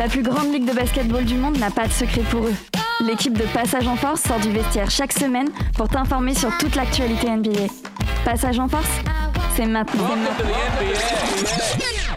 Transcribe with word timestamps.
La 0.00 0.08
plus 0.08 0.22
grande 0.22 0.50
ligue 0.50 0.64
de 0.64 0.72
basketball 0.72 1.26
du 1.26 1.34
monde 1.34 1.58
n'a 1.58 1.70
pas 1.70 1.86
de 1.86 1.92
secret 1.92 2.22
pour 2.30 2.46
eux. 2.46 2.54
L'équipe 3.06 3.36
de 3.36 3.44
Passage 3.52 3.86
en 3.86 3.96
Force 3.96 4.22
sort 4.22 4.40
du 4.40 4.50
vestiaire 4.50 4.90
chaque 4.90 5.12
semaine 5.12 5.50
pour 5.76 5.90
t'informer 5.90 6.34
sur 6.34 6.56
toute 6.56 6.74
l'actualité 6.74 7.28
NBA. 7.28 7.66
Passage 8.24 8.58
en 8.58 8.66
Force, 8.66 8.88
c'est 9.54 9.66
maintenant. 9.66 10.08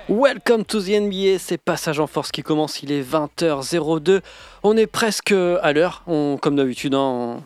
Welcome 0.08 0.64
to 0.64 0.82
the 0.82 0.92
NBA, 0.92 1.40
c'est 1.40 1.58
Passage 1.58 2.00
en 2.00 2.08
Force 2.08 2.32
qui 2.32 2.42
commence, 2.42 2.82
il 2.84 2.92
est 2.94 3.02
20h02. 3.02 4.22
On 4.64 4.78
est 4.78 4.88
presque 4.88 5.34
à 5.34 5.74
l'heure, 5.74 6.06
comme 6.40 6.56
d'habitude, 6.56 6.96
hein, 6.96 7.42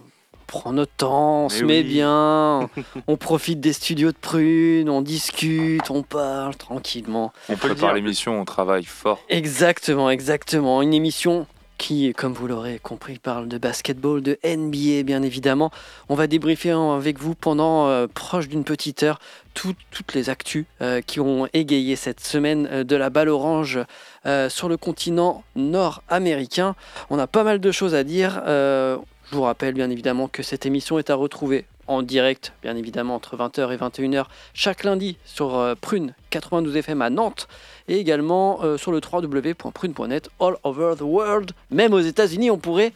prend 0.48 0.74
notre 0.74 0.94
temps, 0.94 1.46
on 1.46 1.50
se 1.50 1.62
Mais 1.64 1.78
met 1.78 1.84
bien, 1.84 2.70
on 3.08 3.18
profite 3.18 3.60
des 3.60 3.74
studios 3.74 4.12
de 4.12 4.18
Prune, 4.18 4.90
on 4.90 5.02
discute, 5.02 5.92
on 5.92 6.04
parle 6.04 6.56
tranquillement. 6.56 7.34
On 7.50 7.56
prépare 7.58 7.94
l'émission, 7.94 8.40
on 8.40 8.46
travaille 8.46 8.86
fort. 8.86 9.20
Exactement, 9.30 10.10
exactement. 10.10 10.82
Une 10.82 10.94
émission 10.94 11.46
qui, 11.78 12.12
comme 12.14 12.34
vous 12.34 12.48
l'aurez 12.48 12.80
compris, 12.82 13.20
parle 13.20 13.48
de 13.48 13.60
basketball, 13.60 14.22
de 14.24 14.40
NBA 14.44 15.04
bien 15.04 15.22
évidemment. 15.22 15.70
On 16.10 16.16
va 16.16 16.26
débriefer 16.26 16.72
avec 16.72 17.20
vous 17.20 17.36
pendant 17.36 17.88
euh, 17.88 18.08
proche 18.12 18.48
d'une 18.48 18.64
petite 18.64 19.04
heure 19.04 19.20
tout- 19.54 19.76
toutes 19.92 20.16
les 20.16 20.32
actus 20.32 20.66
euh, 20.82 21.02
qui 21.02 21.20
ont 21.20 21.48
égayé 21.54 21.96
cette 21.96 22.20
semaine 22.20 22.68
euh, 22.72 22.84
de 22.84 22.96
la 22.96 23.12
balle 23.12 23.30
orange 23.30 23.80
sur 24.50 24.68
le 24.68 24.76
continent 24.76 25.44
nord-américain. 25.56 26.76
On 27.10 27.20
a 27.20 27.28
pas 27.28 27.44
mal 27.44 27.60
de 27.62 27.72
choses 27.72 27.94
à 27.96 28.04
dire. 28.04 28.42
Je 29.30 29.36
vous 29.36 29.42
rappelle 29.42 29.74
bien 29.74 29.90
évidemment 29.90 30.30
que 30.30 30.42
cette 30.42 30.66
émission 30.66 31.00
est 31.00 31.10
à 31.10 31.16
retrouver 31.16 31.66
en 31.88 32.02
direct, 32.02 32.54
bien 32.62 32.78
évidemment, 32.78 33.16
entre 33.16 33.36
20h 33.36 33.74
et 33.74 33.78
21h 33.78 34.26
chaque 34.54 34.86
lundi 34.86 35.18
sur 35.26 35.58
euh, 35.58 35.76
Prune 35.76 36.14
92 36.30 36.78
FM 36.78 37.02
à 37.02 37.10
Nantes 37.10 37.50
et 37.90 37.98
également 37.98 38.64
euh, 38.64 38.78
sur 38.78 38.94
le 38.94 39.02
www.prune.net 39.02 40.30
all 40.40 40.56
over 40.64 40.96
the 40.98 41.02
world. 41.02 41.52
Même 41.72 41.94
aux 41.94 42.00
États-Unis, 42.00 42.52
on 42.52 42.58
pourrait, 42.58 42.94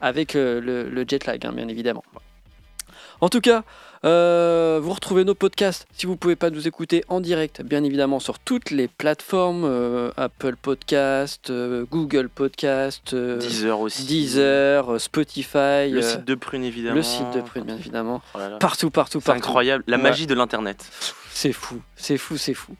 avec 0.00 0.36
euh, 0.36 0.60
le, 0.60 0.88
le 0.88 1.04
jet 1.06 1.26
lag, 1.26 1.44
hein, 1.44 1.52
bien 1.52 1.66
évidemment. 1.66 2.04
En 3.20 3.28
tout 3.28 3.40
cas, 3.40 3.64
euh, 4.06 4.78
vous 4.82 4.92
retrouvez 4.92 5.24
nos 5.24 5.34
podcasts 5.34 5.86
si 5.92 6.06
vous 6.06 6.12
ne 6.12 6.16
pouvez 6.18 6.36
pas 6.36 6.50
nous 6.50 6.68
écouter 6.68 7.04
en 7.08 7.20
direct, 7.20 7.62
bien 7.62 7.82
évidemment, 7.82 8.20
sur 8.20 8.38
toutes 8.38 8.70
les 8.70 8.86
plateformes 8.88 9.64
euh, 9.64 10.10
Apple 10.16 10.54
Podcast, 10.56 11.50
euh, 11.50 11.84
Google 11.90 12.28
Podcast, 12.28 13.14
10 13.14 13.64
heures 13.66 13.80
aussi. 13.80 14.04
Deezer, 14.04 15.00
Spotify, 15.00 15.90
Le 15.90 16.02
site 16.02 16.24
de 16.24 16.34
Prune, 16.36 16.62
évidemment. 16.64 16.94
le 16.94 17.02
site 17.02 17.30
de 17.34 17.40
Prune, 17.40 17.64
bien 17.64 17.76
évidemment. 17.76 18.22
Oh 18.34 18.38
là 18.38 18.48
là. 18.48 18.56
Partout, 18.58 18.90
partout, 18.90 19.18
C'est 19.20 19.26
partout. 19.26 19.38
incroyable. 19.38 19.82
La 19.86 19.96
Ouais. 19.96 20.02
magie 20.04 20.26
de 20.26 20.34
l'Internet. 20.34 20.84
C'est 21.30 21.52
fou, 21.52 21.80
c'est 21.96 22.16
fou, 22.18 22.36
c'est 22.36 22.54
fou. 22.54 22.74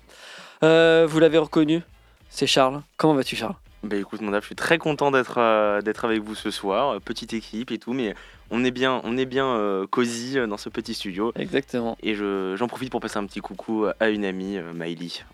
Vous 0.62 1.18
l'avez 1.20 1.38
reconnu, 1.38 1.82
c'est 2.30 2.46
Charles. 2.46 2.82
Comment 2.96 3.14
vas-tu, 3.14 3.36
Charles? 3.36 3.54
Bah 3.82 3.96
écoute, 3.96 4.20
mon 4.20 4.30
Dave, 4.32 4.40
je 4.42 4.46
suis 4.46 4.54
très 4.56 4.78
content 4.78 5.10
d'être 5.12 5.38
euh, 5.38 5.80
d'être 5.80 6.04
avec 6.04 6.20
vous 6.22 6.34
ce 6.34 6.50
soir. 6.50 6.94
Euh, 6.94 6.98
Petite 6.98 7.32
équipe 7.34 7.70
et 7.70 7.78
tout, 7.78 7.92
mais 7.92 8.14
on 8.50 8.64
est 8.64 8.70
bien, 8.72 9.00
on 9.04 9.16
est 9.16 9.26
bien 9.26 9.46
euh, 9.46 9.86
cosy 9.86 10.36
dans 10.48 10.56
ce 10.56 10.68
petit 10.68 10.94
studio. 10.94 11.32
Exactement. 11.36 11.96
Et 12.02 12.14
je- 12.14 12.54
j'en 12.56 12.66
profite 12.66 12.90
pour 12.90 13.00
passer 13.00 13.18
un 13.18 13.26
petit 13.26 13.40
coucou 13.40 13.86
à 14.00 14.08
une 14.08 14.24
amie, 14.24 14.56
euh, 14.56 14.72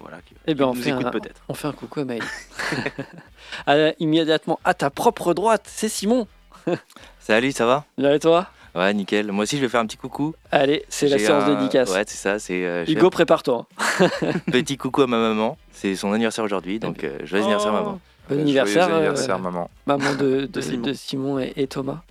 voilà, 0.01 0.19
qui, 0.27 0.35
Eh 0.47 0.55
bien, 0.55 0.67
qui 0.67 0.71
on 0.71 0.75
nous 0.75 0.83
fait, 0.83 0.91
écoute 0.91 1.11
peut-être. 1.13 1.41
on 1.49 1.55
fait 1.55 1.69
un 1.69 1.73
coucou 1.73 2.01
à 2.01 2.05
Maëlle. 2.05 2.23
À- 3.67 3.93
immédiatement 4.01 4.59
à 4.65 4.75
ta 4.75 4.91
propre 4.91 5.33
droite, 5.35 5.65
c'est 5.67 5.89
Simon. 5.89 6.27
Salut, 7.21 7.53
ça 7.53 7.65
va? 7.65 7.85
Bien 7.97 8.13
et 8.13 8.19
toi? 8.19 8.49
Ouais, 8.75 8.93
nickel. 8.95 9.31
Moi 9.33 9.43
aussi, 9.45 9.57
je 9.57 9.63
vais 9.63 9.69
faire 9.69 9.81
un 9.81 9.87
petit 9.87 9.99
coucou. 9.99 10.35
Allez, 10.51 10.85
c'est 10.89 11.09
la 11.09 11.19
séance 11.19 11.45
un- 11.45 11.55
dédicace. 11.55 11.91
Ouais, 11.91 12.05
c'est 12.07 12.17
ça. 12.17 12.39
C'est 12.39 12.65
euh, 12.67 12.85
Hugo, 12.89 13.11
prépare-toi. 13.11 13.67
petit 14.51 14.77
coucou 14.79 15.03
à 15.03 15.07
ma 15.07 15.19
maman. 15.19 15.57
C'est 15.73 15.95
son 15.97 16.13
anniversaire 16.13 16.45
aujourd'hui, 16.45 16.79
donc 16.79 17.05
euh, 17.05 17.19
joyeux 17.25 17.45
anniversaire, 17.45 17.73
maman. 17.73 18.01
Bon 18.29 18.35
Joyeux 18.35 18.43
anniversaire, 18.43 18.89
euh, 18.89 18.97
anniversaire, 18.97 19.39
maman. 19.39 19.71
maman 19.87 20.15
de, 20.15 20.41
de- 20.43 20.47
De 20.47 20.61
Simon. 20.61 20.83
de 20.87 20.93
Simon 20.93 21.39
et, 21.39 21.53
et 21.57 21.67
Thomas. 21.67 22.03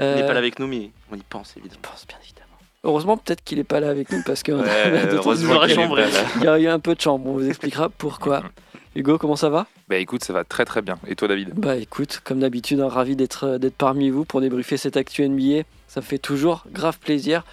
Il 0.00 0.06
n'est 0.06 0.22
Euh, 0.22 0.26
pas 0.26 0.32
là 0.32 0.38
avec 0.40 0.58
nous, 0.58 0.66
mais 0.66 0.90
on 1.12 1.16
y 1.16 1.22
pense 1.22 1.56
évidemment. 1.56 1.80
Je 1.84 1.88
pense 1.88 2.06
bien 2.06 2.16
évidemment. 2.22 2.44
Heureusement, 2.82 3.16
peut-être 3.16 3.42
qu'il 3.44 3.58
n'est 3.58 3.64
pas 3.64 3.80
là 3.80 3.88
avec 3.90 4.10
nous 4.10 4.22
parce 4.26 4.42
Ouais, 4.42 4.52
là. 6.00 6.08
il 6.36 6.42
y 6.44 6.48
a 6.48 6.58
eu 6.58 6.66
un 6.68 6.78
peu 6.80 6.94
de 6.94 7.00
chambre. 7.00 7.26
On 7.26 7.32
vous 7.34 7.48
expliquera 7.48 7.88
pourquoi. 7.88 8.42
Hugo, 8.96 9.18
comment 9.18 9.36
ça 9.36 9.48
va? 9.50 9.66
Bah 9.88 9.96
écoute, 9.96 10.22
ça 10.22 10.32
va 10.32 10.44
très 10.44 10.64
très 10.64 10.80
bien. 10.82 10.98
Et 11.06 11.16
toi, 11.16 11.26
David? 11.28 11.50
Bah 11.54 11.76
écoute, 11.76 12.20
comme 12.24 12.40
d'habitude, 12.40 12.80
hein, 12.80 12.88
ravi 12.88 13.16
d'être 13.16 13.44
euh, 13.44 13.58
d'être 13.58 13.74
parmi 13.76 14.10
vous 14.10 14.24
pour 14.24 14.40
débriefer 14.40 14.76
cette 14.76 14.96
actu 14.96 15.28
NBA. 15.28 15.62
Ça 15.88 16.00
me 16.00 16.04
fait 16.04 16.18
toujours 16.18 16.64
grave 16.70 16.98
plaisir. 16.98 17.44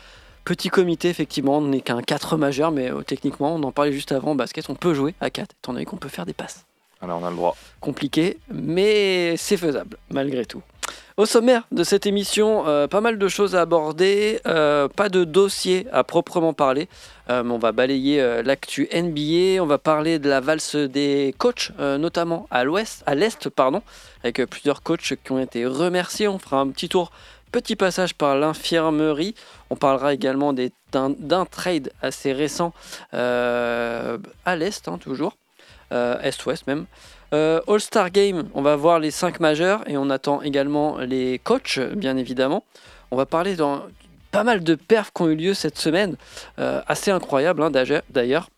Petit 0.45 0.69
comité, 0.69 1.09
effectivement, 1.09 1.57
on 1.59 1.61
n'est 1.61 1.81
qu'un 1.81 2.01
4 2.01 2.37
majeur, 2.37 2.71
mais 2.71 2.91
euh, 2.91 3.01
techniquement, 3.01 3.53
on 3.55 3.61
en 3.63 3.71
parlait 3.71 3.91
juste 3.91 4.11
avant, 4.11 4.31
en 4.31 4.35
basket, 4.35 4.69
on 4.69 4.75
peut 4.75 4.93
jouer 4.95 5.13
à 5.21 5.29
4, 5.29 5.51
étant 5.61 5.73
donné 5.73 5.85
qu'on 5.85 5.97
peut 5.97 6.09
faire 6.09 6.25
des 6.25 6.33
passes. 6.33 6.65
Alors 7.01 7.21
on 7.21 7.25
a 7.25 7.29
le 7.29 7.35
droit. 7.35 7.55
Compliqué, 7.79 8.37
mais 8.51 9.35
c'est 9.37 9.57
faisable, 9.57 9.97
malgré 10.09 10.45
tout. 10.45 10.61
Au 11.17 11.25
sommaire 11.25 11.63
de 11.71 11.83
cette 11.83 12.05
émission, 12.05 12.67
euh, 12.67 12.87
pas 12.87 13.01
mal 13.01 13.17
de 13.17 13.27
choses 13.27 13.55
à 13.55 13.61
aborder, 13.61 14.39
euh, 14.47 14.87
pas 14.87 15.09
de 15.09 15.23
dossier 15.23 15.85
à 15.91 16.03
proprement 16.03 16.53
parler, 16.53 16.87
euh, 17.29 17.43
on 17.43 17.57
va 17.57 17.71
balayer 17.73 18.41
l'actu 18.43 18.87
NBA, 18.93 19.61
on 19.61 19.65
va 19.65 19.77
parler 19.77 20.19
de 20.19 20.29
la 20.29 20.39
valse 20.39 20.75
des 20.75 21.35
coachs, 21.37 21.71
notamment 21.77 22.47
à 22.49 22.63
l'ouest, 22.63 23.03
à 23.05 23.15
l'est, 23.15 23.49
pardon, 23.49 23.81
avec 24.23 24.43
plusieurs 24.45 24.83
coachs 24.83 25.15
qui 25.23 25.31
ont 25.31 25.39
été 25.39 25.65
remerciés. 25.65 26.27
On 26.27 26.39
fera 26.39 26.59
un 26.59 26.69
petit 26.69 26.89
tour, 26.89 27.11
petit 27.51 27.75
passage 27.75 28.15
par 28.15 28.37
l'infirmerie. 28.37 29.35
On 29.69 29.75
parlera 29.75 30.13
également 30.13 30.53
d'un 30.53 31.45
trade 31.45 31.91
assez 32.01 32.31
récent 32.31 32.73
à 33.11 34.55
l'est, 34.55 34.87
hein, 34.87 34.97
toujours, 34.97 35.35
est-ouest 35.91 36.67
même. 36.67 36.85
Euh, 37.33 37.61
All-Star 37.67 38.09
Game, 38.11 38.49
on 38.53 38.61
va 38.61 38.75
voir 38.75 38.99
les 38.99 39.11
5 39.11 39.39
majeurs 39.39 39.87
et 39.89 39.95
on 39.97 40.09
attend 40.09 40.41
également 40.41 40.97
les 40.97 41.39
coachs, 41.39 41.79
bien 41.95 42.17
évidemment. 42.17 42.63
On 43.09 43.15
va 43.15 43.25
parler 43.25 43.55
dans 43.55 43.83
pas 44.31 44.43
mal 44.43 44.63
de 44.63 44.75
perfs 44.75 45.11
qui 45.13 45.21
ont 45.21 45.29
eu 45.29 45.35
lieu 45.35 45.53
cette 45.53 45.77
semaine, 45.77 46.15
euh, 46.59 46.81
assez 46.87 47.11
incroyables 47.11 47.61
hein, 47.63 47.71
d'ailleurs-. 47.71 48.49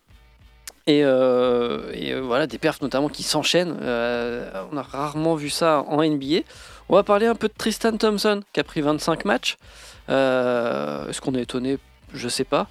Et, 0.85 1.03
euh, 1.03 1.93
euh, 1.95 2.21
voilà, 2.23 2.45
des 2.45 2.57
perfs 2.57 2.81
notamment 2.81 3.09
qui 3.09 3.23
s'enchaînent. 3.23 3.77
Euh, 3.81 4.51
on 4.71 4.77
a 4.77 4.81
rarement 4.81 5.35
vu 5.35 5.49
ça 5.49 5.85
en 5.87 6.03
NBA. 6.03 6.41
On 6.89 6.95
va 6.95 7.03
parler 7.03 7.25
un 7.25 7.35
peu 7.35 7.47
de 7.47 7.53
Tristan 7.57 7.95
Thompson 7.95 8.41
qui 8.51 8.59
a 8.59 8.63
pris 8.63 8.81
25 8.81 9.23
matchs. 9.25 9.57
Euh, 10.09 11.07
Est-ce 11.09 11.21
qu'on 11.21 11.35
est 11.35 11.41
étonné? 11.43 11.77
Je 12.13 12.27
sais 12.27 12.43
pas. 12.43 12.67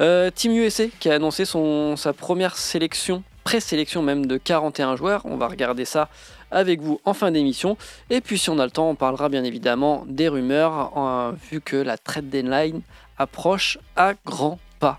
Euh, 0.00 0.30
Team 0.30 0.52
USA 0.52 0.84
qui 0.98 1.08
a 1.08 1.14
annoncé 1.14 1.44
son, 1.44 1.96
sa 1.96 2.12
première 2.12 2.56
sélection, 2.56 3.22
présélection 3.44 4.02
même 4.02 4.26
de 4.26 4.36
41 4.36 4.96
joueurs. 4.96 5.22
On 5.24 5.36
va 5.36 5.48
regarder 5.48 5.84
ça 5.84 6.08
avec 6.50 6.80
vous 6.80 7.00
en 7.04 7.14
fin 7.14 7.30
d'émission. 7.30 7.76
Et 8.10 8.20
puis 8.20 8.38
si 8.38 8.50
on 8.50 8.58
a 8.58 8.64
le 8.64 8.70
temps, 8.70 8.88
on 8.90 8.94
parlera 8.94 9.28
bien 9.28 9.44
évidemment 9.44 10.04
des 10.06 10.28
rumeurs, 10.28 10.92
euh, 10.96 11.32
vu 11.50 11.60
que 11.60 11.76
la 11.76 11.96
trade 11.98 12.28
deadline 12.28 12.82
approche 13.18 13.78
à 13.96 14.14
grands 14.24 14.58
pas. 14.80 14.98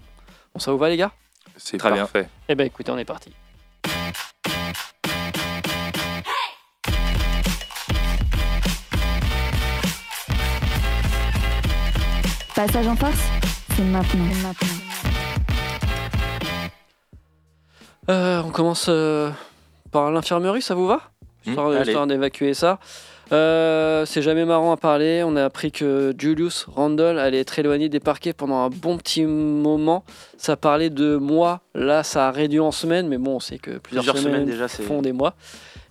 Bon, 0.54 0.60
ça 0.60 0.72
vous 0.72 0.78
va 0.78 0.90
les 0.90 0.98
gars? 0.98 1.12
C'est 1.58 1.78
Très 1.78 1.92
bien. 1.92 2.04
parfait. 2.04 2.28
Eh 2.50 2.56
ben 2.56 2.66
écoutez, 2.66 2.92
on 2.92 2.98
est 2.98 3.06
parti. 3.06 3.32
Passage 12.56 12.88
en 12.88 12.96
Force, 12.96 13.18
c'est 13.76 13.84
maintenant. 13.84 14.30
Euh, 18.10 18.42
on 18.46 18.50
commence 18.52 18.88
euh, 18.90 19.30
par 19.92 20.12
l'infirmerie, 20.12 20.62
ça 20.62 20.76
vous 20.76 20.88
va 20.88 21.02
Histoire, 21.46 21.70
allez. 21.72 21.88
histoire 21.88 22.08
d'évacuer 22.08 22.54
ça. 22.54 22.80
Euh, 23.32 24.06
c'est 24.06 24.22
jamais 24.22 24.46
marrant 24.46 24.72
à 24.72 24.78
parler. 24.78 25.24
On 25.26 25.36
a 25.36 25.44
appris 25.46 25.72
que 25.72 26.14
Julius 26.18 26.66
Randle 26.74 27.18
allait 27.20 27.40
être 27.40 27.58
éloigné 27.58 27.90
des 27.90 28.00
parquets 28.00 28.34
pendant 28.34 28.58
un 28.64 28.70
bon 28.70 28.98
petit 28.98 29.26
moment. 29.26 30.04
Ça 30.38 30.56
parlait 30.58 30.90
de 30.90 31.16
mois. 31.16 31.62
Là, 31.74 32.04
ça 32.04 32.28
a 32.28 32.32
réduit 32.32 32.60
en 32.60 32.72
semaines, 32.72 33.08
mais 33.08 33.18
bon, 33.18 33.36
on 33.36 33.40
sait 33.40 33.58
que 33.58 33.78
plusieurs, 33.78 34.04
Plusieurs 34.04 34.18
semaines, 34.18 34.34
semaines 34.34 34.46
déjà, 34.50 34.68
c'est. 34.68 34.84
font 34.84 35.02
des 35.02 35.14
mois. 35.14 35.36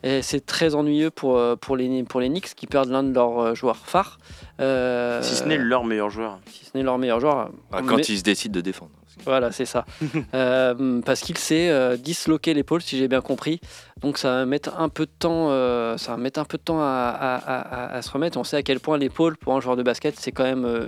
Et 0.05 0.21
c'est 0.23 0.45
très 0.45 0.75
ennuyeux 0.75 1.11
pour, 1.11 1.41
pour, 1.61 1.77
les, 1.77 2.03
pour 2.05 2.21
les 2.21 2.29
Knicks 2.29 2.55
qui 2.55 2.67
perdent 2.67 2.91
l'un 2.91 3.03
de 3.03 3.15
leurs 3.15 3.55
joueurs 3.55 3.77
phares. 3.77 4.19
Euh, 4.61 5.23
Si 5.23 5.35
ce 5.35 5.45
n'est 5.45 5.59
leur 5.59 5.85
meilleur 5.85 6.11
joueur. 6.11 6.39
si 6.51 6.65
ce 6.65 6.71
n'est 6.77 6.83
leur 6.85 6.99
meilleur 6.99 7.21
joueur. 7.21 7.51
Ah, 7.73 7.81
Quand 7.87 7.97
Mais- 7.97 8.03
ils 8.03 8.19
se 8.19 8.23
décident 8.25 8.55
de 8.55 8.61
défendre. 8.61 8.91
Voilà, 9.25 9.53
c'est 9.53 9.65
ça. 9.67 9.85
Euh, 10.35 11.01
parce 11.03 11.21
qu'il 11.21 11.37
s'est 11.39 11.69
euh, 11.71 11.97
disloqué 11.97 12.55
l'épaule, 12.55 12.81
si 12.83 12.97
j'ai 12.99 13.09
bien 13.09 13.21
compris. 13.21 13.61
Donc 14.01 14.19
ça 14.19 14.31
va 14.31 14.47
mettre 14.47 14.79
un 14.81 14.89
peu 14.89 15.05
de 15.07 15.11
temps, 15.19 15.51
euh, 15.51 15.97
ça 15.99 16.13
va 16.13 16.17
mettre 16.17 16.41
un 16.41 16.45
peu 16.45 16.57
de 16.59 16.63
temps 16.63 16.81
à, 16.81 16.85
à- 16.85 17.37
à- 17.37 17.61
à- 17.61 17.97
à 17.97 18.03
se 18.03 18.11
remettre. 18.11 18.39
On 18.39 18.45
sait 18.45 18.57
à 18.57 18.63
quel 18.63 18.81
point 18.81 18.97
l'épaule 18.99 19.37
pour 19.37 19.55
un 19.55 19.61
joueur 19.61 19.77
de 19.77 19.83
basket, 19.83 20.19
c'est 20.19 20.33
quand 20.33 20.45
même 20.45 20.65
euh, 20.65 20.87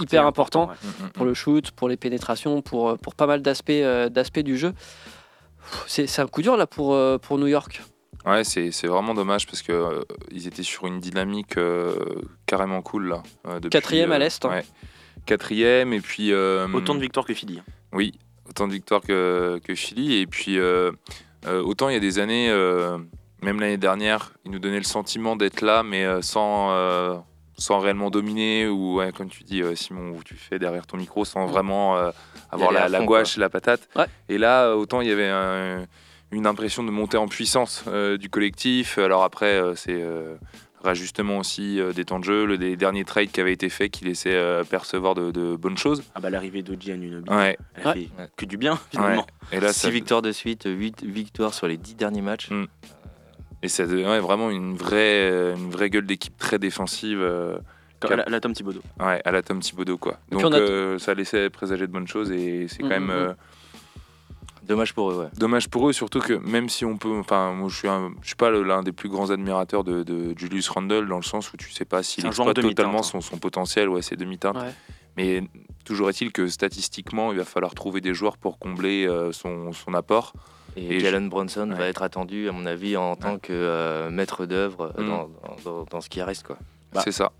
hyper 0.00 0.26
important 0.26 0.68
ouais. 0.68 0.74
Mm, 0.82 1.04
mm, 1.06 1.08
pour 1.10 1.24
le 1.26 1.34
shoot, 1.34 1.70
pour 1.70 1.88
les 1.88 1.96
pénétrations, 1.96 2.60
pour, 2.62 2.98
pour 2.98 3.14
pas 3.14 3.26
mal 3.26 3.40
d'aspects 3.42 4.38
du 4.40 4.58
jeu. 4.58 4.72
C'est 5.86 6.18
un 6.20 6.26
coup 6.26 6.42
dur 6.42 6.56
là 6.56 6.66
pour, 6.66 6.98
pour 7.20 7.38
New 7.38 7.46
York. 7.46 7.82
Ouais, 8.26 8.42
c'est 8.44 8.70
vraiment 8.86 9.12
dommage 9.14 9.46
parce 9.46 9.60
que 9.62 9.72
euh, 9.72 10.00
ils 10.30 10.46
étaient 10.46 10.62
sur 10.62 10.86
une 10.86 10.98
dynamique 11.00 11.56
euh, 11.58 11.94
carrément 12.46 12.80
cool 12.82 13.08
là. 13.08 13.22
euh, 13.46 13.54
depuis, 13.56 13.68
Quatrième 13.70 14.12
à 14.12 14.18
l'Est, 14.18 14.44
hein. 14.44 14.50
ouais. 14.50 14.64
Quatrième 15.26 15.92
et 15.92 16.00
puis. 16.00 16.32
euh, 16.32 16.66
Autant 16.72 16.94
de 16.94 17.00
victoires 17.00 17.26
que 17.26 17.34
Philly. 17.34 17.60
Oui, 17.92 18.12
autant 18.48 18.66
de 18.68 18.72
victoires 18.72 19.00
que, 19.00 19.60
que 19.64 19.74
Chili. 19.74 20.16
Et 20.20 20.26
puis, 20.26 20.58
euh, 20.58 20.90
euh, 21.46 21.62
autant 21.62 21.88
il 21.88 21.94
y 21.94 21.96
a 21.96 22.00
des 22.00 22.18
années, 22.18 22.50
euh, 22.50 22.98
même 23.42 23.60
l'année 23.60 23.76
dernière, 23.76 24.32
il 24.44 24.50
nous 24.50 24.58
donnait 24.58 24.78
le 24.78 24.84
sentiment 24.84 25.36
d'être 25.36 25.60
là, 25.60 25.82
mais 25.82 26.04
euh, 26.04 26.20
sans, 26.22 26.70
euh, 26.72 27.16
sans 27.56 27.78
réellement 27.78 28.10
dominer, 28.10 28.66
ou 28.68 28.96
ouais, 28.96 29.12
comme 29.12 29.28
tu 29.28 29.44
dis, 29.44 29.62
euh, 29.62 29.74
Simon, 29.74 30.10
où 30.16 30.22
tu 30.24 30.34
fais 30.34 30.58
derrière 30.58 30.86
ton 30.86 30.96
micro, 30.96 31.24
sans 31.24 31.46
Mm. 31.46 31.50
vraiment 31.50 31.96
euh, 31.96 32.10
avoir 32.50 32.72
la, 32.72 32.88
gouache 33.04 33.36
et 33.36 33.40
la 33.40 33.48
patate. 33.48 33.88
Ouais. 33.96 34.06
Et 34.28 34.38
là, 34.38 34.74
autant 34.74 35.00
il 35.00 35.08
y 35.08 35.12
avait 35.12 35.28
un- 35.28 35.86
une 36.30 36.46
impression 36.48 36.82
de 36.82 36.90
montée 36.90 37.16
en 37.16 37.28
puissance 37.28 37.84
euh, 37.86 38.16
du 38.18 38.28
collectif. 38.28 38.98
Alors 38.98 39.22
après, 39.22 39.52
euh, 39.60 39.74
c'est 39.76 39.92
euh, 40.02 40.34
rajustement 40.84 41.38
aussi 41.38 41.80
euh, 41.80 41.92
des 41.92 42.04
temps 42.04 42.18
de 42.20 42.24
jeu, 42.24 42.44
le, 42.44 42.58
des 42.58 42.76
derniers 42.76 43.04
trades 43.04 43.30
qui 43.32 43.40
avaient 43.40 43.52
été 43.52 43.68
faits 43.68 43.90
qui 43.90 44.04
laissaient 44.04 44.34
euh, 44.34 44.62
percevoir 44.64 45.14
de, 45.14 45.30
de 45.30 45.56
bonnes 45.56 45.78
choses. 45.78 46.02
Ah 46.14 46.20
bah 46.20 46.30
l'arrivée 46.30 46.62
d'Oji 46.62 46.92
Ouais. 46.92 47.56
elle 47.74 47.86
a 47.86 47.90
Ouais. 47.92 48.08
fait 48.18 48.30
que 48.36 48.44
du 48.44 48.56
bien 48.56 48.78
finalement. 48.90 49.26
Et 49.50 49.60
là, 49.60 49.72
6 49.72 49.80
ça, 49.80 49.90
victoires 49.90 50.22
de 50.22 50.30
suite, 50.32 50.64
8 50.66 51.02
victoires 51.04 51.54
sur 51.54 51.66
les 51.66 51.76
10 51.76 51.94
derniers 51.96 52.22
matchs. 52.22 52.50
Mm. 52.50 52.66
et 53.62 53.68
ça 53.68 53.84
ouais, 53.84 54.20
vraiment 54.20 54.50
une 54.50 54.76
vraie, 54.76 55.30
euh, 55.30 55.56
une 55.56 55.70
vraie 55.70 55.88
gueule 55.90 56.06
d'équipe 56.06 56.36
très 56.36 56.58
défensive. 56.58 57.18
euh, 57.20 57.56
à 58.02 58.16
la, 58.16 58.22
à 58.24 58.28
la 58.28 58.40
Tom 58.40 58.52
Thibodeau. 58.52 58.82
Ouais, 59.00 59.22
à 59.24 59.30
la 59.30 59.40
Tom 59.42 59.60
Thibodeau, 59.60 59.96
quoi. 59.96 60.18
Donc 60.30 60.44
a- 60.44 60.56
euh, 60.58 60.98
ça 60.98 61.14
laissait 61.14 61.48
présager 61.48 61.86
de 61.86 61.92
bonnes 61.92 62.06
choses 62.06 62.30
et 62.30 62.66
c'est 62.68 62.80
quand 62.82 62.88
Mhm, 63.00 63.06
même 63.06 63.10
euh, 63.10 63.32
Dommage 64.66 64.94
pour 64.94 65.10
eux, 65.10 65.18
ouais. 65.20 65.28
dommage 65.36 65.68
pour 65.68 65.88
eux, 65.88 65.92
surtout 65.92 66.20
que 66.20 66.32
même 66.34 66.68
si 66.68 66.84
on 66.84 66.96
peut. 66.96 67.16
Enfin, 67.18 67.52
moi 67.52 67.68
je 67.68 67.76
suis, 67.76 67.88
un- 67.88 68.12
je 68.22 68.28
suis 68.28 68.36
pas 68.36 68.50
l'un 68.50 68.82
des 68.82 68.92
plus 68.92 69.08
grands 69.08 69.30
admirateurs 69.30 69.84
de, 69.84 70.02
de 70.02 70.32
Julius 70.38 70.68
Randle 70.68 71.06
dans 71.08 71.16
le 71.16 71.22
sens 71.22 71.52
où 71.52 71.56
tu 71.56 71.70
sais 71.70 71.84
pas 71.84 72.02
s'il 72.02 72.24
exploite 72.26 72.60
totalement 72.60 73.00
hein. 73.00 73.02
son, 73.02 73.20
son 73.20 73.36
potentiel, 73.38 73.88
ouais, 73.88 74.02
c'est 74.02 74.16
demi-teinte. 74.16 74.56
Ouais. 74.56 74.72
Mais 75.16 75.42
toujours 75.84 76.08
est-il 76.08 76.32
que 76.32 76.48
statistiquement, 76.48 77.30
il 77.32 77.38
va 77.38 77.44
falloir 77.44 77.74
trouver 77.74 78.00
des 78.00 78.14
joueurs 78.14 78.36
pour 78.38 78.58
combler 78.58 79.06
euh, 79.06 79.32
son, 79.32 79.72
son 79.72 79.94
apport. 79.94 80.32
Et, 80.76 80.96
Et 80.96 81.00
Jalen 81.00 81.28
Bronson 81.28 81.70
Ouais. 81.70 81.76
va 81.78 81.86
être 81.86 82.02
attendu, 82.02 82.48
à 82.48 82.52
mon 82.52 82.66
avis, 82.66 82.96
en 82.96 83.14
tant 83.14 83.38
que 83.38 83.52
euh, 83.52 84.10
maître 84.10 84.44
d'œuvre 84.46 84.92
euh, 84.98 85.02
Mm. 85.04 85.06
dans, 85.08 85.28
dans- 85.28 85.56
dans- 85.64 85.84
dans 85.84 86.00
ce 86.00 86.08
qui 86.08 86.20
reste. 86.20 86.44
Quoi. 86.44 86.56
Bah. 86.92 87.02
C'est 87.04 87.12
ça. 87.12 87.30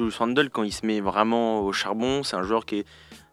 Julius 0.00 0.18
Randle, 0.18 0.50
quand 0.50 0.62
il 0.62 0.72
se 0.72 0.84
met 0.86 1.00
vraiment 1.00 1.60
au 1.60 1.72
charbon, 1.72 2.22
c'est 2.22 2.36
un 2.36 2.42
joueur 2.42 2.64
qui 2.64 2.78
est 2.80 2.86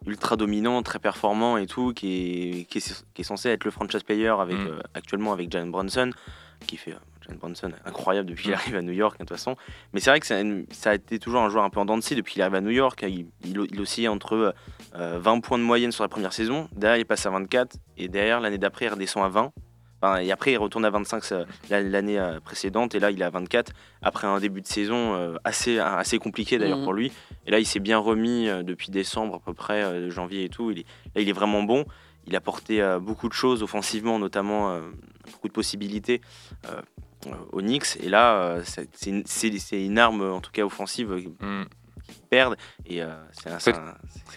ultra 0.06 0.36
dominant, 0.36 0.82
très 0.82 0.98
performant 0.98 1.56
et 1.56 1.66
tout, 1.66 1.92
qui 1.92 2.60
est, 2.60 2.64
qui 2.64 2.78
est, 2.78 3.04
qui 3.14 3.22
est 3.22 3.24
censé 3.24 3.48
être 3.48 3.64
le 3.64 3.70
franchise 3.70 4.02
player 4.02 4.28
avec, 4.28 4.56
Mm. 4.56 4.66
euh, 4.68 4.80
actuellement 4.94 5.32
avec 5.32 5.50
Jalen 5.50 5.70
Brunson, 5.70 6.10
qui 6.66 6.76
fait 6.76 6.92
euh, 6.92 6.96
Jalen 7.22 7.38
Brunson 7.38 7.72
incroyable 7.84 8.28
depuis 8.28 8.44
qu'il 8.44 8.54
arrive 8.54 8.76
à 8.76 8.82
New 8.82 8.92
York, 8.92 9.16
hein, 9.18 9.24
de 9.24 9.28
toute 9.28 9.36
façon. 9.36 9.56
Mais 9.92 10.00
c'est 10.00 10.10
vrai 10.10 10.20
que 10.20 10.26
ça 10.26 10.36
a, 10.36 10.40
une- 10.40 10.66
ça 10.70 10.90
a 10.90 10.94
été 10.94 11.18
toujours 11.18 11.40
un 11.42 11.48
joueur 11.48 11.64
un 11.64 11.70
peu 11.70 11.80
en 11.80 11.84
dents 11.84 11.96
de 11.96 12.02
scie 12.02 12.14
depuis 12.14 12.34
qu'il 12.34 12.42
arrive 12.42 12.54
à 12.54 12.60
New 12.60 12.70
York. 12.70 13.04
Il, 13.08 13.26
il, 13.44 13.58
il 13.72 13.80
oscillait 13.80 14.08
entre 14.08 14.54
euh, 14.94 15.18
20 15.20 15.40
points 15.40 15.58
de 15.58 15.64
moyenne 15.64 15.90
sur 15.92 16.04
la 16.04 16.08
première 16.08 16.32
saison, 16.32 16.68
derrière 16.76 16.98
il 16.98 17.04
passe 17.06 17.26
à 17.26 17.30
24, 17.30 17.76
et 17.96 18.08
derrière 18.08 18.40
l'année 18.40 18.58
d'après 18.58 18.84
il 18.86 18.88
redescend 18.90 19.24
à 19.24 19.28
20. 19.28 19.52
Enfin, 20.00 20.20
et 20.20 20.30
après, 20.30 20.52
il 20.52 20.56
retourne 20.58 20.84
à 20.84 20.90
25 20.90 21.24
ça- 21.24 21.44
la- 21.70 21.80
l'année 21.82 22.18
euh, 22.18 22.38
précédente, 22.40 22.94
et 22.94 23.00
là, 23.00 23.10
il 23.10 23.20
est 23.20 23.24
à 23.24 23.30
24, 23.30 23.72
après 24.02 24.26
un 24.26 24.38
début 24.38 24.60
de 24.60 24.66
saison 24.66 25.14
euh, 25.14 25.36
assez, 25.44 25.78
assez 25.78 26.18
compliqué 26.18 26.58
d'ailleurs 26.58 26.78
Mhm. 26.78 26.84
pour 26.84 26.92
lui. 26.92 27.10
Et 27.46 27.50
là, 27.50 27.58
il 27.58 27.66
s'est 27.66 27.80
bien 27.80 27.98
remis 27.98 28.48
euh, 28.48 28.62
depuis 28.62 28.90
décembre 28.90 29.34
à 29.36 29.40
peu 29.40 29.54
près, 29.54 29.82
euh, 29.82 30.10
janvier 30.10 30.44
et 30.44 30.48
tout. 30.48 30.70
Il 30.70 30.80
est, 30.80 30.86
là, 31.16 31.20
il 31.22 31.28
est 31.28 31.32
vraiment 31.32 31.62
bon. 31.62 31.84
Il 32.26 32.34
a 32.34 32.38
apporté 32.38 32.80
euh, 32.82 32.98
beaucoup 33.00 33.28
de 33.28 33.32
choses 33.34 33.62
offensivement, 33.62 34.18
notamment 34.18 34.70
euh, 34.70 34.82
beaucoup 35.32 35.48
de 35.48 35.52
possibilités 35.52 36.20
euh, 36.66 36.80
euh, 37.26 37.30
aux 37.52 37.60
Knicks. 37.62 37.96
Et 38.00 38.08
là, 38.08 38.34
euh, 38.36 38.62
c'est 38.64 38.88
c'est 38.94 39.10
une, 39.10 39.86
une 39.86 39.98
arme, 39.98 40.20
en 40.22 40.40
tout 40.40 40.52
cas 40.52 40.62
offensive, 40.62 41.10
euh, 41.42 41.64
perdent. 42.30 42.56
Et 42.86 43.02
euh, 43.02 43.08
c'est 43.32 43.60
fait, 43.60 43.72
quand 43.72 43.82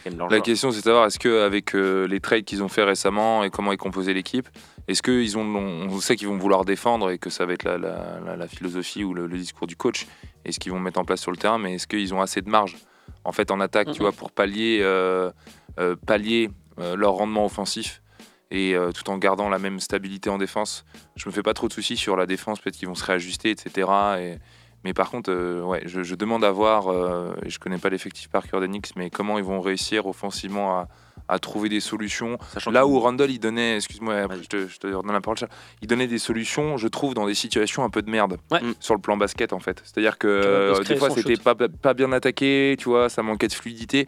même 0.05 0.27
La 0.29 0.41
question, 0.41 0.71
c'est 0.71 0.79
de 0.79 0.83
savoir 0.83 1.05
est-ce 1.07 1.19
qu'avec 1.19 1.73
les 1.73 2.19
trades 2.19 2.45
qu'ils 2.45 2.63
ont 2.63 2.69
fait 2.69 2.83
récemment 2.83 3.43
et 3.43 3.49
comment 3.49 3.71
est 3.71 3.77
composée 3.77 4.13
l'équipe, 4.13 4.47
est-ce 4.87 5.01
qu'ils 5.03 5.37
ont, 5.37 5.41
on 5.43 5.99
sait 5.99 6.15
qu'ils 6.15 6.27
vont 6.27 6.37
vouloir 6.37 6.65
défendre 6.65 7.09
et 7.11 7.17
que 7.17 7.29
ça 7.29 7.45
va 7.45 7.53
être 7.53 7.63
la, 7.63 7.77
la- 7.77 8.19
la- 8.25 8.35
la 8.35 8.47
philosophie 8.47 9.03
ou 9.03 9.13
le, 9.13 9.27
le 9.27 9.37
discours 9.37 9.67
du 9.67 9.75
coach, 9.75 10.07
et 10.45 10.51
ce 10.51 10.59
qu'ils 10.59 10.71
vont 10.71 10.79
mettre 10.79 10.99
en 10.99 11.05
place 11.05 11.21
sur 11.21 11.31
le 11.31 11.37
terrain, 11.37 11.57
mais 11.59 11.75
est-ce 11.75 11.87
qu'ils 11.87 12.13
ont 12.13 12.21
assez 12.21 12.41
de 12.41 12.49
marge? 12.49 12.77
En 13.23 13.31
fait 13.31 13.51
en 13.51 13.59
attaque, 13.59 13.87
tu 13.91 13.99
Mhm. 13.99 13.99
vois, 13.99 14.11
pour 14.11 14.31
pallier, 14.31 14.79
euh, 14.81 15.31
euh, 15.79 15.95
pallier 16.07 16.49
euh, 16.79 16.95
leur 16.95 17.13
rendement 17.13 17.45
offensif 17.45 18.01
et 18.49 18.73
euh, 18.75 18.91
tout 18.91 19.09
en 19.09 19.17
gardant 19.17 19.47
la 19.49 19.59
même 19.59 19.79
stabilité 19.79 20.29
en 20.29 20.37
défense. 20.37 20.83
Je 21.15 21.27
me 21.29 21.33
fais 21.33 21.43
pas 21.43 21.53
trop 21.53 21.67
de 21.67 21.73
soucis 21.73 21.95
sur 21.97 22.15
la 22.17 22.25
défense, 22.25 22.59
peut-être 22.59 22.75
qu'ils 22.77 22.87
vont 22.87 22.95
se 22.95 23.05
réajuster, 23.05 23.51
etc. 23.51 23.87
Et, 24.19 24.37
mais 24.83 24.93
par 24.93 25.09
contre, 25.11 25.31
euh, 25.31 25.61
ouais, 25.61 25.81
je, 25.85 26.03
je 26.03 26.15
demande 26.15 26.43
à 26.43 26.51
voir, 26.51 26.87
euh, 26.87 27.33
et 27.45 27.49
je 27.49 27.59
connais 27.59 27.77
pas 27.77 27.89
l'effectif 27.89 28.29
par 28.29 28.47
cœur 28.47 28.61
d'Enix, 28.61 28.91
mais 28.95 29.09
comment 29.09 29.37
ils 29.37 29.43
vont 29.43 29.61
réussir 29.61 30.07
offensivement 30.07 30.79
à, 30.79 30.87
à 31.27 31.39
trouver 31.39 31.69
des 31.69 31.79
solutions. 31.79 32.37
Sachant 32.53 32.71
Là 32.71 32.87
où 32.87 32.99
Randall, 32.99 33.29
il 33.31 33.39
donnait, 33.39 33.75
excuse-moi, 33.77 34.27
je 34.41 34.47
te, 34.47 34.67
je 34.67 34.77
te 34.79 34.87
redonne 34.87 35.11
la 35.13 35.21
parole, 35.21 35.37
il 35.81 35.87
donnait 35.87 36.07
des 36.07 36.17
solutions, 36.19 36.77
je 36.77 36.87
trouve, 36.87 37.13
dans 37.13 37.27
des 37.27 37.35
situations 37.35 37.83
un 37.83 37.89
peu 37.89 38.01
de 38.01 38.09
merde 38.09 38.37
Ouais. 38.49 38.61
Mm. 38.61 38.73
sur 38.79 38.95
le 38.95 39.01
plan 39.01 39.17
basket 39.17 39.53
en 39.53 39.59
fait. 39.59 39.81
C'est-à-dire 39.85 40.17
que 40.17 40.27
euh, 40.27 40.83
des 40.83 40.95
fois 40.95 41.09
c'était 41.09 41.35
pas, 41.37 41.55
pas 41.55 41.93
bien 41.93 42.11
attaqué, 42.11 42.75
tu 42.79 42.89
vois, 42.89 43.09
ça 43.09 43.23
manquait 43.23 43.47
de 43.47 43.53
fluidité. 43.53 44.07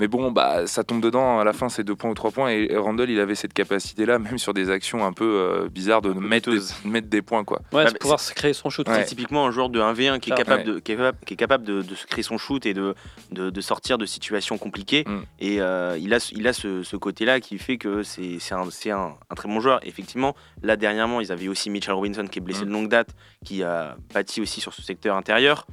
Mais 0.00 0.08
bon, 0.08 0.32
bah, 0.32 0.66
ça 0.66 0.82
tombe 0.82 1.00
dedans, 1.00 1.38
à 1.38 1.44
la 1.44 1.52
fin 1.52 1.68
c'est 1.68 1.84
deux 1.84 1.94
points 1.94 2.10
ou 2.10 2.14
trois 2.14 2.30
points, 2.30 2.48
et 2.50 2.74
Randall 2.76 3.10
il 3.10 3.20
avait 3.20 3.34
cette 3.34 3.52
capacité-là, 3.52 4.18
même 4.18 4.38
sur 4.38 4.54
des 4.54 4.70
actions 4.70 5.04
un 5.04 5.12
peu 5.12 5.24
euh, 5.24 5.68
bizarres, 5.68 6.00
de 6.02 6.12
mettre 6.12 6.50
des, 6.50 6.58
mettre 6.88 7.08
des 7.08 7.22
points. 7.22 7.44
quoi. 7.44 7.60
Ouais, 7.72 7.84
Ah, 7.86 7.90
mais 7.92 7.98
pouvoir 7.98 8.18
se 8.18 8.32
créer 8.34 8.52
son 8.54 8.70
shoot. 8.70 8.88
Ouais. 8.88 8.94
C'est 8.96 9.04
typiquement 9.04 9.46
un 9.46 9.50
joueur 9.50 9.68
de 9.68 9.78
1v1 9.80 10.18
qui 10.18 10.32
est 10.32 10.34
capable, 10.34 10.62
ouais. 10.68 10.74
de, 10.74 10.78
qui 10.80 10.92
est 10.92 10.96
capable, 10.96 11.18
qui 11.26 11.34
est 11.34 11.36
capable 11.36 11.64
de, 11.64 11.82
de 11.82 11.94
se 11.94 12.06
créer 12.06 12.22
son 12.24 12.38
shoot 12.38 12.64
et 12.66 12.72
de, 12.74 12.94
de, 13.30 13.50
de 13.50 13.60
sortir 13.60 13.98
de 13.98 14.06
situations 14.06 14.56
compliquées. 14.58 15.04
Mm. 15.06 15.18
Et 15.40 15.60
euh, 15.60 15.98
il 16.00 16.14
a, 16.14 16.18
ce- 16.20 16.34
il 16.34 16.48
a 16.48 16.52
ce, 16.54 16.82
ce 16.82 16.96
côté-là 16.96 17.40
qui 17.40 17.58
fait 17.58 17.76
que 17.76 18.02
c'est 18.02 18.38
un 18.52 19.16
très 19.36 19.48
bon 19.48 19.60
joueur. 19.60 19.80
Effectivement, 19.86 20.34
là 20.62 20.76
dernièrement, 20.76 21.20
ils 21.20 21.30
avaient 21.30 21.48
aussi 21.48 21.68
Mitchell 21.70 21.94
Robinson 21.94 22.24
qui 22.26 22.38
est 22.38 22.42
blessé 22.42 22.62
Mm. 22.62 22.68
de 22.68 22.72
longue 22.72 22.88
date, 22.88 23.10
qui 23.44 23.62
a 23.62 23.96
bâti 24.14 24.40
aussi 24.40 24.60
sur 24.62 24.72
ce 24.72 24.80
secteur 24.82 25.14
intérieur. 25.16 25.66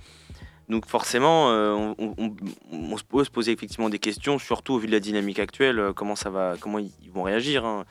Donc 0.70 0.86
forcément, 0.86 1.50
euh, 1.52 1.72
on, 1.72 1.96
on- 1.98 2.14
on- 2.18 2.36
on 2.72 2.98
se 2.98 3.04
peut 3.04 3.24
se 3.24 3.30
poser 3.30 3.52
effectivement 3.54 3.90
des 3.90 4.00
questions, 4.00 4.38
surtout 4.40 4.74
au 4.74 4.78
vu 4.80 4.88
de 4.88 4.92
la 4.92 5.00
dynamique 5.00 5.40
actuelle, 5.40 5.80
euh, 5.80 5.94
comment 5.94 6.16
ça 6.16 6.30
va, 6.30 6.56
comment 6.60 6.80
ils 6.80 6.92
vont 7.14 7.24
réagir. 7.24 7.66
hein. 7.66 7.86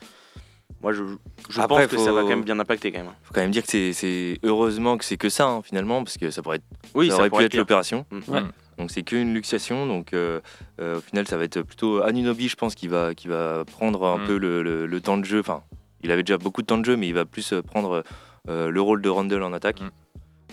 Moi, 0.83 0.93
je, 0.93 1.01
je 1.49 1.59
Après, 1.59 1.87
pense 1.87 1.95
que 1.95 1.97
ça 1.97 2.11
va 2.11 2.21
quand 2.21 2.27
même 2.27 2.43
bien 2.43 2.59
impacter 2.59 2.91
quand 2.91 2.99
même. 2.99 3.11
faut 3.23 3.33
quand 3.33 3.41
même 3.41 3.49
dire 3.49 3.63
que 3.63 3.69
c'est- 3.71 3.93
c'est 3.93 4.37
heureusement 4.43 4.97
que 4.97 5.05
c'est 5.05 5.17
que 5.17 5.29
ça, 5.29 5.47
hein, 5.47 5.61
finalement, 5.63 6.03
parce 6.03 6.17
que 6.19 6.29
ça, 6.29 6.43
pourrait 6.43 6.57
être, 6.57 6.65
Oui, 6.93 7.07
ça 7.07 7.13
ça 7.13 7.19
aurait 7.21 7.29
pu 7.29 7.31
pourrait 7.31 7.45
être 7.45 7.51
pire. 7.51 7.61
l'opération. 7.61 8.05
Mm. 8.11 8.19
Ouais. 8.31 8.41
Donc 8.77 8.91
c'est 8.91 9.01
qu'une 9.01 9.33
luxation. 9.33 9.87
Donc 9.87 10.13
euh, 10.13 10.39
euh, 10.79 10.99
au 10.99 11.01
final, 11.01 11.27
ça 11.27 11.35
va 11.35 11.45
être 11.45 11.63
plutôt 11.63 12.03
Anunobi, 12.03 12.47
je 12.47 12.55
pense, 12.55 12.75
qui 12.75 12.87
va, 12.87 13.15
qui 13.15 13.27
va 13.27 13.65
prendre 13.65 14.05
un 14.05 14.19
Mm. 14.19 14.27
peu 14.27 14.37
le, 14.37 14.61
le- 14.61 14.85
le 14.85 15.01
temps 15.01 15.17
de 15.17 15.25
jeu. 15.25 15.39
Enfin, 15.39 15.63
il 16.03 16.11
avait 16.11 16.21
déjà 16.21 16.37
beaucoup 16.37 16.61
de 16.61 16.67
temps 16.67 16.77
de 16.77 16.85
jeu, 16.85 16.95
mais 16.95 17.07
il 17.07 17.13
va 17.15 17.25
plus 17.25 17.53
euh, 17.53 17.63
prendre 17.63 18.03
euh, 18.49 18.69
le 18.69 18.79
rôle 18.81 19.01
de 19.01 19.09
Randall 19.09 19.41
en 19.41 19.53
attaque. 19.53 19.81
Mm. 19.81 19.89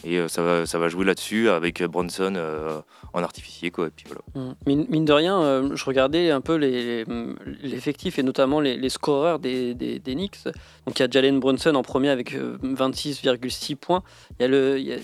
Et 0.05 0.19
euh, 0.19 0.29
ça, 0.29 0.43
va, 0.43 0.67
ça 0.67 0.79
va 0.79 0.89
jouer 0.89 1.05
là-dessus 1.05 1.49
avec 1.49 1.83
Bronson 1.83 2.35
euh, 2.37 2.81
en 3.13 3.23
artificier. 3.23 3.71
Quoi. 3.71 3.89
Puis 3.95 4.07
voilà. 4.07 4.23
Mm. 4.67 4.85
Mine, 4.89 5.05
de 5.05 5.13
rien, 5.13 5.41
euh, 5.41 5.71
je 5.75 5.85
regardais 5.85 6.31
un 6.31 6.41
peu 6.41 6.57
les- 6.57 7.05
les- 7.05 7.25
l'effectif 7.63 8.19
et 8.19 8.23
notamment 8.23 8.61
les, 8.61 8.77
les 8.77 8.89
scoreurs 8.91 9.39
des, 9.39 9.75
des, 9.75 10.01
Knicks. 10.15 10.45
Donc 10.87 10.99
il 10.99 11.03
y 11.03 11.05
a 11.05 11.09
Jalen 11.11 11.41
Brunson 11.41 11.75
en 11.75 11.83
premier 11.83 12.11
avec 12.11 12.35
euh, 12.35 12.59
26,6 12.63 13.77
points. 13.77 14.03
Il 14.41 14.47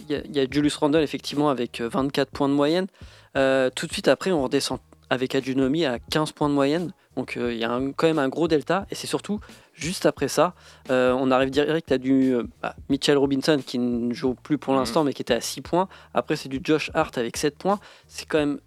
y, 0.08 0.38
a 0.40 0.46
Julius 0.50 0.76
Randle 0.76 1.02
effectivement 1.02 1.48
avec 1.50 1.80
euh, 1.80 1.88
24 1.88 2.30
points 2.30 2.48
de 2.48 2.54
moyenne. 2.54 2.86
Tout 3.34 3.86
de 3.86 3.92
suite 3.92 4.08
après, 4.08 4.32
on 4.32 4.42
redescend 4.44 4.78
avec 5.08 5.34
Ajunomi 5.34 5.84
à 5.86 5.98
15 5.98 6.32
points 6.32 6.48
de 6.48 6.54
moyenne. 6.54 6.92
Donc 7.16 7.36
il 7.36 7.56
y 7.56 7.64
a 7.64 7.80
quand 7.96 8.06
même 8.06 8.18
un 8.18 8.28
gros 8.28 8.48
delta. 8.48 8.86
Et 8.90 8.94
c'est 8.94 9.06
surtout, 9.06 9.40
juste 9.80 10.06
après 10.06 10.28
ça, 10.28 10.54
euh, 10.90 11.12
on 11.18 11.30
arrive 11.30 11.50
direct 11.50 11.90
à 11.90 11.98
du 11.98 12.34
euh, 12.34 12.42
bah, 12.62 12.74
Mitchell 12.88 13.16
Robinson 13.16 13.60
qui 13.64 13.78
ne 13.78 14.12
joue 14.12 14.34
plus 14.34 14.58
pour 14.58 14.74
Mhm. 14.74 14.80
l'instant 14.80 15.04
mais 15.04 15.12
qui 15.12 15.22
était 15.22 15.34
à 15.34 15.40
6 15.40 15.62
points. 15.62 15.88
Après 16.14 16.36
c'est 16.36 16.48
du 16.48 16.60
Josh 16.62 16.90
Hart 16.94 17.16
avec 17.18 17.36
7 17.36 17.56
points. 17.58 17.80
C'est 18.06 18.26
quand 18.26 18.38
même 18.38 18.60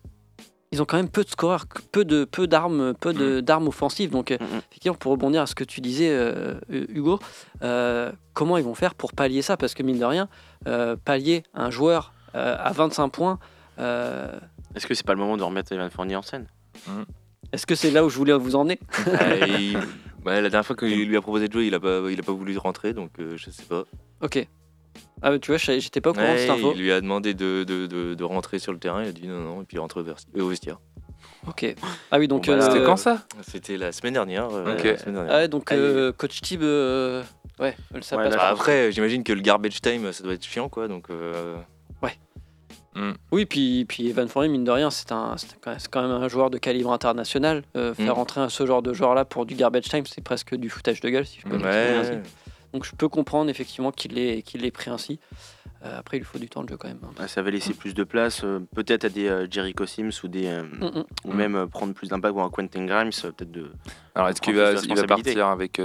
ils 0.72 0.82
ont 0.82 0.86
quand 0.86 0.98
même 0.98 1.08
peu 1.10 1.24
de 1.24 1.30
scoreurs, 1.30 1.66
peu 1.92 2.04
de 2.04 2.26
peu 2.26 2.48
d'armes, 2.48 2.96
peu 2.96 3.14
de 3.14 3.42
d'armes 3.42 3.68
offensives. 3.68 4.10
Donc 4.10 4.32
euh, 4.32 4.38
Mhm. 4.42 4.62
effectivement, 4.72 4.98
pour 4.98 5.12
rebondir 5.12 5.44
à 5.44 5.46
ce 5.46 5.54
que 5.54 5.64
tu 5.64 5.82
disais, 5.82 6.10
euh, 6.10 6.56
Hugo, 6.70 7.20
euh, 7.62 8.12
comment 8.34 8.58
ils 8.58 8.64
vont 8.64 8.74
faire 8.74 8.96
pour 8.96 9.14
pallier 9.14 9.44
ça? 9.44 9.56
Parce 9.56 9.76
que 9.76 9.84
mine 9.84 10.00
de 10.00 10.06
rien, 10.06 10.28
euh, 10.68 10.96
pallier 10.96 11.44
un 11.54 11.70
joueur 11.70 12.12
euh, 12.34 12.56
à 12.58 12.72
25 12.72 13.10
points, 13.10 13.38
euh, 13.78 14.40
Est-ce 14.74 14.88
que 14.88 14.96
c'est 14.96 15.06
pas 15.06 15.14
le 15.14 15.20
moment 15.20 15.38
de 15.38 15.44
remettre 15.44 15.72
Evan 15.72 15.92
Fournier 15.92 16.16
en 16.16 16.24
scène? 16.24 16.48
Est-ce 17.54 17.66
que 17.66 17.76
c'est 17.76 17.92
là 17.92 18.04
où 18.04 18.10
je 18.10 18.18
voulais 18.18 18.34
vous 18.34 18.56
emmener? 18.56 18.80
Euh, 19.08 19.46
il- 19.48 19.78
ouais, 19.78 19.82
la 20.42 20.50
dernière 20.50 20.66
fois 20.66 20.76
qu'il 20.76 21.08
lui 21.08 21.16
a 21.16 21.22
proposé 21.22 21.48
de 21.48 21.54
jouer, 21.54 21.68
il 21.68 21.74
a 21.76 21.80
pas, 21.80 22.02
il 22.12 22.20
a 22.20 22.24
pas 22.24 22.34
voulu 22.34 22.58
rentrer, 22.58 22.94
donc 22.94 23.12
euh, 23.20 23.38
je 23.38 23.50
sais 23.52 23.64
pas. 23.64 23.84
Ok. 24.22 24.46
Ah, 25.22 25.32
mais 25.32 25.40
tu 25.40 25.52
vois, 25.52 25.58
j'étais 25.58 26.02
pas 26.02 26.10
au 26.10 26.14
courant 26.14 26.34
de 26.34 26.38
cette 26.38 26.50
info. 26.50 26.74
il 26.76 26.82
lui 26.82 26.92
a 26.92 27.00
demandé 27.00 27.34
de, 27.34 27.64
de, 27.64 27.88
de, 27.88 28.14
de 28.14 28.24
rentrer 28.26 28.60
sur 28.60 28.74
le 28.74 28.80
terrain, 28.80 29.04
il 29.04 29.08
a 29.08 29.12
dit 29.14 29.28
non, 29.28 29.40
non, 29.40 29.62
et 29.62 29.66
puis 29.66 29.78
il 29.78 29.80
rentre 29.80 30.02
au 30.02 30.04
vers- 30.04 30.18
euh, 30.38 30.42
au 30.42 30.48
vestiaire. 30.50 30.80
Ok. 31.48 31.76
Ah 32.12 32.20
oui, 32.20 32.28
donc. 32.28 32.46
Bon, 32.48 32.58
bah, 32.58 32.64
euh, 32.66 32.72
C'était 32.74 32.86
quand 32.86 32.98
ça? 32.98 33.26
C'était 33.42 33.78
la 33.78 33.92
semaine 33.92 34.14
dernière. 34.14 34.50
euh, 34.52 34.76
Ok. 34.78 34.84
la 34.84 34.98
semaine 34.98 35.16
dernière. 35.16 35.34
ah 35.34 35.38
ouais, 35.40 35.48
donc 35.48 35.72
euh, 35.72 36.12
coach 36.14 36.42
Tib, 36.42 36.62
euh, 36.64 37.22
ouais, 37.60 37.76
ça 38.02 38.18
Ouais, 38.18 38.26
passe. 38.26 38.36
Bah, 38.36 38.48
après, 38.50 38.92
j'imagine 38.92 39.24
que 39.24 39.34
le 39.34 39.42
garbage 39.42 39.80
time, 39.82 40.12
ça 40.14 40.24
doit 40.24 40.34
être 40.34 40.46
chiant, 40.46 40.68
quoi. 40.70 40.88
Donc, 40.88 41.08
euh, 42.98 43.14
Oui, 43.32 43.46
puis, 43.46 43.86
puis 43.86 44.08
Evan 44.10 44.28
Fournier, 44.28 44.50
mine 44.50 44.64
de 44.64 44.72
rien, 44.72 44.90
c'est 44.92 45.12
un, 45.12 45.36
quand 45.92 46.02
même- 46.02 46.12
un 46.12 46.28
joueur 46.28 46.50
de 46.50 46.58
calibre 46.58 46.92
international. 46.92 47.64
Euh, 47.76 47.94
faire 47.94 48.14
Mm. 48.14 48.18
rentrer 48.18 48.42
un- 48.42 48.50
ce 48.50 48.66
genre 48.66 48.82
de 48.82 48.94
joueur-là 48.94 49.26
pour 49.26 49.46
du 49.46 49.56
garbage 49.56 49.84
time, 49.86 50.06
c'est 50.06 50.24
presque 50.24 50.56
du 50.56 50.70
foutage 50.70 51.00
de 51.02 51.10
gueule, 51.10 51.26
si 51.26 51.40
je 51.40 51.44
peux 51.48 51.58
Mm. 51.58 51.62
m'exprimer 51.64 51.96
ainsi. 51.98 52.30
Donc 52.74 52.86
je 52.86 52.96
peux 52.96 53.08
comprendre 53.08 53.50
effectivement 53.52 53.92
qu'il 53.92 54.14
l'ait 54.14 54.72
pris 54.72 54.90
ainsi. 54.90 55.20
Euh, 55.86 56.00
après, 56.00 56.16
il 56.18 56.22
lui 56.22 56.26
faut 56.26 56.40
du 56.40 56.48
temps 56.48 56.64
de 56.64 56.70
jeu 56.70 56.78
quand 56.78 56.88
même. 56.88 56.98
hein. 57.04 57.10
Ah, 57.20 57.28
ça 57.28 57.42
va 57.42 57.52
laisser 57.52 57.74
plus 57.74 57.94
de 57.94 58.04
place, 58.06 58.42
euh, 58.46 58.60
peut-être 58.74 59.04
à 59.04 59.10
des 59.10 59.28
euh, 59.28 59.48
Jericho 59.52 59.86
Sims 59.86 60.12
ou 60.24 60.28
des 60.30 60.46
euh, 60.48 60.64
Mm, 60.64 60.86
mm. 60.86 61.04
ou 61.26 61.34
Mm. 61.34 61.36
même 61.36 61.56
euh, 61.56 61.68
prendre 61.68 61.94
plus 61.94 62.08
d'impact 62.08 62.34
ou 62.36 62.42
un 62.42 62.50
Quentin 62.50 62.86
Grimes, 62.86 63.10
peut-être 63.12 63.52
de 63.52 63.70
Alors, 64.16 64.30
est-ce 64.30 64.40
qu'il 64.42 64.56
va, 64.56 64.62
il 64.72 64.76
va 64.76 64.80
responsabilité. 64.80 65.06
partir 65.36 65.48
avec. 65.48 65.80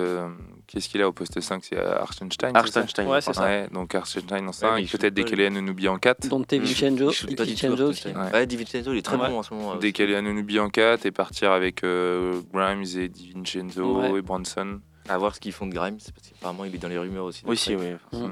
Qu'est-ce 0.68 0.88
qu'il 0.90 1.00
a 1.00 1.08
au 1.08 1.12
poste 1.12 1.40
5 1.40 1.64
C'est 1.64 1.78
euh, 1.78 1.94
ça? 1.94 2.02
Arstenstein. 2.02 3.06
Ouais, 3.06 3.20
c'est 3.22 3.32
ça. 3.32 3.42
Ouais, 3.42 3.66
donc 3.72 3.94
Arstenstein 3.94 4.46
en 4.46 4.52
5, 4.52 4.74
mais 4.74 4.82
il 4.82 4.88
shoot 4.88 5.00
peut-être 5.00 5.14
Dekele 5.14 5.46
Anunobi 5.46 5.88
en 5.88 5.96
4. 5.98 6.28
Dante 6.28 6.52
Mm. 6.52 6.58
Vincenzo, 6.58 7.08
Il 7.10 7.14
shoot 7.14 7.36
pas 7.36 7.44
du 7.46 7.54
tout, 7.54 7.60
Vincenzo 7.68 7.88
aussi. 7.88 8.08
Artenstein. 8.08 8.32
Ouais. 8.32 8.38
Ouais, 8.40 8.46
Di 8.46 8.56
Vincenzo, 8.58 8.92
il 8.92 8.98
est 8.98 9.02
très 9.02 9.16
Ouais. 9.16 9.28
bon 9.30 9.38
en 9.38 9.42
ce 9.42 9.54
moment. 9.54 9.74
euh, 9.74 9.78
Dekele 9.78 10.14
Anunobi 10.14 10.58
en 10.58 10.68
4 10.68 11.06
et 11.06 11.10
partir 11.10 11.52
avec 11.52 11.82
euh, 11.84 12.40
Grimes 12.52 12.84
et 12.98 13.08
Di 13.08 13.32
Vincenzo 13.34 13.98
Ouais. 14.00 14.18
et 14.18 14.22
Bronson. 14.22 14.80
À 15.08 15.16
voir 15.16 15.34
ce 15.34 15.40
qu'ils 15.40 15.52
font 15.52 15.66
de 15.66 15.72
Grimes, 15.72 15.96
parce 15.96 16.28
qu'apparemment 16.28 16.66
il 16.66 16.74
est 16.74 16.78
dans 16.78 16.88
les 16.88 16.98
rumeurs 16.98 17.24
aussi. 17.24 17.42
donc, 17.42 17.52
Aussi, 17.52 17.74
ouais. 17.74 17.96
oui. 18.12 18.28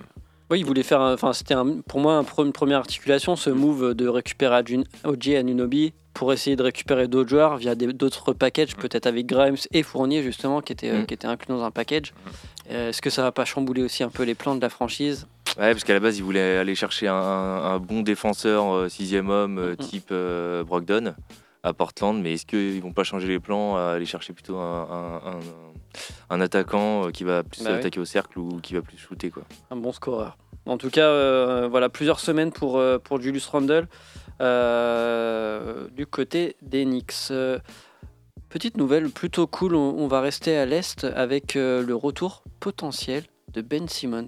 Mm. 0.49 0.53
Oui, 0.53 0.61
il 0.61 0.67
voulait 0.67 0.83
faire. 0.83 1.01
Enfin, 1.01 1.33
c'était 1.33 1.55
pour 1.89 2.01
moi 2.01 2.15
un 2.15 2.43
une 2.45 2.53
première 2.53 2.79
articulation, 2.79 3.37
ce 3.37 3.51
move 3.51 3.95
de 3.95 4.09
récupérer 4.09 4.57
Adjun- 4.57 4.85
OJ 5.05 5.31
Anunobi 5.37 5.93
pour 6.15 6.33
essayer 6.33 6.57
de 6.57 6.63
récupérer 6.63 7.09
d'autres 7.09 7.29
joueurs 7.29 7.57
via 7.59 7.75
d'autres 7.75 8.33
packages, 8.33 8.75
peut-être 8.77 9.07
avec 9.07 9.27
Grimes 9.27 9.57
et 9.73 9.83
Fournier 9.83 10.23
justement, 10.23 10.61
qui 10.63 10.73
était, 10.73 10.93
Mm. 10.93 11.07
qui 11.07 11.15
était 11.15 11.27
inclus 11.27 11.49
dans 11.49 11.63
un 11.63 11.71
package. 11.71 12.15
Euh, 12.71 12.89
Est-ce 12.91 13.03
que 13.03 13.11
ça 13.11 13.23
va 13.23 13.33
pas 13.33 13.45
chambouler 13.45 13.83
aussi 13.83 14.03
un 14.03 14.09
peu 14.09 14.23
les 14.23 14.35
plans 14.35 14.55
de 14.55 14.61
la 14.61 14.71
franchise? 14.71 15.27
Ouais, 15.59 15.73
parce 15.73 15.85
qu'à 15.85 15.95
la 15.95 16.01
base, 16.01 16.19
ils 16.19 16.25
voulaient 16.25 16.57
aller 16.59 16.75
chercher 16.75 17.09
un, 17.09 17.15
un 17.15 17.79
bon 17.79 18.03
défenseur 18.03 18.73
euh, 18.75 18.89
sixième 18.89 19.29
homme 19.31 19.59
euh, 19.59 19.71
Mhm. 19.71 19.77
type 19.77 20.09
euh, 20.11 20.65
Brogdon 20.65 21.15
à 21.63 21.73
Portland, 21.73 22.21
mais 22.23 22.35
est-ce 22.35 22.47
qu'ils 22.47 22.81
vont 22.81 22.93
pas 22.93 23.05
changer 23.05 23.27
les 23.29 23.39
plans, 23.41 23.77
à 23.77 23.93
aller 23.97 24.07
chercher 24.07 24.33
plutôt 24.33 24.57
un, 24.57 24.83
un- 24.91 25.31
un- 25.33 25.41
un 26.31 26.41
attaquant 26.41 27.07
euh, 27.07 27.11
qui 27.11 27.25
va 27.25 27.43
plus 27.43 27.63
Bah 27.65 27.71
oui. 27.73 27.77
attaquer 27.79 28.01
au 28.01 28.05
cercle 28.05 28.39
ou 28.39 28.61
qui 28.61 28.75
va 28.75 28.83
plus 28.83 28.97
shooter 28.99 29.31
quoi 29.31 29.43
Un 29.71 29.77
bon 29.77 29.93
scoreur. 29.93 30.37
En 30.67 30.79
tout 30.79 30.91
cas, 30.91 31.07
euh, 31.07 31.69
voilà, 31.71 31.89
plusieurs 31.89 32.19
semaines 32.21 32.51
pour, 32.53 32.77
euh, 32.79 32.99
pour 32.99 33.21
Julius 33.21 33.47
Randle 33.47 33.87
euh, 34.71 35.89
du 35.95 36.07
côté 36.07 36.57
des 36.63 36.85
Knicks. 36.85 37.33
Petite 38.49 38.77
nouvelle 38.77 39.11
plutôt 39.11 39.47
cool, 39.47 39.75
on, 39.75 39.95
on 39.99 40.07
va 40.09 40.21
rester 40.21 40.57
à 40.57 40.67
l'Est 40.67 41.05
avec 41.05 41.57
euh, 41.57 41.83
le 41.85 41.95
retour 41.95 42.43
potentiel 42.61 43.25
de 43.53 43.61
Ben 43.61 43.89
Simmons 43.89 44.27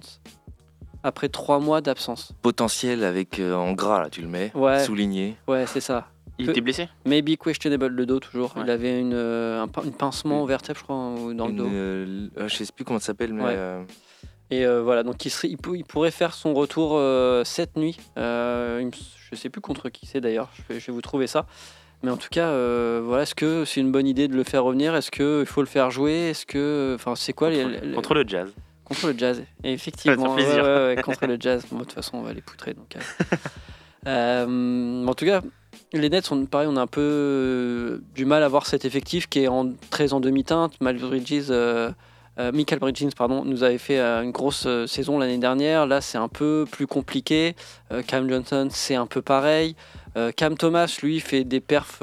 après 1.03 1.29
trois 1.29 1.59
mois 1.59 1.79
d'absence. 1.81 2.33
Potentiel 2.41 3.03
avec 3.05 3.39
en 3.39 3.71
gras 3.73 4.01
là, 4.01 4.09
tu 4.09 4.21
le 4.21 4.27
mets, 4.27 4.51
Ouais. 4.55 4.83
souligné. 4.83 5.37
Ouais, 5.47 5.65
c'est 5.65 5.79
ça. 5.81 6.07
Il 6.39 6.49
était 6.49 6.61
blessé 6.61 6.87
Maybe 7.05 7.37
questionable 7.37 7.87
le 7.87 8.05
dos 8.05 8.19
toujours. 8.19 8.55
Ouais. 8.55 8.63
Il 8.65 8.69
avait 8.71 8.99
une, 8.99 9.13
euh, 9.13 9.61
un, 9.61 9.69
une 9.83 9.91
pincement 9.93 10.43
vertèbre, 10.45 10.79
je 10.79 10.83
crois, 10.83 11.33
dans 11.33 11.47
le 11.47 11.53
dos. 11.53 11.67
euh, 11.67 12.27
je 12.47 12.55
sais 12.55 12.65
plus 12.73 12.85
comment 12.85 12.99
ça 12.99 13.07
s'appelle, 13.07 13.33
mais 13.33 13.43
Ouais. 13.43 13.53
euh, 13.55 13.83
Et 14.51 14.65
euh, 14.65 14.81
voilà, 14.81 15.03
donc 15.03 15.23
il, 15.25 15.29
serait, 15.29 15.49
il, 15.49 15.57
peut- 15.57 15.77
il 15.77 15.83
pourrait 15.85 16.11
faire 16.11 16.33
son 16.33 16.53
retour 16.53 16.93
euh, 16.95 17.43
cette 17.43 17.75
nuit. 17.77 17.97
Je 18.17 19.35
sais 19.35 19.49
plus 19.49 19.61
contre 19.61 19.89
qui 19.89 20.05
c'est 20.07 20.21
d'ailleurs, 20.21 20.49
je 20.53 20.73
vais, 20.73 20.79
je 20.79 20.87
vais 20.87 20.93
vous 20.93 21.01
trouver 21.01 21.27
ça. 21.27 21.45
Mais 22.01 22.09
en 22.11 22.17
tout 22.17 22.29
cas, 22.31 22.47
voilà, 23.01 23.23
est-ce 23.23 23.35
que 23.35 23.65
c'est 23.65 23.81
une 23.81 23.91
bonne 23.91 24.07
idée 24.07 24.27
de 24.29 24.35
le 24.35 24.43
faire 24.45 24.63
revenir? 24.63 24.95
Est-ce 24.95 25.11
qu'il 25.11 25.45
faut 25.45 25.61
le 25.61 25.67
faire 25.67 25.91
jouer? 25.91 26.29
Est-ce 26.29 26.45
que, 26.45 26.93
enfin, 26.95 27.15
c'est 27.15 27.33
quoi 27.33 27.49
contre, 27.51 27.67
les- 27.85 27.91
contre 27.91 28.13
le 28.13 28.23
Jazz. 28.25 28.49
contre 28.85 29.07
le 29.07 29.17
jazz 29.17 29.43
Et 29.65 29.73
effectivement, 29.73 30.33
ouais, 30.35 30.95
contre 31.03 31.27
le 31.27 31.35
jazz. 31.37 31.65
Moi, 31.71 31.81
de 31.81 31.85
toute 31.85 31.93
façon, 31.93 32.17
on 32.17 32.21
va 32.21 32.31
les 32.33 32.41
poutrer. 32.41 32.73
Donc, 32.73 32.95
en 34.07 35.13
tout 35.13 35.25
cas, 35.25 35.41
les 35.93 36.09
Nets, 36.09 36.31
on, 36.31 36.45
pareil, 36.45 36.67
on 36.71 36.77
a 36.77 36.81
un 36.81 36.87
peu 36.87 37.01
euh, 37.01 37.99
du 38.15 38.25
mal 38.25 38.43
à 38.43 38.47
voir 38.47 38.65
cet 38.67 38.85
effectif 38.85 39.27
qui 39.27 39.39
est 39.43 39.47
en, 39.47 39.71
très 39.89 40.13
en 40.13 40.19
demi-teinte. 40.19 40.73
Bridges, 40.79 41.45
euh, 41.49 41.89
euh, 42.39 42.51
Michael 42.53 42.79
Bridges 42.79 43.13
pardon, 43.17 43.43
nous 43.43 43.63
avait 43.63 43.77
fait 43.79 43.99
une 43.99 44.31
grosse 44.31 44.67
saison 44.85 45.17
l'année 45.19 45.37
dernière. 45.39 45.85
Là, 45.87 45.99
c'est 46.01 46.17
un 46.17 46.27
peu 46.29 46.65
plus 46.71 46.87
compliqué. 46.87 47.55
Cam 48.07 48.29
Johnson, 48.29 48.67
c'est 48.71 48.95
un 48.95 49.07
peu 49.07 49.21
pareil. 49.21 49.75
Cam 50.37 50.55
Thomas, 50.57 50.97
lui, 51.03 51.19
fait 51.19 51.43
des 51.43 51.59
perfs 51.59 52.01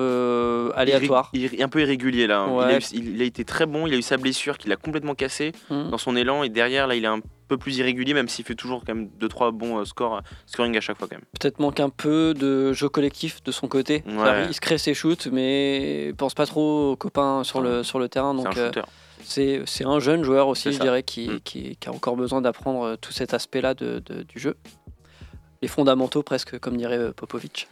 aléatoires. 0.75 1.31
Il 1.33 1.45
est 1.45 1.63
un 1.63 1.69
peu 1.69 1.81
irrégulier 1.81 2.27
là. 2.27 2.41
hein. 2.41 2.67
Il, 2.69 2.75
a 2.75 2.79
eu- 2.79 3.15
il 3.15 3.23
a 3.23 3.25
été 3.25 3.45
très 3.45 3.67
bon, 3.67 3.87
il 3.87 3.95
a 3.95 3.97
eu 3.97 4.03
sa 4.03 4.17
blessure 4.17 4.59
qui 4.59 4.69
l'a 4.69 4.77
complètement 4.77 5.15
cassé 5.15 5.53
Mhm. 5.71 5.91
dans 5.91 5.99
son 5.99 6.17
élan 6.17 6.43
et 6.43 6.49
derrière 6.49 6.87
là 6.87 6.95
il 6.97 7.05
est 7.05 7.09
un 7.09 7.21
peu 7.49 7.57
plus 7.57 7.79
irrégulier 7.79 8.15
même 8.15 8.29
s'il 8.29 8.45
fait 8.45 8.55
toujours 8.55 8.83
quand 8.85 8.95
même 8.95 9.09
2-3 9.21 9.53
bons 9.53 9.79
euh, 9.79 9.85
scores, 9.85 10.23
scoring 10.47 10.77
à 10.77 10.81
chaque 10.81 10.99
fois 10.99 11.09
quand 11.09 11.17
même. 11.17 11.25
Peut-être 11.41 11.59
manque 11.61 11.81
un 11.81 11.89
peu 11.91 12.35
de 12.35 12.73
jeu 12.73 12.89
collectif 12.89 13.43
de 13.43 13.53
son 13.53 13.69
côté. 13.69 14.03
Ouais. 14.07 14.47
Il 14.49 14.55
se 14.55 14.61
crée 14.61 14.79
ses 14.79 14.95
shoots, 14.95 15.29
mais 15.33 16.13
pense 16.17 16.35
pas 16.35 16.47
trop 16.47 16.93
aux 16.93 16.97
copains 16.97 17.45
sur 17.45 17.61
le, 17.61 17.83
sur 17.83 17.99
le 17.99 18.09
terrain. 18.09 18.35
C'est 18.37 18.41
un 18.41 18.45
Donc, 18.45 18.59
euh, 18.59 19.63
c'est 19.67 19.85
un 19.85 19.99
jeune 19.99 20.23
joueur 20.23 20.49
aussi, 20.49 20.73
je 20.73 20.79
dirais, 20.81 21.03
qui, 21.03 21.29
Mm. 21.29 21.41
qui, 21.45 21.77
qui 21.77 21.89
a 21.89 21.93
encore 21.93 22.17
besoin 22.17 22.41
d'apprendre 22.41 22.83
euh, 22.85 22.97
tout 22.97 23.13
cet 23.13 23.35
aspect-là 23.35 23.75
de, 23.75 24.03
de- 24.07 24.23
du 24.23 24.39
jeu. 24.39 24.57
Les 25.63 25.69
fondamentaux, 25.69 26.23
presque, 26.23 26.59
comme 26.59 26.77
dirait 26.77 26.99
euh, 26.99 27.13
Popovic. 27.13 27.67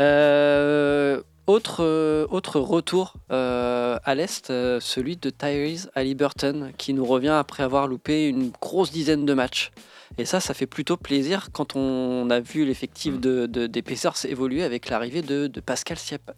Euh, 0.00 1.20
autre, 1.52 1.84
euh, 1.84 2.26
autre 2.30 2.58
retour 2.60 3.14
euh, 3.30 3.98
à 4.04 4.14
l'Est, 4.14 4.50
euh, 4.50 4.80
celui 4.80 5.16
de 5.16 5.30
Tyrese 5.30 5.90
Halliburton, 5.94 6.72
qui 6.78 6.92
nous 6.94 7.04
revient 7.04 7.28
après 7.28 7.62
avoir 7.62 7.86
loupé 7.86 8.26
une 8.28 8.50
grosse 8.60 8.90
dizaine 8.90 9.24
de 9.24 9.34
matchs. 9.34 9.70
Et 10.18 10.24
ça, 10.26 10.40
ça 10.40 10.52
fait 10.52 10.66
plutôt 10.66 10.96
plaisir 10.98 11.48
quand 11.52 11.74
on 11.76 12.28
a 12.30 12.40
vu 12.40 12.64
l'effectif 12.66 13.14
Mm. 13.14 13.20
de, 13.20 13.46
de- 13.46 13.66
des 13.66 13.80
Pacers 13.82 14.24
évoluer 14.26 14.62
avec 14.62 14.88
l'arrivée 14.90 15.22
de, 15.22 15.46
de 15.46 15.60
Pascal 15.60 15.96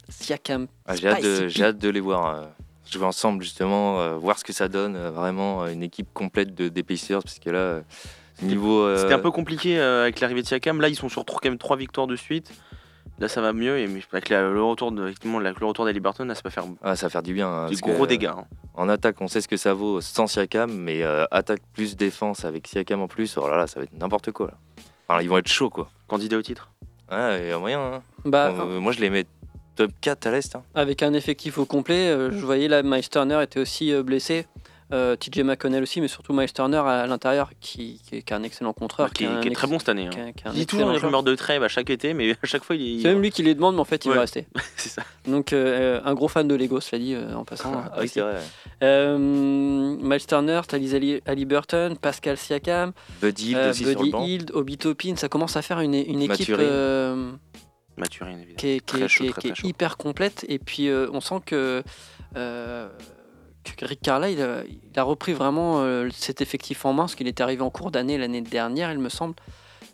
Siakam. 0.08 0.66
ah, 0.86 0.94
j'ai 0.96 1.08
hâte, 1.08 1.22
de- 1.22 1.34
Spicy 1.36 1.48
j'ai 1.58 1.64
hâte 1.64 1.78
de 1.78 1.88
les 1.88 2.00
voir. 2.00 2.36
euh, 2.36 2.44
Je 2.90 2.98
vais 2.98 3.04
ensemble 3.06 3.42
justement 3.42 3.98
euh, 4.00 4.14
voir 4.14 4.38
ce 4.38 4.44
que 4.44 4.52
ça 4.52 4.68
donne. 4.68 4.94
euh, 4.94 5.10
vraiment 5.10 5.66
une 5.66 5.82
équipe 5.82 6.06
complète 6.14 6.54
de, 6.54 6.68
des 6.68 6.82
Pacers, 6.84 7.22
parce 7.22 7.38
que 7.40 7.50
là, 7.50 7.58
euh, 7.58 7.80
niveau. 8.42 8.82
euh, 8.82 8.98
C'était 8.98 9.14
un 9.14 9.18
peu 9.18 9.30
compliqué 9.32 9.78
euh, 9.78 10.02
avec 10.02 10.20
l'arrivée 10.20 10.42
de 10.42 10.46
Siakam. 10.46 10.80
Là 10.80 10.88
ils 10.88 10.94
sont 10.96 11.08
sur 11.08 11.24
trois- 11.24 11.40
quand 11.42 11.48
même 11.48 11.58
3 11.58 11.76
victoires 11.76 12.06
de 12.06 12.14
suite. 12.16 12.52
Là 13.20 13.28
ça 13.28 13.40
va 13.40 13.52
mieux 13.52 13.78
et 13.78 13.86
mais 13.86 14.00
avec 14.12 14.28
la- 14.28 14.42
le 14.50 14.62
retour 14.62 14.90
de 14.90 15.04
effectivement, 15.06 15.38
la- 15.38 15.52
le 15.52 15.66
retour 15.66 15.84
d'Aliberton 15.84 16.24
là 16.24 16.34
ça 16.34 16.40
va 16.44 16.50
faire 16.50 16.64
ah, 16.82 16.96
ça 16.96 17.06
va 17.06 17.10
faire 17.10 17.22
du 17.22 17.32
bien. 17.34 17.48
hein, 17.48 17.68
que, 17.70 17.78
gros 17.80 18.04
euh, 18.04 18.06
dégâts. 18.08 18.26
hein. 18.26 18.44
En 18.74 18.88
attaque, 18.88 19.20
on 19.20 19.28
sait 19.28 19.40
ce 19.40 19.46
que 19.46 19.56
ça 19.56 19.72
vaut 19.72 20.00
sans 20.00 20.26
Siakam, 20.26 20.72
mais 20.72 21.02
euh, 21.04 21.24
attaque 21.30 21.60
plus 21.74 21.96
défense 21.96 22.44
avec 22.44 22.66
Siakam 22.66 23.00
en 23.02 23.06
plus, 23.08 23.36
oh 23.38 23.46
là 23.48 23.56
là, 23.56 23.66
ça 23.68 23.78
va 23.78 23.84
être 23.84 23.92
n'importe 23.96 24.32
quoi. 24.32 24.48
Là. 24.48 24.54
Enfin, 25.08 25.22
ils 25.22 25.28
vont 25.28 25.38
être 25.38 25.46
chauds 25.48 25.70
quoi. 25.70 25.88
Candidat 26.08 26.36
au 26.38 26.42
titre? 26.42 26.70
Ouais, 27.12 27.42
il 27.44 27.48
y 27.48 27.52
a 27.52 27.58
moyen. 27.58 27.80
hein. 27.80 28.02
Bah, 28.24 28.48
Euh, 28.58 28.80
moi, 28.80 28.90
je 28.92 28.98
les 29.00 29.10
mets 29.10 29.26
top 29.76 29.92
4 30.00 30.26
à 30.26 30.30
l'Est. 30.32 30.56
hein. 30.56 30.62
Avec 30.74 31.02
un 31.04 31.12
effectif 31.12 31.58
au 31.58 31.66
complet, 31.66 32.08
euh, 32.08 32.30
je 32.32 32.44
voyais 32.44 32.66
là, 32.66 32.82
Miles 32.82 33.08
Turner 33.08 33.40
était 33.42 33.60
aussi 33.60 33.92
euh, 33.92 34.02
blessé. 34.02 34.46
Euh, 34.92 35.16
TJ 35.16 35.38
McConnell 35.44 35.82
aussi, 35.82 36.00
mais 36.02 36.08
surtout 36.08 36.32
Miles 36.34 36.52
Turner 36.52 36.76
à, 36.84 37.06
l'intérieur, 37.06 37.50
qui, 37.60 38.00
qui 38.06 38.16
est, 38.16 38.22
qui 38.22 38.32
est 38.34 38.36
un 38.36 38.42
excellent 38.42 38.72
contreur. 38.74 39.10
qui, 39.12 39.24
est, 39.24 39.40
qui 39.40 39.50
très 39.50 39.66
bon 39.66 39.78
cette 39.78 39.88
année. 39.88 40.06
hein. 40.06 40.32
qui 40.36 40.46
est- 40.46 40.50
Il 40.54 40.66
toujours 40.66 40.88
joueur. 40.98 41.06
rumeurs 41.10 41.22
de 41.22 41.34
trêve 41.34 41.62
à 41.62 41.68
chaque 41.68 41.88
été, 41.90 42.12
mais 42.12 42.32
à 42.32 42.46
chaque 42.46 42.62
fois 42.64 42.76
il 42.76 42.98
est. 42.98 43.02
C'est 43.02 43.08
même 43.08 43.22
lui 43.22 43.30
qui 43.30 43.42
les 43.42 43.54
demande, 43.54 43.74
mais 43.76 43.80
en 43.80 43.84
fait, 43.84 44.04
il 44.04 44.08
Ouais. 44.08 44.14
va 44.16 44.20
rester. 44.20 44.46
C'est 44.76 44.90
ça. 44.90 45.02
Donc, 45.26 45.52
euh, 45.54 46.00
un 46.04 46.12
gros 46.14 46.28
fan 46.28 46.46
de 46.46 46.54
Lego, 46.54 46.80
cela 46.80 47.00
dit, 47.00 47.14
euh, 47.14 47.34
en 47.34 47.44
passant. 47.44 47.72
Ah 47.74 47.96
oui, 48.00 48.08
vrai. 48.14 48.34
Euh, 48.82 49.18
Miles 49.18 50.26
Turner, 50.26 50.60
Thalys 50.68 50.94
Ali, 50.94 51.20
Halliburton, 51.26 51.96
Pascal 52.00 52.36
Siakam, 52.36 52.92
Buddy 53.22 53.52
Hield 53.52 54.50
euh, 54.54 54.58
Obi 54.58 54.76
Toppin, 54.76 55.16
ça 55.16 55.28
commence 55.28 55.56
à 55.56 55.62
faire 55.62 55.80
une, 55.80 55.94
une 55.94 56.20
équipe 56.22 56.48
Mathurin. 56.50 56.62
euh, 56.62 57.32
Mathurine 57.96 58.34
évidemment. 58.38 58.56
qui 58.56 58.66
est, 58.68 58.84
Très 58.84 59.08
chaud, 59.08 59.30
très, 59.30 59.54
chaud. 59.54 59.66
hyper 59.66 59.96
complète. 59.96 60.44
Et 60.48 60.58
puis, 60.58 60.88
euh, 60.88 61.08
on 61.12 61.20
sent 61.20 61.40
que, 61.46 61.82
euh, 62.36 62.88
que 63.72 63.84
Rick 63.84 64.02
Carlisle, 64.02 64.38
il 64.38 64.42
a, 64.42 64.62
il 64.64 64.98
a 64.98 65.02
repris 65.02 65.32
vraiment 65.32 65.82
euh, 65.82 66.08
cet 66.12 66.40
effectif 66.40 66.84
en 66.84 66.92
main, 66.92 67.04
parce 67.04 67.14
qu'il 67.14 67.28
est 67.28 67.40
arrivé 67.40 67.62
en 67.62 67.70
cours 67.70 67.90
d'année 67.90 68.18
l'année 68.18 68.42
dernière, 68.42 68.92
il 68.92 68.98
me 68.98 69.08
semble. 69.08 69.34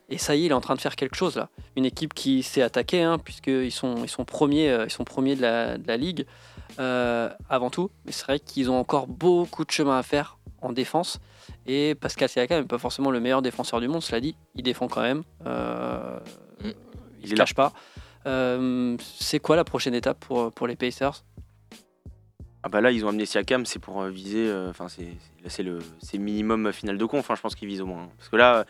Et 0.09 0.19
ça 0.19 0.35
y 0.35 0.43
est, 0.43 0.47
il 0.47 0.51
est 0.51 0.55
en 0.55 0.61
train 0.61 0.75
de 0.75 0.81
faire 0.81 0.97
quelque 0.97 1.15
chose 1.15 1.37
là. 1.37 1.51
Une 1.77 1.85
équipe 1.85 2.15
qui 2.15 2.43
s'est 2.43 2.63
attaquée, 2.63 3.03
hein, 3.03 3.19
puisqu'ils 3.19 3.71
sont, 3.73 4.03
ils 4.03 4.09
sont 4.09 4.25
premiers, 4.25 4.71
euh, 4.71 4.85
ils 4.87 4.91
sont 4.91 5.05
premiers 5.05 5.37
de 5.37 5.43
la, 5.43 5.79
de 5.79 5.87
la 5.87 5.97
ligue 5.97 6.27
euh, 6.81 7.31
avant 7.49 7.71
tout. 7.71 7.91
Mais 8.05 8.13
c'est 8.13 8.25
vrai 8.25 8.41
qu'ils 8.41 8.71
ont 8.71 8.79
encore 8.79 9.07
beaucoup 9.07 9.65
de 9.65 9.71
chemin 9.71 9.99
à 9.99 10.03
faire 10.03 10.39
en 10.63 10.73
défense. 10.73 11.21
Et 11.67 11.95
Pascal 11.95 12.29
Siakam 12.29 12.63
n'est 12.63 12.67
pas 12.67 12.79
forcément 12.79 13.11
le 13.11 13.21
meilleur 13.21 13.41
défenseur 13.41 13.81
du 13.81 13.89
monde, 13.89 14.03
cela 14.03 14.21
dit, 14.21 14.35
il 14.57 14.63
défend 14.65 14.89
quand 14.89 15.03
même. 15.03 15.23
Euh, 15.47 16.19
Mm. 16.63 16.71
Il 17.23 17.31
ne 17.31 17.37
cache 17.37 17.55
pas. 17.55 17.73
C'est 18.25 19.41
quoi 19.41 19.57
la 19.57 19.65
prochaine 19.65 19.95
étape 19.95 20.21
pour, 20.21 20.53
pour 20.53 20.67
les 20.67 20.77
Pacers? 20.77 21.25
Ah 22.63 22.69
bah 22.69 22.81
là 22.81 22.91
ils 22.91 23.05
ont 23.05 23.09
amené 23.09 23.25
Siakam, 23.27 23.65
c'est 23.67 23.79
pour 23.79 24.03
euh, 24.03 24.11
viser. 24.11 24.47
euh, 24.49 24.71
Enfin 24.71 24.89
c'est 24.89 25.03
c'est- 25.05 25.43
là, 25.45 25.49
c'est 25.51 25.63
le 25.63 25.79
c'est 26.01 26.17
le 26.19 26.23
minimum 26.23 26.73
final 26.73 26.99
de 26.99 27.05
conf. 27.05 27.31
hein, 27.31 27.35
je 27.37 27.41
pense 27.41 27.55
qu'ils 27.55 27.69
visent 27.69 27.81
au 27.81 27.87
moins. 27.87 28.03
hein. 28.05 28.11
Parce 28.19 28.29
que 28.29 28.37
là 28.37 28.65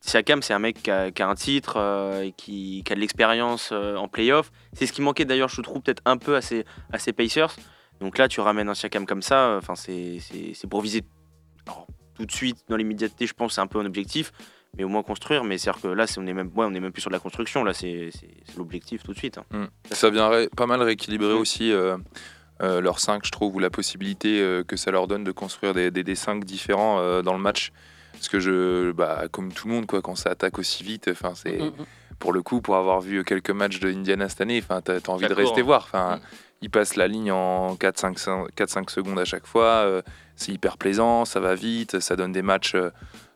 Siakam 0.00 0.42
c'est 0.42 0.52
un 0.54 0.58
mec 0.58 0.82
qui 0.82 0.90
a, 0.90 1.10
qui 1.10 1.22
a 1.22 1.28
un 1.28 1.34
titre 1.34 1.74
euh, 1.78 2.30
qui, 2.36 2.82
qui 2.84 2.92
a 2.92 2.94
de 2.96 3.00
l'expérience 3.00 3.70
euh, 3.72 3.96
en 3.96 4.08
playoff. 4.08 4.50
C'est 4.72 4.86
ce 4.86 4.92
qui 4.92 5.02
manquait 5.02 5.24
d'ailleurs 5.24 5.48
je 5.48 5.60
trouve 5.62 5.80
peut-être 5.82 6.02
un 6.04 6.16
peu 6.16 6.36
à 6.36 6.40
ces, 6.42 6.64
à 6.92 6.98
ces 6.98 7.12
Pacers. 7.12 7.54
Donc 8.00 8.18
là 8.18 8.28
tu 8.28 8.40
ramènes 8.40 8.68
un 8.68 8.74
Siakam 8.74 9.06
comme 9.06 9.22
ça. 9.22 9.56
Enfin 9.58 9.74
c'est 9.74 10.18
pour 10.68 10.80
viser. 10.80 11.02
alors, 11.66 11.86
tout 12.14 12.24
de 12.26 12.32
suite 12.32 12.58
dans 12.68 12.76
l'immédiateté 12.76 13.26
je 13.26 13.34
pense 13.34 13.54
c'est 13.54 13.60
un 13.60 13.66
peu 13.66 13.78
un 13.78 13.86
objectif. 13.86 14.32
Mais 14.76 14.82
au 14.82 14.88
moins 14.88 15.04
construire, 15.04 15.44
mais 15.44 15.56
c'est-à-dire 15.56 15.80
que 15.82 15.86
là, 15.86 16.04
c'est- 16.08 16.18
on 16.18 16.26
est 16.26 16.32
même, 16.32 16.48
ouais, 16.56 16.66
on 16.68 16.74
est 16.74 16.80
même 16.80 16.90
plus 16.90 17.00
sur 17.00 17.08
de 17.08 17.14
la 17.14 17.20
construction. 17.20 17.62
Là, 17.62 17.72
c'est 17.72 18.10
l'objectif 18.56 19.04
tout 19.04 19.12
de 19.12 19.16
suite. 19.18 19.38
hein. 19.38 19.44
Mm. 19.52 19.94
Ça 19.94 20.10
vient 20.10 20.28
pas 20.56 20.66
mal 20.66 20.82
rééquilibrer 20.82 21.32
Mm. 21.32 21.36
aussi 21.38 21.70
euh, 22.62 22.80
leurs 22.80 23.00
5, 23.00 23.24
je 23.24 23.30
trouve, 23.32 23.56
ou 23.56 23.58
la 23.58 23.70
possibilité 23.70 24.40
euh, 24.40 24.62
que 24.62 24.76
ça 24.76 24.90
leur 24.90 25.06
donne 25.06 25.24
de 25.24 25.32
construire 25.32 25.74
des, 25.74 25.90
des, 25.90 26.04
des 26.04 26.14
5 26.14 26.44
différents 26.44 26.98
euh, 27.00 27.22
dans 27.22 27.34
le 27.34 27.40
match. 27.40 27.72
Parce 28.12 28.28
que 28.28 28.38
je, 28.40 28.92
bah, 28.92 29.24
comme 29.30 29.52
tout 29.52 29.66
le 29.68 29.74
monde, 29.74 29.86
quoi, 29.86 30.00
quand 30.00 30.14
ça 30.14 30.30
attaque 30.30 30.58
aussi 30.58 30.84
vite, 30.84 31.08
enfin, 31.10 31.32
c'est 31.34 31.58
Mm, 31.58 31.64
mm, 31.66 31.86
pour 32.20 32.32
le 32.32 32.42
coup, 32.42 32.60
pour 32.60 32.76
avoir 32.76 33.00
vu 33.00 33.24
quelques 33.24 33.50
matchs 33.50 33.80
de 33.80 33.90
Indiana 33.90 34.28
cette 34.28 34.40
année, 34.40 34.62
enfin, 34.62 34.80
t'as, 34.80 35.00
envie 35.08 35.24
de 35.26 35.34
court, 35.34 35.36
rester 35.44 35.60
hein. 35.62 35.64
voir. 35.64 35.82
Enfin, 35.82 36.16
Mm. 36.16 36.20
ils 36.62 36.70
passent 36.70 36.94
la 36.96 37.08
ligne 37.08 37.32
en 37.32 37.74
4-5 37.74 38.50
4-5 38.56 38.88
secondes 38.90 39.18
à 39.18 39.24
chaque 39.24 39.46
fois. 39.46 39.64
euh, 39.84 40.00
c'est 40.36 40.52
hyper 40.52 40.78
plaisant, 40.78 41.24
ça 41.24 41.40
va 41.40 41.54
vite, 41.56 41.98
ça 42.00 42.14
donne 42.16 42.32
des 42.32 42.42
matchs 42.42 42.76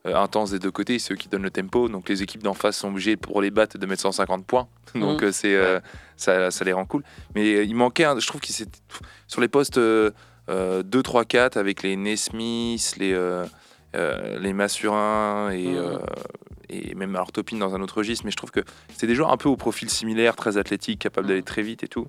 euh, 0.09 0.17
intenses 0.17 0.51
des 0.51 0.59
deux 0.59 0.71
côtés. 0.71 0.99
C'est 0.99 1.13
eux 1.13 1.17
qui 1.17 1.29
donnent 1.29 1.43
le 1.43 1.51
tempo. 1.51 1.89
Donc 1.89 2.09
les 2.09 2.23
équipes 2.23 2.43
d'en 2.43 2.55
face 2.55 2.77
sont 2.79 2.89
obligées 2.89 3.17
pour 3.17 3.41
les 3.43 3.51
battre 3.51 3.79
de 3.79 3.87
mettre 3.87 4.03
150 4.03 4.45
points. 4.47 4.69
Donc 4.95 5.23
Mm. 5.23 5.27
euh, 5.27 5.33
c'est, 5.33 5.55
euh, 5.55 5.81
ça, 6.17 6.51
ça 6.51 6.65
les 6.65 6.73
rend 6.73 6.87
cool. 6.87 7.03
Mais 7.35 7.65
il 7.67 7.75
manquait, 7.75 8.05
un- 8.05 8.19
je 8.19 8.27
trouve 8.27 8.41
s'étaient- 8.45 8.79
sur 9.27 9.41
les 9.41 9.49
postes 9.49 9.79
euh, 9.79 10.11
euh, 10.49 10.83
2, 10.83 11.03
3, 11.03 11.25
4 11.25 11.57
avec 11.57 11.83
les 11.83 11.97
Nesmith, 11.97 12.95
les, 12.99 13.15
les 14.41 14.53
Massurin 14.53 15.51
et, 15.51 15.67
euh, 15.77 15.99
et 16.69 16.95
même 16.95 17.15
alors 17.17 17.33
Topin 17.33 17.57
dans 17.57 17.75
un 17.75 17.81
autre 17.81 17.99
registre. 17.99 18.25
Mais 18.25 18.31
je 18.31 18.37
trouve 18.37 18.51
que 18.51 18.61
c'est 18.97 19.07
des 19.07 19.15
joueurs 19.15 19.33
un 19.33 19.37
peu 19.37 19.49
au 19.49 19.57
profil 19.57 19.89
similaire, 19.91 20.37
très 20.37 20.57
athlétiques, 20.57 21.01
capables 21.01 21.27
Mm. 21.27 21.31
d'aller 21.31 21.43
très 21.43 21.63
vite 21.63 21.83
et 21.85 21.89
tout. 21.89 22.07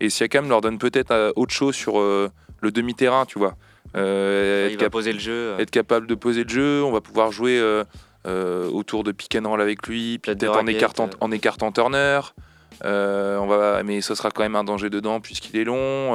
Et 0.00 0.10
Siakam 0.10 0.48
leur 0.48 0.60
donne 0.60 0.78
peut-être 0.78 1.32
autre 1.36 1.52
chose 1.54 1.74
sur 1.76 1.98
le 2.00 2.30
demi-terrain, 2.70 3.24
tu 3.26 3.38
vois. 3.38 3.56
Euh, 3.96 4.66
Il 4.68 4.74
être, 4.74 4.78
va 4.80 4.84
cap- 4.86 4.92
poser 4.92 5.12
le 5.12 5.18
jeu. 5.18 5.54
être 5.58 5.70
capable 5.70 6.06
de 6.06 6.14
poser 6.14 6.44
le 6.44 6.48
jeu, 6.48 6.82
on 6.82 6.92
va 6.92 7.00
pouvoir 7.00 7.30
jouer 7.32 7.58
euh, 7.58 7.84
euh, 8.26 8.68
autour 8.70 9.04
de 9.04 9.12
pick 9.12 9.34
and 9.36 9.48
roll 9.48 9.60
avec 9.60 9.86
lui, 9.86 10.18
puis 10.18 10.34
Peut-être 10.34 10.56
en 10.58 10.66
écartant, 10.66 11.06
euh. 11.06 11.16
en 11.20 11.30
écartant 11.30 11.72
Turner. 11.72 12.20
On 12.84 13.46
va, 13.46 13.82
mais 13.82 14.00
ce 14.00 14.14
sera 14.14 14.30
quand 14.30 14.42
même 14.42 14.56
un 14.56 14.64
danger 14.64 14.90
dedans 14.90 15.20
puisqu'il 15.20 15.56
est 15.56 15.64
long. 15.64 16.14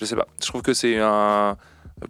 je 0.00 0.04
sais 0.04 0.16
pas. 0.16 0.26
Je 0.42 0.46
trouve 0.46 0.62
que 0.62 0.74
c'est 0.74 0.98
un 0.98 1.56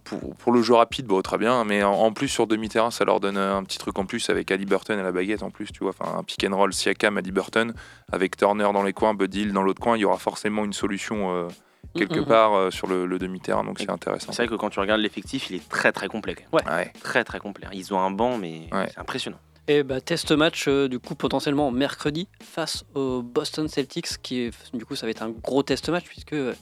pour, 0.03 0.35
pour 0.37 0.51
le 0.51 0.63
jeu 0.63 0.73
rapide, 0.73 1.05
bon, 1.05 1.21
très 1.21 1.37
bien. 1.37 1.63
Mais 1.63 1.83
en, 1.83 1.91
en 1.93 2.11
plus 2.11 2.27
sur 2.27 2.47
demi-terrain, 2.47 2.89
ça 2.89 3.05
leur 3.05 3.19
donne 3.19 3.37
un 3.37 3.63
petit 3.63 3.77
truc 3.77 3.97
en 3.99 4.05
plus 4.05 4.29
avec 4.31 4.49
Ali 4.49 4.65
Burton 4.65 4.97
à 4.97 5.03
la 5.03 5.11
baguette 5.11 5.43
en 5.43 5.51
plus, 5.51 5.67
tu 5.71 5.83
vois. 5.83 5.93
Enfin, 5.97 6.17
un 6.17 6.23
pick 6.23 6.43
and 6.49 6.55
roll 6.55 6.73
Siakam, 6.73 7.17
Ali 7.17 7.31
Burton 7.31 7.73
avec 8.11 8.35
Turner 8.35 8.67
dans 8.73 8.81
les 8.81 8.93
coins, 8.93 9.13
Bud 9.13 9.33
Hill 9.35 9.53
dans 9.53 9.61
l'autre 9.61 9.81
coin. 9.81 9.95
Il 9.97 10.01
y 10.01 10.05
aura 10.05 10.17
forcément 10.17 10.65
une 10.65 10.73
solution 10.73 11.35
euh, 11.35 11.47
quelque 11.93 12.19
part 12.19 12.53
euh, 12.53 12.71
sur 12.71 12.87
le, 12.87 13.05
le 13.05 13.19
demi-terrain, 13.19 13.63
donc 13.63 13.79
c'est 13.79 13.89
intéressant. 13.89 14.31
C'est 14.31 14.43
vrai 14.43 14.47
que 14.47 14.59
quand 14.59 14.69
tu 14.69 14.79
regardes 14.79 15.01
l'effectif, 15.01 15.49
il 15.49 15.57
est 15.57 15.69
très 15.69 15.91
très 15.91 16.07
complet. 16.07 16.35
quand 16.35 16.65
même. 16.65 16.77
Ouais. 16.77 16.91
Très 17.01 17.23
très 17.23 17.39
complet. 17.39 17.67
Ils 17.73 17.93
ont 17.93 17.99
un 17.99 18.11
banc, 18.11 18.37
mais 18.37 18.69
c'est 18.89 18.99
impressionnant. 18.99 19.39
Et 19.67 19.81
bah, 19.81 19.99
test 19.99 20.31
match 20.31 20.65
euh, 20.67 20.87
du 20.87 20.99
coup 20.99 21.15
potentiellement 21.15 21.71
mercredi 21.71 22.27
face 22.43 22.85
aux 22.93 23.23
Boston 23.23 23.67
Celtics 23.67 24.21
qui 24.21 24.41
est, 24.41 24.75
du 24.75 24.85
coup 24.85 24.95
ça 24.95 25.07
va 25.07 25.09
être 25.09 25.23
un 25.23 25.31
gros 25.31 25.63
test 25.63 25.89
match 25.89 26.05
puisque 26.05 26.33
euh, 26.33 26.53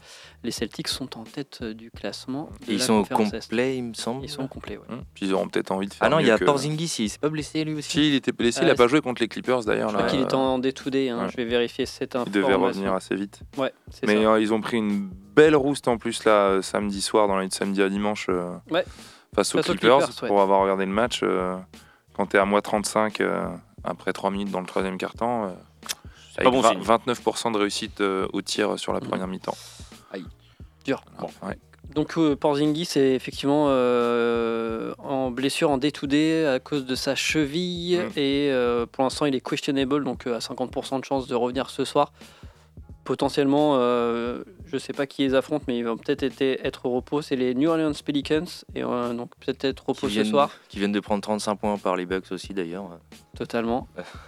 les 0.43 0.51
Celtics 0.51 0.88
sont 0.88 1.17
en 1.17 1.24
tête 1.25 1.60
euh, 1.62 1.74
du 1.74 1.91
classement. 1.91 2.50
de 2.65 2.72
Et 2.72 2.75
ils 2.75 2.79
la 2.79 2.86
sont 2.86 2.93
au 2.93 3.03
complets, 3.05 3.75
il 3.77 3.83
me 3.83 3.93
semble. 3.93 4.24
Ils 4.24 4.29
sont 4.29 4.48
complets. 4.48 4.77
Ouais. 4.77 4.86
Hum, 4.89 5.03
Puis 5.13 5.25
ils 5.25 5.33
auront 5.33 5.50
peut-être 5.50 5.72
envie 5.72 5.88
de 5.88 5.93
faire 5.93 6.07
Ah 6.07 6.10
non, 6.10 6.19
il 6.19 6.27
y 6.27 6.31
a 6.31 6.38
que- 6.38 6.45
Porzingis, 6.45 6.95
il 7.00 7.10
s'est 7.10 7.19
pas 7.19 7.27
blessé 7.29 7.65
lui 7.65 7.74
aussi. 7.74 7.89
Si, 7.91 8.07
il 8.07 8.15
était 8.15 8.31
blessé, 8.31 8.62
il 8.62 8.65
Ah, 8.65 8.67
n'a 8.69 8.75
pas 8.75 8.88
joué 8.88 9.01
contre 9.01 9.22
les 9.22 9.27
Clippers 9.27 9.65
d'ailleurs. 9.65 9.89
Je 9.89 9.95
crois 9.98 10.07
qu'il 10.07 10.22
était 10.22 10.36
en 10.36 10.57
day-to-day. 10.60 11.10
hein, 11.10 11.24
ouais. 11.25 11.29
Je 11.29 11.36
vais 11.36 11.45
vérifier 11.45 11.86
cette 11.86 12.13
Il 12.13 12.17
information. 12.19 12.41
devait 12.48 12.55
revenir 12.55 12.93
assez 12.93 13.15
vite. 13.15 13.41
Ouais, 13.57 13.74
c'est 13.91 14.07
Mais 14.07 14.23
ça. 14.23 14.30
euh, 14.32 14.39
ils 14.41 14.54
ont 14.54 14.62
pris 14.62 14.78
une 14.78 15.10
belle 15.36 15.58
rouste 15.58 15.89
en 15.89 15.97
plus 15.97 16.23
là 16.23 16.47
euh, 16.47 16.62
samedi 16.62 17.01
soir 17.01 17.28
dans 17.28 17.36
la 17.36 17.41
nuit 17.43 17.49
de 17.49 17.54
samedi 17.54 17.82
à 17.82 17.89
dimanche 17.89 18.28
euh, 18.30 18.49
Ouais. 18.71 18.86
face 19.36 19.54
aux 19.54 19.58
Face 19.58 19.69
aux 19.69 19.73
Clippers, 19.73 19.97
Clippers, 19.99 20.23
ouais. 20.23 20.28
pour 20.30 20.41
avoir 20.41 20.62
regardé 20.62 20.86
le 20.86 20.91
match. 20.93 21.21
Quand 22.15 22.28
tu 22.28 22.38
es 22.38 22.39
à 22.39 22.45
moins 22.45 22.62
35 22.62 23.21
euh, 23.21 23.45
après 23.84 24.13
3 24.13 24.32
minutes 24.32 24.52
dans 24.52 24.62
le 24.62 24.65
troisième 24.67 24.97
quart-temps, 24.97 25.45
euh, 25.45 25.47
avec 26.38 26.43
pas 26.45 26.52
bon 26.52 26.62
vingt- 26.62 26.71
signe. 26.71 26.82
29% 27.13 27.52
de 27.54 27.58
réussite 27.58 28.02
euh, 28.02 28.28
au 28.34 28.41
tir 28.41 28.78
sur 28.80 28.93
la 28.93 28.99
Mhm. 28.99 29.08
première 29.08 29.28
mi-temps. 29.28 29.58
Dur. 30.86 31.02
Voilà. 31.17 31.34
Ouais. 31.47 31.58
Donc 31.95 32.17
euh, 32.17 32.36
Porzingis 32.36 32.89
est 32.97 33.13
effectivement 33.15 33.67
euh, 33.69 34.93
en 34.97 35.32
blessure 35.32 35.69
en 35.69 35.78
day-to-day 35.78 36.45
à 36.45 36.60
cause 36.60 36.86
de 36.86 36.95
sa 36.95 37.15
cheville 37.15 37.99
Mm. 37.99 38.19
et 38.19 38.49
euh, 38.52 38.86
pour 38.86 39.04
l'instant 39.06 39.26
il 39.26 39.34
est 39.36 39.39
questionable 39.47 40.04
donc 40.04 40.28
euh, 40.28 40.36
à 40.36 40.39
50% 40.39 40.99
de 40.99 41.06
chance 41.06 41.28
de 41.28 41.36
revenir 41.36 41.69
ce 41.69 41.86
soir. 41.86 42.12
Potentiellement, 43.04 43.76
euh, 43.78 44.44
je 44.66 44.78
sais 44.78 44.94
pas 44.94 45.06
qui 45.06 45.24
les 45.24 45.36
affronte 45.36 45.63
mais 45.68 45.78
ils 45.78 45.84
vont 45.84 45.98
peut-être 45.98 46.24
être 46.42 46.86
au 46.86 46.92
repos. 46.92 47.22
C'est 47.22 47.36
les 47.36 47.54
New 47.54 47.70
Orleans 47.70 47.92
Pelicans 48.06 48.46
et 48.76 48.84
euh, 48.84 49.13
donc 49.13 49.32
peut-être 49.39 49.66
être 49.66 49.84
repos 49.88 50.10
ce 50.10 50.24
soir 50.24 50.52
qui 50.70 50.80
viennent 50.80 50.92
de 50.92 51.00
prendre 51.00 51.22
35 51.22 51.56
points 51.56 51.78
par 51.78 51.96
les 51.96 52.06
Bucks 52.06 52.32
aussi 52.32 52.54
d'ailleurs. 52.54 53.00
totalement. 53.36 53.88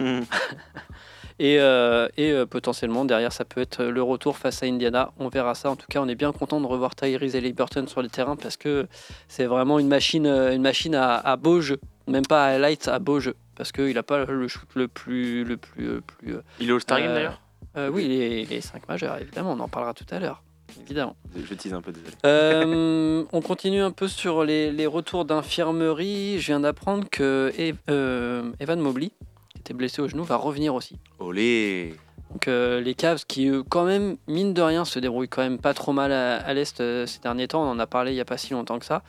Et, 1.38 1.58
euh, 1.60 2.08
et 2.16 2.32
euh, 2.32 2.46
potentiellement, 2.46 3.04
derrière, 3.04 3.32
ça 3.32 3.44
peut 3.44 3.60
être 3.60 3.84
le 3.84 4.02
retour 4.02 4.38
face 4.38 4.62
à 4.62 4.66
Indiana. 4.66 5.12
On 5.18 5.28
verra 5.28 5.54
ça. 5.54 5.70
En 5.70 5.76
tout 5.76 5.86
cas, 5.88 6.00
on 6.00 6.08
est 6.08 6.14
bien 6.14 6.32
content 6.32 6.60
de 6.60 6.66
revoir 6.66 6.94
Tyrese 6.94 7.36
Halliburton 7.36 7.86
sur 7.86 8.00
le 8.00 8.08
terrain 8.08 8.36
parce 8.36 8.56
que 8.56 8.86
c'est 9.28 9.44
vraiment 9.44 9.78
une 9.78 9.88
machine, 9.88 10.26
une 10.26 10.62
machine 10.62 10.94
à, 10.94 11.16
à 11.16 11.36
beau 11.36 11.60
jeu. 11.60 11.78
Même 12.08 12.24
pas 12.26 12.46
à 12.46 12.48
highlight, 12.54 12.88
à 12.88 12.98
beau 12.98 13.20
jeu. 13.20 13.34
Parce 13.54 13.72
qu'il 13.72 13.94
n'a 13.94 14.02
pas 14.02 14.24
le 14.24 14.48
shoot 14.48 14.68
le 14.74 14.88
plus. 14.88 15.44
Le 15.44 15.56
plus, 15.56 15.86
le 15.86 16.00
plus 16.00 16.36
Il 16.60 16.70
est 16.70 16.72
All-Star 16.72 17.00
Game 17.00 17.10
euh, 17.10 17.14
d'ailleurs 17.14 17.40
euh, 17.76 17.90
oui, 17.92 18.06
les, 18.08 18.44
les 18.44 18.60
5 18.60 18.88
majeurs, 18.88 19.18
évidemment. 19.20 19.52
On 19.52 19.60
en 19.60 19.68
parlera 19.68 19.94
tout 19.94 20.06
à 20.10 20.18
l'heure. 20.18 20.42
Évidemment. 20.84 21.16
Je 21.34 21.54
tease 21.54 21.72
un 21.74 21.80
peu, 21.80 21.92
désolé. 21.92 22.12
Euh, 22.26 23.24
on 23.32 23.40
continue 23.40 23.80
un 23.80 23.90
peu 23.92 24.08
sur 24.08 24.44
les, 24.44 24.70
les 24.72 24.86
retours 24.86 25.24
d'infirmerie. 25.24 26.38
Je 26.40 26.46
viens 26.46 26.60
d'apprendre 26.60 27.04
que 27.10 27.52
Ev- 27.56 27.76
euh, 27.88 28.52
Evan 28.60 28.80
Mobley, 28.80 29.10
qui 29.54 29.60
était 29.60 29.74
blessé 29.74 30.02
au 30.02 30.08
genou, 30.08 30.24
va 30.24 30.36
revenir 30.36 30.74
aussi. 30.74 30.98
Olé 31.18 31.94
Donc 32.32 32.48
euh, 32.48 32.80
les 32.80 32.94
Cavs 32.94 33.24
qui 33.26 33.48
euh, 33.48 33.62
quand 33.68 33.84
même 33.84 34.16
mine 34.26 34.52
de 34.54 34.60
rien 34.62 34.84
se 34.84 34.98
débrouillent 34.98 35.28
quand 35.28 35.42
même 35.42 35.58
pas 35.58 35.72
trop 35.72 35.92
mal 35.92 36.12
à, 36.12 36.36
à 36.36 36.52
l'est 36.52 36.76
ces 37.06 37.20
derniers 37.20 37.48
temps. 37.48 37.62
On 37.62 37.70
en 37.70 37.78
a 37.78 37.86
parlé 37.86 38.12
il 38.12 38.16
y 38.16 38.20
a 38.20 38.24
pas 38.26 38.36
si 38.38 38.52
longtemps 38.52 38.78
que 38.78 38.86
ça. 38.86 39.02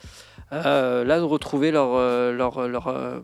Là 0.50 1.04
de 1.18 1.22
retrouver 1.24 1.70
leur 1.70 1.92
leur 2.32 2.66
leur, 2.68 3.22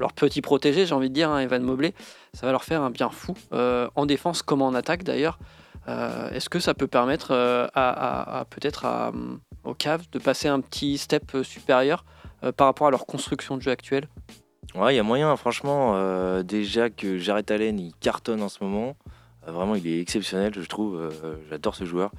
leur 0.00 0.12
petit 0.12 0.40
protégé, 0.40 0.86
j'ai 0.86 0.94
envie 0.94 1.10
de 1.10 1.14
dire, 1.14 1.30
hein, 1.30 1.38
Evan 1.38 1.62
Mobley, 1.62 1.94
ça 2.32 2.46
va 2.46 2.52
leur 2.52 2.64
faire 2.64 2.82
un 2.82 2.90
bien 2.90 3.10
fou 3.10 3.34
euh, 3.52 3.88
en 3.94 4.06
défense 4.06 4.42
comme 4.42 4.62
en 4.62 4.74
attaque 4.74 5.04
d'ailleurs. 5.04 5.38
Euh, 5.88 6.30
Est-ce 6.30 6.48
que 6.48 6.58
ça 6.58 6.74
peut 6.74 6.86
permettre 6.86 7.32
euh, 7.32 7.66
à, 7.74 8.44
peut-être 8.50 8.84
euh, 8.86 9.10
aux 9.64 9.74
Cavs 9.74 10.04
de 10.10 10.18
passer 10.18 10.48
un 10.48 10.60
petit 10.60 10.98
step 10.98 11.38
supérieur 11.42 12.04
par 12.56 12.66
rapport 12.66 12.86
à 12.86 12.90
leur 12.90 13.04
construction 13.04 13.56
de 13.58 13.62
jeu 13.62 13.70
actuelle? 13.70 14.08
Ouais, 14.74 14.94
il 14.94 14.96
y 14.96 15.00
a 15.00 15.02
moyen, 15.02 15.36
franchement. 15.36 16.42
déjà 16.42 16.88
que 16.88 17.18
Jared 17.18 17.50
Allen, 17.50 17.78
il 17.78 17.92
cartonne 18.00 18.42
en 18.42 18.48
ce 18.48 18.64
moment. 18.64 18.96
Euh, 19.48 19.52
vraiment, 19.52 19.74
il 19.74 19.86
est 19.86 20.00
exceptionnel, 20.00 20.52
je 20.54 20.60
trouve. 20.68 20.96
euh, 20.96 21.36
J'adore 21.48 21.74
ce 21.74 21.84
joueur. 21.84 22.10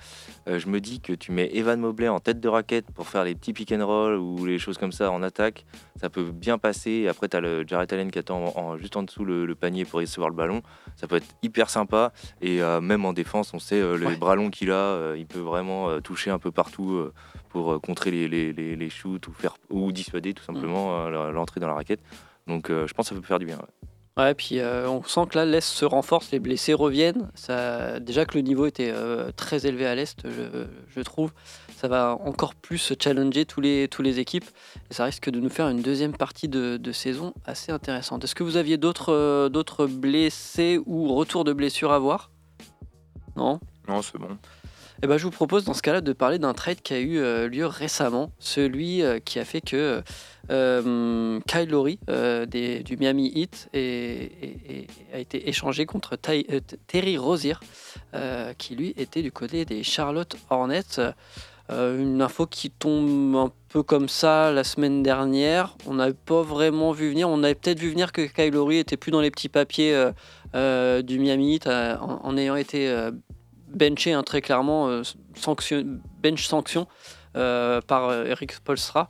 Euh, 0.48 0.58
je 0.58 0.68
me 0.68 0.80
dis 0.82 1.00
que 1.02 1.14
tu 1.14 1.32
mets 1.32 1.50
Evan 1.54 1.80
Mobley 1.80 2.08
en 2.08 2.20
tête 2.20 2.40
de 2.40 2.48
raquette 2.50 2.86
pour 2.96 3.08
faire 3.08 3.24
les 3.24 3.36
petits 3.36 3.54
pick 3.54 3.72
and 3.72 3.86
roll 3.86 4.16
ou 4.18 4.44
les 4.46 4.58
choses 4.58 4.78
comme 4.80 4.92
ça 4.92 5.12
en 5.12 5.22
attaque. 5.22 5.66
Ça 5.98 6.10
peut 6.10 6.24
bien 6.32 6.58
passer. 6.58 7.08
Après, 7.08 7.30
tu 7.30 7.38
as 7.38 7.42
le 7.42 7.64
Jared 7.68 7.94
Allen 7.94 8.10
qui 8.10 8.18
attend 8.20 8.44
en- 8.56 8.60
en- 8.60 8.78
juste 8.78 8.98
en 8.98 9.04
dessous 9.04 9.24
le, 9.24 9.46
le 9.46 9.54
panier 9.56 9.86
pour 9.86 10.00
recevoir 10.00 10.30
le 10.30 10.36
ballon. 10.36 10.62
Ça 10.96 11.08
peut 11.08 11.18
être 11.18 11.28
hyper 11.44 11.70
sympa. 11.70 12.12
Et 12.42 12.62
euh, 12.64 12.82
même 12.82 13.06
en 13.06 13.14
défense, 13.14 13.54
on 13.54 13.60
sait 13.60 13.80
euh, 13.80 13.98
les 13.98 14.06
Ouais. 14.08 14.16
bras 14.16 14.36
longs 14.36 14.50
qu'il 14.50 14.72
a. 14.72 14.76
euh, 14.76 15.16
il 15.18 15.28
peut 15.28 15.40
vraiment 15.40 16.02
toucher 16.02 16.32
un 16.32 16.40
peu 16.40 16.52
partout 16.52 17.10
pour 17.50 17.80
contrer 17.82 18.10
les, 18.10 18.28
les, 18.28 18.52
les- 18.52 18.76
les 18.76 18.90
shoots 18.90 19.28
ou, 19.28 19.32
faire, 19.34 19.56
ou 19.70 19.92
dissuader 19.92 20.34
tout 20.34 20.44
simplement 20.44 21.06
euh, 21.06 21.32
l'entrée 21.32 21.60
dans 21.60 21.68
la 21.68 21.76
raquette. 21.76 22.02
Donc 22.48 22.70
je 22.70 22.92
pense 22.94 23.10
que 23.10 23.16
ça 23.16 23.22
peut 23.22 23.28
faire 23.28 23.38
du 23.40 23.46
bien. 23.46 23.58
ouais. 23.58 23.90
Ouais, 24.18 24.34
puis 24.34 24.60
euh, 24.60 24.90
on 24.90 25.04
sent 25.04 25.22
que 25.30 25.38
là, 25.38 25.46
l'Est 25.46 25.66
se 25.66 25.86
renforce, 25.86 26.32
les 26.32 26.40
blessés 26.40 26.74
reviennent. 26.74 27.32
Ça, 27.34 28.00
déjà 28.02 28.26
que 28.26 28.36
le 28.36 28.42
niveau 28.42 28.66
était 28.66 28.92
euh, 28.94 29.32
très 29.32 29.66
élevé 29.66 29.86
à 29.86 29.96
l'Est, 29.96 30.24
je, 30.26 31.02
trouve. 31.02 31.32
Ça 31.78 31.88
va 31.88 32.18
encore 32.26 32.54
plus 32.54 32.94
challenger 33.00 33.46
tous 33.46 33.62
les, 33.62 33.90
les 34.00 34.20
équipes. 34.20 34.46
Et 34.90 34.94
ça 34.94 35.06
risque 35.06 35.30
de 35.30 35.40
nous 35.40 35.50
faire 35.50 35.70
une 35.70 35.82
deuxième 35.82 36.16
partie 36.16 36.50
de, 36.50 36.76
de 36.76 36.92
saison 36.92 37.34
assez 37.46 37.72
intéressante. 37.72 38.26
Est-ce 38.26 38.36
que 38.36 38.44
vous 38.44 38.58
aviez 38.58 38.78
d'autres 38.78 39.14
euh, 39.14 39.50
d'autres 39.50 39.88
blessés 39.88 40.80
ou 40.86 41.16
retours 41.16 41.46
de 41.46 41.54
blessures 41.54 41.94
à 41.94 42.00
voir? 42.00 42.32
Non? 43.38 43.62
Non, 43.88 44.02
c'est 44.02 44.18
bon. 44.18 44.38
Eh 45.04 45.08
ben, 45.08 45.18
je 45.18 45.24
vous 45.24 45.32
propose 45.32 45.64
dans 45.64 45.74
ce 45.74 45.82
cas-là 45.82 46.02
de 46.02 46.14
parler 46.14 46.38
d'un 46.38 46.54
trade 46.54 46.82
qui 46.82 46.94
a 46.94 47.00
eu 47.00 47.18
euh, 47.18 47.48
lieu 47.48 47.66
récemment, 47.66 48.32
celui 48.38 49.02
euh, 49.02 49.20
qui 49.20 49.40
a 49.40 49.46
fait 49.46 49.62
que 49.62 50.04
euh, 50.52 51.40
Kyle 51.48 51.76
euh, 52.10 52.46
du 52.46 52.98
Miami 52.98 53.32
Heat 53.34 53.70
a 53.74 55.18
été 55.18 55.50
échangé 55.50 55.88
contre 55.88 56.16
Terry 56.16 57.18
Rozier, 57.18 57.56
qui 58.60 58.76
lui 58.76 58.94
était 58.96 59.24
du 59.24 59.32
côté 59.32 59.66
des 59.66 59.84
Charlotte 59.84 60.36
Hornets. 60.50 61.02
Une 61.70 62.22
info 62.22 62.48
qui 62.48 62.70
tombe 62.70 63.34
un 63.38 63.50
peu 63.70 63.82
comme 63.82 64.10
ça 64.10 64.52
la 64.52 64.66
semaine 64.66 65.04
dernière. 65.04 65.78
On 65.88 65.94
n'avait 65.94 66.14
pas 66.14 66.42
vraiment 66.42 66.92
vu 66.92 67.10
venir. 67.10 67.30
On 67.30 67.44
avait 67.44 67.56
peut-être 67.56 67.80
vu 67.80 67.92
venir 67.92 68.12
que 68.12 68.24
Kyle 68.24 68.54
Lowry 68.54 68.80
était 68.80 68.98
plus 68.98 69.12
dans 69.12 69.22
les 69.22 69.32
petits 69.32 69.48
papiers 69.48 70.10
du 70.54 71.20
Miami 71.20 71.56
Heat 71.56 71.68
en, 71.68 72.36
ayant 72.36 72.58
été 72.58 72.94
benché 73.74 74.14
hein, 74.14 74.24
très 74.24 74.42
clairement, 74.42 74.88
euh, 74.88 75.04
sanction- 75.36 76.00
bench 76.22 76.46
sanction 76.46 76.88
euh, 77.38 77.82
par 77.82 78.10
euh, 78.10 78.26
Eric 78.26 78.52
Spolstra 78.52 79.10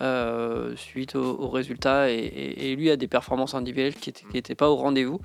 euh, 0.00 0.76
suite 0.76 1.16
aux 1.16 1.38
au 1.38 1.48
résultats 1.48 2.10
et, 2.10 2.74
lui 2.76 2.90
a 2.90 2.96
des 2.96 3.08
performances 3.08 3.54
individuelles 3.54 3.94
qui 3.94 4.12
n'étaient 4.34 4.54
pas 4.54 4.68
au 4.68 4.76
rendez-vous. 4.76 5.20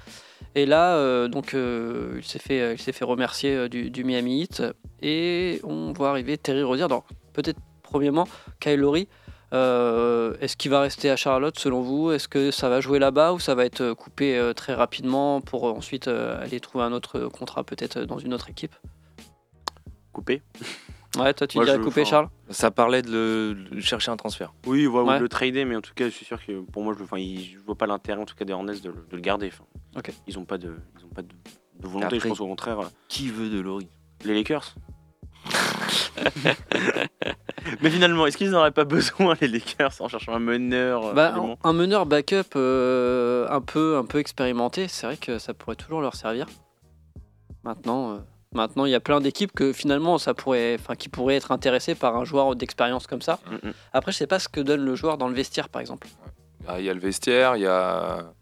Et 0.55 0.65
là, 0.65 1.27
donc, 1.27 1.53
il 1.53 2.23
s'est 2.23 2.39
fait, 2.39 2.77
fait 2.77 3.05
remercier 3.05 3.69
du, 3.69 4.03
Miami 4.03 4.41
Heat 4.41 4.63
et 5.01 5.59
on 5.63 5.93
voit 5.93 6.09
arriver 6.09 6.37
Terry 6.37 6.63
Rozier. 6.63 6.87
Peut-être 7.33 7.59
premièrement, 7.83 8.27
Kyle 8.59 8.79
Lowry. 8.79 9.07
Euh, 9.53 10.35
Est-ce 10.41 10.57
qu'il 10.57 10.71
va 10.71 10.81
rester 10.81 11.09
à 11.09 11.15
Charlotte 11.15 11.57
selon 11.57 11.81
vous? 11.81 12.11
Est-ce 12.11 12.27
que 12.27 12.51
ça 12.51 12.67
va 12.69 12.81
jouer 12.81 12.99
là-bas 12.99 13.33
ou 13.33 13.39
ça 13.39 13.55
va 13.55 13.65
être 13.65 13.93
coupé 13.93 14.37
euh, 14.37 14.53
très 14.53 14.73
rapidement 14.73 15.39
pour 15.41 15.63
ensuite 15.65 16.07
euh, 16.07 16.41
aller 16.43 16.59
trouver 16.59 16.83
un 16.83 16.91
autre 16.91 17.27
contrat 17.27 17.63
peut-être 17.63 17.99
dans 18.01 18.19
une 18.19 18.33
autre 18.33 18.49
équipe? 18.49 18.75
Coupé. 20.11 20.41
Ouais, 21.17 21.33
toi 21.33 21.47
tu 21.47 21.57
Moi, 21.57 21.65
dirais 21.65 21.77
je- 21.81 21.87
enfin, 21.87 22.03
Charles? 22.03 22.29
Ça 22.49 22.69
parlait 22.71 23.01
de, 23.01 23.55
le- 23.57 23.75
de 23.77 23.79
chercher 23.81 24.11
un 24.11 24.17
transfert. 24.17 24.53
Oui, 24.65 24.85
voilà, 24.85 25.05
ou 25.07 25.09
Ouais. 25.11 25.17
de 25.17 25.23
le 25.23 25.29
trader, 25.29 25.63
mais 25.65 25.75
en 25.75 25.81
tout 25.81 25.93
cas, 25.95 26.05
je 26.05 26.09
suis 26.13 26.25
sûr 26.25 26.43
que 26.45 26.59
pour 26.61 26.83
moi, 26.83 26.93
je, 26.97 27.03
enfin, 27.03 27.17
il- 27.17 27.43
je 27.43 27.57
vois 27.59 27.75
pas 27.75 27.87
l'intérêt 27.87 28.21
en 28.21 28.25
tout 28.25 28.35
cas 28.35 28.45
des 28.45 28.53
Hornets 28.53 28.79
de, 28.81 28.89
le- 28.89 29.05
de 29.09 29.15
le 29.15 29.21
garder. 29.21 29.47
Enfin, 29.47 29.63
Ok. 29.95 30.11
Ils 30.27 30.37
ont 30.37 30.45
pas 30.45 30.57
de, 30.57 30.75
ils 30.99 31.05
ont 31.05 31.09
pas 31.09 31.21
de, 31.23 31.29
de 31.79 31.87
volonté. 31.87 32.05
Après- 32.17 32.19
je 32.19 32.27
pense 32.27 32.41
au 32.41 32.47
contraire, 32.47 32.79
euh, 32.81 32.85
Qui 33.07 33.29
veut 33.29 33.49
de 33.49 33.59
Laurie? 33.59 33.87
les 34.25 34.33
Lakers. 34.35 34.75
mais 37.81 37.89
finalement, 37.89 38.25
est-ce 38.25 38.37
qu'ils 38.37 38.51
n'auraient 38.51 38.71
pas 38.71 38.85
besoin 38.85 39.35
les 39.41 39.47
Lakers 39.47 39.93
en 39.99 40.07
cherchant 40.07 40.33
un 40.33 40.39
meneur 40.39 41.07
euh, 41.07 41.13
Bah, 41.13 41.35
un 41.63 41.73
meneur 41.73 42.05
backup 42.05 42.55
euh, 42.55 43.47
un, 43.49 43.61
peu, 43.61 43.97
un 43.97 44.05
peu 44.05 44.19
expérimenté, 44.19 44.87
c'est 44.87 45.07
vrai 45.07 45.17
que 45.17 45.37
ça 45.37 45.53
pourrait 45.53 45.75
toujours 45.75 46.01
leur 46.01 46.15
servir. 46.15 46.47
Maintenant, 47.63 48.13
euh, 48.13 48.17
maintenant 48.53 48.85
il 48.85 48.91
y 48.91 48.95
a 48.95 48.99
plein 48.99 49.19
d'équipes 49.19 49.51
que 49.51 49.73
finalement 49.73 50.17
ça 50.17 50.33
pourrait, 50.33 50.77
enfin, 50.79 50.95
qui 50.95 51.09
pourraient 51.09 51.35
être 51.35 51.51
intéressées 51.51 51.95
par 51.95 52.15
un 52.15 52.25
joueur 52.25 52.55
d'expérience 52.55 53.07
comme 53.07 53.21
ça. 53.21 53.39
Mm, 53.45 53.67
mm. 53.67 53.73
Après, 53.93 54.11
je 54.11 54.17
sais 54.17 54.27
pas 54.27 54.39
ce 54.39 54.49
que 54.49 54.61
donne 54.61 54.83
le 54.83 54.95
joueur 54.95 55.17
dans 55.17 55.27
le 55.27 55.35
vestiaire, 55.35 55.69
par 55.69 55.81
exemple. 55.81 56.07
Ah, 56.67 56.79
Il 56.79 56.85
y 56.85 56.89
a 56.89 56.93
le 56.93 56.99
vestiaire, 56.99 57.55
il 57.55 57.63
y 57.63 57.67
a. 57.67 58.33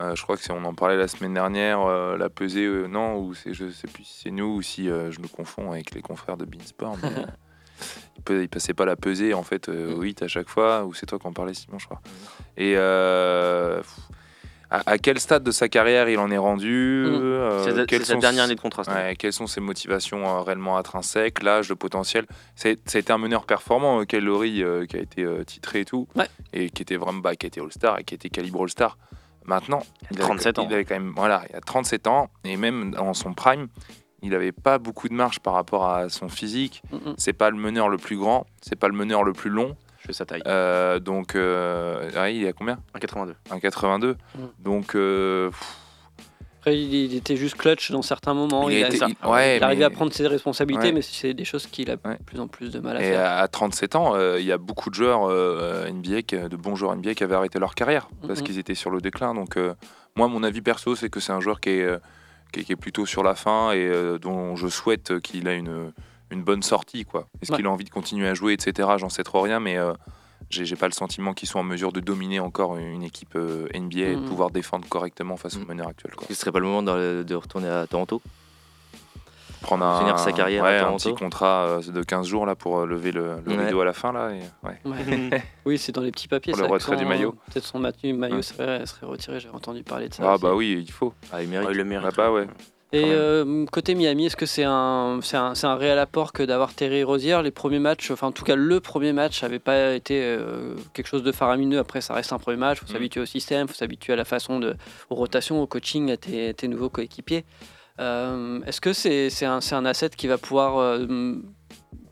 euh, 0.00 0.14
je 0.14 0.22
crois 0.22 0.36
que 0.36 0.42
c'est, 0.42 0.52
on 0.52 0.64
en 0.64 0.74
parlait 0.74 0.96
la 0.96 1.08
semaine 1.08 1.34
dernière, 1.34 1.80
euh, 1.82 2.16
la 2.16 2.28
pesée, 2.28 2.64
euh, 2.64 2.86
non, 2.86 3.18
ou 3.18 3.34
c'est, 3.34 3.52
je 3.52 3.68
sais 3.70 3.88
plus 3.88 4.04
si 4.04 4.20
c'est 4.24 4.30
nous 4.30 4.56
ou 4.56 4.62
si 4.62 4.86
je 4.86 5.20
me 5.20 5.26
confonds 5.28 5.72
avec 5.72 5.92
les 5.92 6.02
confrères 6.02 6.36
de 6.36 6.44
Beansport. 6.44 6.96
Mais, 7.02 7.08
euh, 8.30 8.42
il, 8.42 8.48
passait 8.48 8.74
pas 8.74 8.84
la 8.84 8.96
pesée 8.96 9.34
en 9.34 9.42
fait 9.42 9.68
au 9.68 10.04
hit 10.04 10.22
à 10.22 10.28
chaque 10.28 10.48
fois, 10.48 10.84
ou 10.84 10.94
c'est 10.94 11.06
toi 11.06 11.18
qui 11.18 11.26
en 11.26 11.32
parlais 11.32 11.54
Simon, 11.54 11.78
je 11.78 11.86
crois. 11.86 12.00
Et 12.56 12.74
euh, 12.76 13.78
pff, 13.78 13.96
à, 14.70 14.82
à 14.90 14.98
quel 14.98 15.18
stade 15.18 15.42
de 15.42 15.50
sa 15.50 15.68
carrière 15.68 16.08
il 16.08 16.18
en 16.18 16.30
est 16.30 16.38
rendu 16.38 17.04
Mm. 17.06 17.14
euh, 17.14 17.64
C'est 17.64 18.04
sa 18.04 18.14
sont 18.14 18.18
dernière 18.20 18.44
année 18.44 18.54
de 18.54 18.60
contrat. 18.60 18.82
Ouais, 18.82 19.16
quelles 19.16 19.32
sont 19.32 19.46
ses 19.46 19.60
motivations 19.60 20.42
réellement 20.42 20.76
intrinsèques, 20.76 21.42
l'âge, 21.42 21.68
le 21.70 21.76
potentiel 21.76 22.26
été 22.98 23.12
un 23.12 23.18
meneur 23.18 23.46
performant, 23.46 24.04
Kyle 24.04 24.28
euh, 24.28 24.86
qui 24.86 24.96
a 24.96 25.00
été 25.00 25.26
titré 25.46 25.80
et 25.80 25.84
tout, 25.84 26.06
Ouais. 26.14 26.28
et 26.52 26.70
qui 26.70 26.82
était 26.82 26.96
vraiment 26.96 27.20
bah, 27.20 27.34
qui 27.34 27.46
était 27.46 27.60
All-Star 27.60 27.98
et 27.98 28.04
qui 28.04 28.14
était 28.14 28.28
calibre 28.28 28.62
All-Star. 28.62 28.98
Maintenant, 29.44 29.82
il 30.10 30.16
avait- 30.18 30.24
37 30.24 30.58
ans. 30.58 30.66
Il 30.68 30.74
avait 30.74 30.84
quand 30.84 30.94
même, 30.94 31.12
voilà, 31.16 31.42
il 31.50 31.56
a 31.56 31.60
37 31.60 32.06
ans, 32.06 32.30
et 32.44 32.56
même 32.56 32.92
dans 32.92 33.14
son 33.14 33.32
prime, 33.32 33.68
il 34.22 34.30
n'avait 34.30 34.52
pas 34.52 34.78
beaucoup 34.78 35.08
de 35.08 35.14
marge 35.14 35.40
par 35.40 35.54
rapport 35.54 35.88
à 35.88 36.08
son 36.08 36.28
physique. 36.28 36.82
Mm, 36.92 36.96
mm. 37.10 37.14
C'est 37.18 37.32
pas 37.32 37.50
le 37.50 37.56
meneur 37.56 37.88
le 37.88 37.96
plus 37.98 38.16
grand, 38.16 38.46
c'est 38.60 38.76
pas 38.76 38.88
le 38.88 38.94
meneur 38.94 39.24
le 39.24 39.32
plus 39.32 39.50
long. 39.50 39.76
Je 40.00 40.06
fais 40.08 40.12
sa 40.12 40.26
taille. 40.26 40.42
Euh, 40.46 40.98
donc, 41.00 41.34
euh, 41.34 42.10
ouais, 42.12 42.36
il 42.36 42.44
est 42.44 42.48
à 42.48 42.52
combien? 42.52 42.78
1,82. 42.94 43.34
1,82. 43.50 44.16
Mm. 44.34 44.40
Donc, 44.60 44.94
euh, 44.94 45.48
pff, 45.50 45.76
il, 46.72 46.94
il 46.94 47.14
était 47.14 47.36
juste 47.36 47.56
clutch 47.56 47.90
dans 47.90 48.02
certains 48.02 48.34
moments. 48.34 48.68
il 48.68 48.78
Il, 48.78 48.84
a 48.84 48.88
a- 49.22 49.30
ouais, 49.30 49.60
arrivait 49.62 49.80
mais- 49.80 49.84
à 49.84 49.90
prendre 49.90 50.12
ses 50.12 50.26
responsabilités, 50.26 50.86
Ouais. 50.88 50.92
mais 50.92 51.02
c'est 51.02 51.34
des 51.34 51.44
choses 51.44 51.66
qu'il 51.66 51.90
a 51.90 51.96
Ouais. 52.04 52.16
de 52.18 52.22
plus 52.24 52.40
en 52.40 52.48
plus 52.48 52.70
de 52.70 52.78
mal 52.80 52.96
à 52.96 53.00
Et 53.02 53.10
faire. 53.10 53.30
à 53.38 53.48
37 53.48 53.96
ans, 53.96 54.14
euh, 54.14 54.38
il 54.40 54.46
y 54.46 54.52
a 54.52 54.58
beaucoup 54.58 54.90
de 54.90 54.94
joueurs 54.94 55.28
euh, 55.28 55.86
NBA, 55.88 56.48
de 56.48 56.56
bons 56.56 56.74
joueurs 56.76 56.92
NBA 56.96 57.14
qui 57.14 57.24
avaient 57.24 57.34
arrêté 57.36 57.58
leur 57.58 57.74
carrière 57.74 58.08
parce 58.26 58.40
Mhm. 58.40 58.46
qu'ils 58.46 58.58
étaient 58.58 58.74
sur 58.74 58.90
le 58.90 59.00
déclin. 59.00 59.34
Donc, 59.34 59.56
euh, 59.56 59.74
moi, 60.16 60.28
mon 60.28 60.42
avis 60.42 60.60
perso, 60.62 60.94
c'est 60.96 61.10
que 61.10 61.20
c'est 61.20 61.32
un 61.32 61.40
joueur 61.40 61.60
qui 61.60 61.70
est, 61.70 61.82
euh, 61.82 61.98
qui 62.52 62.60
est, 62.60 62.64
qui 62.64 62.72
est 62.72 62.76
plutôt 62.76 63.06
sur 63.06 63.22
la 63.22 63.34
fin 63.34 63.72
et 63.72 63.90
dont 64.20 64.56
je 64.56 64.68
souhaite 64.68 65.20
qu'il 65.20 65.46
ait 65.48 65.58
une, 65.58 65.92
une 66.30 66.42
bonne 66.42 66.62
sortie. 66.62 67.06
Est-ce 67.42 67.52
qu'il 67.52 67.66
a 67.66 67.70
envie 67.70 67.84
de 67.84 67.90
continuer 67.90 68.28
à 68.28 68.34
jouer, 68.34 68.52
etc. 68.54 68.88
J'en 68.98 69.08
sais 69.08 69.22
trop 69.22 69.40
rien, 69.42 69.60
mais 69.60 69.76
j'ai 70.50 70.76
pas 70.76 70.86
le 70.86 70.92
sentiment 70.92 71.34
qu'ils 71.34 71.48
soient 71.48 71.60
en 71.60 71.64
mesure 71.64 71.92
de 71.92 72.00
dominer 72.00 72.40
encore 72.40 72.76
une 72.76 73.02
équipe 73.02 73.34
euh, 73.36 73.66
NBA 73.74 73.98
et 74.00 74.14
de 74.16 74.20
Mhm. 74.20 74.28
pouvoir 74.28 74.50
défendre 74.50 74.86
correctement 74.88 75.36
face 75.36 75.56
au 75.56 75.60
Mhm. 75.60 75.66
meneur 75.68 75.88
actuel. 75.88 76.14
Quoi. 76.14 76.26
Ce 76.28 76.34
serait 76.34 76.52
pas 76.52 76.58
le 76.60 76.66
moment 76.66 76.82
de, 76.82 77.22
de 77.26 77.34
retourner 77.34 77.68
à 77.68 77.86
Toronto? 77.86 78.20
Prendre 79.60 79.84
un, 79.84 79.98
Finir 79.98 80.18
sa 80.20 80.30
carrière 80.32 80.64
à 80.64 80.68
ouais, 80.68 80.78
un 80.78 80.96
petit 80.96 81.12
contrat 81.14 81.64
euh, 81.66 81.82
de 81.82 82.02
15 82.04 82.26
jours 82.28 82.46
là, 82.46 82.54
pour 82.54 82.78
euh, 82.78 82.86
lever 82.86 83.10
le, 83.10 83.40
le 83.44 83.56
Ouais. 83.56 83.64
rideau 83.66 83.80
à 83.80 83.84
la 83.84 83.92
fin. 83.92 84.12
Là, 84.12 84.30
et, 84.30 84.40
ouais. 84.66 84.80
Ouais. 84.84 85.42
oui, 85.66 85.78
c'est 85.78 85.90
dans 85.92 86.00
les 86.00 86.12
petits 86.12 86.28
papiers. 86.28 86.52
Pour 86.52 86.62
le 86.62 86.68
retrait 86.68 86.96
du 86.96 87.04
maillot. 87.04 87.32
Peut-être 87.52 87.64
son 87.66 87.80
maillot 87.80 88.36
Ouais. 88.36 88.42
serait, 88.42 88.86
serait 88.86 89.06
retiré. 89.06 89.40
J'ai 89.40 89.48
entendu 89.50 89.82
parler 89.82 90.08
de 90.08 90.14
ça. 90.14 90.22
Ah 90.24 90.34
aussi. 90.34 90.42
bah 90.44 90.54
oui, 90.54 90.76
il 90.86 90.90
faut. 90.92 91.12
Ah, 91.32 91.42
il 91.42 91.46
Ouais, 91.46 91.50
mérite. 91.58 91.68
il 91.72 91.76
le 91.76 91.84
mérite. 91.84 92.06
Ah 92.08 92.14
bah 92.16 92.30
ouais. 92.30 92.46
Et 92.92 93.04
euh, 93.04 93.66
côté 93.66 93.94
Miami, 93.94 94.26
est-ce 94.26 94.36
que 94.36 94.46
c'est 94.46 94.64
un, 94.64 95.20
c'est 95.22 95.36
un, 95.36 95.52
un 95.62 95.74
réel 95.76 95.98
apport 95.98 96.32
que 96.32 96.42
d'avoir 96.42 96.72
Terry 96.72 97.02
Rozier? 97.02 97.38
Les 97.42 97.50
premiers 97.50 97.80
matchs, 97.80 98.10
enfin 98.10 98.28
en 98.28 98.32
tout 98.32 98.44
cas 98.44 98.56
le 98.56 98.80
premier 98.80 99.12
match, 99.12 99.42
n'avait 99.42 99.58
pas 99.58 99.92
été 99.92 100.22
euh, 100.24 100.74
quelque 100.94 101.06
chose 101.06 101.22
de 101.22 101.30
faramineux. 101.32 101.78
Après, 101.78 102.00
ça 102.00 102.14
reste 102.14 102.32
un 102.32 102.38
premier 102.38 102.56
match, 102.56 102.78
il 102.80 102.86
faut 102.86 102.90
Mm. 102.90 102.94
s'habituer 102.94 103.20
au 103.20 103.26
système, 103.26 103.66
il 103.66 103.68
faut 103.68 103.76
s'habituer 103.76 104.14
à 104.14 104.16
la 104.16 104.24
façon 104.24 104.58
de, 104.58 104.74
aux 105.10 105.16
rotations, 105.16 105.60
au 105.60 105.66
coaching, 105.66 106.10
à 106.10 106.16
tes, 106.16 106.54
tes 106.54 106.66
nouveaux 106.66 106.88
coéquipiers. 106.88 107.44
Euh, 108.00 108.60
est-ce 108.64 108.80
que 108.80 108.94
c'est, 108.94 109.28
c'est, 109.28 109.44
un, 109.44 109.58
un 109.72 109.84
asset 109.84 110.10
qui 110.16 110.26
va 110.26 110.38
pouvoir 110.38 110.98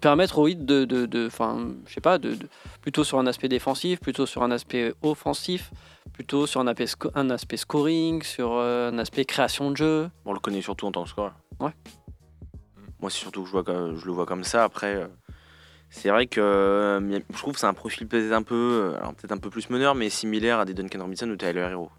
permettre 0.01 0.39
au 0.39 0.47
hit 0.47 0.65
de, 0.67 0.85
de, 0.85 1.07
de- 1.07 1.27
enfin, 1.27 1.69
je 1.87 1.95
sais 1.95 2.01
pas, 2.03 2.19
de, 2.19 2.35
de- 2.35 2.49
plutôt 2.87 3.03
sur 3.03 3.19
un 3.19 3.27
aspect 3.27 3.49
défensif, 3.49 3.99
plutôt 3.99 4.27
sur 4.27 4.45
un 4.45 4.53
aspect 4.53 4.95
offensif, 5.03 5.73
plutôt 6.13 6.47
sur 6.47 6.61
un 6.61 6.69
aspect, 6.69 6.85
sco- 6.87 7.11
un 7.17 7.31
aspect 7.31 7.57
scoring, 7.57 8.23
sur 8.23 8.53
euh, 8.53 8.93
un 8.93 8.99
aspect 8.99 9.25
création 9.25 9.73
de 9.73 9.77
jeu 9.77 10.09
On 10.25 10.33
le 10.33 10.39
connaît 10.39 10.63
surtout 10.63 10.87
en 10.87 10.93
tant 10.93 11.03
que 11.03 11.09
scoreur. 11.11 11.35
Ouais. 11.59 11.73
Moi, 13.01 13.11
c'est 13.11 13.19
surtout 13.19 13.41
que 13.43 13.49
je, 13.49 13.51
vois, 13.53 13.65
comme- 13.65 13.97
je 13.97 14.07
le 14.07 14.13
vois 14.13 14.25
comme 14.25 14.45
ça. 14.45 14.63
Après, 14.63 14.95
euh, 14.95 15.09
c'est 15.91 16.11
vrai 16.11 16.29
que 16.29 16.41
euh, 16.41 17.01
je 17.29 17.37
trouve 17.39 17.55
que 17.55 17.59
c'est 17.59 17.67
un 17.67 17.75
profil 17.75 18.07
peut-être 18.07 18.31
un 18.33 18.45
peu, 18.45 18.55
euh, 18.95 18.99
alors 18.99 19.15
peut-être 19.15 19.33
un 19.33 19.39
peu 19.39 19.51
plus 19.51 19.69
meneur, 19.69 19.97
mais 19.97 20.09
similaire 20.09 20.61
à 20.61 20.65
des 20.65 20.73
Duncan 20.73 21.01
Robinson 21.01 21.29
ou 21.29 21.35
Tyler 21.35 21.67
Hero. 21.73 21.91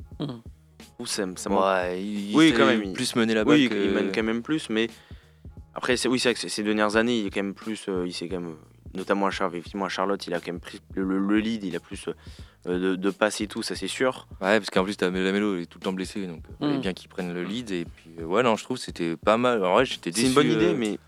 Ça, 1.03 1.25
ça 1.35 1.49
manque- 1.49 1.63
Ouais, 1.65 2.01
il, 2.01 2.33
Oui, 2.33 2.53
quand 2.55 2.65
même, 2.65 2.81
il- 2.85 2.93
Plus 2.93 3.13
mener 3.17 3.33
la 3.33 3.43
balle. 3.43 3.55
Oui, 3.57 3.67
que- 3.67 3.75
il 3.75 3.91
mène 3.91 4.13
quand 4.13 4.23
même 4.23 4.41
plus, 4.41 4.69
mais 4.69 4.87
après, 5.75 5.97
c'est, 5.97 6.07
oui, 6.07 6.17
c'est 6.17 6.29
vrai 6.33 6.41
que 6.41 6.49
ces- 6.49 6.63
dernières 6.63 6.95
années, 6.95 7.19
il 7.19 7.27
est 7.27 7.29
quand 7.29 7.43
même 7.43 7.53
plus, 7.53 7.87
euh, 7.89 8.05
il 8.07 8.13
s'est 8.13 8.29
quand 8.29 8.39
même, 8.39 8.55
notamment 8.97 9.27
à 9.27 9.29
Charlotte, 9.31 9.55
effectivement 9.55 9.85
à 9.85 9.89
Charlotte, 9.89 10.25
il 10.27 10.33
a 10.33 10.39
quand 10.39 10.47
même 10.51 10.59
pris 10.59 10.81
le, 10.95 11.03
le- 11.03 11.19
le 11.19 11.39
lead, 11.39 11.63
il 11.63 11.75
a 11.75 11.79
plus 11.79 12.09
euh, 12.67 12.79
de, 12.79 12.95
de 12.95 13.09
passes 13.11 13.39
et 13.39 13.47
tout, 13.47 13.63
ça 13.63 13.75
c'est 13.75 13.87
sûr. 13.87 14.27
Ouais, 14.41 14.59
parce 14.59 14.69
qu'en 14.69 14.83
plus, 14.83 14.97
t'as 14.97 15.09
Lamelo, 15.09 15.55
il 15.57 15.61
est 15.61 15.65
tout 15.67 15.79
le 15.79 15.83
temps 15.85 15.93
blessé, 15.93 16.27
donc 16.27 16.41
il 16.49 16.65
fallait 16.65 16.77
Mm. 16.77 16.81
bien 16.81 16.93
qu'il 16.93 17.07
prenne 17.09 17.33
le 17.33 17.43
lead. 17.43 17.71
Et 17.71 17.85
puis, 17.85 18.11
euh, 18.19 18.25
ouais, 18.25 18.43
non, 18.43 18.55
je 18.57 18.63
trouve 18.65 18.77
que 18.77 18.83
c'était 18.83 19.15
pas 19.15 19.37
mal. 19.37 19.63
En 19.63 19.73
vrai, 19.73 19.85
j'étais 19.85 20.11
C'est 20.11 20.21
déçu. 20.23 20.27
une 20.27 20.33
bonne 20.33 20.51
idée, 20.51 20.73
euh, 20.73 20.75
mais 20.77 20.99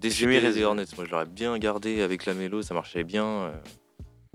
déçu 0.00 0.20
j'ai 0.20 0.26
mis 0.26 0.34
des 0.40 0.46
raison. 0.46 0.64
Hornets. 0.68 0.84
Moi, 0.96 1.04
je 1.04 1.10
l'aurais 1.10 1.26
bien 1.26 1.58
gardé 1.58 2.00
avec 2.02 2.24
Lamelo, 2.26 2.62
ça 2.62 2.72
marchait 2.74 3.04
bien. 3.04 3.24
euh, 3.26 3.52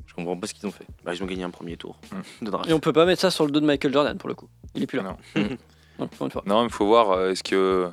Je 0.05 0.13
comprends 0.13 0.37
pas 0.37 0.45
ce 0.47 0.53
qu'ils 0.53 0.67
ont 0.67 0.71
fait. 0.71 0.85
bah, 1.05 1.13
ils 1.13 1.23
ont 1.23 1.25
gagné 1.25 1.43
un 1.43 1.49
premier 1.49 1.77
tour 1.77 1.99
Mm. 2.11 2.45
de 2.45 2.51
draft. 2.51 2.69
Et 2.69 2.73
on 2.73 2.79
peut 2.79 2.93
pas 2.93 3.05
mettre 3.05 3.21
ça 3.21 3.31
sur 3.31 3.45
le 3.45 3.51
dos 3.51 3.59
de 3.61 3.65
Michael 3.65 3.93
Jordan 3.93 4.17
pour 4.17 4.27
le 4.29 4.35
coup. 4.35 4.49
Il 4.75 4.83
est 4.83 4.87
plus 4.87 4.97
là. 4.99 5.03
Non. 5.03 5.17
Non, 6.47 6.63
il 6.63 6.71
faut 6.71 6.87
voir 6.87 7.11
euh, 7.11 7.29
est-ce 7.31 7.43
que 7.43 7.87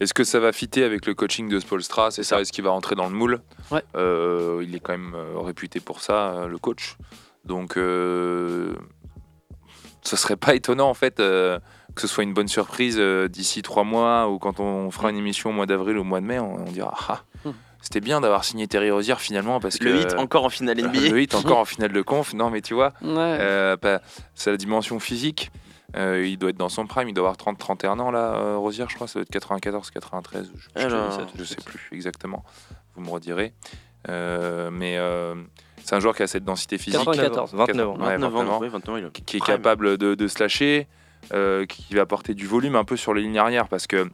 est-ce 0.00 0.14
que 0.14 0.24
ça 0.24 0.40
va 0.40 0.52
fitter 0.52 0.84
avec 0.84 1.06
le 1.06 1.14
coaching 1.14 1.48
de 1.48 1.58
Spolstra? 1.60 2.10
C'est 2.10 2.22
ça, 2.24 2.40
est-ce 2.40 2.52
qu'il 2.52 2.64
va 2.64 2.70
rentrer 2.70 2.94
dans 2.94 3.06
le 3.08 3.14
moule? 3.14 3.40
Ouais. 3.70 3.82
Euh, 3.96 4.62
Il 4.66 4.74
est 4.74 4.80
quand 4.80 4.92
même 4.92 5.14
euh, 5.14 5.38
réputé 5.38 5.80
pour 5.80 6.00
ça, 6.00 6.32
euh, 6.34 6.46
le 6.46 6.58
coach. 6.58 6.96
Donc, 7.44 7.76
euh, 7.76 8.74
ce 10.02 10.16
serait 10.16 10.36
pas 10.36 10.54
étonnant 10.54 10.88
en 10.88 10.94
fait 10.94 11.20
euh, 11.20 11.58
que 11.94 12.00
ce 12.02 12.06
soit 12.06 12.24
une 12.24 12.34
bonne 12.34 12.48
surprise 12.48 12.98
d'ici 13.28 13.62
trois 13.62 13.84
mois 13.84 14.28
ou 14.28 14.38
quand 14.38 14.60
on 14.60 14.90
fera 14.90 15.10
une 15.10 15.16
émission 15.16 15.50
au 15.50 15.52
mois 15.52 15.66
d'avril 15.66 15.96
ou 15.98 16.00
au 16.00 16.04
mois 16.04 16.20
de 16.20 16.26
mai, 16.26 16.38
on, 16.38 16.66
on 16.66 16.72
dira 16.72 16.94
ah, 17.08 17.22
Hmm. 17.44 17.52
c'était 17.82 18.00
bien 18.00 18.22
d'avoir 18.22 18.42
signé 18.42 18.66
Terry 18.66 18.90
Rozier 18.90 19.16
finalement 19.18 19.60
parce 19.60 19.76
que 19.76 19.84
Le 19.84 20.00
hit 20.00 20.14
encore 20.14 20.44
en 20.44 20.48
finale 20.48 20.78
NBA. 20.82 21.10
le 21.10 21.20
hit 21.20 21.34
encore 21.34 21.58
en 21.58 21.64
finale 21.66 21.92
de 21.92 22.00
conf. 22.00 22.32
Non, 22.32 22.48
mais 22.48 22.62
tu 22.62 22.72
vois. 22.72 22.94
Ouais. 23.02 23.12
Euh, 23.18 23.76
bah, 23.80 24.00
c'est 24.34 24.50
la 24.50 24.56
dimension 24.56 24.98
physique. 24.98 25.50
Euh, 25.96 26.26
il 26.26 26.38
doit 26.38 26.50
être 26.50 26.56
dans 26.56 26.68
son 26.68 26.86
prime, 26.86 27.08
il 27.08 27.14
doit 27.14 27.28
avoir 27.30 27.54
30-31 27.54 28.00
ans 28.00 28.10
là, 28.10 28.34
euh, 28.36 28.56
Rosière, 28.56 28.88
je 28.90 28.96
crois, 28.96 29.06
ça 29.06 29.14
doit 29.14 29.22
être 29.22 29.30
94, 29.30 29.90
93, 29.90 30.50
je, 30.56 30.60
je 30.80 30.86
Alors, 30.86 31.12
ça, 31.12 31.26
je 31.38 31.44
sais 31.44 31.56
plus 31.64 31.88
exactement, 31.92 32.44
vous 32.96 33.02
me 33.04 33.10
redirez. 33.10 33.52
Euh, 34.08 34.70
mais 34.72 34.98
euh, 34.98 35.34
c'est 35.82 35.94
un 35.94 36.00
joueur 36.00 36.14
qui 36.16 36.22
a 36.22 36.26
cette 36.26 36.44
densité 36.44 36.78
physique, 36.78 36.98
94. 37.04 37.54
29 37.54 37.88
ans. 37.88 37.92
Ouais, 37.92 38.16
29 38.16 38.32
29 38.32 38.48
ans, 38.50 38.58
ouais, 38.60 38.68
29 38.68 38.94
ans, 38.94 38.98
il 38.98 39.04
a- 39.06 39.10
qui, 39.10 39.22
qui 39.22 39.36
est 39.36 39.40
Prime. 39.40 39.54
capable 39.56 39.96
de, 39.96 40.14
de 40.14 40.28
se 40.28 40.38
lâcher, 40.40 40.88
euh, 41.32 41.64
qui 41.64 41.94
va 41.94 42.02
apporter 42.02 42.34
du 42.34 42.46
volume 42.46 42.76
un 42.76 42.84
peu 42.84 42.96
sur 42.96 43.14
les 43.14 43.22
lignes 43.22 43.38
arrière 43.38 43.68
parce 43.68 43.86
que 43.86 43.96
euh, 43.96 44.04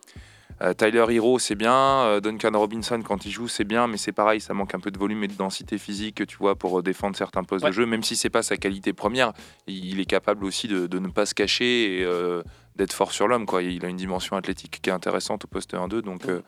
Tyler 0.76 1.06
Hero 1.08 1.38
c'est 1.38 1.54
bien, 1.54 1.74
euh, 1.74 2.20
Duncan 2.20 2.50
Robinson 2.54 3.00
quand 3.02 3.24
il 3.24 3.30
joue 3.30 3.48
c'est 3.48 3.64
bien, 3.64 3.86
mais 3.86 3.96
c'est 3.96 4.12
pareil, 4.12 4.40
ça 4.40 4.52
manque 4.52 4.74
un 4.74 4.80
peu 4.80 4.90
de 4.90 4.98
volume 4.98 5.24
et 5.24 5.28
de 5.28 5.34
densité 5.34 5.78
physique, 5.78 6.26
tu 6.26 6.36
vois, 6.36 6.54
pour 6.54 6.78
euh, 6.78 6.82
défendre 6.82 7.16
certains 7.16 7.44
postes 7.44 7.64
Ouais. 7.64 7.70
de 7.70 7.74
jeu, 7.74 7.86
même 7.86 8.02
si 8.02 8.14
c'est 8.14 8.30
pas 8.30 8.42
sa 8.42 8.56
qualité 8.56 8.92
première, 8.92 9.32
il, 9.66 10.00
est 10.00 10.04
capable 10.04 10.44
aussi 10.44 10.68
de, 10.68 10.86
de 10.86 10.98
ne 10.98 11.08
pas 11.08 11.24
se 11.24 11.34
cacher 11.34 12.00
et 12.00 12.04
euh, 12.04 12.42
d'être 12.76 12.92
fort 12.92 13.12
sur 13.12 13.26
l'homme, 13.28 13.46
quoi. 13.46 13.62
Il 13.62 13.84
a 13.84 13.88
une 13.88 13.96
dimension 13.96 14.36
athlétique 14.36 14.80
qui 14.82 14.90
est 14.90 14.92
intéressante 14.92 15.44
au 15.44 15.48
poste 15.48 15.74
1-2, 15.74 16.02
donc 16.02 16.26
euh, 16.26 16.40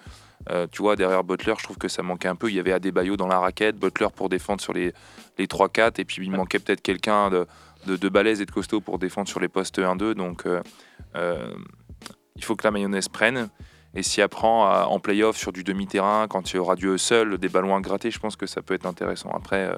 euh, 0.50 0.66
tu 0.70 0.82
vois, 0.82 0.96
derrière 0.96 1.24
Butler, 1.24 1.54
je 1.58 1.64
trouve 1.64 1.78
que 1.78 1.88
ça 1.88 2.02
manquait 2.02 2.28
un 2.28 2.34
peu. 2.36 2.48
Il 2.50 2.54
y 2.54 2.60
avait 2.60 2.72
Adebayo 2.72 3.16
dans 3.16 3.28
la 3.28 3.38
raquette, 3.38 3.76
Butler 3.76 4.08
pour 4.14 4.28
défendre 4.28 4.60
sur 4.60 4.72
les, 4.72 4.92
les 5.38 5.46
3-4, 5.46 6.00
et 6.00 6.04
puis 6.04 6.18
il 6.22 6.30
manquait 6.30 6.58
peut-être 6.58 6.82
quelqu'un 6.82 7.30
de, 7.30 7.46
de, 7.86 7.96
de 7.96 8.08
balèze 8.08 8.40
et 8.40 8.46
de 8.46 8.50
costaud 8.50 8.80
pour 8.80 8.98
défendre 8.98 9.28
sur 9.28 9.40
les 9.40 9.48
postes 9.48 9.78
1-2. 9.78 10.14
Donc 10.14 10.46
euh, 10.46 10.60
euh, 11.16 11.52
il 12.36 12.44
faut 12.44 12.56
que 12.56 12.66
la 12.66 12.70
mayonnaise 12.70 13.08
prenne. 13.08 13.48
Et 13.94 14.02
s'y 14.02 14.22
apprend 14.22 14.66
à- 14.66 14.86
en 14.86 14.98
playoff 15.00 15.36
sur 15.36 15.52
du 15.52 15.64
demi-terrain, 15.64 16.26
quand 16.28 16.52
il 16.52 16.56
y 16.56 16.58
aura 16.58 16.76
du 16.76 16.96
seul, 16.98 17.36
des 17.38 17.48
ballons 17.48 17.76
à 17.76 17.80
gratter, 17.80 18.10
je 18.10 18.18
pense 18.18 18.36
que 18.36 18.46
ça 18.46 18.62
peut 18.62 18.74
être 18.74 18.86
intéressant. 18.86 19.30
Après, 19.34 19.66
euh, 19.68 19.76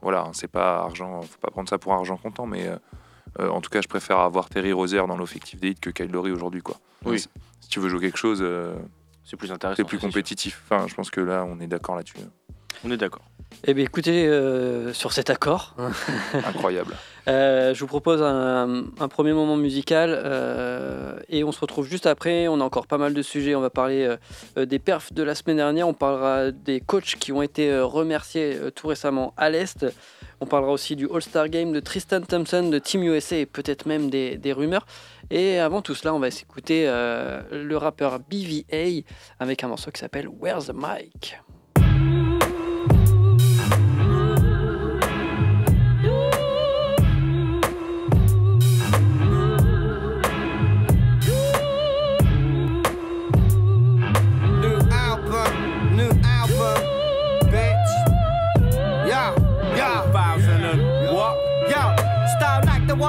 voilà, 0.00 0.22
hein, 0.22 0.30
c'est 0.32 0.46
pas 0.50 0.78
argent, 0.78 1.22
faut 1.22 1.38
pas 1.40 1.50
prendre 1.50 1.68
ça 1.68 1.78
pour 1.78 1.92
argent 1.92 2.16
comptant, 2.16 2.46
mais 2.46 2.68
euh, 2.68 2.76
euh, 3.40 3.48
en 3.48 3.60
tout 3.60 3.70
cas, 3.70 3.80
je 3.80 3.88
préfère 3.88 4.18
avoir 4.18 4.48
Terry 4.48 4.72
Rozier 4.72 5.04
dans 5.08 5.16
l'effectif 5.18 5.60
des 5.60 5.70
Heat 5.70 5.80
que 5.80 5.90
Kyle 5.90 6.10
Lowry 6.10 6.30
aujourd'hui, 6.30 6.62
quoi. 6.62 6.76
Oui. 7.04 7.18
Si- 7.20 7.28
Si 7.60 7.68
tu 7.70 7.80
veux 7.80 7.88
jouer 7.88 8.00
quelque 8.00 8.16
chose, 8.18 8.38
euh, 8.40 8.76
C'est 9.24 9.36
plus 9.36 9.50
intéressant. 9.52 9.76
c'est 9.76 9.84
plus 9.84 9.98
sûr. 9.98 10.08
compétitif. 10.08 10.62
Enfin, 10.70 10.86
je 10.86 10.94
pense 10.94 11.10
que 11.10 11.20
là, 11.20 11.44
on 11.46 11.58
est 11.60 11.66
d'accord 11.66 11.96
là-dessus. 11.96 12.16
On 12.84 12.90
est 12.90 12.96
d'accord. 12.96 13.22
Eh 13.64 13.74
bien, 13.74 13.84
écoutez, 13.84 14.26
euh, 14.26 14.92
sur 14.92 15.12
cet 15.12 15.30
accord, 15.30 15.74
Incroyable. 16.46 16.94
euh, 17.28 17.74
je 17.74 17.80
vous 17.80 17.86
propose 17.86 18.22
un, 18.22 18.84
un 19.00 19.08
premier 19.08 19.32
moment 19.32 19.56
musical 19.56 20.10
euh, 20.12 21.18
et 21.28 21.42
on 21.44 21.50
se 21.50 21.58
retrouve 21.60 21.88
juste 21.88 22.06
après. 22.06 22.46
On 22.46 22.60
a 22.60 22.64
encore 22.64 22.86
pas 22.86 22.98
mal 22.98 23.14
de 23.14 23.22
sujets. 23.22 23.54
On 23.54 23.60
va 23.60 23.70
parler 23.70 24.14
des 24.56 24.78
perfs 24.78 25.12
de 25.12 25.22
la 25.22 25.34
semaine 25.34 25.56
dernière. 25.56 25.88
On 25.88 25.94
parlera 25.94 26.50
des 26.52 26.80
coachs 26.80 27.16
qui 27.18 27.32
ont 27.32 27.42
été 27.42 27.70
euh, 27.70 27.84
remerciés 27.84 28.54
euh, 28.54 28.70
tout 28.70 28.86
récemment 28.86 29.32
à 29.36 29.50
l'Est. 29.50 29.86
On 30.40 30.46
parlera 30.46 30.70
aussi 30.70 30.94
du 30.94 31.08
All-Star 31.12 31.48
Game 31.48 31.72
de 31.72 31.80
Tristan 31.80 32.20
Thompson 32.20 32.68
de 32.68 32.78
Team 32.78 33.02
USA 33.02 33.38
et 33.38 33.46
peut-être 33.46 33.86
même 33.86 34.08
des, 34.08 34.36
des 34.36 34.52
rumeurs. 34.52 34.86
Et 35.30 35.58
avant 35.58 35.82
tout 35.82 35.94
cela, 35.96 36.14
on 36.14 36.20
va 36.20 36.30
s'écouter 36.30 36.84
euh, 36.86 37.40
le 37.50 37.76
rappeur 37.76 38.20
BVA 38.20 39.02
avec 39.40 39.64
un 39.64 39.68
morceau 39.68 39.90
qui 39.90 39.98
s'appelle 40.00 40.28
Where's 40.28 40.66
the 40.66 40.74
Mic? 40.74 41.40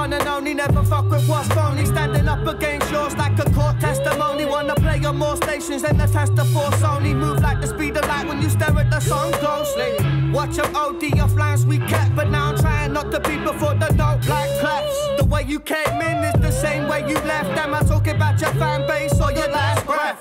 One 0.00 0.14
and 0.14 0.26
only, 0.28 0.54
never 0.54 0.82
fuck 0.82 1.10
with 1.10 1.28
what's 1.28 1.48
phony. 1.48 1.84
Standing 1.84 2.26
up 2.26 2.46
against 2.46 2.90
yours 2.90 3.14
like 3.16 3.38
a 3.38 3.44
court 3.50 3.78
testimony. 3.80 4.46
Wanna 4.46 4.74
play 4.76 4.98
on 5.04 5.16
more 5.18 5.36
stations 5.36 5.82
than 5.82 5.98
the 5.98 6.06
test 6.06 6.38
of 6.38 6.48
force 6.54 6.82
only. 6.82 7.12
Move 7.12 7.40
like 7.42 7.60
the 7.60 7.66
speed 7.66 7.98
of 7.98 8.06
light 8.08 8.26
when 8.26 8.40
you 8.40 8.48
stare 8.48 8.76
at 8.78 8.90
the 8.90 9.00
sun 9.00 9.30
closely. 9.42 9.90
Watch 10.32 10.56
them 10.56 10.74
OD 10.74 11.20
off 11.20 11.34
lines 11.36 11.66
we 11.66 11.78
kept, 11.92 12.16
but 12.16 12.30
now 12.30 12.46
I'm 12.50 12.56
trying 12.58 12.69
not 12.92 13.10
to 13.12 13.20
be 13.20 13.36
before 13.38 13.74
the 13.74 13.88
note 13.94 14.26
like 14.28 14.50
claps. 14.58 14.96
The 15.18 15.24
way 15.24 15.44
you 15.44 15.60
came 15.60 16.00
in 16.00 16.24
is 16.24 16.40
the 16.40 16.50
same 16.50 16.88
way 16.88 17.00
you 17.08 17.14
left. 17.14 17.50
Am 17.58 17.74
I 17.74 17.80
talking 17.80 18.16
about 18.16 18.40
your 18.40 18.52
fan 18.52 18.86
base 18.86 19.20
or 19.20 19.32
your 19.32 19.48
last 19.48 19.86
breath? 19.86 20.20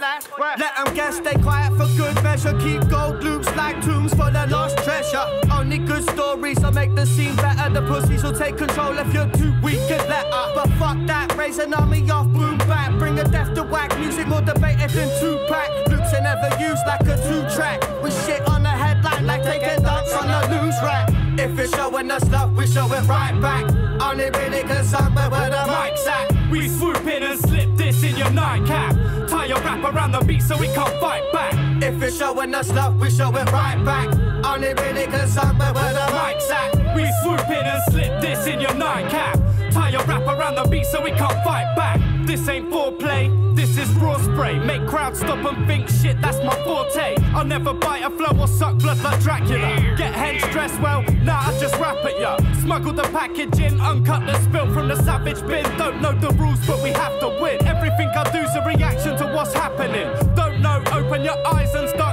Let 0.57 0.75
them 0.75 0.93
guess, 0.93 1.17
stay 1.17 1.35
quiet 1.41 1.71
for 1.77 1.87
good 1.97 2.21
measure. 2.23 2.57
Keep 2.59 2.89
gold 2.89 3.23
loops 3.23 3.53
like 3.55 3.81
tombs 3.81 4.13
for 4.13 4.29
the 4.31 4.47
lost 4.49 4.77
treasure. 4.79 5.25
Only 5.51 5.79
good 5.79 6.03
stories 6.09 6.59
will 6.59 6.71
make 6.71 6.95
the 6.95 7.05
scene 7.05 7.35
better. 7.35 7.69
The 7.73 7.81
pussies 7.81 8.23
will 8.23 8.33
take 8.33 8.57
control 8.57 8.97
if 8.97 9.13
you're 9.13 9.31
too 9.31 9.53
weak 9.61 9.89
and 9.89 10.07
let 10.09 10.25
up. 10.31 10.55
But 10.55 10.69
fuck 10.79 10.97
that, 11.07 11.35
raise 11.37 11.57
an 11.59 11.73
army 11.73 12.09
off 12.09 12.27
boom 12.27 12.57
back. 12.59 12.97
Bring 12.99 13.19
a 13.19 13.23
death 13.23 13.53
to 13.55 13.63
whack 13.63 13.97
music 13.99 14.27
more 14.27 14.41
debated 14.41 14.89
than 14.91 15.09
two 15.19 15.43
pack. 15.47 15.69
Loops 15.87 16.13
are 16.13 16.21
never 16.21 16.49
used 16.61 16.85
like 16.85 17.01
a 17.01 17.17
two 17.27 17.41
track. 17.55 17.81
With 18.01 18.13
shit 18.25 18.41
on 18.47 18.63
the 18.63 18.69
headline 18.69 19.25
like 19.25 19.43
taking 19.43 19.83
dunks 19.83 20.15
on 20.15 20.29
a 20.29 20.61
loose 20.61 20.75
rack. 20.83 21.18
If 21.39 21.57
it's 21.57 21.73
showing 21.73 22.11
us 22.11 22.29
love, 22.29 22.57
we 22.57 22.67
show 22.67 22.85
it 22.91 23.07
right 23.07 23.39
back. 23.39 23.63
Only 24.01 24.29
really 24.29 24.61
concerned 24.63 25.15
with 25.15 25.31
where 25.31 25.49
the 25.49 25.63
mic's 25.67 26.05
at. 26.05 26.51
We 26.51 26.67
swoop 26.67 27.07
in 27.07 27.23
and 27.23 27.39
slip 27.39 27.77
this 27.77 28.03
in 28.03 28.17
your 28.17 28.29
nightcap. 28.31 28.93
Tie 29.29 29.45
your 29.45 29.61
wrap 29.61 29.81
around 29.85 30.11
the 30.11 30.19
beat 30.19 30.41
so 30.41 30.57
we 30.57 30.67
can't 30.67 30.93
fight 30.99 31.23
back. 31.31 31.53
If 31.81 32.01
it's 32.03 32.17
showing 32.17 32.53
us 32.53 32.69
love, 32.73 32.99
we 32.99 33.09
show 33.09 33.29
it 33.29 33.49
right 33.53 33.81
back. 33.85 34.09
Only 34.45 34.73
really 34.73 35.05
concerned 35.05 35.57
with 35.59 35.75
where 35.75 35.93
the 35.93 36.07
mic's 36.11 36.51
at. 36.51 36.93
We 36.93 37.09
swoop 37.23 37.47
in 37.47 37.65
and 37.65 37.83
slip 37.89 38.21
this 38.21 38.45
in 38.45 38.59
your 38.59 38.73
nightcap. 38.73 39.39
Tie 39.71 39.91
your 39.91 40.03
wrap 40.03 40.27
around 40.27 40.55
the 40.55 40.67
beat 40.69 40.87
so 40.87 41.01
we 41.01 41.11
can't 41.11 41.41
fight 41.45 41.73
back. 41.77 42.01
This 42.25 42.49
ain't 42.49 42.69
foreplay, 42.69 43.48
this 43.75 43.89
is 43.89 43.95
raw 43.95 44.17
spray. 44.17 44.57
Make 44.59 44.85
crowds 44.87 45.19
stop 45.19 45.45
and 45.45 45.67
think 45.67 45.89
shit, 45.89 46.19
that's 46.21 46.37
my 46.43 46.55
forte. 46.63 47.15
I'll 47.33 47.45
never 47.45 47.73
bite 47.73 48.03
a 48.03 48.09
flow 48.09 48.39
or 48.39 48.47
suck 48.47 48.77
blood 48.77 49.01
like 49.03 49.19
Dracula. 49.21 49.95
Get 49.97 50.13
hench 50.13 50.51
dressed 50.51 50.79
well, 50.81 51.03
nah, 51.23 51.47
I 51.47 51.57
just 51.59 51.75
rap 51.75 52.03
at 52.05 52.19
ya. 52.19 52.37
Smuggle 52.61 52.93
the 52.93 53.03
package 53.03 53.59
in, 53.59 53.79
uncut 53.79 54.25
the 54.25 54.39
spill 54.41 54.71
from 54.73 54.87
the 54.87 54.95
savage 55.03 55.41
bin. 55.47 55.63
Don't 55.77 56.01
know 56.01 56.13
the 56.13 56.29
rules, 56.35 56.65
but 56.65 56.81
we 56.81 56.89
have 56.89 57.19
to 57.19 57.27
win. 57.41 57.65
Everything 57.65 58.09
I 58.15 58.23
do's 58.31 58.55
a 58.55 58.65
reaction 58.65 59.17
to 59.17 59.25
what's 59.33 59.53
happening. 59.53 60.07
Don't 60.35 60.61
know, 60.61 60.83
open 60.91 61.23
your 61.23 61.37
eyes 61.47 61.73
and 61.75 61.89
start 61.89 62.08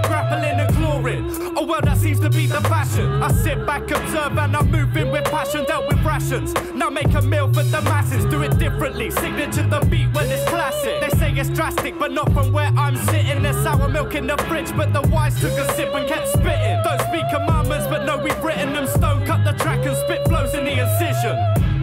well, 1.66 1.80
that 1.82 1.98
seems 1.98 2.20
to 2.20 2.30
be 2.30 2.46
the 2.46 2.60
fashion. 2.62 3.06
I 3.22 3.32
sit 3.32 3.66
back, 3.66 3.90
observe, 3.90 4.38
and 4.38 4.56
I'm 4.56 4.70
moving 4.70 5.10
with 5.10 5.24
passion. 5.24 5.64
Dealt 5.64 5.88
with 5.88 6.02
rations. 6.04 6.54
Now 6.74 6.88
make 6.90 7.12
a 7.14 7.22
meal 7.22 7.52
for 7.52 7.64
the 7.64 7.82
masses. 7.82 8.24
Do 8.26 8.42
it 8.42 8.58
differently. 8.58 9.10
Signature 9.10 9.66
the 9.66 9.80
beat 9.90 10.12
when 10.14 10.30
it's 10.30 10.48
classic. 10.48 11.00
They 11.00 11.10
say 11.18 11.32
it's 11.32 11.50
drastic, 11.50 11.98
but 11.98 12.12
not 12.12 12.32
from 12.32 12.52
where 12.52 12.72
I'm 12.76 12.96
sitting. 12.96 13.42
There's 13.42 13.56
sour 13.62 13.88
milk 13.88 14.14
in 14.14 14.26
the 14.26 14.36
fridge, 14.48 14.74
but 14.76 14.92
the 14.92 15.02
wise 15.08 15.40
took 15.40 15.52
a 15.52 15.72
sip 15.74 15.92
and 15.94 16.08
kept 16.08 16.28
spitting. 16.28 16.80
Don't 16.84 17.00
speak 17.08 17.24
commandments, 17.30 17.86
but 17.88 18.04
no, 18.04 18.18
we've 18.18 18.42
written 18.42 18.72
them 18.72 18.86
stone. 18.86 19.26
Cut 19.26 19.44
the 19.44 19.52
track 19.52 19.84
and 19.84 19.96
spit 19.96 20.24
flows 20.28 20.54
in 20.54 20.64
the 20.64 20.72
incision. 20.72 21.36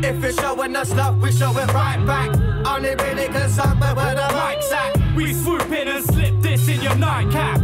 If 0.03 0.23
it's 0.23 0.39
showing 0.39 0.75
us 0.75 0.93
love, 0.95 1.21
we 1.21 1.31
show 1.31 1.51
it 1.57 1.73
right 1.73 2.03
back. 2.05 2.29
Only 2.65 2.95
really 2.95 3.27
concerned 3.27 3.79
where 3.79 4.15
the 4.15 4.27
mic's 4.33 4.71
at. 4.71 5.15
We 5.15 5.33
swoop 5.33 5.71
in 5.71 5.87
and 5.87 6.03
slip 6.03 6.41
this 6.41 6.67
in 6.67 6.81
your 6.81 6.95
nightcap. 6.95 7.61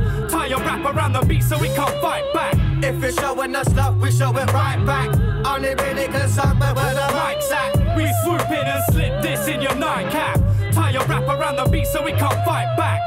Your 0.49 0.57
wrap 0.62 0.83
around 0.83 1.13
the 1.13 1.21
beat 1.27 1.43
so 1.43 1.59
we 1.59 1.67
can't 1.67 2.01
fight 2.01 2.25
back. 2.33 2.55
If 2.83 3.03
it's 3.03 3.19
showing 3.21 3.55
us 3.55 3.71
love, 3.75 4.01
we 4.01 4.12
show 4.12 4.31
it 4.31 4.51
right 4.51 4.83
back. 4.83 5.09
Only 5.45 5.75
really 5.75 6.07
concerned 6.07 6.59
with 6.59 6.75
where 6.75 6.95
the 6.95 7.07
mic's 7.13 7.51
at. 7.51 7.95
We 7.95 8.12
swoop 8.23 8.49
in 8.49 8.65
and 8.65 8.83
slip 8.91 9.21
this 9.21 9.47
in 9.47 9.62
your 9.62 9.75
nightcap. 9.75 10.39
Tie 10.71 10.89
your 10.89 11.05
wrap 11.05 11.27
around 11.27 11.57
the 11.57 11.69
beat 11.69 11.85
so 11.85 12.03
we 12.03 12.13
can't 12.13 12.43
fight 12.45 12.75
back. 12.75 12.99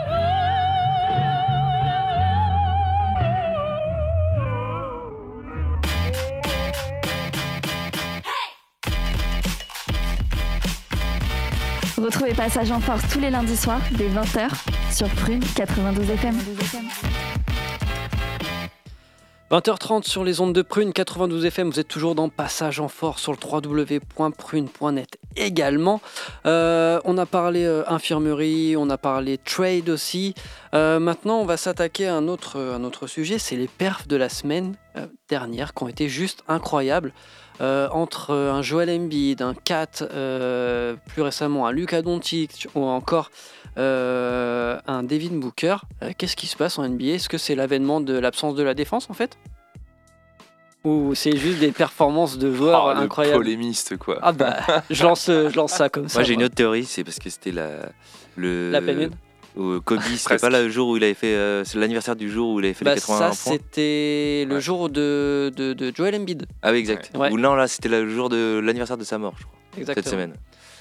Retrouvez 11.98 12.35
Passage 12.35 12.70
en 12.70 12.81
Force 12.81 13.02
tous 13.12 13.18
les 13.18 13.31
lundis 13.31 13.57
soirs 13.57 13.81
dès 13.92 14.09
20h 14.09 14.48
sur 14.92 15.09
Prune 15.09 15.42
92 15.57 16.09
FM. 16.09 16.37
20h30 19.52 20.08
sur 20.08 20.24
les 20.24 20.40
ondes 20.40 20.54
de 20.54 20.62
Prune 20.62 20.94
92 20.94 21.44
FM, 21.44 21.68
vous 21.68 21.78
êtes 21.78 21.86
toujours 21.86 22.14
dans 22.14 22.30
Passage 22.30 22.80
en 22.80 22.88
Force 22.88 23.20
sur 23.20 23.32
le 23.32 23.38
www.prune.net 23.38 25.18
également. 25.36 26.00
Euh, 26.46 26.98
on 27.04 27.18
a 27.18 27.26
parlé 27.26 27.66
euh, 27.66 27.82
infirmerie, 27.86 28.76
on 28.78 28.88
a 28.88 28.96
parlé 28.96 29.36
trade 29.36 29.90
aussi. 29.90 30.34
Euh, 30.74 30.98
maintenant, 30.98 31.38
on 31.38 31.44
va 31.44 31.58
s'attaquer 31.58 32.06
à 32.06 32.14
un 32.14 32.28
autre, 32.28 33.06
sujet, 33.06 33.38
c'est 33.38 33.56
les 33.56 33.68
perfs 33.68 34.08
de 34.08 34.16
la 34.16 34.30
semaine 34.30 34.74
dernière 35.28 35.74
qui 35.74 35.82
ont 35.82 35.88
été 35.88 36.08
juste 36.08 36.44
incroyables. 36.48 37.12
Entre 37.60 38.34
un 38.34 38.60
Joel 38.60 38.90
Embiid, 38.90 39.40
un 39.40 39.54
Kat, 39.54 40.02
plus 41.06 41.22
récemment 41.22 41.66
un 41.66 41.72
Luka 41.72 42.02
Doncic 42.02 42.66
ou 42.74 42.84
encore 42.84 43.30
euh, 43.78 44.78
un 44.87 45.02
Devin 45.02 45.37
Booker. 45.37 45.76
Euh, 46.02 46.11
Qu'est-ce 46.16 46.37
qui 46.37 46.46
se 46.46 46.56
passe 46.56 46.78
en 46.78 46.87
NBA 46.88 47.04
Est-ce 47.14 47.28
que 47.28 47.38
c'est 47.38 47.54
l'avènement 47.54 48.00
de 48.00 48.14
l'absence 48.18 48.54
de 48.54 48.62
la 48.62 48.74
défense 48.74 49.08
en 49.11 49.14
fait? 49.14 49.37
Ou 50.85 51.14
c'est 51.14 51.37
juste 51.37 51.61
des 51.61 51.70
performances 51.70 52.38
de 52.38 52.52
joueurs 52.52 52.87
Oh, 52.87 52.92
le 52.92 53.00
incroyables? 53.04 53.37
polémiste, 53.38 53.96
quoi. 53.98 54.18
Ah 54.20 54.32
bah, 54.32 54.56
je 54.90 55.02
lance, 55.04 55.26
je 55.28 55.54
lance 55.56 55.72
ça 55.72 55.88
comme 55.88 56.08
ça. 56.08 56.18
Moi 56.18 56.24
j'ai 56.24 56.35
une 56.35 56.42
autre 56.42 56.56
théorie, 56.56 56.85
c'est 56.85 57.04
parce 57.04 57.18
que 57.20 57.30
c'était 57.30 57.52
la 57.52 57.88
le 58.37 58.70
La 58.72 58.80
lune? 58.80 59.11
Où 59.54 59.80
Kobe, 59.80 60.00
c'était 60.00 60.22
Presque. 60.24 60.40
pas 60.40 60.48
le 60.50 60.70
jour 60.70 60.88
où 60.88 60.96
il 60.96 61.04
avait 61.04 61.12
fait, 61.14 61.35
euh, 61.35 61.62
c'est 61.62 61.78
l'anniversaire 61.78 62.16
du 62.16 62.30
jour 62.30 62.54
où 62.54 62.58
il 62.58 62.64
avait 62.64 62.74
fait 62.74 62.87
Bah, 62.87 62.94
les 62.94 63.00
81 63.00 63.32
ça, 63.32 63.42
points. 63.44 63.52
c'était 63.52 64.46
le 64.48 64.54
Ouais. 64.54 64.61
jour 64.62 64.88
de, 64.88 65.52
de, 65.54 65.74
de 65.74 65.92
Joel 65.94 66.14
Embiid. 66.16 66.46
Ah 66.62 66.72
oui, 66.72 66.78
exact. 66.78 67.12
Ouais. 67.14 67.30
Ou 67.30 67.38
non, 67.38 67.54
là, 67.54 67.68
c'était 67.68 67.90
le 67.90 68.08
jour 68.08 68.30
de 68.30 68.61
l'anniversaire 68.64 68.96
de 68.96 69.04
sa 69.04 69.18
mort, 69.18 69.35
je 69.38 69.44
crois, 69.44 69.58
Exactement. 69.76 70.02
cette 70.04 70.11
semaine. 70.11 70.35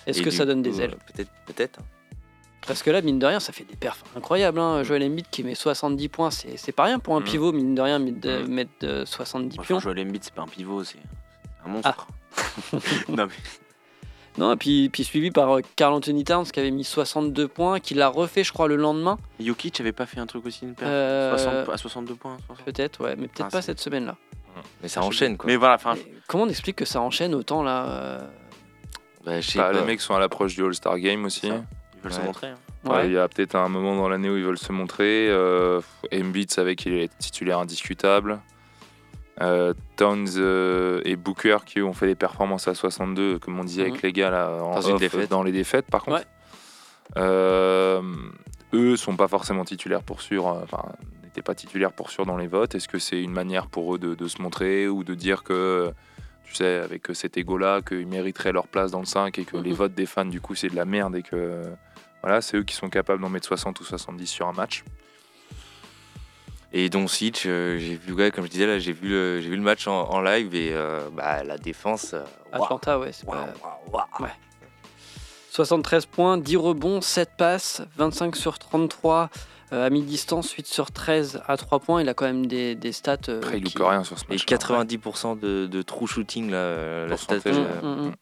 Est-ce 0.07 0.21
que 0.21 0.31
ça 0.31 0.45
donne 0.45 0.61
des 0.61 0.79
ailes? 0.81 0.91
euh, 0.93 1.11
Peut-être, 1.13 1.29
peut-être. 1.45 1.79
Parce 2.67 2.83
que 2.83 2.91
là, 2.91 3.01
mine 3.01 3.17
de 3.19 3.25
rien, 3.25 3.39
ça 3.39 3.51
fait 3.53 3.63
des 3.63 3.75
perfs 3.75 4.03
incroyables. 4.15 4.59
Hein. 4.59 4.83
Joel 4.83 5.03
Embiid 5.03 5.25
qui 5.31 5.43
met 5.43 5.55
70 5.55 6.09
points, 6.09 6.29
c'est 6.31 6.57
c'est 6.57 6.71
pas 6.71 6.83
rien 6.83 6.99
pour 6.99 7.15
un 7.15 7.19
Mm. 7.21 7.23
pivot, 7.23 7.51
mine 7.51 7.73
de 7.75 7.81
rien, 7.81 7.99
de 7.99 8.43
Mm. 8.43 8.47
mettre 8.47 8.71
de 8.81 9.03
70 9.05 9.57
Moi, 9.57 9.65
pions. 9.65 9.79
Joel 9.79 9.99
Embiid, 9.99 10.23
c'est 10.23 10.33
pas 10.33 10.43
un 10.43 10.47
pivot, 10.47 10.83
c'est 10.83 10.99
un 11.65 11.69
monstre. 11.69 12.07
non, 13.09 13.25
mais 13.25 13.27
Non, 14.37 14.53
et 14.53 14.55
puis, 14.55 14.87
puis 14.87 15.03
suivi 15.03 15.29
par 15.29 15.57
euh, 15.57 15.61
Carl 15.75 15.93
Anthony 15.93 16.23
Towns 16.23 16.45
qui 16.45 16.57
avait 16.59 16.71
mis 16.71 16.85
62 16.85 17.49
points, 17.49 17.81
qui 17.81 17.95
l'a 17.95 18.07
refait, 18.07 18.45
je 18.45 18.53
crois, 18.53 18.69
le 18.69 18.77
lendemain. 18.77 19.17
Jokic 19.41 19.81
avait 19.81 19.91
pas 19.91 20.05
fait 20.05 20.21
un 20.21 20.25
truc 20.25 20.45
aussi, 20.45 20.63
une 20.63 20.73
paire 20.73 20.87
Euh, 20.89 21.37
60 21.37 21.69
à 21.73 21.77
62 21.77 22.15
points. 22.15 22.37
60. 22.47 22.63
Peut-être, 22.65 23.03
ouais, 23.03 23.15
mais 23.17 23.27
peut-être 23.27 23.47
Ah, 23.47 23.51
pas 23.51 23.61
c'est- 23.61 23.67
cette 23.67 23.81
semaine-là. 23.81 24.15
Mais 24.81 24.87
ça 24.87 25.01
enchaîne, 25.01 25.35
quoi. 25.37 25.47
Mais 25.47 25.57
voilà, 25.57 25.75
enfin, 25.75 25.95
Mais 25.95 26.05
Comment 26.27 26.43
on 26.45 26.49
explique 26.49 26.77
que 26.77 26.85
ça 26.85 27.01
enchaîne 27.01 27.35
autant 27.35 27.61
là 27.63 27.85
euh, 27.89 28.19
Bah, 29.25 29.41
je 29.41 29.49
sais 29.49 29.59
Bah, 29.59 29.71
pas. 29.71 29.79
les 29.79 29.85
mecs 29.85 29.99
sont 29.99 30.15
à 30.15 30.19
l'approche 30.19 30.55
du 30.55 30.63
All-Star 30.63 30.97
Game 30.99 31.25
aussi. 31.25 31.49
Ça. 31.49 31.63
Ils 32.01 32.03
veulent 32.03 32.13
se 32.13 32.19
Ouais. 32.19 32.25
montrer. 32.25 32.47
hein. 32.47 32.57
Ouais, 32.83 32.91
ouais. 32.95 33.05
Il 33.07 33.13
y 33.13 33.17
a 33.17 33.27
peut-être 33.27 33.55
un 33.55 33.69
moment 33.69 33.95
dans 33.95 34.09
l'année 34.09 34.29
où 34.29 34.35
ils 34.37 34.43
veulent 34.43 34.57
se 34.57 34.71
montrer. 34.71 35.27
Euh, 35.29 35.81
Embiid 36.13 36.51
savait 36.51 36.75
qu'il 36.75 36.93
est 36.93 37.15
titulaire 37.19 37.59
indiscutable. 37.59 38.39
Euh, 39.39 39.73
Towns 39.95 40.27
euh, 40.37 41.01
et 41.05 41.15
Booker 41.15 41.57
qui 41.65 41.81
ont 41.81 41.93
fait 41.93 42.05
des 42.07 42.15
performances 42.15 42.67
à 42.67 42.73
62, 42.75 43.39
comme 43.39 43.59
on 43.59 43.63
disait 43.63 43.83
Mhm. 43.83 43.89
avec 43.91 44.01
les 44.01 44.13
gars 44.13 44.29
là, 44.29 44.49
en 44.61 44.75
Dans 44.75 44.81
une 44.81 44.93
off, 44.95 44.99
défaite. 44.99 45.29
dans 45.31 45.41
les 45.43 45.51
défaites 45.51 45.85
par 45.87 46.03
contre. 46.03 46.17
Ouais. 46.17 46.25
Euh, 47.17 48.01
eux 48.73 48.95
sont 48.95 49.15
pas 49.15 49.27
forcément 49.27 49.63
titulaires 49.65 50.03
pour 50.03 50.21
sûr, 50.21 50.45
enfin 50.45 50.83
n'étaient 51.23 51.41
pas 51.41 51.55
titulaires 51.55 51.91
pour 51.93 52.09
sûr 52.09 52.25
dans 52.25 52.37
les 52.37 52.47
votes. 52.47 52.75
Est-ce 52.75 52.87
que 52.87 52.99
c'est 52.99 53.21
une 53.21 53.31
manière 53.31 53.67
pour 53.67 53.95
eux 53.95 53.99
de, 53.99 54.15
de 54.15 54.27
se 54.27 54.41
montrer 54.41 54.87
ou 54.87 55.03
de 55.03 55.13
dire 55.15 55.43
que, 55.43 55.91
tu 56.45 56.53
sais, 56.55 56.75
avec 56.79 57.07
cet 57.13 57.37
ego-là, 57.37 57.81
qu'ils 57.81 58.07
mériteraient 58.07 58.51
leur 58.51 58.67
place 58.67 58.91
dans 58.91 58.99
le 58.99 59.05
5 59.05 59.37
et 59.39 59.45
que 59.45 59.57
les 59.57 59.69
Mhm. 59.71 59.75
votes 59.75 59.93
des 59.93 60.05
fans 60.05 60.25
du 60.25 60.41
coup 60.41 60.55
c'est 60.55 60.69
de 60.69 60.75
la 60.75 60.85
merde 60.85 61.15
et 61.15 61.23
que 61.23 61.63
voilà, 62.23 62.41
c'est 62.41 62.57
eux 62.57 62.63
qui 62.63 62.75
sont 62.75 62.89
capables 62.89 63.21
d'en 63.21 63.29
mettre 63.29 63.47
60 63.47 63.79
ou 63.79 63.83
70 63.83 64.27
sur 64.27 64.47
un 64.47 64.53
match. 64.53 64.83
Et 66.73 66.89
Doncic, 66.89 67.45
euh, 67.45 67.77
j'ai 67.79 67.95
vu, 67.97 68.13
ouais, 68.13 68.31
comme 68.31 68.45
je 68.45 68.49
disais 68.49 68.65
là, 68.65 68.79
j'ai 68.79 68.93
vu, 68.93 69.09
le- 69.09 69.41
j'ai 69.41 69.49
vu 69.49 69.57
le 69.57 69.61
match 69.61 69.87
en, 69.87 70.03
en 70.09 70.21
live 70.21 70.55
et 70.55 70.69
euh, 70.71 71.09
bah, 71.11 71.43
la 71.43 71.57
défense. 71.57 72.13
euh, 72.13 72.23
Atlanta, 72.53 72.97
ouais. 72.97 73.11
c'est 73.11 73.25
pas- 73.25 73.53
waouh, 73.91 74.05
waouh. 74.19 74.27
73 75.51 76.05
points, 76.05 76.37
10 76.37 76.55
rebonds, 76.55 77.01
7 77.01 77.31
passes, 77.37 77.81
25 77.97 78.37
sur 78.37 78.57
33 78.57 79.29
euh, 79.73 79.85
à 79.85 79.89
mi-distance, 79.89 80.51
8 80.53 80.65
sur 80.65 80.91
13 80.91 81.41
à 81.45 81.57
3 81.57 81.79
points. 81.79 82.01
Il 82.01 82.07
a 82.07 82.13
quand 82.13 82.25
même 82.25 82.45
des, 82.45 82.75
des 82.75 82.93
stats. 82.93 83.17
euh, 83.27 83.39
Après, 83.39 83.57
il 83.57 83.63
qui- 83.65 83.77
loupe 83.77 83.87
rien 83.89 84.05
sur 84.05 84.17
ce 84.17 84.23
Et 84.29 84.33
match. 84.35 84.45
90% 84.45 85.35
de, 85.39 85.67
de 85.67 85.81
true 85.81 86.07
shooting, 86.07 86.49
là, 86.51 87.05
la 87.05 87.17
stat. 87.17 87.35
Pourcentage, 87.35 87.65
euh, 87.65 87.81
Mm, 87.81 88.01
mm, 88.01 88.07
mm. 88.07 88.13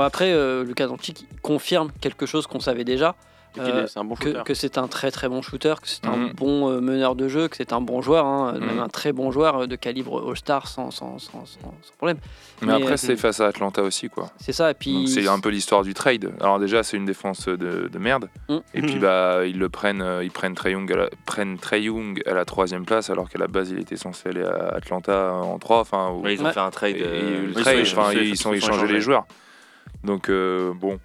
Bon, 0.00 0.06
après, 0.06 0.32
euh, 0.32 0.64
Lucas 0.64 0.86
Doncic 0.86 1.26
confirme 1.42 1.90
quelque 2.00 2.24
chose 2.24 2.46
qu'on 2.46 2.58
savait 2.60 2.84
déjà, 2.84 3.16
est- 3.56 3.60
Euh, 3.60 3.86
c'est 3.88 3.98
un 3.98 4.04
bon 4.04 4.14
que, 4.14 4.28
shooter. 4.30 4.42
que 4.46 4.54
c'est 4.54 4.78
un 4.78 4.86
très 4.86 5.10
très 5.10 5.28
bon 5.28 5.42
shooter, 5.42 5.74
que 5.82 5.88
c'est 5.88 6.06
un 6.06 6.16
Mhm. 6.16 6.32
bon 6.34 6.70
euh, 6.70 6.80
meneur 6.80 7.16
de 7.16 7.26
jeu, 7.28 7.48
que 7.48 7.56
c'est 7.56 7.72
un 7.74 7.80
bon 7.82 8.00
joueur, 8.00 8.24
hein, 8.24 8.52
même 8.52 8.76
Mhm. 8.76 8.80
un 8.80 8.88
très 8.88 9.12
bon 9.12 9.30
joueur 9.32 9.62
euh, 9.62 9.66
de 9.66 9.74
calibre 9.76 10.24
All-Star 10.30 10.68
sans, 10.68 10.90
sans, 10.92 11.18
sans, 11.18 11.44
sans- 11.44 11.60
sans 11.82 11.94
problème. 11.98 12.16
Mais, 12.62 12.68
Mais, 12.68 12.72
après, 12.74 12.92
euh, 12.92 12.96
c'est 12.96 13.16
face 13.16 13.40
à 13.40 13.48
Atlanta 13.48 13.82
aussi, 13.82 14.08
quoi. 14.08 14.30
C'est 14.38 14.52
ça, 14.52 14.70
et 14.70 14.74
puis. 14.74 15.06
C'est 15.08 15.26
un 15.28 15.40
peu 15.40 15.48
l'histoire 15.50 15.82
du 15.82 15.92
trade. 15.94 16.32
Alors 16.40 16.60
déjà, 16.60 16.82
c'est 16.84 16.96
une 16.96 17.04
défense 17.06 17.46
de, 17.48 17.56
de 17.92 17.98
merde. 17.98 18.28
Mm. 18.48 18.56
Et 18.72 18.80
puis 18.82 18.98
bah 19.00 19.44
ils 19.44 19.58
le 19.58 19.68
prennent, 19.68 20.04
ils 20.22 20.30
prennent 20.30 20.54
Trey 20.54 20.70
Young, 20.70 20.90
à 20.92 20.96
la, 20.96 21.08
prennent 21.26 21.58
Trae 21.58 21.80
Young 21.80 22.22
à 22.26 22.32
la 22.34 22.44
troisième 22.46 22.84
place, 22.86 23.10
alors 23.10 23.28
qu'à 23.28 23.38
la 23.40 23.48
base 23.48 23.70
il 23.70 23.80
était 23.80 23.96
censé 23.96 24.28
aller 24.30 24.44
à 24.44 24.76
Atlanta 24.76 25.32
en 25.34 25.58
3 25.58 25.80
Enfin, 25.80 26.10
ou- 26.12 26.22
ouais, 26.22 26.34
ils 26.34 26.40
ont 26.40 26.44
Ouais. 26.46 26.52
fait 26.52 26.60
un 26.60 26.70
trade. 26.70 26.96
et- 26.96 27.02
euh, 27.04 27.46
ils 27.48 27.54
sont- 27.54 27.60
enfin, 27.60 27.72
ils 27.72 27.86
sont- 27.86 27.98
ils 27.98 28.14
sont 28.14 28.20
ils 28.22 28.36
sont 28.36 28.52
échangés 28.54 28.76
échangés. 28.76 28.92
les 28.94 29.00
joueurs. 29.00 29.24
Donc 30.04 30.28
euh, 30.28 30.72
bon. 30.74 30.98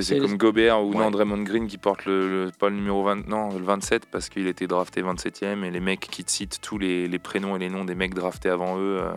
C'est 0.00 0.18
comme 0.20 0.36
Gobert 0.36 0.80
ou 0.84 0.90
Ouais. 0.92 0.98
non 0.98 1.10
Draymond 1.10 1.42
Green 1.42 1.66
qui 1.66 1.76
porte 1.76 2.04
le, 2.04 2.44
le- 2.46 2.50
pas 2.52 2.68
le 2.68 2.76
numéro 2.76 3.02
20, 3.02 3.26
non, 3.26 3.48
le 3.58 3.64
27 3.64 4.06
parce 4.06 4.28
qu'il 4.28 4.46
était 4.46 4.68
drafté 4.68 5.02
27e 5.02 5.64
et 5.64 5.70
les 5.72 5.80
mecs 5.80 6.00
qui 6.00 6.22
te 6.22 6.30
citent 6.30 6.60
tous 6.60 6.78
les, 6.78 7.08
les 7.08 7.18
prénoms 7.18 7.56
et 7.56 7.58
les 7.58 7.68
noms 7.68 7.84
des 7.84 7.96
mecs 7.96 8.14
draftés 8.14 8.48
avant 8.48 8.78
eux. 8.78 9.00
euh, 9.02 9.12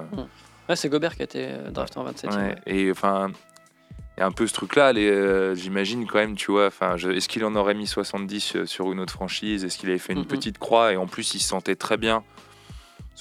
Ouais, 0.69 0.75
c'est 0.75 0.89
Gobert 0.89 1.15
qui 1.15 1.21
a 1.21 1.25
été 1.25 1.45
euh, 1.51 1.69
drafté 1.69 1.99
en 1.99 2.03
27 2.05 2.31
Ouais, 2.33 2.55
Et 2.65 2.89
enfin, 2.89 3.29
il 4.17 4.21
y 4.21 4.23
a 4.23 4.25
un 4.25 4.31
peu 4.31 4.47
ce 4.47 4.53
truc-là. 4.53 4.91
euh, 4.95 5.53
J'imagine 5.53 6.07
quand 6.07 6.17
même, 6.17 6.35
tu 6.35 6.49
vois. 6.51 6.67
Est-ce 6.69 7.27
qu'il 7.27 7.45
en 7.45 7.55
aurait 7.55 7.75
mis 7.75 7.85
70 7.85 8.55
euh, 8.55 8.65
sur 8.65 8.91
une 8.91 8.99
autre 9.01 9.13
franchise? 9.13 9.63
Est-ce 9.65 9.77
qu'il 9.77 9.89
avait 9.89 9.99
fait 9.99 10.13
une 10.13 10.19
Mhm. 10.19 10.25
petite 10.25 10.57
croix? 10.57 10.93
Et 10.93 10.97
en 10.97 11.05
plus, 11.05 11.35
il 11.35 11.39
se 11.41 11.47
sentait 11.49 11.75
très 11.75 11.97
bien 11.97 12.23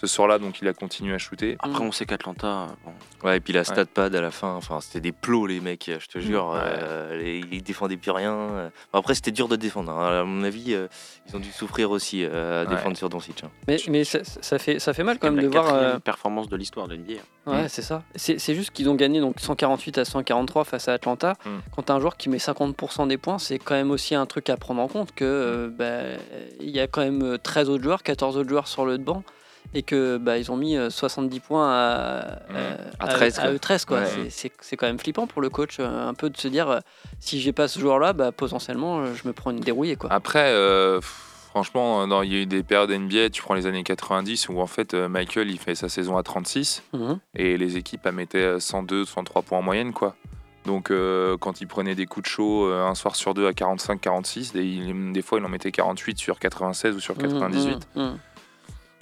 ce 0.00 0.06
soir-là, 0.06 0.38
donc 0.38 0.60
il 0.62 0.68
a 0.68 0.72
continué 0.72 1.14
à 1.14 1.18
shooter. 1.18 1.56
Après, 1.58 1.82
on 1.84 1.92
sait 1.92 2.06
qu'Atlanta, 2.06 2.68
bon, 2.84 2.92
Ouais, 3.28 3.36
et 3.36 3.40
puis 3.40 3.52
la 3.52 3.64
stat 3.64 3.84
pad 3.84 4.14
à 4.14 4.20
la 4.22 4.30
fin, 4.30 4.54
enfin, 4.54 4.80
c'était 4.80 5.00
des 5.00 5.12
plots, 5.12 5.46
les 5.46 5.60
mecs, 5.60 5.90
je 5.98 6.06
te 6.06 6.18
jure. 6.18 6.52
euh, 6.54 7.18
les- 7.18 7.42
ils 7.52 7.62
défendaient 7.62 7.98
plus 7.98 8.10
rien. 8.10 8.70
après, 8.94 9.14
c'était 9.14 9.30
dur 9.30 9.46
de 9.48 9.56
défendre. 9.56 9.92
hein. 9.92 10.20
À 10.20 10.24
mon 10.24 10.42
avis, 10.42 10.72
euh, 10.74 10.86
ils 11.28 11.36
ont 11.36 11.38
dû 11.40 11.50
souffrir 11.52 11.90
aussi 11.90 12.24
euh, 12.24 12.62
à 12.64 12.68
Ouais. 12.68 12.74
défendre 12.76 12.96
sur 12.96 13.10
Doncic. 13.10 13.44
hein. 13.44 13.50
Mais, 13.68 13.76
mais 13.88 14.04
ça, 14.04 14.20
ça 14.24 14.58
fait, 14.58 14.78
ça 14.78 14.94
fait 14.94 15.02
mal 15.04 15.18
quand 15.18 15.26
même 15.26 15.34
même 15.36 15.44
de 15.44 15.50
voir. 15.50 15.64
quatrième 15.66 15.96
euh, 15.96 15.98
performance 15.98 16.48
de 16.48 16.56
l'histoire 16.56 16.88
de 16.88 16.94
l'NBA. 16.94 17.20
Ouais, 17.46 17.68
c'est 17.68 17.82
ça. 17.82 18.02
C'est 18.16 18.54
juste 18.54 18.70
qu'ils 18.70 18.88
ont 18.88 18.94
gagné 18.94 19.20
donc 19.20 19.38
148 19.40 19.98
à 19.98 20.04
143 20.04 20.64
face 20.64 20.88
à 20.88 20.94
Atlanta. 20.94 21.34
Mm. 21.44 21.48
Quand 21.76 21.82
t'as 21.82 21.94
un 21.94 22.00
joueur 22.00 22.16
qui 22.16 22.28
met 22.30 22.38
50% 22.38 23.06
des 23.06 23.18
points, 23.18 23.38
c'est 23.38 23.58
quand 23.58 23.74
même 23.74 23.90
aussi 23.90 24.14
un 24.14 24.24
truc 24.26 24.48
à 24.50 24.56
prendre 24.56 24.80
en 24.80 24.88
compte 24.88 25.12
que 25.14 25.24
euh, 25.24 25.68
bah, 25.68 26.18
il 26.60 26.70
y 26.70 26.80
a 26.80 26.86
quand 26.86 27.02
même 27.02 27.22
euh, 27.22 27.38
13 27.38 27.68
autres 27.68 27.82
joueurs, 27.82 28.02
14 28.02 28.36
autres 28.38 28.48
joueurs 28.48 28.68
sur 28.68 28.84
le 28.86 28.96
banc 28.98 29.22
et 29.74 29.82
que 29.82 30.16
bah, 30.18 30.38
ils 30.38 30.50
ont 30.50 30.56
mis 30.56 30.76
euh, 30.76 30.90
70 30.90 31.40
points 31.40 31.68
à, 31.70 32.38
euh, 32.52 32.76
À 32.98 33.08
13, 33.08 33.38
à 33.38 33.42
quoi. 33.42 33.52
eux 33.52 33.58
13 33.58 33.84
quoi. 33.84 34.00
Ouais. 34.00 34.28
C'est- 34.30 34.76
quand 34.76 34.86
même 34.86 34.98
flippant 34.98 35.26
pour 35.26 35.42
le 35.42 35.48
coach 35.50 35.76
euh, 35.80 36.08
un 36.08 36.14
peu 36.14 36.30
de 36.30 36.36
se 36.36 36.48
dire 36.48 36.68
euh, 36.68 36.78
si 37.20 37.40
j'ai 37.40 37.52
pas 37.52 37.68
ce 37.68 37.78
joueur 37.78 37.98
là, 37.98 38.12
bah, 38.12 38.32
potentiellement 38.32 39.00
euh, 39.00 39.14
je 39.14 39.26
me 39.28 39.32
prends 39.32 39.50
une 39.50 39.60
dérouillée 39.60 39.96
quoi. 39.96 40.12
Après, 40.12 40.50
euh, 40.52 41.00
franchement, 41.02 42.22
il 42.22 42.32
y 42.32 42.36
a 42.36 42.40
eu 42.42 42.46
des 42.46 42.62
périodes 42.62 42.90
NBA, 42.90 43.30
tu 43.30 43.42
prends 43.42 43.54
les 43.54 43.66
années 43.66 43.82
90, 43.82 44.48
où 44.48 44.60
en 44.60 44.66
fait, 44.66 44.94
euh, 44.94 45.08
Michael, 45.08 45.50
il 45.50 45.58
fait 45.58 45.74
sa 45.74 45.88
saison 45.88 46.16
à 46.16 46.22
36, 46.22 46.82
Mhm. 46.92 47.18
et 47.34 47.56
les 47.56 47.76
équipes 47.76 48.02
elles 48.06 48.12
mettaient 48.14 48.60
102, 48.60 49.04
103 49.04 49.42
points 49.42 49.58
en 49.58 49.62
moyenne, 49.62 49.92
quoi. 49.92 50.14
Donc, 50.66 50.90
euh, 50.90 51.36
quand 51.38 51.62
il 51.62 51.66
prenait 51.66 51.94
des 51.94 52.04
coups 52.06 52.24
de 52.24 52.28
chaud 52.30 52.66
euh, 52.66 52.84
un 52.84 52.94
soir 52.94 53.16
sur 53.16 53.32
deux 53.34 53.46
à 53.46 53.52
45-46, 53.52 54.52
des, 55.12 55.22
fois, 55.22 55.38
il 55.38 55.44
en 55.44 55.48
mettait 55.48 55.72
48 55.72 56.18
sur 56.18 56.38
96 56.38 56.94
ou 56.94 57.00
sur 57.00 57.16
98. 57.16 57.78
Mhm, 57.96 58.02
mhm. 58.04 58.18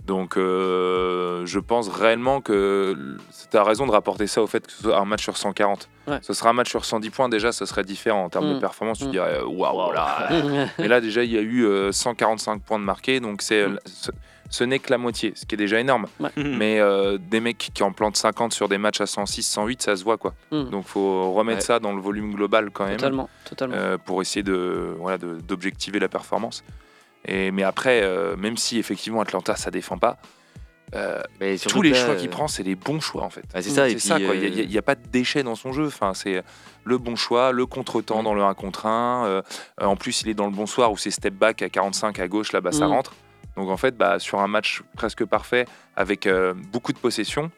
Donc, 0.08 0.38
euh, 0.38 1.44
je 1.44 1.58
pense 1.60 1.88
réellement 1.88 2.40
que 2.40 2.96
tu 3.50 3.56
as 3.56 3.62
raison 3.62 3.86
de 3.86 3.92
rapporter 3.92 4.26
ça 4.26 4.42
au 4.42 4.46
fait 4.46 4.66
que 4.66 4.72
ce 4.72 4.82
soit 4.82 4.98
un 4.98 5.04
match 5.04 5.22
sur 5.22 5.36
140. 5.36 5.88
Ouais. 6.06 6.18
Ce 6.22 6.32
sera 6.32 6.48
un 6.50 6.52
match 6.54 6.70
sur 6.70 6.84
110 6.86 7.10
points, 7.10 7.28
déjà, 7.28 7.52
ça 7.52 7.66
serait 7.66 7.84
différent 7.84 8.24
en 8.24 8.30
termes 8.30 8.48
de 8.48 8.54
Mm. 8.56 8.60
performance. 8.60 8.98
Tu 8.98 9.06
Mm. 9.06 9.10
dirais, 9.10 9.40
waouh, 9.46 9.92
là. 9.92 10.28
Et 10.78 10.88
là, 10.88 11.02
déjà, 11.02 11.22
il 11.24 11.30
y 11.30 11.36
a 11.36 11.42
eu 11.42 11.66
euh, 11.66 11.92
145 11.92 12.62
points 12.62 12.78
de 12.78 12.84
marqués, 12.84 13.20
donc 13.20 13.42
c'est, 13.42 13.68
Mm. 13.68 13.78
ce, 13.84 14.10
ce 14.48 14.64
n'est 14.64 14.78
que 14.78 14.90
la 14.90 14.96
moitié, 14.96 15.34
ce 15.36 15.44
qui 15.44 15.54
est 15.56 15.58
déjà 15.58 15.78
énorme. 15.78 16.06
Ouais. 16.20 16.30
Mais 16.36 16.80
euh, 16.80 17.18
des 17.20 17.40
mecs 17.40 17.70
qui 17.74 17.82
en 17.82 17.92
plantent 17.92 18.16
50 18.16 18.54
sur 18.54 18.66
des 18.70 18.78
matchs 18.78 19.02
à 19.02 19.06
106, 19.06 19.42
108, 19.42 19.82
ça 19.82 19.94
se 19.94 20.04
voit 20.04 20.16
quoi. 20.16 20.32
Donc, 20.50 20.86
faut 20.86 21.32
remettre 21.34 21.58
Ouais. 21.58 21.64
ça 21.66 21.80
dans 21.80 21.92
le 21.92 22.00
volume 22.00 22.32
global 22.34 22.70
quand 22.72 22.86
même. 22.86 22.96
Totalement, 22.96 23.28
totalement. 23.46 23.74
Euh, 23.76 23.98
pour 24.02 24.22
essayer 24.22 24.42
de 24.42 24.94
voilà 24.98 25.18
de- 25.18 25.36
d'objectiver 25.46 25.98
la 25.98 26.08
performance. 26.08 26.64
Et 27.26 27.50
mais 27.50 27.62
après, 27.62 28.02
euh, 28.02 28.36
même 28.36 28.56
si 28.56 28.78
effectivement 28.78 29.20
Atlanta 29.20 29.56
ça 29.56 29.70
défend 29.70 29.98
pas, 29.98 30.18
euh, 30.94 31.20
Mais 31.40 31.58
tous 31.58 31.82
les 31.82 31.90
là, 31.90 31.96
choix 32.06 32.14
qu'il 32.16 32.28
euh, 32.28 32.30
prend 32.30 32.48
c'est 32.48 32.62
les 32.62 32.74
bons 32.74 33.00
choix 33.00 33.22
en 33.24 33.28
fait. 33.30 33.44
ah, 33.52 33.60
c'est 33.60 33.68
ça. 33.70 33.88
Il 33.88 34.68
n'y 34.68 34.78
a, 34.78 34.82
pas 34.82 34.94
de 34.94 35.06
déchets 35.06 35.42
dans 35.42 35.54
son 35.54 35.72
jeu. 35.72 35.86
Enfin 35.88 36.14
c'est 36.14 36.42
le 36.84 36.96
bon 36.98 37.14
choix, 37.16 37.52
le 37.52 37.66
contre-temps 37.66 38.22
Mm. 38.22 38.24
dans 38.24 38.34
le 38.34 38.42
1 38.42 38.54
contre 38.54 38.86
1. 38.86 39.26
euh, 39.26 39.42
euh, 39.82 39.84
en 39.84 39.96
plus 39.96 40.22
il 40.22 40.28
est 40.30 40.34
dans 40.34 40.46
le 40.46 40.52
bon 40.52 40.64
soir 40.66 40.90
où 40.92 40.96
c'est 40.96 41.10
step 41.10 41.34
back 41.34 41.60
à 41.60 41.68
45 41.68 42.18
à 42.20 42.28
gauche 42.28 42.52
là-bas 42.52 42.72
ça 42.72 42.86
Mm. 42.86 42.92
rentre. 42.92 43.12
Donc 43.56 43.68
en 43.68 43.76
fait 43.76 43.96
bah, 43.98 44.18
sur 44.18 44.40
un 44.40 44.48
match 44.48 44.82
presque 44.96 45.24
parfait 45.26 45.66
avec 45.96 46.26
beaucoup 46.72 46.92
de 46.94 46.98
possession. 46.98 47.50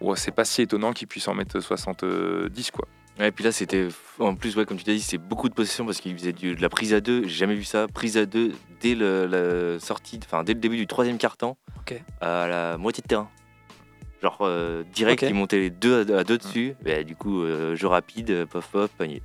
ouais, 0.00 0.16
c'est 0.16 0.30
pas 0.30 0.44
si 0.46 0.62
étonnant 0.62 0.92
qu'il 0.92 1.08
puisse 1.08 1.26
en 1.28 1.34
mettre 1.34 1.60
70 1.60 2.70
quoi. 2.70 2.86
Ouais, 3.18 3.28
et 3.28 3.32
puis 3.32 3.44
là, 3.44 3.52
c'était. 3.52 3.88
En 4.18 4.34
plus, 4.34 4.56
ouais, 4.56 4.64
comme 4.66 4.76
tu 4.76 4.84
l'as 4.86 4.94
dit, 4.94 5.00
c'est 5.00 5.16
beaucoup 5.18 5.48
de 5.48 5.54
possession 5.54 5.86
parce 5.86 6.00
qu'il 6.00 6.16
faisait 6.16 6.32
du- 6.32 6.54
de 6.54 6.60
la 6.62 6.68
prise 6.68 6.92
à 6.92 7.00
deux. 7.00 7.22
J'ai 7.22 7.28
jamais 7.36 7.54
vu 7.54 7.64
ça. 7.64 7.86
Prise 7.88 8.16
à 8.18 8.26
deux 8.26 8.52
dès 8.80 8.94
le, 8.94 9.26
la 9.26 9.78
sortie, 9.80 10.20
enfin, 10.24 10.44
dès 10.44 10.52
le 10.54 10.60
début 10.60 10.76
du 10.76 10.86
troisième 10.86 11.16
quart-temps, 11.18 11.56
Ok. 11.80 12.00
à 12.20 12.46
la 12.46 12.76
moitié 12.76 13.02
de 13.02 13.08
terrain. 13.08 13.30
Genre, 14.22 14.38
euh, 14.42 14.82
direct, 14.94 15.22
Ok. 15.22 15.28
il 15.30 15.34
montait 15.34 15.58
les 15.58 15.70
deux 15.70 16.12
à, 16.14 16.18
à 16.20 16.24
deux 16.24 16.36
dessus. 16.38 16.74
Et 16.84 17.04
du 17.04 17.16
coup, 17.16 17.42
euh, 17.42 17.74
jeu 17.74 17.86
rapide, 17.86 18.30
euh, 18.30 18.46
pof, 18.46 18.68
pof, 18.68 18.90
panier. 18.90 19.22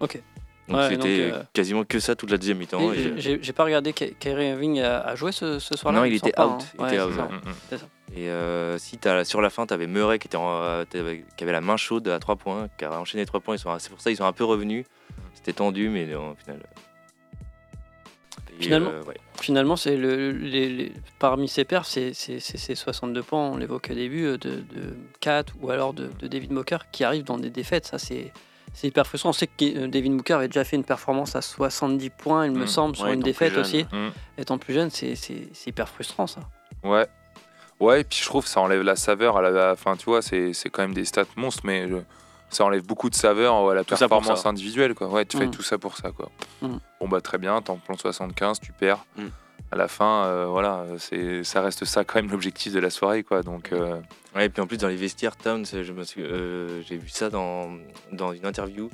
Ok. 0.00 0.20
Donc, 0.68 0.76
Ouais, 0.76 0.88
c'était 0.90 1.30
euh, 1.32 1.42
quasiment 1.54 1.84
que 1.84 1.98
ça 1.98 2.14
toute 2.14 2.30
la 2.30 2.36
deuxième 2.36 2.58
mi-temps. 2.58 2.92
J'ai- 3.16 3.38
pas 3.54 3.64
regardé 3.64 3.94
Ky- 3.94 4.14
Kyrie 4.20 4.48
Irving 4.48 4.80
a, 4.80 5.00
a 5.00 5.14
joué 5.14 5.32
ce, 5.32 5.58
ce 5.58 5.74
soir-là 5.78 6.00
Non, 6.00 6.04
il 6.04 6.14
était 6.14 6.32
pas, 6.32 6.46
out, 6.46 6.62
hein. 6.62 6.66
il 6.78 6.84
était 6.86 6.96
c'est 6.96 7.02
out, 7.04 7.12
ça. 7.16 7.22
Mm, 7.22 7.76
mm. 7.76 7.78
Et 8.16 8.30
euh, 8.30 8.78
si 8.78 8.98
as, 9.06 9.24
sur 9.24 9.40
la 9.40 9.50
fin, 9.50 9.66
tu 9.66 9.74
avais 9.74 9.86
Murray 9.86 10.18
qui, 10.18 10.28
était 10.28 10.36
en, 10.36 10.48
euh, 10.62 10.84
qui 10.84 11.44
avait 11.44 11.52
la 11.52 11.60
main 11.60 11.76
chaude 11.76 12.08
à 12.08 12.18
3 12.18 12.36
points, 12.36 12.68
qui 12.78 12.84
a 12.84 12.98
enchaîné 12.98 13.26
3 13.26 13.40
points. 13.40 13.56
ils 13.56 13.58
C'est 13.80 13.90
pour 13.90 14.00
ça 14.00 14.10
qu'ils 14.10 14.16
sont 14.16 14.24
un 14.24 14.32
peu 14.32 14.44
revenus. 14.44 14.86
C'était 15.34 15.52
tendu, 15.52 15.88
mais 15.88 16.12
au 16.14 16.34
final. 16.36 16.60
Et, 18.58 18.62
Finalement- 18.64 18.90
euh, 18.90 19.02
ouais. 19.04 19.16
Finalement, 19.40 19.76
c'est 19.76 19.96
le, 19.96 20.32
les, 20.32 20.68
les- 20.68 20.92
parmi 21.20 21.46
ses 21.48 21.64
perfs, 21.64 21.86
c'est 21.86 22.12
ces 22.12 22.74
62 22.74 23.22
points, 23.22 23.50
on 23.50 23.56
l'évoque 23.56 23.88
au 23.90 23.94
début, 23.94 24.22
de, 24.24 24.36
de 24.36 24.96
Kat 25.20 25.44
ou 25.60 25.70
alors 25.70 25.92
de, 25.94 26.10
de 26.18 26.26
David 26.26 26.50
Mocker 26.50 26.78
qui 26.90 27.04
arrivent 27.04 27.24
dans 27.24 27.38
des 27.38 27.50
défaites. 27.50 27.86
Ça, 27.86 27.98
c'est 27.98 28.32
hyper 28.82 29.06
frustrant. 29.06 29.30
On 29.30 29.32
sait 29.32 29.46
que 29.46 29.86
David 29.86 30.12
Mooker 30.12 30.34
avait 30.38 30.48
déjà 30.48 30.64
fait 30.64 30.74
une 30.76 30.82
performance 30.84 31.36
à 31.36 31.42
70 31.42 32.10
points, 32.10 32.46
il 32.46 32.52
me 32.52 32.64
Mm. 32.64 32.66
semble, 32.66 32.96
sur 32.96 33.04
Ouais, 33.04 33.14
une 33.14 33.20
défaite 33.20 33.56
aussi. 33.56 33.84
Mm. 33.92 34.08
Étant 34.38 34.58
plus 34.58 34.74
jeune, 34.74 34.90
c'est 34.90 35.14
hyper 35.66 35.88
frustrant 35.88 36.26
ça. 36.26 36.40
Ouais. 36.82 37.06
Ouais, 37.80 38.00
et 38.00 38.04
puis 38.04 38.18
je 38.20 38.24
trouve 38.26 38.44
que 38.44 38.50
ça 38.50 38.60
enlève 38.60 38.82
la 38.82 38.96
saveur 38.96 39.36
à 39.36 39.42
la 39.50 39.76
fin, 39.76 39.96
tu 39.96 40.06
vois, 40.06 40.20
c'est 40.22 40.52
c'est 40.52 40.68
quand 40.70 40.82
même 40.82 40.94
des 40.94 41.04
stats 41.04 41.24
monstres, 41.36 41.62
mais 41.64 41.86
ça 42.50 42.64
enlève 42.64 42.82
beaucoup 42.84 43.08
de 43.10 43.14
saveur 43.14 43.54
à 43.70 43.74
la 43.74 43.84
Tout 43.84 43.94
performance 43.96 44.46
individuelle, 44.46 44.94
quoi. 44.94 45.08
Ouais, 45.08 45.24
tu 45.24 45.36
fais 45.36 45.46
Mm. 45.46 45.50
tout 45.50 45.62
ça 45.62 45.78
pour 45.78 45.96
ça, 45.96 46.10
quoi. 46.10 46.30
Mm. 46.62 46.76
Bon, 47.00 47.08
bah 47.08 47.20
très 47.20 47.38
bien, 47.38 47.60
t'en 47.62 47.76
plantes 47.76 48.00
75, 48.00 48.58
tu 48.60 48.72
perds. 48.72 49.04
Mm. 49.16 49.26
À 49.70 49.76
la 49.76 49.86
fin, 49.86 50.24
euh, 50.24 50.46
voilà, 50.46 50.84
c'est 50.98 51.44
ça 51.44 51.60
reste 51.60 51.84
ça 51.84 52.02
quand 52.02 52.16
même 52.22 52.30
l'objectif 52.30 52.72
de 52.72 52.80
la 52.80 52.88
soirée, 52.90 53.22
quoi. 53.22 53.42
Donc, 53.42 53.70
euh, 53.72 54.00
Ouais, 54.34 54.46
et 54.46 54.48
puis 54.48 54.60
en 54.62 54.66
plus, 54.66 54.76
dans 54.78 54.88
les 54.88 54.96
vestiaires, 54.96 55.36
Towns, 55.36 55.64
je 55.66 55.92
me 55.92 56.04
suis- 56.04 56.22
euh, 56.22 56.82
j'ai 56.82 56.96
vu 56.96 57.08
ça 57.08 57.28
dans, 57.30 57.70
dans 58.12 58.32
une 58.32 58.44
interview 58.46 58.88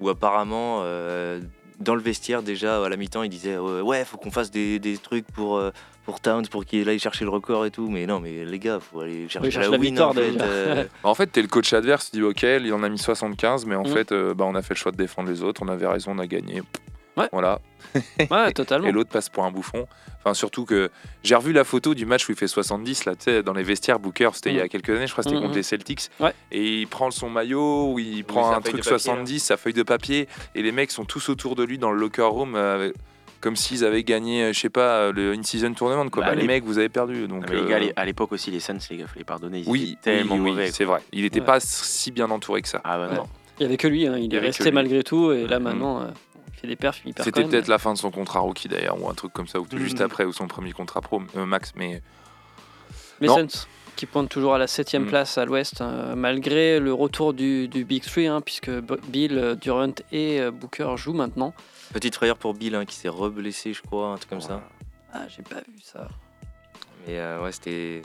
où 0.00 0.08
apparemment, 0.08 0.80
euh, 0.84 1.40
dans 1.80 1.94
le 1.94 2.00
vestiaire, 2.00 2.42
déjà, 2.42 2.84
à 2.84 2.88
la 2.88 2.96
mi-temps, 2.96 3.22
il 3.22 3.28
disait 3.30 3.54
euh, 3.54 3.82
Ouais, 3.82 4.04
faut 4.04 4.16
qu'on 4.16 4.30
fasse 4.30 4.50
des, 4.50 4.78
des 4.78 4.96
trucs 4.98 5.26
pour, 5.26 5.56
euh, 5.56 5.70
pour 6.04 6.20
Towns, 6.20 6.46
pour 6.48 6.64
qu'il 6.64 6.88
aille 6.88 6.98
chercher 6.98 7.24
le 7.24 7.30
record 7.30 7.66
et 7.66 7.70
tout. 7.70 7.88
Mais 7.88 8.06
non, 8.06 8.20
mais 8.20 8.44
les 8.44 8.58
gars, 8.58 8.78
faut 8.80 9.00
aller 9.00 9.28
chercher 9.28 9.50
cherche 9.50 9.66
la 9.66 9.72
la 9.72 9.78
win. 9.78 9.90
victoire, 9.90 10.10
en 10.10 10.14
fait, 10.14 10.30
déjà. 10.32 10.44
euh. 10.44 10.84
Bah, 11.02 11.08
En 11.10 11.14
fait, 11.14 11.26
t'es 11.26 11.42
le 11.42 11.48
coach 11.48 11.72
adverse, 11.72 12.10
tu 12.10 12.16
dis 12.18 12.22
ok, 12.22 12.42
il 12.42 12.72
en 12.72 12.82
a 12.82 12.88
mis 12.88 12.98
75, 12.98 13.66
mais 13.66 13.74
en 13.74 13.82
Mm. 13.82 13.86
fait, 13.86 14.12
euh, 14.12 14.34
bah, 14.34 14.44
on 14.46 14.54
a 14.54 14.62
fait 14.62 14.74
le 14.74 14.78
choix 14.78 14.92
de 14.92 14.96
défendre 14.96 15.28
les 15.30 15.42
autres, 15.42 15.62
on 15.64 15.68
avait 15.68 15.86
raison, 15.86 16.12
on 16.14 16.18
a 16.18 16.26
gagné. 16.26 16.62
Ouais. 17.16 17.28
Voilà. 17.32 17.60
Ouais, 18.30 18.52
totalement. 18.52 18.86
Et 18.88 18.92
l'autre 18.92 19.10
passe 19.10 19.28
pour 19.28 19.44
un 19.44 19.50
bouffon. 19.50 19.86
Enfin, 20.20 20.34
surtout 20.34 20.64
que 20.64 20.90
j'ai 21.22 21.34
revu 21.34 21.52
la 21.52 21.64
photo 21.64 21.94
du 21.94 22.06
match 22.06 22.28
où 22.28 22.32
il 22.32 22.38
fait 22.38 22.46
70, 22.48 23.04
là, 23.04 23.14
tu 23.14 23.24
sais, 23.24 23.42
dans 23.42 23.52
les 23.52 23.62
vestiaires 23.62 23.98
Booker, 23.98 24.30
c'était 24.32 24.50
il 24.50 24.56
y 24.56 24.60
a 24.60 24.64
Mm. 24.64 24.68
quelques 24.68 24.90
années, 24.90 25.06
je 25.06 25.12
crois 25.12 25.22
c'était 25.22 25.36
Mm, 25.36 25.40
contre 25.40 25.52
mm. 25.52 25.56
les 25.56 25.62
Celtics. 25.62 26.00
Ouais. 26.18 26.32
Et 26.50 26.80
il 26.80 26.86
prend 26.88 27.10
son 27.10 27.28
maillot, 27.30 27.92
ou 27.92 27.98
il 27.98 28.24
prend 28.24 28.50
un 28.50 28.60
truc 28.60 28.76
de 28.76 28.78
papier, 28.78 28.90
70, 28.90 29.38
sa 29.40 29.56
feuille 29.56 29.74
de 29.74 29.82
papier, 29.82 30.28
et 30.54 30.62
les 30.62 30.72
mecs 30.72 30.90
sont 30.90 31.04
tous 31.04 31.28
autour 31.28 31.54
de 31.56 31.62
lui 31.62 31.78
dans 31.78 31.92
le 31.92 31.98
locker 32.00 32.22
room. 32.22 32.54
euh, 32.56 32.90
comme 33.40 33.56
s'ils 33.56 33.84
avaient 33.84 34.04
gagné, 34.04 34.42
euh, 34.44 34.52
je 34.54 34.58
sais 34.60 34.70
pas, 34.70 35.00
euh, 35.00 35.12
le 35.12 35.34
in-season 35.34 35.74
tournament. 35.74 36.08
Quoi. 36.08 36.22
Bah, 36.22 36.28
Bah, 36.30 36.34
les 36.34 36.40
les- 36.40 36.46
mecs, 36.46 36.64
vous 36.64 36.78
avez 36.78 36.88
perdu. 36.88 37.28
Donc, 37.28 37.46
Non, 37.46 37.54
les 37.62 37.68
gars, 37.68 37.76
à 37.76 37.78
l'é- 37.78 37.92
à 37.94 38.04
l'époque 38.06 38.32
aussi, 38.32 38.50
les 38.50 38.58
Suns, 38.58 38.78
les 38.90 38.96
gars, 38.96 39.06
fallait 39.06 39.22
pardonner. 39.26 39.60
Ils 39.60 39.68
oui, 39.68 39.98
étaient 40.00 40.16
tellement 40.16 40.36
oui, 40.36 40.40
oui, 40.40 40.50
mauvais. 40.52 40.70
c'est 40.72 40.86
vrai. 40.86 41.02
Il 41.12 41.24
n'était 41.24 41.40
Ouais. 41.40 41.44
pas 41.46 41.60
si 41.60 42.10
bien 42.10 42.30
entouré 42.30 42.62
que 42.62 42.68
ça. 42.68 42.80
Ah 42.84 42.96
bah 42.96 43.08
Ouais. 43.10 43.16
non. 43.16 43.26
Il 43.60 43.64
y 43.64 43.66
avait 43.66 43.76
que 43.76 43.86
lui, 43.86 44.06
hein, 44.06 44.16
il 44.18 44.34
est 44.34 44.38
resté 44.38 44.64
lui. 44.64 44.72
malgré 44.72 45.02
tout, 45.02 45.30
et 45.30 45.46
là 45.46 45.58
maintenant, 45.58 46.00
euh, 46.00 46.06
fait 46.64 46.68
des 46.68 46.76
perfs, 46.76 47.02
C'était 47.22 47.44
peut-être 47.44 47.68
la 47.68 47.78
fin 47.78 47.92
de 47.92 47.98
son 47.98 48.10
contrat 48.10 48.40
rookie 48.40 48.68
d'ailleurs, 48.68 49.00
ou 49.02 49.08
un 49.08 49.14
truc 49.14 49.32
comme 49.32 49.46
ça, 49.48 49.60
ou 49.60 49.66
juste 49.76 49.98
Mhm. 50.00 50.04
après, 50.06 50.24
ou 50.24 50.32
son 50.32 50.46
premier 50.48 50.72
contrat 50.72 51.00
pro, 51.00 51.22
euh, 51.36 51.46
max. 51.46 51.72
Mais. 51.76 52.02
Suns 53.22 53.66
qui 53.96 54.06
pointent 54.06 54.28
toujours 54.28 54.54
à 54.54 54.58
la 54.58 54.66
7 54.66 54.94
Mm. 54.98 55.06
place 55.06 55.38
à 55.38 55.44
l'ouest, 55.44 55.80
euh, 55.80 56.16
malgré 56.16 56.80
le 56.80 56.92
retour 56.92 57.32
du, 57.32 57.68
du 57.68 57.84
Big 57.84 58.02
Three, 58.02 58.26
hein, 58.26 58.40
puisque 58.40 58.68
B- 58.68 58.98
Bill, 59.06 59.38
euh, 59.38 59.54
Durant 59.54 59.92
et 60.10 60.40
euh, 60.40 60.50
Booker 60.50 60.94
jouent 60.96 61.12
maintenant. 61.12 61.54
Petite 61.92 62.16
frayeur 62.16 62.36
pour 62.36 62.54
Bill 62.54 62.74
hein, 62.74 62.84
qui 62.86 62.96
s'est 62.96 63.08
reblessé, 63.08 63.72
je 63.72 63.82
crois, 63.82 64.08
un 64.08 64.16
truc 64.16 64.30
comme 64.30 64.40
ça. 64.40 64.62
Ah, 65.12 65.22
j'ai 65.28 65.44
pas 65.44 65.60
vu 65.68 65.80
ça. 65.80 66.08
Mais 67.06 67.18
euh, 67.20 67.40
ouais, 67.44 67.52
c'était 67.52 68.02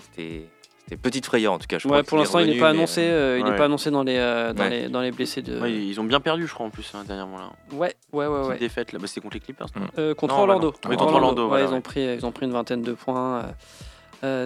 c'était- 0.89 0.95
c'était 0.95 1.01
petite 1.09 1.25
frayeur 1.25 1.53
en 1.53 1.59
tout 1.59 1.67
cas. 1.67 1.77
Je 1.79 1.87
Ouais, 1.87 1.91
crois 1.91 2.03
pour 2.03 2.17
l'instant, 2.17 2.39
il 2.39 2.49
n'est 2.49 2.59
pas 2.59 2.69
annoncé. 2.69 3.01
euh, 3.03 3.39
il 3.39 3.55
pas 3.55 3.65
annoncé 3.65 3.91
dans 3.91 4.03
les, 4.03 4.17
euh, 4.17 4.53
dans 4.53 4.63
Ouais. 4.63 4.69
les, 4.69 4.89
dans 4.89 5.01
les 5.01 5.11
blessés 5.11 5.41
de. 5.41 5.59
Ouais, 5.59 5.71
ils 5.73 5.99
ont 5.99 6.03
bien 6.03 6.19
perdu, 6.19 6.47
je 6.47 6.53
crois, 6.53 6.65
en 6.65 6.69
plus, 6.69 6.89
hein, 6.95 7.03
dernièrement. 7.07 7.37
Là. 7.37 7.49
Ouais, 7.71 7.95
ouais, 8.13 8.27
ouais. 8.27 8.37
Petite 8.39 8.49
ouais. 8.49 8.57
défaite, 8.59 8.91
là. 8.93 8.99
Bah, 8.99 9.07
c'était 9.07 9.21
contre 9.21 9.35
les 9.35 9.39
Clippers. 9.41 9.67
non 9.75 9.87
Euh, 9.97 10.13
contre 10.15 10.33
Non, 10.35 10.41
Orlando. 10.41 10.73
Oui, 10.89 10.95
contre 10.97 11.13
Orlando, 11.13 11.43
Ouais, 11.43 11.47
voilà, 11.49 11.65
ils, 11.65 11.73
ont 11.73 11.81
pris, 11.81 12.01
ils 12.15 12.25
ont 12.25 12.31
pris 12.31 12.45
une 12.45 12.51
vingtaine 12.53 12.81
de 12.81 12.93
points. 12.93 13.43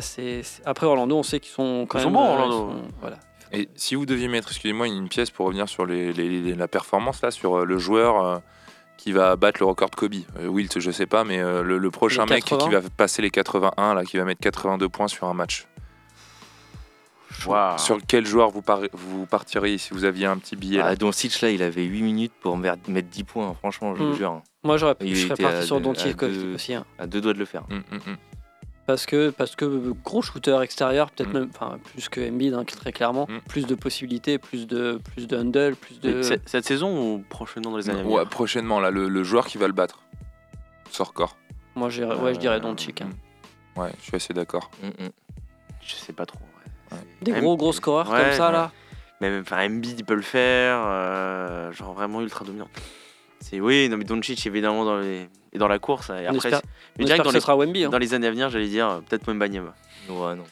c'est- 0.01 0.41
Après 0.65 0.85
Orlando, 0.85 1.15
on 1.17 1.23
sait 1.23 1.39
qu'ils 1.39 1.51
sont 1.53 1.85
quand 1.89 1.99
Ils 1.99 2.05
même. 2.05 2.13
sont 2.13 2.19
bons, 2.19 2.29
Orlando. 2.29 2.57
sont- 2.57 2.81
voilà. 3.01 3.17
et 3.51 3.69
si 3.75 3.95
vous 3.95 4.05
deviez 4.05 4.27
mettre, 4.27 4.49
excusez-moi, 4.49 4.87
une 4.87 5.09
pièce 5.09 5.29
pour 5.29 5.45
revenir 5.45 5.69
sur 5.69 5.85
les, 5.85 6.11
les- 6.13 6.41
les- 6.41 6.55
la 6.55 6.67
performance 6.67 7.21
là, 7.21 7.29
sur 7.31 7.65
le 7.65 7.77
joueur 7.77 8.23
euh, 8.23 8.37
qui 8.97 9.11
va 9.11 9.35
battre 9.35 9.59
le 9.59 9.65
record 9.67 9.89
de 9.89 9.95
Kobe, 9.95 10.13
Euh, 10.39 10.47
Wilt, 10.47 10.79
je 10.79 10.91
sais 10.91 11.05
pas, 11.05 11.23
mais 11.23 11.39
euh, 11.39 11.61
le, 11.63 11.77
le 11.77 11.91
prochain 11.91 12.25
mec 12.25 12.45
80? 12.45 12.65
qui 12.67 12.69
va 12.73 12.81
passer 12.95 13.21
les 13.21 13.29
81 13.31 13.93
là, 13.95 14.03
qui 14.05 14.17
va 14.17 14.23
mettre 14.25 14.41
82 14.41 14.89
points 14.89 15.07
sur 15.07 15.27
un 15.27 15.33
match. 15.33 15.67
Sur 17.77 17.97
quel 18.07 18.25
joueur 18.25 18.49
vous, 18.49 18.61
par- 18.61 18.81
vous 18.93 19.25
partiriez 19.25 19.77
si 19.77 19.93
vous 19.93 20.03
aviez 20.05 20.25
un 20.25 20.37
petit 20.37 20.55
billet 20.55 20.77
là 20.79 20.85
Ah, 20.87 20.95
Doncic 20.95 21.41
là, 21.41 21.49
il 21.49 21.61
avait 21.63 21.83
8 21.83 22.01
minutes 22.01 22.33
pour 22.41 22.57
mettre 22.57 22.81
10 23.09 23.23
points, 23.23 23.49
hein, 23.49 23.55
franchement, 23.59 23.95
je 23.95 24.03
Mm. 24.03 24.07
vous 24.07 24.13
jure. 24.15 24.31
hein. 24.31 24.43
Moi, 24.63 24.77
j'aurais, 24.77 24.95
Il 25.01 25.15
je 25.15 25.27
serais 25.27 25.41
parti 25.41 25.57
à 25.57 25.61
sur 25.63 25.77
deux- 25.77 25.83
Doncic 25.83 26.23
aussi. 26.23 26.73
hein. 26.73 26.85
À 26.97 27.07
deux 27.07 27.19
doigts 27.21 27.33
de 27.33 27.39
le 27.39 27.45
faire. 27.45 27.63
Hum, 27.69 27.83
hum, 27.91 27.99
hum. 28.07 28.17
Parce 28.85 29.05
que, 29.05 29.29
parce 29.29 29.55
que 29.55 29.63
euh, 29.63 29.93
gros 30.03 30.21
shooter 30.21 30.59
extérieur, 30.61 31.09
peut-être 31.11 31.29
Mm. 31.29 31.33
même, 31.39 31.49
enfin 31.55 31.79
plus 31.83 32.09
que 32.09 32.19
Embiid, 32.29 32.53
hein, 32.53 32.65
très 32.65 32.91
clairement, 32.91 33.27
Mm. 33.29 33.39
plus 33.47 33.65
de 33.65 33.75
possibilités, 33.75 34.37
plus 34.37 34.67
de, 34.67 34.99
plus 35.03 35.25
de 35.27 35.37
handle, 35.37 35.75
plus 35.75 35.99
de. 36.01 36.21
Cette, 36.21 36.47
cette 36.49 36.65
saison 36.65 37.13
ou 37.15 37.19
prochainement 37.29 37.71
dans 37.71 37.77
les 37.77 37.89
années 37.89 37.99
à 38.01 38.03
venir? 38.03 38.15
Ouais, 38.17 38.25
prochainement 38.25 38.79
là, 38.81 38.91
le, 38.91 39.07
le 39.07 39.23
joueur 39.23 39.47
qui 39.47 39.57
va 39.57 39.67
le 39.67 39.73
battre. 39.73 39.99
Sort 40.91 41.13
corps. 41.13 41.37
Moi, 41.75 41.89
je 41.89 42.01
dirais, 42.03 42.15
ouais, 42.17 42.33
je 42.33 42.39
dirais 42.39 42.59
Doncic. 42.59 43.01
hein. 43.01 43.09
Ouais, 43.77 43.91
je 43.99 44.03
suis 44.03 44.15
assez 44.15 44.33
d'accord. 44.33 44.69
Mm, 44.83 44.87
mm. 45.05 45.09
Je 45.81 45.95
sais 45.95 46.13
pas 46.13 46.25
trop. 46.25 46.39
Des 47.21 47.31
gros 47.31 47.57
gros 47.57 47.73
scoreurs 47.73 48.09
Ouais, 48.11 48.21
comme 48.21 48.31
ça 48.33 48.47
ouais. 48.47 48.53
là. 48.53 48.71
Même 49.21 49.41
enfin, 49.41 49.65
Embiid, 49.65 49.99
il 49.99 50.05
peut 50.05 50.15
le 50.15 50.21
faire. 50.21 50.81
euh, 50.85 51.71
genre 51.71 51.93
vraiment 51.93 52.21
ultra 52.21 52.43
dominant. 52.45 52.67
C'est 53.39 53.59
oui, 53.59 53.89
non 53.89 53.97
mais 53.97 54.03
Doncic 54.05 54.45
évidemment 54.47 54.85
dans 54.85 54.97
les 54.99 55.27
est 55.53 55.57
dans 55.57 55.67
la 55.67 55.79
course. 55.79 56.09
Et 56.09 56.27
On 56.29 56.35
après, 56.35 56.49
On 56.53 56.61
mais 56.97 56.99
je 56.99 57.03
dirais 57.05 57.17
espère 57.17 57.17
que 57.17 57.17
que 57.17 57.23
dans 57.23 57.29
ce 57.31 57.35
les, 57.35 57.41
sera 57.41 57.55
Wemby. 57.57 57.83
hein. 57.85 57.89
dans 57.89 57.97
les 57.97 58.13
années 58.13 58.27
à 58.27 58.31
venir, 58.31 58.49
j'allais 58.49 58.67
dire 58.67 58.89
euh, 58.89 58.99
peut-être 59.07 59.25
Wembanyama. 59.27 59.73
Ouais, 60.09 60.35
non. 60.35 60.43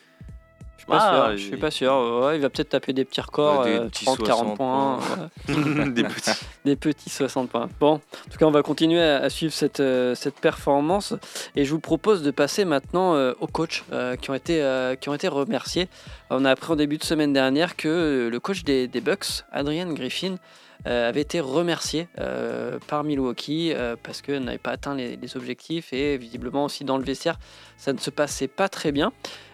Je 0.82 0.86
suis 0.86 0.86
pas 0.88 0.98
Ah, 1.00 1.26
sûr. 1.28 1.32
Je 1.38 1.42
suis 1.44 1.52
il- 1.54 1.60
pas 1.60 1.72
sûr. 1.72 2.22
Ouais, 2.24 2.36
il 2.38 2.42
va 2.42 2.50
peut-être 2.50 2.70
taper 2.70 2.92
des 2.94 3.06
petits 3.06 3.22
records, 3.22 3.60
Ouais, 3.62 3.74
des 3.74 3.78
euh, 3.80 3.86
petits 3.88 4.06
30, 4.06 4.24
40 4.24 4.40
60 4.40 4.58
points. 4.58 5.00
Des 5.92 6.04
petits. 6.04 6.32
des 6.66 6.76
petits 6.76 7.10
60 7.10 7.50
points. 7.50 7.70
Bon, 7.80 7.94
en 7.96 8.00
tout 8.32 8.38
cas, 8.40 8.46
on 8.46 8.52
va 8.52 8.64
continuer 8.64 9.02
à, 9.02 9.18
à 9.18 9.30
suivre 9.30 9.54
cette, 9.54 9.80
euh, 9.80 10.16
cette 10.16 10.40
performance 10.40 11.14
et 11.56 11.66
je 11.66 11.72
vous 11.72 11.80
propose 11.80 12.24
de 12.24 12.32
passer 12.32 12.66
maintenant 12.66 13.14
euh, 13.16 13.34
aux 13.42 13.48
coachs 13.48 13.84
euh, 13.94 14.16
qui, 14.16 14.32
ont 14.32 14.34
été, 14.34 14.62
euh, 14.62 14.96
qui 14.96 15.10
ont 15.10 15.14
été 15.14 15.28
remerciés. 15.28 15.88
On 16.32 16.46
a 16.46 16.52
appris 16.52 16.72
en 16.74 16.76
début 16.76 16.98
de 16.98 17.04
semaine 17.04 17.32
dernière 17.34 17.76
que 17.76 17.88
euh, 17.88 18.30
le 18.30 18.40
coach 18.40 18.64
des, 18.64 18.88
des 18.88 19.02
Bucks, 19.02 19.44
Adrian 19.52 19.92
Griffin, 19.94 20.34
euh, 20.34 20.38
avait 20.86 21.22
été 21.22 21.40
remercié 21.40 22.08
euh, 22.20 22.80
par 22.88 23.04
Milwaukee 23.04 23.72
euh, 23.74 23.96
parce 24.02 24.22
qu'il 24.22 24.40
n'avait 24.40 24.58
pas 24.58 24.72
atteint 24.72 24.96
les, 24.96 25.16
les 25.16 25.38
objectifs 25.38 25.94
et 25.94 26.18
visiblement 26.18 26.66
aussi 26.66 26.84
dans 26.84 26.98
le 26.98 27.04
vestiaire, 27.04 27.38
ça 27.78 27.94
ne 27.94 28.00
se 28.00 28.10
passait 28.10 28.48
pas 28.48 28.68
très 28.70 28.92
bien. 28.92 29.12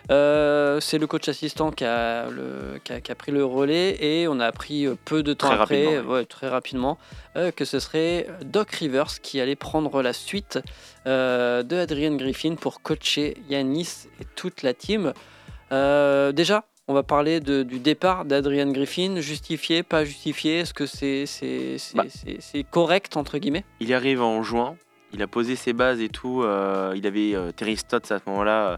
Euh, 0.10 0.80
c'est 0.80 0.98
le 1.00 1.06
coach 1.08 1.28
assistant 1.28 1.70
qui 1.72 1.84
a, 1.84 2.30
le- 2.30 2.80
qui 2.82 2.94
a- 2.94 3.02
qui 3.02 3.12
a 3.12 3.16
pris 3.16 3.34
le 3.34 3.44
relais 3.44 3.98
et 4.02 4.28
on 4.30 4.40
a 4.40 4.46
appris 4.46 4.86
euh, 4.86 4.96
peu 5.04 5.22
de 5.22 5.34
temps 5.34 5.48
Très 5.50 5.60
après, 5.60 5.86
rapidement, 5.96 6.14
ouais, 6.14 6.26
très 6.26 6.48
rapidement, 6.48 6.98
euh, 7.36 7.52
que 7.52 7.66
ce 7.66 7.80
serait 7.80 8.28
Doc 8.46 8.72
Rivers 8.72 9.20
qui 9.22 9.42
allait 9.42 9.58
prendre 9.58 10.02
la 10.02 10.14
suite 10.14 10.60
euh, 11.08 11.62
de 11.62 11.76
Adrian 11.76 12.16
Griffin 12.16 12.56
pour 12.56 12.82
coacher 12.82 13.36
Yanis 13.50 14.08
et 14.22 14.26
toute 14.36 14.64
la 14.64 14.74
team. 14.74 15.12
Euh, 15.74 16.32
déjà, 16.32 16.64
on 16.88 16.94
va 16.94 17.04
parler 17.04 17.40
de- 17.40 17.64
du 17.64 17.80
départ 17.80 18.26
d'Adrian 18.26 18.72
Griffin, 18.72 19.20
justifié, 19.20 19.84
pas 19.84 20.06
justifié, 20.06 20.60
est-ce 20.60 20.74
que 20.74 20.86
c'est 20.86 21.26
c'est- 21.26 21.78
Bah. 21.96 22.04
correct 22.72 23.18
entre 23.18 23.38
guillemets? 23.38 23.66
Il 23.80 23.94
arrive 23.94 24.22
en 24.22 24.42
juin, 24.44 24.76
il 25.14 25.22
a 25.22 25.28
posé 25.28 25.56
ses 25.56 25.74
bases 25.74 26.00
et 26.02 26.10
tout. 26.10 26.44
euh, 26.44 26.94
il 26.96 27.06
avait 27.06 27.36
euh, 27.36 27.52
Terry 27.52 27.76
Stotts 27.78 28.12
à 28.12 28.20
ce 28.20 28.24
moment-là, 28.28 28.68
euh, 28.72 28.78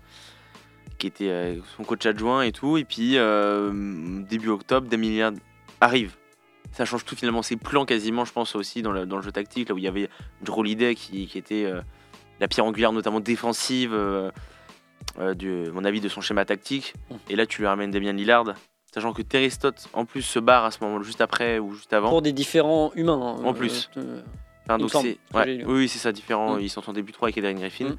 qui 0.97 1.07
était 1.07 1.59
son 1.77 1.83
coach 1.83 2.05
adjoint 2.05 2.41
et 2.41 2.51
tout. 2.51 2.77
Et 2.77 2.83
puis, 2.83 3.11
début 4.29 4.49
octobre, 4.49 4.87
Lillard 4.95 5.33
arrive. 5.79 6.15
Ça 6.71 6.85
change 6.85 7.05
tout 7.05 7.15
finalement 7.15 7.41
ses 7.41 7.55
plans 7.55 7.85
quasiment, 7.85 8.25
je 8.25 8.33
pense 8.33 8.53
aussi, 8.55 8.81
dans 8.81 8.91
le, 8.91 9.05
dans 9.05 9.15
le 9.17 9.21
jeu 9.23 9.31
tactique, 9.31 9.69
là 9.69 9.75
où 9.75 9.77
il 9.77 9.83
y 9.83 9.87
avait 9.87 10.09
Drew 10.41 10.59
Holiday 10.59 10.93
qui, 10.95 11.25
qui 11.27 11.37
était 11.37 11.71
la 12.39 12.47
pierre 12.47 12.65
angulaire, 12.65 12.91
notamment 12.91 13.21
défensive, 13.21 13.91
euh, 15.17 15.29
euh, 15.31 15.33
du, 15.33 15.67
à 15.67 15.71
mon 15.71 15.83
avis, 15.85 16.01
de 16.01 16.09
son 16.09 16.21
schéma 16.21 16.45
tactique. 16.45 16.93
Mm. 17.09 17.15
Et 17.29 17.35
là, 17.35 17.45
tu 17.45 17.61
lui 17.61 17.67
ramènes 17.67 17.91
Damien 17.91 18.13
Lillard. 18.13 18.53
Sachant 18.93 19.13
que 19.13 19.21
Terry 19.21 19.51
Stotts, 19.51 19.87
en 19.93 20.05
plus, 20.05 20.23
se 20.23 20.39
barre 20.39 20.65
à 20.65 20.71
ce 20.71 20.83
moment, 20.83 21.01
juste 21.03 21.21
après 21.21 21.59
ou 21.59 21.73
juste 21.73 21.93
avant. 21.93 22.09
Pour 22.09 22.21
des 22.21 22.33
différents 22.33 22.91
humains. 22.95 23.37
hein, 23.39 23.43
En 23.45 23.53
plus. 23.53 23.89
euh, 23.97 24.21
Enfin, 24.65 24.77
Il 24.79 24.85
me 24.85 24.89
donc 24.89 25.03
ouais, 25.03 25.17
oui, 25.33 25.63
oui, 25.65 25.87
c'est 25.89 25.99
ça 25.99 26.11
différent. 26.11 26.55
Mm. 26.57 26.61
Ils 26.61 26.69
s'entendaient 26.69 27.03
plus 27.03 27.13
trop 27.13 27.25
avec 27.25 27.37
Adrian 27.37 27.57
Griffin. 27.57 27.89
Mm. 27.89 27.97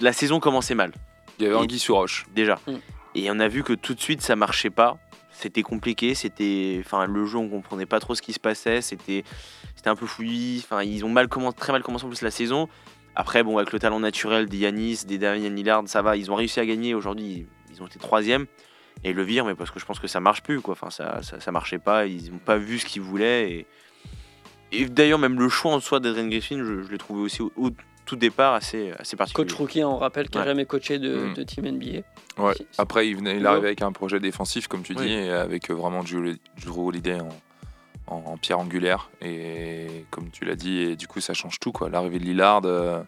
La 0.00 0.12
saison 0.12 0.38
commençait 0.40 0.74
mal 0.74 0.92
Il 1.38 1.44
y 1.44 1.46
avait 1.48 1.56
Anguille 1.56 1.78
sur 1.78 1.96
Roche. 1.96 2.26
déjà, 2.34 2.58
Mm. 2.66 2.72
et 3.16 3.30
on 3.30 3.40
a 3.40 3.48
vu 3.48 3.62
que 3.64 3.72
tout 3.72 3.94
de 3.94 4.00
suite 4.00 4.22
ça 4.22 4.36
marchait 4.36 4.70
pas. 4.70 4.98
C'était 5.32 5.62
compliqué, 5.62 6.14
c'était, 6.14 6.80
enfin 6.84 7.06
le 7.06 7.24
jeu 7.26 7.38
on 7.38 7.48
comprenait 7.48 7.86
pas 7.86 7.98
trop 8.00 8.14
ce 8.14 8.22
qui 8.22 8.32
se 8.32 8.38
passait, 8.38 8.80
c'était, 8.82 9.24
c'était 9.74 9.88
un 9.88 9.96
peu 9.96 10.06
fouillis. 10.06 10.60
Enfin 10.64 10.82
ils 10.82 11.04
ont 11.04 11.08
mal 11.08 11.26
commencé, 11.26 11.56
très 11.56 11.72
mal 11.72 11.82
commencé 11.82 12.04
en 12.04 12.08
plus 12.08 12.22
la 12.22 12.30
saison. 12.30 12.68
Après 13.14 13.42
bon 13.42 13.58
avec 13.58 13.72
le 13.72 13.78
talent 13.78 14.00
naturel 14.00 14.46
des 14.46 14.58
Yanis, 14.58 15.04
des 15.06 15.18
Damian 15.18 15.50
Lillard, 15.50 15.82
ça 15.86 16.00
va, 16.02 16.16
ils 16.16 16.30
ont 16.30 16.34
réussi 16.34 16.60
à 16.60 16.66
gagner. 16.66 16.94
Aujourd'hui 16.94 17.46
ils 17.70 17.82
ont 17.82 17.86
été 17.86 17.98
troisième 17.98 18.46
et 19.04 19.10
ils 19.10 19.16
le 19.16 19.22
virent, 19.22 19.44
mais 19.44 19.54
parce 19.54 19.70
que 19.70 19.78
je 19.80 19.84
pense 19.84 19.98
que 19.98 20.06
ça 20.06 20.20
marche 20.20 20.42
plus 20.42 20.60
quoi. 20.60 20.72
Enfin 20.72 20.90
ça, 20.90 21.20
ça, 21.22 21.38
ça 21.40 21.52
marchait 21.52 21.78
pas, 21.78 22.06
ils 22.06 22.30
ont 22.32 22.38
pas 22.38 22.56
vu 22.56 22.78
ce 22.78 22.86
qu'ils 22.86 23.02
voulaient 23.02 23.50
et, 23.52 23.66
et 24.72 24.86
d'ailleurs 24.86 25.18
même 25.18 25.38
le 25.38 25.48
choix 25.48 25.72
en 25.72 25.80
soi 25.80 26.00
d'Adrian 26.00 26.28
Griffin, 26.28 26.58
je, 26.58 26.82
je 26.82 26.90
l'ai 26.90 26.98
trouvé 26.98 27.20
aussi 27.22 27.42
au, 27.42 27.52
au 27.56 27.70
tout 28.04 28.16
départ 28.16 28.54
assez, 28.54 28.90
assez 28.98 29.16
particulier. 29.16 29.46
Coach 29.46 29.56
rookie, 29.56 29.84
on 29.84 29.96
rappelle, 29.96 30.28
qui 30.28 30.36
n'a 30.36 30.42
Ouais. 30.42 30.48
jamais 30.48 30.66
coaché 30.66 30.98
de, 30.98 31.26
Mm. 31.26 31.34
de 31.34 31.42
team 31.44 31.64
NBA. 31.66 32.02
Ouais. 32.42 32.54
Après, 32.76 33.06
il, 33.08 33.14
venait, 33.16 33.36
il 33.36 33.46
arrivait 33.46 33.68
avec 33.68 33.82
un 33.82 33.92
projet 33.92 34.18
défensif, 34.18 34.66
comme 34.66 34.82
tu 34.82 34.94
Oui. 34.96 35.06
dis, 35.06 35.12
et 35.12 35.30
avec 35.30 35.70
euh, 35.70 35.74
vraiment 35.74 36.02
Drew 36.02 36.36
Holiday 36.88 37.20
en, 37.20 37.28
en- 38.06 38.22
en 38.26 38.36
pierre 38.36 38.58
angulaire. 38.58 39.10
Et 39.20 40.04
comme 40.10 40.30
tu 40.30 40.44
l'as 40.44 40.56
dit, 40.56 40.78
et 40.80 40.96
du 40.96 41.06
coup, 41.06 41.20
ça 41.20 41.34
change 41.34 41.58
tout. 41.60 41.72
quoi. 41.72 41.88
L'arrivée 41.88 42.18
de 42.18 42.24
Lillard, 42.24 42.62
euh, 42.64 43.02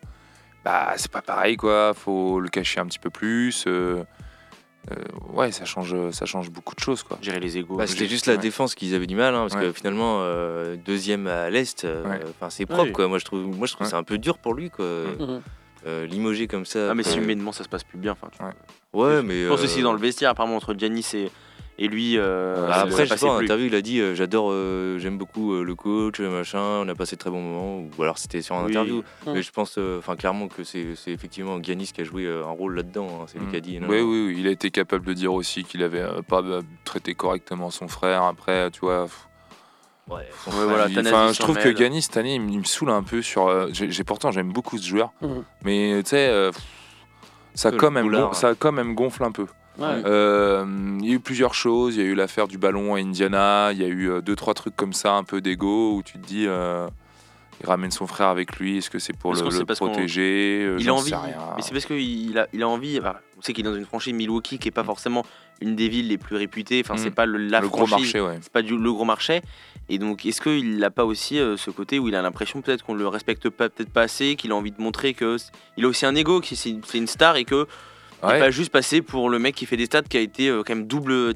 bah, 0.64 0.92
c'est 0.96 1.10
pas 1.10 1.22
pareil. 1.22 1.56
quoi. 1.56 1.92
faut 1.94 2.40
le 2.40 2.48
cacher 2.48 2.80
un 2.80 2.86
petit 2.86 2.98
peu 2.98 3.10
plus. 3.10 3.64
euh, 3.66 4.04
euh, 4.90 4.94
ouais, 5.32 5.50
ça 5.50 5.64
change, 5.64 5.94
ça 6.10 6.26
change 6.26 6.50
beaucoup 6.50 6.74
de 6.74 6.80
choses. 6.80 7.02
quoi. 7.02 7.18
Gérer 7.22 7.40
les 7.40 7.56
égos. 7.56 7.76
Bah, 7.76 7.86
C'était 7.86 8.06
juste 8.06 8.26
la 8.26 8.34
ouais. 8.34 8.38
défense 8.38 8.74
qu'ils 8.74 8.94
avaient 8.94 9.06
du 9.06 9.16
mal, 9.16 9.34
hein, 9.34 9.46
parce 9.48 9.54
Ouais. 9.54 9.68
que 9.68 9.72
finalement, 9.72 10.18
euh, 10.20 10.76
deuxième 10.76 11.26
à 11.26 11.48
l'Est, 11.50 11.84
euh, 11.84 12.04
Ouais. 12.08 12.20
enfin, 12.30 12.50
c'est 12.50 12.66
propre. 12.66 12.92
Quoi. 12.92 13.08
Moi, 13.08 13.18
je 13.18 13.24
trouve, 13.24 13.40
moi, 13.46 13.66
je 13.66 13.72
trouve 13.72 13.86
Ouais. 13.86 13.90
c'est 13.90 13.96
un 13.96 14.02
peu 14.02 14.18
dur 14.18 14.38
pour 14.38 14.52
lui. 14.54 14.70
Quoi. 14.70 14.84
Mm. 14.84 15.40
Euh, 15.86 16.06
limogé 16.06 16.46
comme 16.46 16.64
ça. 16.64 16.90
Ah 16.90 16.94
mais 16.94 17.02
si 17.02 17.18
humainement 17.18 17.52
ça 17.52 17.62
se 17.62 17.68
passe 17.68 17.84
plus 17.84 17.98
bien. 17.98 18.12
Enfin, 18.12 18.28
tu 18.32 18.42
Ouais. 18.42 18.52
Ouais, 18.94 19.22
mais. 19.22 19.44
Je 19.44 19.48
pense 19.50 19.60
euh, 19.60 19.64
aussi 19.64 19.82
dans 19.82 19.92
le 19.92 19.98
vestiaire, 19.98 20.30
apparemment 20.30 20.56
entre 20.56 20.72
Giannis 20.74 21.06
et, 21.14 21.30
Et 21.76 21.88
lui, 21.88 22.14
euh, 22.18 22.68
Bah, 22.68 22.72
ça 22.74 22.80
après, 22.82 23.04
je 23.04 23.14
sais 23.16 23.26
pas, 23.26 23.32
en 23.32 23.40
interview, 23.40 23.66
il 23.66 23.74
a 23.74 23.82
dit 23.82 23.98
euh, 24.00 24.14
J'adore, 24.14 24.50
euh, 24.52 24.96
j'aime 25.00 25.18
beaucoup 25.18 25.54
euh, 25.54 25.64
le 25.64 25.74
coach, 25.74 26.20
machin, 26.20 26.60
on 26.60 26.88
a 26.88 26.94
passé 26.94 27.16
de 27.16 27.20
très 27.20 27.30
bons 27.30 27.40
moments. 27.42 27.88
Ou 27.98 28.02
alors 28.02 28.18
c'était 28.18 28.42
sur 28.42 28.54
un 28.54 28.64
Oui. 28.64 28.70
interview. 28.70 29.02
Mm. 29.26 29.32
Mais 29.32 29.42
je 29.42 29.50
pense 29.50 29.74
euh, 29.78 29.98
enfin 29.98 30.14
clairement 30.14 30.46
que 30.46 30.62
c'est 30.62 30.94
c'est 30.94 31.10
effectivement 31.10 31.60
Giannis 31.60 31.90
qui 31.92 32.00
a 32.00 32.04
joué 32.04 32.26
euh, 32.26 32.44
un 32.46 32.50
rôle 32.52 32.76
là-dedans. 32.76 33.08
hein, 33.22 33.24
C'est 33.26 33.40
lui 33.40 33.48
qui 33.48 33.56
a 33.56 33.60
dit. 33.60 33.80
non, 33.80 33.88
Oui, 33.88 34.00
oui, 34.02 34.26
oui, 34.28 34.36
il 34.38 34.46
a 34.46 34.50
été 34.52 34.70
capable 34.70 35.04
de 35.04 35.14
dire 35.14 35.34
aussi 35.34 35.64
qu'il 35.64 35.82
avait 35.82 36.00
euh, 36.02 36.22
pas 36.22 36.42
traité 36.84 37.14
correctement 37.14 37.70
son 37.70 37.88
frère. 37.88 38.22
Après, 38.22 38.70
tu 38.70 38.80
vois. 38.80 39.04
pff, 39.06 39.28
Ouais, 40.06 40.28
son 40.44 40.50
Ouais, 40.50 40.56
frère, 40.56 40.68
voilà, 40.68 40.86
il- 40.88 40.94
je 41.32 41.38
trouve 41.40 41.56
que. 41.56 41.74
Giannis 41.74 42.02
cette 42.02 42.18
année, 42.18 42.34
il, 42.34 42.40
me- 42.42 42.50
il 42.50 42.58
me 42.58 42.64
saoule 42.64 42.90
un 42.90 43.02
peu 43.02 43.20
sur. 43.22 43.48
euh, 43.48 43.68
j'ai 43.72 43.90
j'ai- 43.90 44.04
pourtant, 44.04 44.30
j'aime 44.30 44.52
beaucoup 44.52 44.76
ce 44.78 44.86
joueur, 44.86 45.12
Mhm. 45.22 45.42
mais 45.64 46.02
tu 46.04 46.10
sais, 46.10 46.28
euh, 46.28 46.52
ça 47.54 47.70
quand 47.72 47.90
même, 47.90 48.04
boulard, 48.04 48.28
gon- 48.28 48.32
ça 48.34 48.54
quand 48.54 48.70
même 48.72 48.94
gonfle 48.94 49.24
un 49.24 49.32
peu. 49.32 49.46
Ouais. 49.78 50.02
Euh, 50.04 50.64
il 51.00 51.06
y 51.08 51.10
a 51.12 51.14
eu 51.14 51.20
plusieurs 51.20 51.54
choses. 51.54 51.96
Il 51.96 52.02
y 52.02 52.06
a 52.06 52.08
eu 52.08 52.14
l'affaire 52.14 52.46
du 52.48 52.58
ballon 52.58 52.94
à 52.94 52.98
Indiana. 52.98 53.70
Il 53.72 53.78
y 53.80 53.84
a 53.84 53.88
eu 53.88 54.08
euh, 54.10 54.20
deux, 54.20 54.36
trois 54.36 54.54
trucs 54.54 54.76
comme 54.76 54.92
ça, 54.92 55.14
un 55.14 55.24
peu 55.24 55.40
d'égo, 55.40 55.96
où 55.96 56.02
tu 56.02 56.14
te 56.18 56.26
dis. 56.26 56.44
euh, 56.46 56.86
il 57.60 57.66
ramène 57.68 57.92
son 57.92 58.08
frère 58.08 58.28
avec 58.28 58.56
lui. 58.58 58.78
Est-ce 58.78 58.90
que 58.90 58.98
c'est 58.98 59.16
pour 59.16 59.32
le, 59.32 59.40
le 59.40 59.64
protéger? 59.64 60.64
Euh, 60.64 60.76
Il 60.80 60.88
a 60.88 60.94
envie, 60.94 61.10
sais 61.10 61.16
rien. 61.16 61.36
mais 61.56 61.62
c'est 61.62 61.70
parce 61.72 61.86
qu'il 61.86 62.36
a, 62.36 62.48
il 62.52 62.62
a 62.62 62.68
envie. 62.68 62.98
bah, 63.00 63.20
on 63.38 63.42
sait 63.42 63.52
qu'il 63.52 63.64
est 63.64 63.70
dans 63.70 63.76
une 63.76 63.84
franchise 63.84 64.12
Milwaukee 64.12 64.58
qui 64.58 64.68
est 64.68 64.72
pas 64.72 64.82
forcément 64.84 65.24
une 65.60 65.76
des 65.76 65.88
villes 65.88 66.08
les 66.08 66.18
plus 66.18 66.34
réputées. 66.36 66.82
Enfin, 66.84 66.96
c'est 66.96 67.10
Mm. 67.10 67.14
pas 67.14 67.26
le, 67.26 67.38
la 67.38 67.60
le 67.60 67.68
gros 67.68 67.86
franchise, 67.86 68.12
marché, 68.14 68.20
ouais. 68.20 68.38
c'est 68.42 68.52
pas 68.52 68.62
du, 68.62 68.76
le 68.76 68.92
gros 68.92 69.04
marché. 69.04 69.40
Et 69.88 69.98
donc, 69.98 70.26
est-ce 70.26 70.40
qu'il 70.40 70.78
n'a 70.78 70.90
pas 70.90 71.04
aussi 71.04 71.38
euh, 71.38 71.56
ce 71.56 71.70
côté 71.70 71.98
où 72.00 72.08
il 72.08 72.16
a 72.16 72.22
l'impression 72.22 72.60
peut-être 72.60 72.84
qu'on 72.84 72.94
le 72.94 73.06
respecte 73.06 73.48
pas, 73.50 73.68
peut-être 73.68 73.90
pas 73.92 74.02
assez, 74.02 74.34
qu'il 74.34 74.50
a 74.50 74.56
envie 74.56 74.72
de 74.72 74.80
montrer 74.82 75.14
que 75.14 75.38
c- 75.38 75.50
il 75.76 75.84
a 75.84 75.88
aussi 75.88 76.06
un 76.06 76.14
ego, 76.16 76.40
que 76.40 76.54
c'est 76.56 76.70
une 76.94 77.06
star 77.06 77.36
et 77.36 77.44
que 77.44 77.66
N'est 78.22 78.38
pas 78.38 78.50
juste 78.50 78.70
passé 78.70 79.02
pour 79.02 79.28
le 79.28 79.38
mec 79.38 79.54
qui 79.54 79.66
fait 79.66 79.76
des 79.76 79.86
stats, 79.86 80.02
qui 80.02 80.16
a 80.16 80.20
été 80.20 80.48
euh, 80.48 80.62
quand 80.64 80.74
même 80.74 80.86
double, 80.86 81.12
euh, 81.12 81.32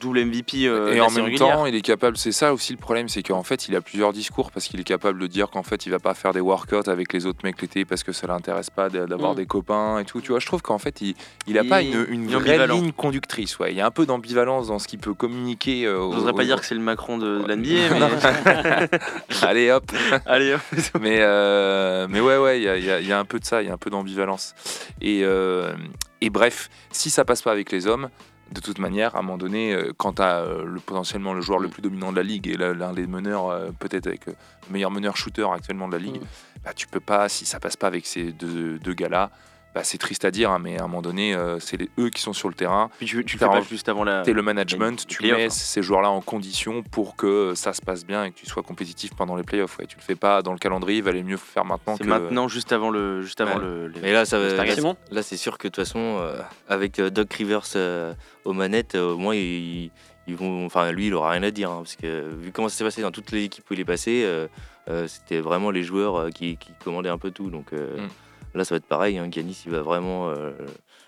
double 0.00 0.24
MVP. 0.24 0.66
euh, 0.66 0.92
Et 0.94 1.00
en 1.00 1.10
même 1.10 1.24
régulière. 1.24 1.56
temps, 1.56 1.66
il 1.66 1.74
est 1.74 1.80
capable, 1.82 2.16
c'est 2.16 2.32
ça 2.32 2.52
aussi 2.52 2.72
le 2.72 2.78
problème, 2.78 3.08
c'est 3.08 3.22
qu'en 3.22 3.42
fait, 3.42 3.68
il 3.68 3.76
a 3.76 3.80
plusieurs 3.80 4.12
discours 4.12 4.50
parce 4.50 4.66
qu'il 4.66 4.78
est 4.80 4.84
capable 4.84 5.20
de 5.20 5.26
dire 5.26 5.50
qu'en 5.50 5.62
fait, 5.62 5.86
il 5.86 5.90
va 5.90 5.98
pas 5.98 6.14
faire 6.14 6.32
des 6.32 6.40
workouts 6.40 6.88
avec 6.88 7.12
les 7.12 7.26
autres 7.26 7.40
mecs 7.44 7.60
l'été 7.62 7.84
parce 7.84 8.02
que 8.02 8.12
ça 8.12 8.26
l'intéresse 8.26 8.70
pas 8.70 8.88
d'avoir 8.88 9.32
Mm. 9.32 9.36
des 9.36 9.46
copains 9.46 9.98
et 9.98 10.04
tout. 10.04 10.20
Tu 10.20 10.28
vois, 10.30 10.40
je 10.40 10.46
trouve 10.46 10.62
qu'en 10.62 10.78
fait, 10.78 11.00
il, 11.00 11.14
il 11.46 11.58
a 11.58 11.64
pas 11.64 11.82
une, 11.82 12.06
une 12.08 12.24
il 12.28 12.34
est 12.34 12.38
vraie 12.38 12.66
ligne 12.66 12.92
conductrice. 12.92 13.58
Ouais. 13.58 13.72
Il 13.72 13.76
y 13.76 13.80
a 13.80 13.86
un 13.86 13.90
peu 13.90 14.06
d'ambivalence 14.06 14.68
dans 14.68 14.78
ce 14.78 14.88
qu'il 14.88 14.98
peut 14.98 15.14
communiquer. 15.14 15.86
euh, 15.86 15.96
Je 16.12 16.18
aux- 16.18 16.32
pas 16.32 16.42
aux- 16.42 16.44
dire 16.44 16.60
que 16.60 16.66
c'est 16.66 16.74
le 16.74 16.80
Macron 16.80 17.18
de, 17.18 17.38
de 17.42 17.46
l'NBA, 17.46 17.94
mais 17.94 18.88
Allez 19.42 19.70
hop. 19.70 19.84
allez. 20.26 20.54
hop. 20.54 20.60
mais, 21.00 21.18
euh, 21.20 22.06
mais 22.08 22.20
ouais, 22.20 22.36
ouais, 22.38 22.58
il 22.60 22.64
y 22.64 22.90
a, 22.90 23.00
y 23.00 23.12
a 23.12 23.18
un 23.18 23.24
peu 23.24 23.38
de 23.38 23.44
ça, 23.44 23.62
il 23.62 23.68
y 23.68 23.70
a 23.70 23.74
un 23.74 23.78
peu 23.78 23.90
d'ambivalence. 23.90 24.54
Et, 25.00 25.20
euh, 25.24 25.72
et 26.20 26.30
bref, 26.30 26.70
si 26.90 27.10
ça 27.10 27.24
passe 27.24 27.42
pas 27.42 27.52
avec 27.52 27.70
les 27.72 27.86
hommes, 27.86 28.08
de 28.52 28.60
toute 28.60 28.78
manière, 28.78 29.16
à 29.16 29.20
un 29.20 29.22
moment 29.22 29.38
donné, 29.38 29.72
euh, 29.72 29.92
quand 29.96 30.14
tu 30.14 30.22
as 30.22 30.44
le, 30.64 30.78
potentiellement 30.80 31.32
le 31.32 31.40
joueur 31.40 31.58
le 31.58 31.68
plus 31.68 31.82
dominant 31.82 32.12
de 32.12 32.16
la 32.16 32.22
ligue 32.22 32.46
et 32.48 32.56
l'un 32.56 32.92
des 32.92 33.06
meneurs, 33.06 33.48
euh, 33.48 33.70
peut-être 33.78 34.06
avec 34.06 34.28
euh, 34.28 34.32
le 34.68 34.72
meilleur 34.72 34.90
meneur 34.90 35.16
shooter 35.16 35.46
actuellement 35.52 35.88
de 35.88 35.92
la 35.92 35.98
ligue, 35.98 36.20
Mm. 36.20 36.26
bah, 36.64 36.72
tu 36.74 36.86
peux 36.86 37.00
pas, 37.00 37.28
si 37.28 37.46
ça 37.46 37.58
passe 37.58 37.76
pas 37.76 37.86
avec 37.86 38.06
ces 38.06 38.32
deux, 38.32 38.78
deux 38.78 38.94
gars-là, 38.94 39.30
bah, 39.74 39.82
c'est 39.84 39.98
triste 39.98 40.24
à 40.24 40.30
dire, 40.30 40.50
hein, 40.50 40.58
mais 40.60 40.78
à 40.78 40.84
un 40.84 40.86
moment 40.86 41.02
donné, 41.02 41.34
euh, 41.34 41.58
c'est 41.58 41.78
eux 41.98 42.08
qui 42.10 42.22
sont 42.22 42.32
sur 42.32 42.48
le 42.48 42.54
terrain. 42.54 42.90
Puis 42.98 43.06
tu, 43.06 43.24
tu 43.24 43.36
le 43.36 43.40
fais 43.40 43.46
pas 43.46 43.60
juste 43.60 43.88
avant 43.88 44.04
la. 44.04 44.22
T'es 44.22 44.32
le 44.32 44.42
management, 44.42 45.00
les 45.00 45.06
tu 45.06 45.18
playoffs, 45.18 45.38
mets 45.38 45.44
hein. 45.46 45.50
ces 45.50 45.82
joueurs-là 45.82 46.10
en 46.10 46.20
condition 46.20 46.82
pour 46.82 47.16
que 47.16 47.54
ça 47.56 47.72
se 47.72 47.82
passe 47.82 48.06
bien 48.06 48.24
et 48.24 48.30
que 48.30 48.38
tu 48.38 48.46
sois 48.46 48.62
compétitif 48.62 49.14
pendant 49.14 49.34
les 49.36 49.42
playoffs. 49.42 49.78
Ouais. 49.78 49.86
Tu 49.86 49.96
le 49.96 50.02
fais 50.02 50.14
pas 50.14 50.42
dans 50.42 50.52
le 50.52 50.58
calendrier, 50.58 50.98
il 50.98 51.04
valait 51.04 51.22
mieux 51.22 51.36
faire 51.36 51.64
maintenant 51.64 51.96
C'est 51.96 52.04
que. 52.04 52.08
maintenant, 52.08 52.46
juste 52.48 52.72
avant 52.72 52.90
le, 52.90 53.22
juste 53.22 53.40
avant 53.40 53.56
Ouais. 53.56 53.64
le. 53.64 53.88
les- 53.88 54.00
Mais 54.00 54.12
là, 54.12 54.24
ça 54.24 54.38
va. 54.38 54.52
Là, 54.64 54.74
Simon 54.74 54.96
là, 55.10 55.22
c'est 55.22 55.36
sûr 55.36 55.58
que 55.58 55.68
de 55.68 55.72
toute 55.72 55.84
façon, 55.84 55.98
euh, 56.20 56.40
avec 56.68 56.98
euh, 56.98 57.10
Doc 57.10 57.32
Rivers 57.34 57.62
euh, 57.76 58.14
aux 58.44 58.52
manettes, 58.52 58.94
euh, 58.94 59.12
au 59.14 59.18
moins 59.18 59.34
ils, 59.34 59.90
ils 60.26 60.36
vont. 60.36 60.64
Enfin, 60.66 60.92
lui, 60.92 61.08
il 61.08 61.14
aura 61.14 61.30
rien 61.30 61.42
à 61.42 61.50
dire 61.50 61.70
hein, 61.70 61.78
parce 61.78 61.96
que 61.96 62.28
vu 62.40 62.52
comment 62.52 62.68
ça 62.68 62.76
s'est 62.76 62.84
passé 62.84 63.02
dans 63.02 63.10
toutes 63.10 63.32
les 63.32 63.44
équipes 63.44 63.64
où 63.70 63.74
il 63.74 63.80
est 63.80 63.84
passé, 63.84 64.22
euh, 64.24 64.46
euh, 64.88 65.06
c'était 65.08 65.40
vraiment 65.40 65.70
les 65.70 65.82
joueurs 65.82 66.16
euh, 66.16 66.30
qui, 66.30 66.56
qui 66.58 66.70
commandaient 66.84 67.08
un 67.08 67.18
peu 67.18 67.30
tout. 67.32 67.50
Donc 67.50 67.72
euh, 67.72 67.96
Mm. 67.98 68.08
Là, 68.54 68.64
ça 68.64 68.74
va 68.74 68.76
être 68.78 68.86
pareil. 68.86 69.18
Hein, 69.18 69.28
Giannis, 69.30 69.62
il 69.66 69.72
va 69.72 69.82
vraiment 69.82 70.30
euh, 70.30 70.52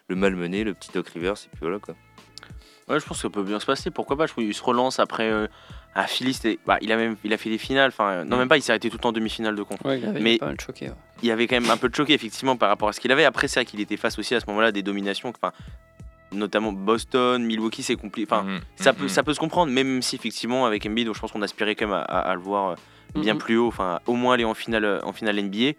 le 0.09 0.17
malmener, 0.17 0.65
le 0.65 0.75
petit 0.75 0.91
Doc 0.93 1.09
Rivers, 1.09 1.33
et 1.35 1.49
puis 1.51 1.61
voilà 1.61 1.79
quoi. 1.79 1.95
Ouais, 2.89 3.01
je 3.01 3.05
pense 3.05 3.17
que 3.19 3.23
ça 3.23 3.31
peut 3.31 3.43
bien 3.43 3.59
se 3.59 3.67
passer. 3.67 3.91
Pourquoi 3.91 4.17
pas 4.17 4.27
Je 4.27 4.33
trouve 4.33 4.45
qu'il 4.45 4.55
se 4.55 4.63
relance 4.63 5.01
après. 5.01 5.29
euh, 5.31 5.47
à 5.99 6.07
Philly, 6.07 6.39
bah, 6.67 6.77
il 6.83 6.93
a 6.93 6.97
même, 6.97 7.17
il 7.25 7.33
a 7.33 7.39
fait 7.39 7.49
des 7.49 7.57
finales. 7.59 7.89
Enfin, 7.89 8.09
euh, 8.11 8.25
non, 8.25 8.37
Mm. 8.37 8.41
même 8.41 8.49
pas. 8.49 8.59
Il 8.59 8.63
s'est 8.63 8.71
arrêté 8.73 8.91
tout 8.91 8.97
le 8.99 9.01
temps 9.03 9.09
en 9.09 9.13
demi-finale 9.13 9.57
de. 9.57 9.63
Ouais, 9.85 9.99
il 9.99 10.05
avait 10.07 10.21
Mais- 10.21 10.37
pas 10.39 10.47
mal 10.47 10.61
choqué. 10.61 10.89
ouais. 10.91 10.95
Il 11.23 11.31
avait 11.31 11.47
quand 11.47 11.59
même 11.59 11.71
un 11.71 11.79
peu 11.79 11.89
de 11.89 11.95
choqué 11.95 12.13
effectivement 12.13 12.57
par 12.57 12.69
rapport 12.69 12.89
à 12.91 12.93
ce 12.93 13.01
qu'il 13.01 13.11
avait. 13.11 13.25
Après, 13.25 13.49
c'est 13.49 13.61
vrai 13.61 13.65
qu'il 13.65 13.81
était 13.81 13.97
face 13.97 14.19
aussi 14.19 14.35
à 14.35 14.41
ce 14.41 14.47
moment-là 14.49 14.69
à 14.69 14.73
des 14.73 14.83
dominations. 14.83 15.31
Enfin, 15.31 15.53
notamment 16.33 16.73
Boston, 16.73 17.43
Milwaukee, 17.43 17.83
c'est 17.83 17.97
compliqué. 17.97 18.29
Enfin, 18.31 18.43
Mhm, 18.45 18.61
ça 18.77 18.93
mhm. 18.93 18.99
peut, 18.99 19.09
ça 19.09 19.23
peut 19.23 19.33
se 19.35 19.41
comprendre, 19.41 19.73
même 19.73 20.03
si 20.03 20.17
effectivement 20.17 20.67
avec 20.67 20.85
Embiid, 20.87 21.11
je 21.13 21.19
pense 21.19 21.33
qu'on 21.33 21.43
aspirait 21.43 21.75
quand 21.77 21.87
même 21.87 21.95
à, 21.97 22.03
à- 22.03 22.21
à 22.31 22.35
le 22.35 22.41
voir 22.41 22.73
euh, 22.73 23.21
bien 23.21 23.35
plus 23.37 23.57
haut, 23.57 23.69
enfin 23.69 24.01
au 24.07 24.15
moins 24.15 24.35
aller 24.35 24.45
en 24.45 24.53
finale, 24.55 25.01
en 25.03 25.13
finale 25.15 25.39
NBA. 25.39 25.73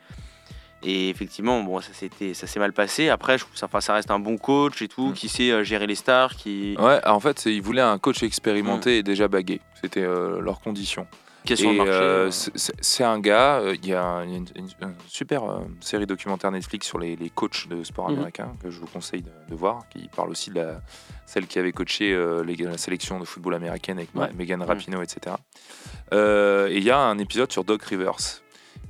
Et 0.84 1.10
effectivement, 1.10 1.62
bon, 1.64 1.82
ça 1.82 1.90
ça 2.34 2.48
s'est 2.48 2.60
mal 2.60 2.72
passé. 2.72 3.10
Après, 3.10 3.38
je 3.38 3.44
trouve 3.44 3.58
ça, 3.58 3.66
enfin, 3.66 3.82
ça 3.82 3.94
reste 3.94 4.12
un 4.12 4.20
bon 4.20 4.38
coach 4.38 4.82
et 4.82 4.88
tout, 4.88 5.08
Mhm. 5.08 5.14
qui 5.14 5.28
sait 5.28 5.50
euh, 5.52 5.64
gérer 5.64 5.88
les 5.88 5.96
stars, 5.96 6.36
qui, 6.36 6.76
Ouais, 6.80 7.00
en 7.06 7.20
fait, 7.20 7.46
ils 7.48 7.62
voulaient 7.62 7.82
un 7.82 7.98
coach 7.98 8.22
expérimenté 8.24 8.98
et 9.00 9.04
déjà 9.04 9.28
bagué. 9.28 9.60
C'était 9.82 10.04
euh, 10.04 10.40
leur 10.40 10.60
condition. 10.60 11.08
euh, 11.50 11.86
euh. 11.88 12.30
c'est- 12.32 13.04
un 13.06 13.20
gars, 13.22 13.62
il 13.82 13.88
y 13.88 13.94
a 13.94 14.04
une, 14.26 14.46
une- 14.56 14.68
une 14.82 14.94
super 15.08 15.44
série 15.80 16.06
documentaire 16.06 16.52
Netflix 16.52 16.86
sur 16.86 17.00
les, 17.00 17.16
les 17.16 17.30
coachs 17.30 17.70
de 17.70 17.84
sport 17.86 18.10
Mhm. 18.10 18.16
américain 18.18 18.54
que 18.62 18.70
je 18.70 18.80
vous 18.82 18.88
conseille 18.88 19.22
de, 19.22 19.32
de 19.50 19.56
voir, 19.56 19.88
qui 19.90 20.10
parle 20.14 20.30
aussi 20.30 20.50
de 20.50 20.56
la, 20.60 20.82
celle 21.26 21.48
qui 21.48 21.58
avait 21.58 21.72
coaché 21.72 22.14
les- 22.46 22.56
la 22.58 22.78
sélection 22.78 23.18
de 23.20 23.24
football 23.26 23.54
américaine 23.56 23.98
avec. 23.98 24.14
Megan 24.36 24.62
Rapinoe, 24.62 25.02
etc. 25.04 25.38
Et 26.12 26.78
il 26.78 26.84
y 26.84 26.92
a 26.92 27.00
un 27.00 27.18
épisode 27.18 27.52
sur 27.52 27.64
Doc 27.64 27.82
Rivers. 27.84 28.42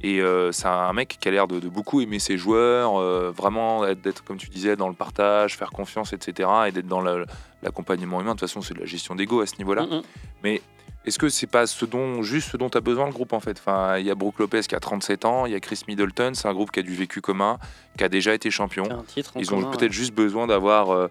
Et 0.01 0.21
euh, 0.21 0.51
c'est 0.51 0.67
un 0.67 0.93
mec 0.93 1.17
qui 1.19 1.27
a 1.27 1.31
l'air 1.31 1.47
de, 1.47 1.59
de 1.59 1.69
beaucoup 1.69 2.01
aimer 2.01 2.19
ses 2.19 2.37
joueurs, 2.37 2.99
euh, 2.99 3.31
vraiment 3.35 3.85
être- 3.85 4.01
d'être, 4.01 4.23
comme 4.23 4.37
tu 4.37 4.47
disais, 4.49 4.75
dans 4.75 4.89
le 4.89 4.93
partage, 4.93 5.57
faire 5.57 5.71
confiance, 5.71 6.13
etc. 6.13 6.47
Et 6.67 6.71
d'être 6.71 6.87
dans 6.87 7.01
la- 7.01 7.25
l'accompagnement 7.63 8.21
humain. 8.21 8.35
De 8.35 8.39
toute 8.39 8.47
façon, 8.47 8.61
c'est 8.61 8.75
de 8.75 8.79
la 8.79 8.85
gestion 8.85 9.15
d'ego 9.15 9.41
à 9.41 9.47
ce 9.47 9.57
niveau-là. 9.57 9.87
Mm, 9.87 10.47
mm. 10.49 10.57
Est-ce 11.05 11.17
que 11.19 11.29
c'est 11.29 11.47
pas 11.47 11.65
ce 11.67 11.85
dont, 11.85 12.21
juste 12.21 12.51
ce 12.51 12.57
dont 12.57 12.69
tu 12.69 12.77
as 12.77 12.81
besoin 12.81 13.05
le 13.07 13.13
groupe 13.13 13.31
en 13.31 13.39
fait? 13.39 13.57
Enfin, 13.59 13.97
Il 13.97 14.05
y 14.05 14.11
a 14.11 14.15
Brook 14.15 14.39
Lopez 14.39 14.61
qui 14.63 14.75
a 14.75 14.79
37 14.79 15.23
ans, 15.25 15.45
il 15.45 15.53
y 15.53 15.55
a 15.55 15.59
Chris 15.61 15.81
Middleton, 15.87 16.33
c'est 16.33 16.49
un 16.49 16.53
groupe 16.53 16.69
qui 16.71 16.81
a 16.81 16.83
du 16.83 16.93
vécu 16.93 17.21
commun, 17.21 17.57
qui 17.97 18.03
a 18.03 18.09
déjà 18.09 18.33
été 18.33 18.51
champion. 18.51 18.83
Titre 19.07 19.31
Ils 19.37 19.53
ont 19.53 19.61
peut-être 19.71 19.93
juste 19.93 20.13
besoin 20.13 20.47
d'avoir 20.47 20.91
euh, 20.91 21.07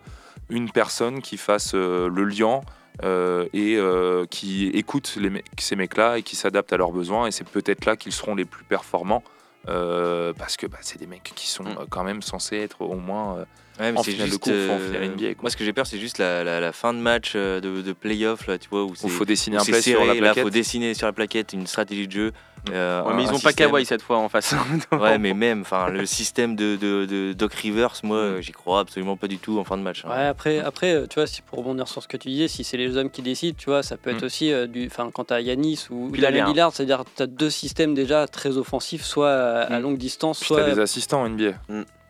une 0.51 0.71
personne 0.71 1.23
qui 1.23 1.39
fasse 1.39 1.73
le 1.75 2.09
lien 2.25 2.61
euh, 3.05 3.47
et 3.53 3.77
euh, 3.77 4.25
qui 4.31 4.69
écoute 4.69 5.17
les 5.21 5.31
mecs- 5.31 5.45
ces 5.59 5.77
mecs-là 5.77 6.19
et 6.19 6.23
qui 6.23 6.37
s'adapte 6.37 6.73
à 6.73 6.77
leurs 6.77 6.93
besoins. 6.93 7.27
Et 7.27 7.31
c'est 7.31 7.47
peut-être 7.49 7.85
là 7.85 7.97
qu'ils 7.97 8.13
seront 8.13 8.35
les 8.35 8.45
plus 8.45 8.65
performants. 8.65 9.23
euh, 9.69 10.33
parce 10.39 10.57
que 10.57 10.69
bah, 10.69 10.79
c'est 10.81 10.97
des 11.01 11.09
mecs 11.09 11.33
qui 11.35 11.49
sont 11.49 11.65
Mm. 11.65 11.87
quand 11.91 12.05
même 12.05 12.23
censés 12.23 12.57
être 12.59 12.83
au 12.83 12.95
moins 12.95 13.45
Ouais, 13.81 13.93
mais 13.93 13.99
En 13.99 14.03
finale 14.05 14.21
de 14.29 14.33
juste. 14.33 14.39
conf, 14.45 14.53
en 14.53 14.57
euh, 14.81 14.87
finale 14.87 15.09
NBA, 15.11 15.35
quoi. 15.35 15.43
moi, 15.43 15.51
ce 15.51 15.57
que 15.59 15.65
j'ai 15.65 15.73
peur, 15.75 15.87
c'est 15.87 15.99
juste 15.99 16.17
la, 16.19 16.45
la- 16.45 16.61
la 16.61 16.73
fin 16.73 16.95
de 16.95 16.99
match 17.01 17.35
de, 17.35 17.59
de 17.61 17.93
playoff, 17.93 18.47
là, 18.47 18.57
tu 18.59 18.69
vois, 18.71 18.85
où 18.85 18.95
il 19.05 19.11
faut 19.11 19.25
dessiner 19.27 19.57
un 19.59 19.65
play 19.65 19.83
sur 19.83 19.99
serré, 19.99 20.07
la 20.07 20.15
là, 20.15 20.21
plaquette. 20.21 20.45
faut 20.45 20.51
dessiner 20.51 20.95
sur 20.95 21.07
la 21.09 21.13
plaquette 21.13 21.53
une 21.53 21.67
stratégie 21.67 22.07
de 22.07 22.13
jeu. 22.13 22.33
Euh, 22.73 23.03
Ouais, 23.03 23.15
mais 23.15 23.23
ils 23.25 23.33
ont 23.33 23.39
pas. 23.39 23.53
Kawhi 23.53 23.85
cette 23.85 24.03
fois 24.03 24.19
en 24.19 24.29
face. 24.29 24.55
Ouais, 24.93 25.19
mais 25.19 25.35
même, 25.35 25.61
enfin, 25.63 25.89
le 25.89 26.05
système 26.07 26.57
de, 26.57 26.77
de, 26.77 27.05
de 27.07 27.33
Doc 27.33 27.53
Rivers, 27.55 27.93
moi, 28.03 28.31
Mm. 28.39 28.41
j'y 28.43 28.53
crois 28.53 28.81
absolument 28.81 29.17
pas 29.17 29.29
du 29.29 29.39
tout 29.39 29.59
en 29.59 29.65
fin 29.65 29.77
de 29.77 29.83
match. 29.83 30.05
hein. 30.05 30.09
Ouais, 30.11 30.27
après, 30.27 30.59
après, 30.61 30.95
euh, 30.95 31.07
tu 31.09 31.15
vois, 31.17 31.27
si 31.27 31.43
pour 31.43 31.59
rebondir 31.61 31.87
sur 31.89 32.03
ce 32.03 32.09
que 32.09 32.17
tu 32.17 32.29
disais, 32.29 32.49
si 32.49 32.65
c'est 32.65 32.77
les 32.77 32.97
hommes 32.97 33.11
qui 33.11 33.23
décident, 33.23 33.57
tu 33.59 33.71
vois, 33.71 33.83
ça 33.83 33.97
peut 33.97 34.11
être 34.11 34.23
Mm. 34.23 34.27
aussi 34.27 34.53
euh, 34.53 34.67
du. 34.67 34.87
Enfin, 34.87 35.11
quand 35.13 35.25
t'as 35.25 35.41
Yanis 35.41 35.87
ou 35.91 36.11
Puis 36.13 36.21
Lillard, 36.23 36.73
c'est-à-dire 36.73 37.01
que 37.05 37.11
t'as 37.15 37.27
deux 37.27 37.51
systèmes 37.51 37.95
déjà 37.95 38.27
très 38.27 38.57
offensifs, 38.57 39.05
soit 39.05 39.31
à, 39.33 39.61
à 39.63 39.79
Mm. 39.79 39.83
longue 39.83 39.99
distance, 39.99 40.39
Puis 40.41 40.49
soit. 40.49 40.63
t'as 40.65 40.75
des 40.75 40.81
assistants 40.81 41.23
en 41.23 41.29
NBA. 41.29 41.53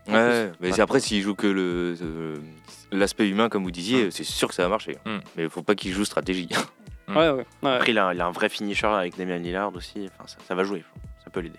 Ouais, 0.09 0.50
mais 0.61 0.70
c'est 0.70 0.74
Ouais. 0.74 0.80
après, 0.80 1.00
s'il 1.00 1.20
joue 1.20 1.34
que 1.34 1.48
le, 1.48 1.96
euh, 2.00 2.36
l'aspect 2.92 3.28
humain, 3.28 3.48
comme 3.48 3.64
vous 3.64 3.72
disiez, 3.72 4.11
c'est 4.12 4.22
sûr 4.24 4.46
que 4.48 4.54
ça 4.54 4.62
va 4.62 4.68
marcher. 4.68 4.96
Mm. 5.04 5.16
Mais 5.36 5.42
il 5.44 5.50
faut 5.50 5.62
pas 5.62 5.74
qu'il 5.74 5.92
joue 5.92 6.04
stratégie. 6.04 6.48
Ouais, 7.09 7.14
ouais. 7.30 7.44
ouais. 7.62 7.70
Après, 7.70 7.92
il 7.92 7.98
a, 7.98 8.12
il 8.14 8.20
a 8.20 8.26
un 8.26 8.32
vrai 8.32 8.48
finisher 8.48 8.86
avec 8.86 9.16
Damian 9.16 9.38
Lillard 9.38 9.74
aussi. 9.74 10.09
Enfin, 10.12 10.26
ça, 10.26 10.36
ça 10.46 10.54
va 10.54 10.64
jouer. 10.64 10.84
Ça 11.24 11.30
peut 11.30 11.40
l'aider. 11.40 11.59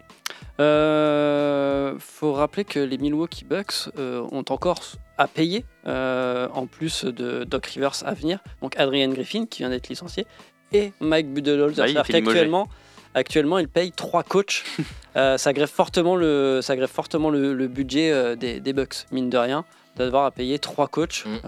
Euh, 0.60 1.96
faut 2.00 2.34
rappeler 2.34 2.66
que 2.66 2.80
les 2.80 2.98
Milwaukee 2.98 3.46
Bucks 3.46 3.90
euh, 3.98 4.28
ont 4.32 4.46
encore 4.50 4.80
à 5.18 5.28
payer, 5.28 5.66
euh, 5.88 6.48
en 6.54 6.66
plus 6.66 7.06
de 7.06 7.44
Doc 7.44 7.66
Rivers 7.68 8.04
à 8.06 8.14
venir. 8.14 8.40
Donc 8.62 8.78
Adrian 8.80 9.10
Griffin, 9.10 9.46
qui 9.46 9.60
vient 9.60 9.70
d'être 9.70 9.90
licencié, 9.90 10.26
et 10.72 10.94
Mike 11.00 11.34
Budenholzer. 11.34 11.84
Ah, 11.84 11.88
il 11.88 11.94
limogé. 11.94 12.12
qu'actuellement, 12.12 12.68
actuellement, 13.14 13.58
ils 13.60 13.70
payent 13.70 13.92
trois 13.92 14.24
coachs. 14.24 14.64
Euh, 15.16 15.36
ça 15.40 15.52
grève 15.52 15.68
fortement 15.68 16.16
le, 16.16 16.60
ça 16.62 16.76
grève 16.76 16.92
fortement 16.92 17.32
le, 17.32 17.56
le 17.56 17.68
budget 17.68 18.36
des, 18.36 18.60
des 18.60 18.74
Bucks, 18.74 19.08
mine 19.12 19.32
de 19.32 19.38
rien, 19.40 19.66
d'avoir 19.96 20.26
à 20.26 20.30
payer 20.30 20.60
trois 20.60 20.88
coachs. 20.88 21.26
Mm. 21.26 21.40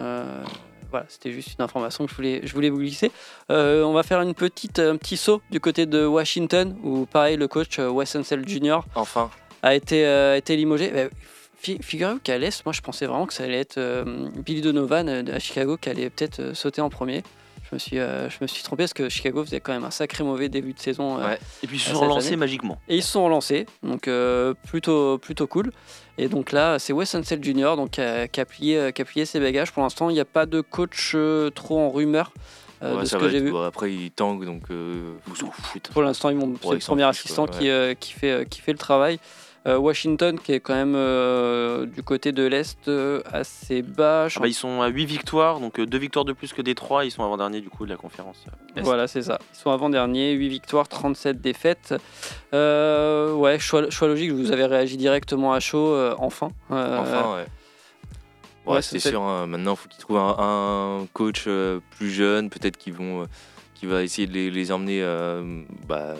Euh, 0.89 0.91
voilà, 0.91 1.05
c'était 1.09 1.31
juste 1.31 1.55
une 1.57 1.63
information 1.63 2.05
que 2.05 2.11
je 2.11 2.15
voulais, 2.15 2.41
je 2.43 2.53
voulais 2.53 2.69
vous 2.69 2.79
glisser. 2.79 3.11
Euh, 3.51 3.83
on 3.83 3.93
va 3.93 4.03
faire 4.03 4.21
une 4.21 4.33
petite, 4.33 4.79
un 4.79 4.97
petit 4.97 5.17
saut 5.17 5.41
du 5.51 5.59
côté 5.59 5.85
de 5.85 6.05
Washington, 6.05 6.75
où 6.83 7.05
pareil, 7.05 7.37
le 7.37 7.47
coach 7.47 7.79
euh, 7.79 7.89
Wes 7.89 8.15
Unseld 8.15 8.47
Jr 8.47 8.79
Enfin. 8.95 9.29
a 9.61 9.75
été, 9.75 10.05
euh, 10.05 10.35
été 10.35 10.55
limogé. 10.55 10.89
Bah, 10.89 11.09
fi- 11.59 11.77
Figurez-vous 11.81 12.19
qu'à 12.19 12.37
l'Est, 12.37 12.65
moi 12.65 12.73
je 12.73 12.81
pensais 12.81 13.05
vraiment 13.05 13.25
que 13.27 13.33
ça 13.33 13.43
allait 13.43 13.59
être 13.59 13.77
euh, 13.77 14.29
Billy 14.45 14.61
Donovan 14.61 15.07
euh, 15.07 15.23
à 15.35 15.39
Chicago 15.39 15.77
qui 15.77 15.89
allait 15.89 16.09
peut-être 16.09 16.39
euh, 16.39 16.53
sauter 16.53 16.81
en 16.81 16.89
premier. 16.89 17.23
Je 17.69 17.75
me 17.75 17.79
suis, 17.79 17.99
euh, 17.99 18.29
je 18.29 18.37
me 18.41 18.47
suis 18.47 18.63
trompé 18.63 18.83
parce 18.83 18.93
que 18.93 19.09
Chicago 19.09 19.43
faisait 19.45 19.59
quand 19.59 19.73
même 19.73 19.83
un 19.83 19.91
sacré 19.91 20.23
mauvais 20.23 20.49
début 20.49 20.73
de 20.73 20.79
saison. 20.79 21.19
euh, 21.19 21.27
Ouais. 21.27 21.39
Et 21.63 21.67
puis 21.67 21.77
ils 21.77 21.79
se 21.79 21.91
sont 21.91 21.99
relancés 21.99 22.29
année. 22.29 22.37
magiquement. 22.37 22.79
Et 22.87 22.95
ils 22.97 23.03
se 23.03 23.11
sont 23.11 23.23
relancés, 23.23 23.67
donc 23.83 24.07
euh, 24.07 24.53
plutôt, 24.67 25.17
plutôt 25.19 25.45
cool. 25.45 25.71
Et 26.17 26.27
donc 26.29 26.51
là, 26.51 26.79
c'est 26.79 26.93
Wes 26.93 27.13
Unseld 27.13 27.43
Jr. 27.43 27.75
Donc, 27.75 27.91
qui, 27.91 28.01
a, 28.01 28.27
qui 28.27 28.41
a 28.41 28.45
plié, 28.45 28.91
qui 28.93 29.01
a 29.01 29.05
plié 29.05 29.25
ses 29.25 29.39
bagages. 29.39 29.71
Pour 29.71 29.83
l'instant, 29.83 30.09
il 30.09 30.13
n'y 30.13 30.19
a 30.19 30.25
pas 30.25 30.45
de 30.47 30.61
coach 30.61 31.15
trop 31.53 31.79
en 31.79 31.89
rumeur 31.91 32.31
euh, 32.81 32.95
Ouais, 32.95 33.01
de 33.01 33.05
ce 33.05 33.17
que 33.17 33.29
j'ai 33.29 33.39
vu. 33.39 33.55
après, 33.57 33.93
il 33.93 34.09
tangue, 34.11 34.45
donc. 34.45 34.63
euh, 34.71 35.13
Vous 35.27 35.35
foutez. 35.51 35.91
Pour 35.91 36.01
l'instant, 36.01 36.29
ils 36.29 36.37
m'ont- 36.37 36.55
c'est 36.61 36.69
le 36.71 36.77
ils 36.77 36.83
premier 36.83 37.03
assistant 37.03 37.45
qui, 37.45 37.69
euh, 37.69 37.93
qui, 37.93 38.13
fait, 38.13 38.47
qui 38.49 38.61
fait 38.61 38.71
le 38.71 38.77
travail. 38.77 39.19
Euh, 39.67 39.77
Washington, 39.77 40.39
qui 40.39 40.53
est 40.53 40.61
quand 40.61 40.73
même 40.73 40.95
euh, 40.95 41.85
du 41.85 42.01
côté 42.01 42.31
de 42.31 42.43
l'Est 42.45 42.87
euh, 42.87 43.21
assez 43.31 43.81
bas. 43.81 44.27
Ah 44.33 44.39
bah, 44.39 44.47
ils 44.47 44.53
sont 44.53 44.81
à 44.81 44.87
8 44.87 45.05
victoires, 45.05 45.59
donc 45.59 45.81
2 45.81 45.97
victoires 45.97 46.23
de 46.23 46.31
plus 46.31 46.53
que 46.53 46.61
Détroit. 46.61 47.03
Ils 47.03 47.11
sont 47.11 47.23
avant-dernier 47.25 47.59
du 47.59 47.69
coup 47.69 47.85
de 47.85 47.89
la 47.91 47.97
conférence. 47.97 48.37
euh, 48.47 48.79
Est. 48.79 48.83
Voilà, 48.83 49.07
c'est 49.07 49.21
ça. 49.21 49.37
Ils 49.53 49.57
sont 49.57 49.71
avant-dernier, 49.71 50.31
8 50.31 50.47
victoires, 50.47 50.87
37 50.87 51.41
défaites. 51.41 51.93
Euh, 52.53 53.33
ouais, 53.33 53.59
choix, 53.59 53.89
choix 53.89 54.07
logique, 54.07 54.31
vous 54.31 54.51
avez 54.53 54.65
réagi 54.65 54.95
directement 54.95 55.51
à 55.53 55.59
chaud, 55.59 55.93
euh, 55.93 56.15
enfin. 56.19 56.49
Euh, 56.71 56.97
Enfin, 56.99 57.33
ouais. 57.35 57.35
ouais, 58.65 58.75
Ouais, 58.75 58.81
c'est 58.81 58.99
sûr. 58.99 59.21
hein, 59.21 59.45
maintenant, 59.47 59.73
il 59.73 59.77
faut 59.77 59.89
qu'ils 59.89 59.99
trouvent 59.99 60.17
un, 60.17 60.35
un 61.01 61.05
coach 61.13 61.45
euh, 61.47 61.79
plus 61.97 62.11
jeune, 62.11 62.49
peut-être 62.49 62.77
qu'ils 62.77 62.93
vont, 62.93 63.23
euh, 63.23 63.25
qui 63.75 63.87
va 63.87 64.03
essayer 64.03 64.27
de 64.27 64.33
les, 64.33 64.49
les 64.51 64.71
emmener 64.71 65.01
euh, 65.03 65.63
bah, 65.87 66.13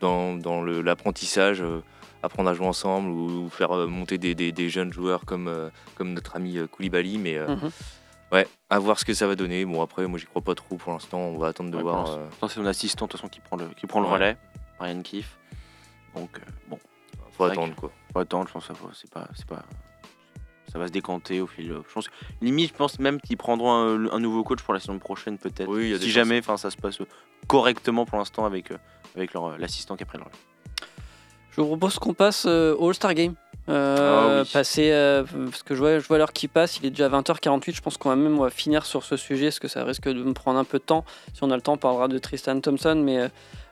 dans, 0.00 0.38
l'apprentissage, 0.62 1.60
euh, 1.60 1.80
apprendre 2.22 2.50
à 2.50 2.54
jouer 2.54 2.66
ensemble 2.66 3.08
ou, 3.10 3.48
faire 3.48 3.72
euh, 3.76 3.86
monter 3.86 4.18
des, 4.18 4.34
des- 4.34 4.52
des 4.52 4.68
jeunes 4.68 4.92
joueurs 4.92 5.24
comme, 5.24 5.48
euh, 5.48 5.70
comme 5.94 6.12
notre 6.14 6.36
ami 6.36 6.58
euh, 6.58 6.66
Koulibaly. 6.66 7.18
Mais 7.18 7.38
Mhm. 7.38 7.70
ouais, 8.32 8.46
à 8.70 8.78
voir 8.78 8.98
ce 8.98 9.04
que 9.04 9.14
ça 9.14 9.26
va 9.26 9.34
donner. 9.36 9.64
Bon, 9.64 9.82
après, 9.82 10.06
moi, 10.06 10.18
j'y 10.18 10.26
crois 10.26 10.42
pas 10.42 10.54
trop 10.54 10.76
pour 10.76 10.92
l'instant. 10.92 11.18
On 11.18 11.38
va 11.38 11.48
attendre 11.48 11.70
de 11.70 11.76
Ouais, 11.76 11.82
voir. 11.82 12.06
euh, 12.10 12.26
c'est 12.48 12.58
mon 12.58 12.66
assistant 12.66 13.06
de 13.06 13.10
toute 13.12 13.20
façon 13.20 13.28
qui 13.28 13.40
prend 13.40 13.56
le, 13.56 13.68
qui 13.68 13.86
prend 13.86 14.00
le 14.00 14.06
Ouais. 14.06 14.12
relais, 14.14 14.36
Ryan 14.80 15.02
Keefe. 15.02 15.36
Donc 16.14 16.30
euh, 16.38 16.50
bon, 16.68 16.78
faut 17.32 17.44
attendre 17.44 17.74
quoi. 17.76 17.92
faut 18.12 18.18
attendre, 18.18 18.48
je 18.48 18.52
pense 18.54 18.66
que 18.66 18.74
ça 18.74 18.80
c'est 18.94 19.10
pas, 19.12 19.28
c'est 19.36 19.46
pas, 19.46 19.62
ça 20.72 20.78
va 20.78 20.86
se 20.88 20.92
décanter 20.92 21.40
au 21.40 21.46
fil. 21.46 21.66
Je 21.68 21.92
pense, 21.92 22.08
limite, 22.40 22.70
je 22.72 22.74
pense 22.76 22.98
même 22.98 23.20
qu'ils 23.20 23.36
prendront 23.36 23.72
un, 23.72 24.10
un 24.10 24.18
nouveau 24.18 24.42
coach 24.42 24.60
pour 24.62 24.74
la 24.74 24.80
saison 24.80 24.98
prochaine 24.98 25.38
peut-être. 25.38 25.68
Oui, 25.68 25.96
si 26.00 26.10
jamais, 26.10 26.38
enfin, 26.40 26.56
ça 26.56 26.70
se 26.70 26.76
passe 26.76 26.98
correctement 27.46 28.04
pour 28.06 28.18
l'instant 28.18 28.44
avec, 28.46 28.72
euh, 28.72 28.78
avec 29.14 29.32
leur, 29.34 29.56
l'assistant 29.58 29.96
qui 29.96 30.02
a 30.02 30.06
pris 30.06 30.18
le 30.18 30.24
relais. 30.24 30.34
Je 31.58 31.62
vous 31.62 31.68
propose 31.70 31.98
qu'on 31.98 32.14
passe 32.14 32.44
euh, 32.46 32.76
au 32.78 32.86
All-Star 32.88 33.14
Game. 33.14 33.34
Euh, 33.68 33.96
Ah 34.38 34.42
oui. 34.42 34.48
passer, 34.52 34.90
euh, 34.92 35.24
parce 35.50 35.64
que 35.64 35.74
je 35.74 35.80
vois, 35.80 35.98
je 35.98 36.06
vois 36.06 36.16
l'heure 36.16 36.32
qui 36.32 36.46
passe, 36.46 36.78
il 36.78 36.86
est 36.86 36.90
déjà 36.90 37.08
20h48. 37.08 37.74
Je 37.74 37.80
pense 37.80 37.96
qu'on 37.96 38.10
va 38.10 38.14
même 38.16 38.38
on 38.38 38.42
va 38.44 38.50
finir 38.50 38.86
sur 38.86 39.02
ce 39.02 39.16
sujet, 39.16 39.46
parce 39.46 39.58
que 39.58 39.66
ça 39.66 39.82
risque 39.84 40.08
de 40.08 40.22
me 40.22 40.32
prendre 40.34 40.58
un 40.60 40.64
peu 40.64 40.78
de 40.78 40.84
temps. 40.84 41.04
Si 41.34 41.42
on 41.42 41.50
a 41.50 41.56
le 41.56 41.60
temps, 41.60 41.72
on 41.72 41.78
parlera 41.78 42.06
de 42.06 42.16
Tristan 42.18 42.60
Thompson, 42.60 42.94
mais 43.04 43.28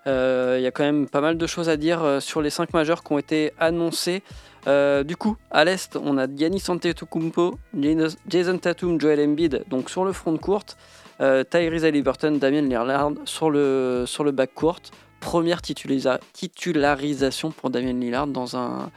euh, 0.09 0.57
il 0.59 0.65
y 0.65 0.67
a 0.67 0.71
quand 0.73 0.83
même 0.83 1.09
pas 1.09 1.21
mal 1.21 1.39
de 1.39 1.47
choses 1.47 1.69
à 1.69 1.77
dire 1.77 2.19
sur 2.21 2.43
les 2.43 2.51
5 2.51 2.75
majeurs 2.75 3.05
qui 3.05 3.13
ont 3.13 3.19
été 3.19 3.53
annoncés. 3.61 4.23
Du 4.67 5.17
coup, 5.17 5.37
à 5.53 5.65
l'Est, 5.65 5.95
on 5.97 6.19
a 6.19 6.27
Giannis 6.27 6.65
Antetokounmpo, 6.69 7.57
Jason- 7.79 8.17
Jason 8.29 8.59
Tatum, 8.59 9.01
Joel 9.01 9.21
Embiid, 9.21 9.63
donc 9.71 9.91
sur 9.91 10.05
le 10.05 10.13
front 10.13 10.33
de 10.33 10.39
courte, 10.39 10.77
euh, 11.21 11.45
Tyrese 11.45 11.85
Haliburton, 11.85 12.33
Damien 12.39 12.63
Lillard 12.63 13.13
sur 13.27 13.49
le, 13.49 14.05
sur 14.07 14.25
le 14.25 14.33
back 14.33 14.53
court. 14.55 14.81
Première 15.27 15.61
titulisa- 15.61 16.21
titularisation 16.33 17.51
pour 17.51 17.71
Damien 17.71 17.93
Lillard 17.95 18.29
dans 18.29 18.57
un, 18.57 18.91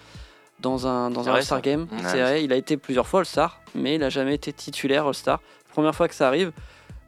dans 0.59 0.85
un, 0.85 1.09
dans 1.09 1.27
un 1.27 1.33
All-Star. 1.33 1.61
Game. 1.61 1.87
Ouais, 1.91 1.97
C'est 2.03 2.21
vrai, 2.21 2.43
il 2.43 2.53
a 2.53 2.55
été 2.55 2.77
plusieurs 2.77 3.07
fois 3.07 3.21
All-Star, 3.21 3.59
mais 3.73 3.95
il 3.95 3.99
n'a 4.01 4.09
jamais 4.09 4.35
été 4.35 4.53
titulaire 4.53 5.07
All-Star. 5.07 5.41
Première 5.73 5.95
fois 5.95 6.07
que 6.07 6.13
ça 6.13 6.27
arrive. 6.27 6.51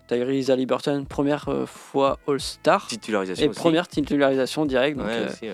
Tyrese 0.07 0.49
Haliburton, 0.49 1.05
première 1.05 1.47
euh, 1.49 1.65
fois 1.67 2.17
All-Star. 2.27 2.87
Titularisation 2.87 3.45
Et 3.45 3.49
aussi. 3.49 3.59
première 3.59 3.87
titularisation 3.87 4.65
directe. 4.65 4.97
Ouais, 4.99 5.05
euh, 5.07 5.27
ouais. 5.43 5.51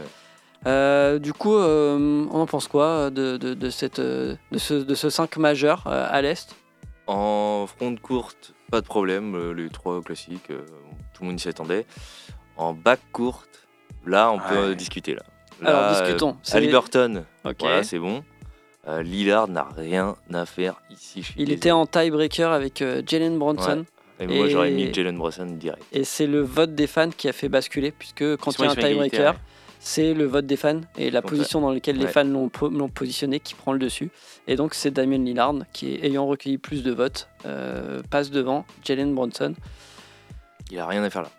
euh, 0.65 1.19
du 1.19 1.33
coup, 1.33 1.55
euh, 1.55 2.25
on 2.31 2.39
en 2.39 2.45
pense 2.47 2.67
quoi 2.69 3.09
de, 3.09 3.35
de, 3.37 3.53
de 3.53 3.69
cette, 3.69 3.99
de, 3.99 4.37
ce, 4.55 4.73
de 4.75 4.95
ce 4.95 5.09
5 5.09 5.35
majeur 5.37 5.85
à 5.85 6.21
l'Est? 6.21 6.55
En 7.05 7.65
front 7.67 7.95
courte, 8.01 8.53
pas 8.71 8.79
de 8.81 8.85
problème, 8.85 9.51
les 9.51 9.69
trois 9.69 10.01
classiques, 10.01 10.47
tout 10.47 11.21
le 11.23 11.27
monde 11.27 11.39
s'y 11.39 11.49
attendait. 11.49 11.85
En 12.57 12.73
back 12.73 12.99
courte, 13.11 13.67
là 14.05 14.31
on 14.31 14.39
peut 14.39 14.69
Ouais. 14.69 14.75
discuter 14.75 15.13
là. 15.15 15.23
Alors, 15.63 15.91
discutons. 16.01 16.29
euh, 16.31 16.33
C'est- 16.43 16.57
Haliburton, 16.57 17.23
Ok. 17.45 17.55
voilà, 17.59 17.83
c'est 17.83 17.99
bon. 17.99 18.23
Euh, 18.87 19.01
Lillard 19.03 19.47
n'a 19.47 19.67
rien 19.75 20.15
à 20.33 20.45
faire 20.45 20.75
ici. 20.89 21.19
Il 21.35 21.45
désolé. 21.45 21.53
était 21.53 21.71
en 21.71 21.85
tiebreaker 21.85 22.51
avec 22.51 22.81
euh, 22.81 23.01
Jalen 23.05 23.37
Bronson. 23.37 23.85
Et 24.19 24.25
moi 24.25 24.47
j'aurais 24.49 24.71
mis 24.71 24.91
Jalen 24.93 25.15
Brunson 25.17 25.45
direct. 25.45 25.83
Et 25.93 26.03
c'est 26.03 26.25
le 26.25 26.41
vote 26.41 26.73
des 26.73 26.87
fans 26.87 27.09
qui 27.11 27.27
a 27.29 27.33
fait 27.33 27.49
basculer, 27.49 27.91
puisque 27.91 28.35
quand 28.37 28.51
il 28.57 28.65
y 28.65 28.67
a 28.67 28.71
un 28.71 28.75
tiebreaker, 28.75 29.33
ouais. 29.33 29.39
c'est 29.79 30.13
le 30.15 30.25
vote 30.25 30.47
des 30.47 30.57
fans 30.57 30.81
et 30.97 31.11
la 31.11 31.21
Donc, 31.21 31.29
position 31.29 31.61
dans 31.61 31.71
laquelle 31.71 31.97
les 31.97 32.07
fans 32.07 32.23
l'ont 32.23 32.49
po- 32.49 32.69
l'ont 32.69 32.89
positionné 32.89 33.39
qui 33.39 33.53
prend 33.53 33.73
le 33.73 33.79
dessus. 33.79 34.09
Et 34.47 34.55
donc 34.55 34.73
c'est 34.73 34.89
Damien 34.89 35.19
Lillard 35.19 35.53
qui, 35.73 35.99
ayant 36.01 36.25
recueilli 36.25 36.57
plus 36.57 36.81
de 36.81 36.91
votes, 36.91 37.27
euh, 37.45 38.01
passe 38.09 38.31
devant 38.31 38.65
Jalen 38.83 39.13
Bronson. 39.13 39.53
Il 40.71 40.79
a 40.79 40.87
rien 40.87 41.03
à 41.03 41.09
faire 41.11 41.21
là. 41.23 41.29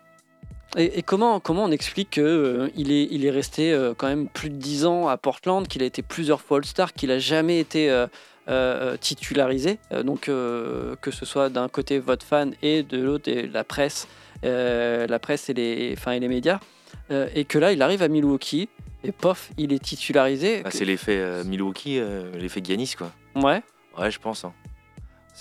Et, 0.77 0.99
et 0.99 1.01
comment, 1.03 1.39
comment 1.39 1.63
on 1.63 1.71
explique 1.71 2.11
qu'il 2.11 2.91
est, 2.91 3.07
il 3.11 3.25
est 3.25 3.29
resté 3.31 3.73
euh, 3.73 3.93
quand 3.97 4.07
même 4.07 4.27
plus 4.27 4.49
de 4.49 4.55
10 4.55 4.85
ans 4.85 5.07
à 5.07 5.17
Portland, 5.17 5.67
qu'il 5.67 5.81
a 5.81 5.85
été 5.85 6.01
plusieurs 6.01 6.41
fois 6.41 6.57
All-Star, 6.57 6.93
qu'il 6.93 7.09
a 7.11 7.17
jamais 7.19 7.59
été 7.59 7.89
euh, 7.89 8.05
euh, 8.49 8.95
titularisé, 8.97 9.79
euh, 9.91 10.03
donc 10.03 10.29
euh, 10.29 10.95
que 11.01 11.09
ce 11.11 11.25
soit 11.25 11.49
d'un 11.49 11.69
côté 11.69 11.97
votre 11.99 12.25
fan 12.25 12.53
et 12.61 12.83
de 12.83 12.99
l'autre 13.01 13.31
la 13.51 13.63
presse, 13.63 14.07
euh, 14.43 15.07
la 15.07 15.19
presse 15.19 15.49
et 15.49 15.53
les, 15.53 15.93
enfin, 15.97 16.11
et 16.11 16.19
les 16.19 16.27
médias, 16.27 16.59
euh, 17.11 17.27
et 17.33 17.45
que 17.45 17.57
là 17.57 17.71
il 17.73 17.81
arrive 17.81 18.03
à 18.03 18.07
Milwaukee 18.07 18.69
et 19.03 19.11
pof, 19.11 19.49
il 19.57 19.73
est 19.73 19.83
titularisé. 19.83 20.61
Bah, 20.61 20.69
c'est 20.71 20.85
l'effet 20.85 21.17
euh, 21.17 21.43
Milwaukee, 21.45 21.97
euh, 21.99 22.31
l'effet 22.37 22.61
Giannis 22.63 22.93
quoi. 22.97 23.11
Ouais, 23.35 23.63
Ouais, 23.97 24.11
je 24.11 24.19
pense. 24.19 24.45
hein. 24.45 24.53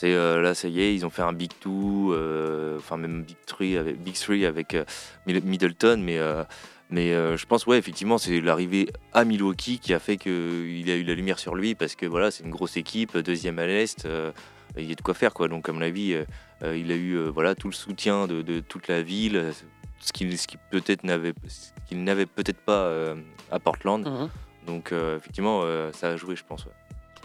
C'est 0.01 0.15
euh, 0.15 0.41
là, 0.41 0.55
ça 0.55 0.69
y 0.69 0.81
est, 0.81 0.95
ils 0.95 1.05
ont 1.05 1.11
fait 1.11 1.23
un 1.23 1.33
Big 1.33 1.51
Two, 1.59 2.13
euh, 2.13 2.77
enfin 2.79 2.97
même 2.97 3.25
Big 3.25 3.37
Three 3.47 3.77
avec 3.77 4.01
Big 4.01 4.15
Three 4.15 4.47
avec 4.47 4.75
euh, 4.75 4.85
Mid- 5.27 5.43
Middleton, 5.45 6.01
mais 6.01 6.21
mais 6.89 7.11
je 7.37 7.45
pense 7.47 7.67
ouais, 7.67 7.79
effectivement, 7.79 8.17
c'est 8.17 8.41
l'arrivée 8.41 8.89
à 9.13 9.25
Milwaukee 9.25 9.81
qui 9.81 9.93
a 9.93 9.99
fait 9.99 10.17
qu'il 10.17 10.89
a 10.89 10.95
eu 10.95 11.03
la 11.03 11.15
lumière 11.15 11.41
sur 11.41 11.57
lui 11.57 11.75
parce 11.75 11.97
que 11.97 12.07
voilà, 12.07 12.31
c'est 12.31 12.45
une 12.45 12.51
grosse 12.53 12.77
équipe, 12.77 13.19
deuxième 13.19 13.59
à 13.59 13.67
l'est, 13.67 14.07
il 14.77 14.85
y 14.89 14.93
a 14.93 14.95
de 14.95 15.03
quoi 15.03 15.15
faire 15.15 15.35
quoi. 15.35 15.49
Donc 15.49 15.65
comme 15.65 15.81
la 15.81 15.91
vie, 15.91 16.17
il 16.63 16.93
a 16.93 16.97
eu 16.97 17.19
voilà 17.31 17.57
tout 17.57 17.67
le 17.67 17.75
soutien 17.75 18.29
de, 18.29 18.41
de 18.43 18.61
toute 18.61 18.87
la 18.87 19.03
ville, 19.03 19.53
ce 19.99 20.13
qu'il 20.13 20.39
ce 20.39 20.47
peut-être 20.71 21.03
n'avait 21.03 21.35
qu'il 21.89 22.05
n'avait 22.05 22.27
peut-être 22.27 22.61
pas 22.61 22.89
à 23.51 23.59
Portland. 23.59 24.07
Mhm. 24.07 24.29
Donc 24.69 24.93
effectivement, 24.93 25.65
ça 25.93 26.11
a 26.11 26.17
joué, 26.17 26.37
je 26.37 26.45
pense. 26.45 26.65
ouais. 26.67 26.73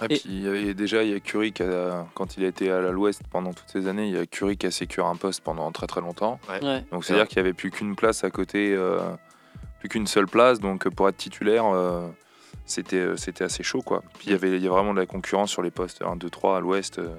Et 0.10 0.14
Et- 0.16 0.18
puis 0.20 0.24
il 0.30 0.42
y 0.44 0.48
avait 0.48 0.74
déjà 0.74 1.04
il 1.04 1.12
y 1.12 1.14
a 1.16 1.20
Curry 1.20 1.52
qui 1.54 1.64
a- 1.64 2.06
quand 2.16 2.38
il 2.38 2.44
a 2.44 2.48
été 2.48 2.72
à 2.72 2.82
l'Ouest 2.92 3.22
pendant 3.32 3.54
toutes 3.54 3.70
ces 3.70 3.88
années, 3.88 4.08
il 4.08 4.14
y 4.14 4.18
a 4.18 4.26
Curry 4.26 4.58
qui 4.58 4.68
a 4.68 4.72
sécuré 4.72 5.08
un 5.08 5.16
poste 5.16 5.42
pendant 5.44 5.72
très 5.72 5.88
très 5.88 6.02
longtemps. 6.02 6.40
ouais. 6.50 6.60
Donc 6.92 7.04
C'est 7.06 7.14
c'est 7.14 7.14
à 7.14 7.24
dire 7.24 7.28
qu'il 7.28 7.38
n'y 7.42 7.48
avait 7.48 7.54
plus 7.54 7.72
qu'une 7.72 7.96
place 7.96 8.24
à 8.24 8.30
côté, 8.32 8.74
euh, 8.76 9.00
plus 9.80 9.90
qu'une 9.90 10.08
seule 10.08 10.28
place. 10.28 10.60
Donc 10.60 10.88
pour 10.90 11.08
être 11.10 11.18
titulaire, 11.18 11.66
euh, 11.66 12.08
c'était 12.66 12.98
euh, 12.98 13.18
c'était 13.18 13.44
assez 13.44 13.64
chaud 13.64 13.82
quoi. 13.82 14.02
Puis 14.18 14.28
il 14.28 14.32
y 14.32 14.36
avait 14.36 14.52
il 14.56 14.64
y 14.64 14.68
a 14.68 14.72
vraiment 14.72 14.94
de 14.94 15.00
la 15.00 15.06
concurrence 15.06 15.50
sur 15.52 15.62
les 15.62 15.72
postes 15.72 16.02
1, 16.02 16.16
2, 16.16 16.30
3 16.30 16.58
à 16.58 16.60
l'Ouest 16.60 17.00
euh, 17.00 17.10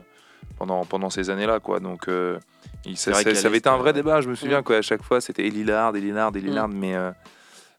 pendant 0.58 0.84
pendant 0.84 1.10
ces 1.10 1.30
années-là 1.30 1.60
quoi. 1.60 1.80
Donc 1.80 2.08
euh, 2.08 2.38
il- 2.84 2.96
ça, 2.96 3.12
avait 3.46 3.58
été 3.58 3.68
un 3.68 3.76
vrai 3.76 3.90
euh, 3.90 3.92
débat. 3.94 4.20
Je 4.20 4.28
me 4.28 4.34
souviens 4.34 4.62
quoi. 4.62 4.76
À 4.76 4.82
chaque 4.82 5.02
fois 5.02 5.20
c'était 5.20 5.46
et 5.46 5.50
Lillard, 5.50 5.94
et 5.96 6.00
Lillard, 6.00 6.32
mais 6.68 6.94
euh, 6.94 7.10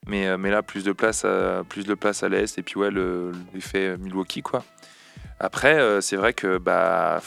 mais, 0.07 0.27
euh, 0.27 0.37
mais 0.37 0.51
là, 0.51 0.61
plus 0.61 0.83
de 0.83 0.91
place 0.91 1.25
à, 1.25 1.63
plus 1.67 1.83
de 1.87 1.95
place 1.95 2.21
à 2.21 2.29
l'Est. 2.29 2.59
Et 2.59 2.61
puis, 2.61 2.75
ouais, 2.79 2.91
le- 2.91 3.31
l'effet 3.55 3.97
Milwaukee, 3.97 4.43
quoi. 4.43 4.63
Après, 5.39 5.77
euh, 5.79 6.01
c'est 6.01 6.15
vrai 6.15 6.33
que, 6.33 6.57
bah, 6.57 7.21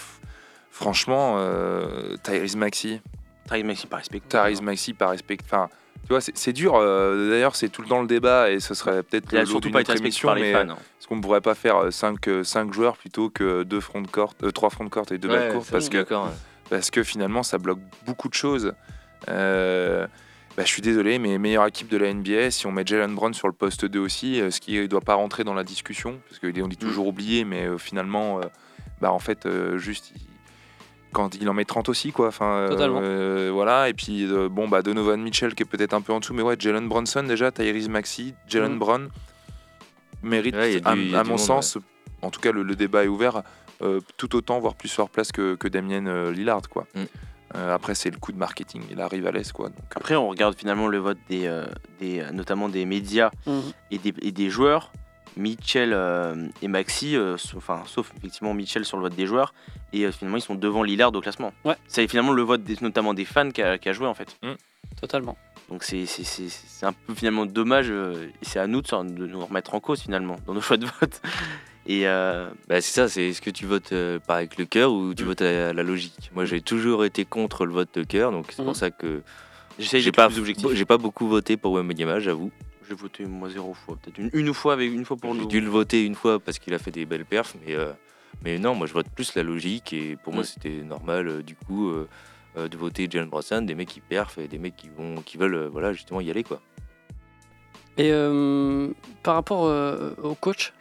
franchement, 0.70 1.36
euh, 1.38 2.16
Tyrese 2.22 2.56
Maxi, 2.56 3.00
Tyrese 3.48 3.64
Maxey 3.64 3.86
par 3.88 3.98
respect. 3.98 4.20
Tyrese 4.28 4.62
Maxi, 4.62 4.94
par 4.94 5.10
respect. 5.10 5.38
Enfin, 5.44 5.68
tu 6.02 6.08
vois, 6.10 6.20
c'est 6.20 6.52
dur. 6.52 6.74
euh, 6.76 7.30
D'ailleurs, 7.30 7.56
c'est 7.56 7.68
tout 7.68 7.82
le 7.82 7.88
temps 7.88 8.00
le 8.00 8.06
débat 8.06 8.50
et 8.50 8.60
ce 8.60 8.74
serait 8.74 9.02
peut-être 9.02 9.32
le 9.32 9.44
surtout 9.46 9.70
pas 9.70 9.80
été 9.82 9.96
émission, 9.96 10.28
par 10.28 10.36
les 10.36 10.42
mais 10.42 10.52
fans. 10.52 10.70
hein. 10.70 10.76
est-ce 10.98 11.06
qu'on 11.06 11.16
ne 11.16 11.20
pourrait 11.22 11.40
pas 11.42 11.54
faire 11.54 11.92
5 11.92 12.72
joueurs 12.72 12.96
plutôt 12.96 13.28
que 13.30 13.62
deux 13.64 13.80
front 13.80 14.00
de 14.00 14.06
court, 14.06 14.34
3 14.54 14.70
fronts 14.70 14.84
de 14.84 14.90
court 14.90 15.04
et 15.10 15.18
deux 15.18 15.28
Ouais, 15.28 15.48
backcourt 15.48 15.64
ça, 15.64 15.72
parce 15.72 15.88
que 15.88 15.98
ouais. 15.98 16.30
parce 16.70 16.90
que 16.90 17.02
finalement 17.02 17.42
ça 17.42 17.58
bloque 17.58 17.80
beaucoup 18.06 18.28
de 18.28 18.34
choses. 18.34 18.72
Euh, 19.28 20.06
bah, 20.58 20.64
je 20.64 20.70
suis 20.72 20.82
désolé, 20.82 21.18
mais 21.18 21.38
meilleure 21.38 21.66
équipe 21.66 21.88
de 21.88 21.96
la 21.96 22.12
NBA, 22.12 22.50
si 22.50 22.66
on 22.66 22.72
met 22.72 22.84
Jalen 22.84 23.14
Brown 23.14 23.32
sur 23.32 23.46
le 23.46 23.54
poste 23.54 23.84
2 23.84 23.98
aussi, 24.00 24.40
euh, 24.40 24.50
ce 24.50 24.60
qui 24.60 24.76
ne 24.78 24.86
doit 24.86 25.00
pas 25.00 25.14
rentrer 25.14 25.44
dans 25.44 25.54
la 25.54 25.64
discussion, 25.64 26.18
parce 26.28 26.38
qu'on 26.40 26.66
dit 26.68 26.76
toujours 26.76 27.06
oublié, 27.06 27.44
mais 27.44 27.66
euh, 27.66 27.78
finalement, 27.78 28.38
euh, 28.40 28.42
bah, 29.00 29.12
en 29.12 29.18
fait, 29.20 29.46
euh, 29.46 29.78
juste, 29.78 30.12
il- 30.16 30.22
quand 31.12 31.34
il 31.36 31.48
en 31.48 31.54
met 31.54 31.64
30 31.64 31.88
aussi, 31.88 32.12
quoi. 32.12 32.28
Enfin, 32.28 32.56
euh, 32.56 32.76
euh, 33.00 33.50
voilà, 33.52 33.88
et 33.88 33.94
puis, 33.94 34.24
euh, 34.30 34.48
bon, 34.50 34.68
bah, 34.68 34.82
Donovan 34.82 35.18
Mitchell 35.22 35.54
qui 35.54 35.62
est 35.62 35.66
peut-être 35.66 35.94
un 35.94 36.02
peu 36.02 36.12
en 36.12 36.20
dessous, 36.20 36.34
mais 36.34 36.42
ouais, 36.42 36.56
Jalen 36.58 36.86
Bronson 36.88 37.22
déjà, 37.22 37.50
Tyrese 37.50 37.88
Maxi, 37.88 38.34
Jalen 38.46 38.74
Mm. 38.74 38.78
Brown 38.78 39.08
mérite, 40.22 40.54
Ouais, 40.56 40.80
du- 40.80 40.86
à, 40.86 40.94
mon 41.24 41.30
monde, 41.30 41.38
sens, 41.38 41.78
en 42.22 42.30
tout 42.30 42.40
cas, 42.40 42.52
le, 42.52 42.62
le 42.62 42.74
débat 42.76 43.04
est 43.04 43.08
ouvert, 43.08 43.42
euh, 43.80 44.00
tout 44.16 44.34
autant, 44.36 44.58
voire 44.58 44.74
plus 44.74 44.96
leur 44.98 45.08
place 45.08 45.30
que, 45.32 45.54
que 45.54 45.68
Damien 45.68 46.06
euh, 46.08 46.32
Lillard, 46.32 46.68
quoi. 46.68 46.86
Mm. 46.94 47.04
Euh, 47.54 47.74
après, 47.74 47.94
c'est 47.94 48.10
le 48.10 48.18
coup 48.18 48.32
de 48.32 48.38
marketing. 48.38 48.82
Il 48.90 49.00
arrive 49.00 49.26
à 49.26 49.30
l'Est, 49.32 49.52
quoi. 49.52 49.68
Donc, 49.68 49.78
euh, 49.78 49.96
Après, 49.96 50.14
on 50.16 50.28
regarde 50.28 50.54
finalement 50.58 50.86
le 50.86 50.98
vote 50.98 51.18
des, 51.28 51.46
euh, 51.46 51.66
des 52.00 52.22
notamment 52.32 52.68
des 52.68 52.84
médias 52.84 53.30
Mhm. 53.46 53.62
et 53.90 53.98
des, 53.98 54.14
et 54.22 54.32
des 54.32 54.50
joueurs. 54.50 54.92
Mitchell 55.36 55.92
euh, 55.92 56.48
et 56.62 56.68
Maxi, 56.68 57.14
euh, 57.16 57.36
sauf, 57.36 57.56
enfin, 57.58 57.82
sauf 57.86 58.12
effectivement 58.18 58.54
Mitchell 58.54 58.84
sur 58.84 58.96
le 58.96 59.04
vote 59.04 59.14
des 59.14 59.26
joueurs, 59.26 59.54
et 59.92 60.04
euh, 60.04 60.10
finalement 60.10 60.36
ils 60.36 60.40
sont 60.42 60.56
devant 60.56 60.82
Lillard 60.82 61.14
au 61.14 61.20
classement. 61.20 61.52
Ouais. 61.64 61.76
C'est 61.86 62.08
finalement 62.08 62.32
le 62.32 62.42
vote 62.42 62.64
des- 62.64 62.76
notamment 62.80 63.14
des 63.14 63.24
fans 63.24 63.50
qui 63.50 63.62
a, 63.62 63.78
qui 63.78 63.88
a 63.88 63.92
joué 63.92 64.08
en 64.08 64.14
fait. 64.14 64.36
Totalement. 65.00 65.36
Donc 65.68 65.84
c'est 65.84 66.06
c'est- 66.06 66.24
c'est- 66.24 66.48
c'est 66.48 66.86
un 66.86 66.92
peu 66.92 67.14
finalement 67.14 67.46
dommage, 67.46 67.86
euh, 67.90 68.26
et 68.42 68.44
c'est 68.44 68.58
à 68.58 68.66
nous 68.66 68.80
de 68.82 69.26
nous 69.26 69.46
remettre 69.46 69.74
en 69.74 69.80
cause 69.80 70.00
finalement 70.00 70.36
dans 70.44 70.54
nos 70.54 70.60
choix 70.60 70.76
de 70.76 70.86
vote. 71.00 71.20
Et 71.90 72.06
euh, 72.06 72.48
Bah, 72.68 72.80
c'est 72.82 72.92
ça, 72.92 73.08
c'est 73.08 73.30
est-ce 73.30 73.40
que 73.40 73.50
tu 73.50 73.64
votes 73.66 73.92
euh, 73.92 74.18
par 74.18 74.36
avec 74.36 74.58
le 74.58 74.66
cœur 74.66 74.92
ou 74.92 75.14
tu 75.14 75.22
Mm. 75.24 75.26
votes 75.26 75.42
à 75.42 75.72
la 75.72 75.82
logique? 75.82 76.30
Moi 76.34 76.44
j'ai 76.44 76.60
toujours 76.60 77.04
été 77.04 77.24
contre 77.24 77.64
le 77.66 77.72
vote 77.72 77.88
de 77.94 78.02
cœur, 78.04 78.30
donc 78.30 78.46
c'est 78.50 78.62
Mm. 78.62 78.64
pour 78.66 78.76
ça 78.76 78.90
que 78.90 79.22
j'ai 79.78 80.12
pas, 80.12 80.28
j'ai 80.74 80.84
beaucoup 80.84 81.26
voté 81.28 81.56
pour 81.56 81.72
Wembanyama, 81.72 82.20
j'avoue. 82.20 82.50
J'ai 82.88 82.94
voté 82.94 83.24
moi 83.24 83.48
zéro 83.50 83.74
fois, 83.74 83.96
peut-être 84.00 84.18
une, 84.18 84.30
une 84.32 84.52
fois 84.54 84.72
avec 84.74 84.92
une 84.92 85.04
fois 85.04 85.16
pour 85.16 85.34
J'ai 85.34 85.40
nous. 85.40 85.46
dû 85.46 85.60
le 85.60 85.68
voter 85.68 86.04
une 86.04 86.14
fois 86.14 86.38
parce 86.38 86.58
qu'il 86.58 86.72
a 86.74 86.78
fait 86.78 86.90
des 86.90 87.04
belles 87.06 87.24
perfs, 87.26 87.54
mais, 87.66 87.74
euh, 87.74 87.92
mais 88.44 88.58
non, 88.58 88.74
moi 88.74 88.86
je 88.86 88.92
vote 88.92 89.08
plus 89.14 89.34
la 89.34 89.42
logique 89.42 89.92
et 89.94 90.16
pour 90.16 90.32
moi 90.34 90.42
Mm. 90.42 90.46
c'était 90.46 90.82
normal 90.82 91.28
euh, 91.28 91.42
du 91.42 91.54
coup 91.54 91.88
euh, 91.88 92.06
euh, 92.58 92.68
de 92.68 92.76
voter 92.76 93.08
Jalen 93.10 93.28
Brunson, 93.30 93.62
des 93.62 93.74
mecs 93.74 93.88
qui 93.88 94.00
perfent 94.00 94.38
et 94.38 94.48
des 94.48 94.58
mecs 94.58 94.76
qui, 94.76 94.88
vont, 94.94 95.22
qui 95.22 95.36
veulent 95.38 95.54
euh, 95.54 95.68
voilà, 95.70 95.92
justement 95.94 96.20
y 96.20 96.30
aller 96.30 96.44
quoi. 96.44 96.60
Et 97.98 98.10
euh, 98.12 98.88
par 99.24 99.34
rapport 99.34 99.64
euh, 99.66 100.12
au 100.22 100.34
coach, 100.34 100.72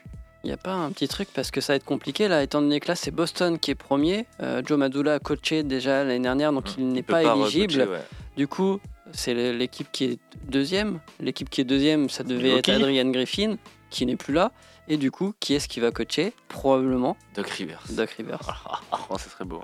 il 0.48 0.52
n'y 0.52 0.54
a 0.54 0.58
pas 0.58 0.76
un 0.76 0.92
petit 0.94 1.10
truc 1.10 1.28
parce 1.34 1.52
que 1.52 1.60
ça 1.60 1.74
va 1.74 1.76
être 1.76 1.84
compliqué 1.84 2.30
là, 2.30 2.42
étant 2.42 2.62
donné 2.62 2.80
que 2.80 2.88
là 2.88 2.96
c'est 2.96 3.12
Boston 3.12 3.60
qui 3.60 3.72
est 3.72 3.76
premier. 3.76 4.26
Euh, 4.42 4.62
Joe 4.66 4.78
Madula 4.78 5.16
a 5.16 5.20
coaché 5.20 5.62
déjà 5.64 6.06
l'année 6.06 6.22
dernière, 6.24 6.54
donc 6.54 6.78
il 6.78 6.88
n'est 6.88 7.00
Il 7.00 7.04
peut 7.04 7.12
pas, 7.12 7.36
éligible. 7.36 7.82
ouais. 7.82 8.00
Du 8.38 8.48
coup, 8.48 8.80
c'est 9.12 9.34
l'équipe 9.52 9.88
qui 9.92 10.06
est 10.06 10.20
deuxième. 10.48 11.02
L'équipe 11.20 11.50
qui 11.50 11.60
est 11.60 11.66
deuxième, 11.66 12.10
ça 12.10 12.24
devait 12.24 12.60
être 12.60 12.70
Adrian 12.70 13.10
Griffin, 13.10 13.58
qui 13.90 14.06
n'est 14.06 14.16
plus 14.16 14.34
là. 14.34 14.54
Et 14.88 14.96
du 14.96 15.12
coup, 15.12 15.34
qui 15.42 15.54
est-ce 15.54 15.68
qui 15.68 15.82
va 15.82 15.92
coacher? 15.92 16.32
Probablement 16.48 17.18
Doc 17.36 17.50
Rivers. 17.50 17.84
Doc 17.90 18.10
Rivers. 18.12 18.40
Oh, 19.10 19.18
ça 19.18 19.30
serait 19.30 19.44
beau. 19.44 19.62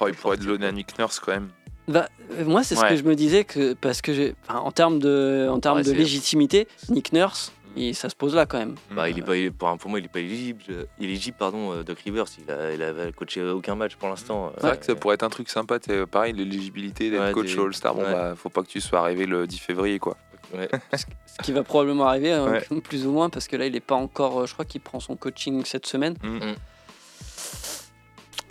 oh, 0.00 0.08
il 0.08 0.14
pourrait 0.14 0.36
être 0.36 0.44
l'honneur 0.44 0.68
à 0.68 0.72
Nick 0.72 0.98
Nurse, 0.98 1.20
quand 1.20 1.32
même. 1.32 1.48
Bah, 1.88 2.08
euh, 2.32 2.44
moi, 2.44 2.62
c'est 2.62 2.74
ce 2.74 2.82
Ouais. 2.82 2.90
que 2.90 2.96
je 2.96 3.02
me 3.02 3.14
disais 3.14 3.44
que 3.44 3.72
parce 3.72 4.02
que 4.02 4.12
j'ai, 4.12 4.34
enfin, 4.46 4.58
en 4.60 4.72
termes 4.72 4.98
de, 4.98 5.48
en 5.50 5.58
termes 5.58 5.78
Ouais, 5.78 5.82
de 5.84 5.88
c'est- 5.88 5.94
légitimité, 5.96 6.68
Nick 6.90 7.12
Nurse, 7.14 7.52
il- 7.76 7.94
ça 7.94 8.08
se 8.08 8.14
pose 8.16 8.34
là 8.34 8.46
quand 8.46 8.58
même. 8.58 8.74
Bah, 8.90 9.08
il 9.08 9.18
est 9.18 9.22
pas, 9.22 9.32
pour, 9.56 9.78
pour 9.78 9.90
moi, 9.90 9.98
il 9.98 10.04
est 10.04 10.08
pas 10.08 10.20
éligible. 10.20 10.62
éligible 11.00 11.36
pardon, 11.38 11.72
euh, 11.72 11.82
Doc 11.82 11.98
Rivers. 12.00 12.26
Il 12.44 12.50
a, 12.50 12.72
il 12.74 12.82
a 12.82 13.12
coaché 13.12 13.42
aucun 13.42 13.74
match 13.74 13.96
pour 13.96 14.08
l'instant. 14.08 14.52
C'est 14.58 14.66
vrai 14.66 14.78
que 14.78 14.86
ça 14.86 14.94
pourrait 14.94 15.14
être 15.14 15.22
un 15.22 15.28
truc 15.30 15.48
sympa, 15.48 15.78
sais, 15.84 16.06
pareil, 16.06 16.32
l'éligibilité 16.32 17.10
d'être 17.10 17.22
Ouais, 17.26 17.32
coach 17.32 17.56
All-Star. 17.56 17.94
Bon, 17.94 18.02
ouais. 18.02 18.12
bah, 18.12 18.34
faut 18.36 18.48
pas 18.50 18.62
que 18.62 18.68
tu 18.68 18.80
sois 18.80 19.00
arrivé 19.00 19.26
le 19.26 19.46
10 19.46 19.58
février, 19.58 19.98
quoi. 19.98 20.16
Ouais. 20.54 20.68
Ce 20.94 21.42
qui 21.42 21.52
va 21.52 21.62
probablement 21.62 22.06
arriver, 22.06 22.32
hein, 22.32 22.60
plus 22.84 23.06
ou 23.06 23.10
moins, 23.12 23.30
parce 23.30 23.48
que 23.48 23.56
là, 23.56 23.64
il 23.66 23.72
n'est 23.72 23.80
pas 23.80 23.94
encore. 23.94 24.40
euh, 24.40 24.46
Je 24.46 24.52
crois 24.52 24.64
qu'il 24.66 24.80
prend 24.80 25.00
son 25.00 25.16
coaching 25.16 25.64
cette 25.64 25.86
semaine. 25.86 26.14
Mm. 26.22 26.36
Mm. 26.36 26.54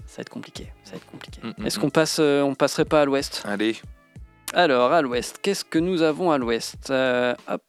Ça 0.07 0.17
va 0.17 0.21
être 0.21 0.29
compliqué. 0.29 0.73
Ça 0.83 0.91
va 0.91 0.97
être 0.97 1.05
compliqué. 1.05 1.39
Mm, 1.43 1.65
Est-ce 1.65 1.79
qu'on 1.79 1.89
passe, 1.89 2.17
euh, 2.19 2.41
on 2.41 2.53
passerait 2.55 2.85
pas 2.85 3.01
à 3.01 3.05
l'Ouest? 3.05 3.43
Allez, 3.45 3.75
Alors, 4.53 4.91
à 4.91 5.01
l'Ouest, 5.01 5.39
qu'est-ce 5.41 5.63
que 5.63 5.79
nous 5.79 6.01
avons 6.01 6.31
à 6.31 6.37
l'Ouest? 6.37 6.89
Euh, 6.89 7.33
Hop. 7.47 7.61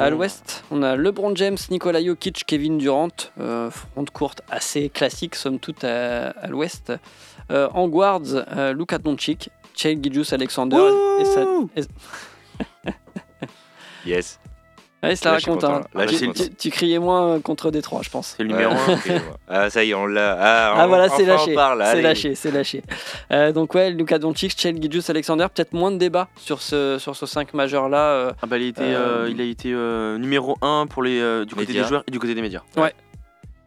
À 0.00 0.10
l'ouest, 0.10 0.64
on 0.70 0.82
a 0.82 0.96
LeBron 0.96 1.34
James, 1.36 1.56
Nikola 1.70 2.02
Jokic, 2.04 2.44
Kevin 2.46 2.78
Durant, 2.78 3.08
euh, 3.40 3.70
front 3.70 4.04
courte 4.12 4.42
assez 4.50 4.88
classique, 4.88 5.34
somme 5.34 5.58
toute, 5.58 5.84
à, 5.84 6.30
à 6.30 6.46
l'ouest. 6.48 6.92
Euh, 7.50 7.68
en 7.74 7.88
guards, 7.88 8.22
euh, 8.56 8.72
Luka 8.72 8.98
Doncic, 8.98 9.50
Chey 9.74 9.98
Gilgeous 10.02 10.34
Alexander 10.34 10.76
et 11.20 11.24
ça. 11.24 11.44
et- 11.76 12.90
Yes. 14.06 14.38
Ouais, 15.00 15.14
se 15.14 15.24
la 15.24 15.30
Là, 15.32 15.36
raconte. 15.38 15.60
content, 15.60 15.74
hein. 15.76 15.84
là. 15.94 16.06
Tu- 16.58 16.70
criais 16.70 16.98
moins 16.98 17.40
contre 17.40 17.70
Détroit, 17.70 18.00
je 18.02 18.10
pense. 18.10 18.34
C'est 18.36 18.42
le 18.42 18.48
numéro 18.48 18.72
Ouais, 18.74 18.80
1. 18.88 18.92
ok, 18.94 19.06
ouais. 19.10 19.22
Ah, 19.46 19.70
ça 19.70 19.84
y 19.84 19.90
est, 19.90 19.94
on 19.94 20.06
l'a. 20.06 20.36
Ah, 20.40 20.74
Ah 20.76 20.84
on- 20.84 20.88
voilà, 20.88 21.08
c'est 21.08 21.24
lâché. 21.24 21.54
C'est 21.54 21.58
allez. 21.60 22.02
lâché, 22.02 22.34
c'est 22.34 22.50
lâché. 22.50 22.82
Euh, 23.30 23.52
donc 23.52 23.74
ouais, 23.74 23.90
Luka 23.90 24.18
Doncic, 24.18 24.58
Chey 24.58 24.74
Gilgeous 24.74 25.08
Alexander, 25.08 25.46
peut-être 25.54 25.72
moins 25.72 25.92
de 25.92 25.98
débat 25.98 26.28
sur 26.36 26.60
ce 26.62 26.98
sur 26.98 27.14
ce 27.14 27.26
5 27.26 27.54
majeur 27.54 27.88
là. 27.88 28.10
euh, 28.10 28.32
Ah 28.42 28.46
bah, 28.46 28.58
il, 28.58 28.64
a 28.64 28.66
été, 28.66 28.82
Euh, 28.82 29.24
euh, 29.26 29.28
il 29.30 29.40
a 29.40 29.44
été 29.44 29.72
euh, 29.72 30.18
numéro 30.18 30.56
1 30.62 30.86
pour 30.88 31.04
les, 31.04 31.20
euh, 31.20 31.44
du 31.44 31.54
côté 31.54 31.68
Médias. 31.68 31.82
des 31.82 31.88
joueurs 31.88 32.02
et 32.08 32.10
du 32.10 32.18
côté 32.18 32.34
des 32.34 32.42
médias. 32.42 32.62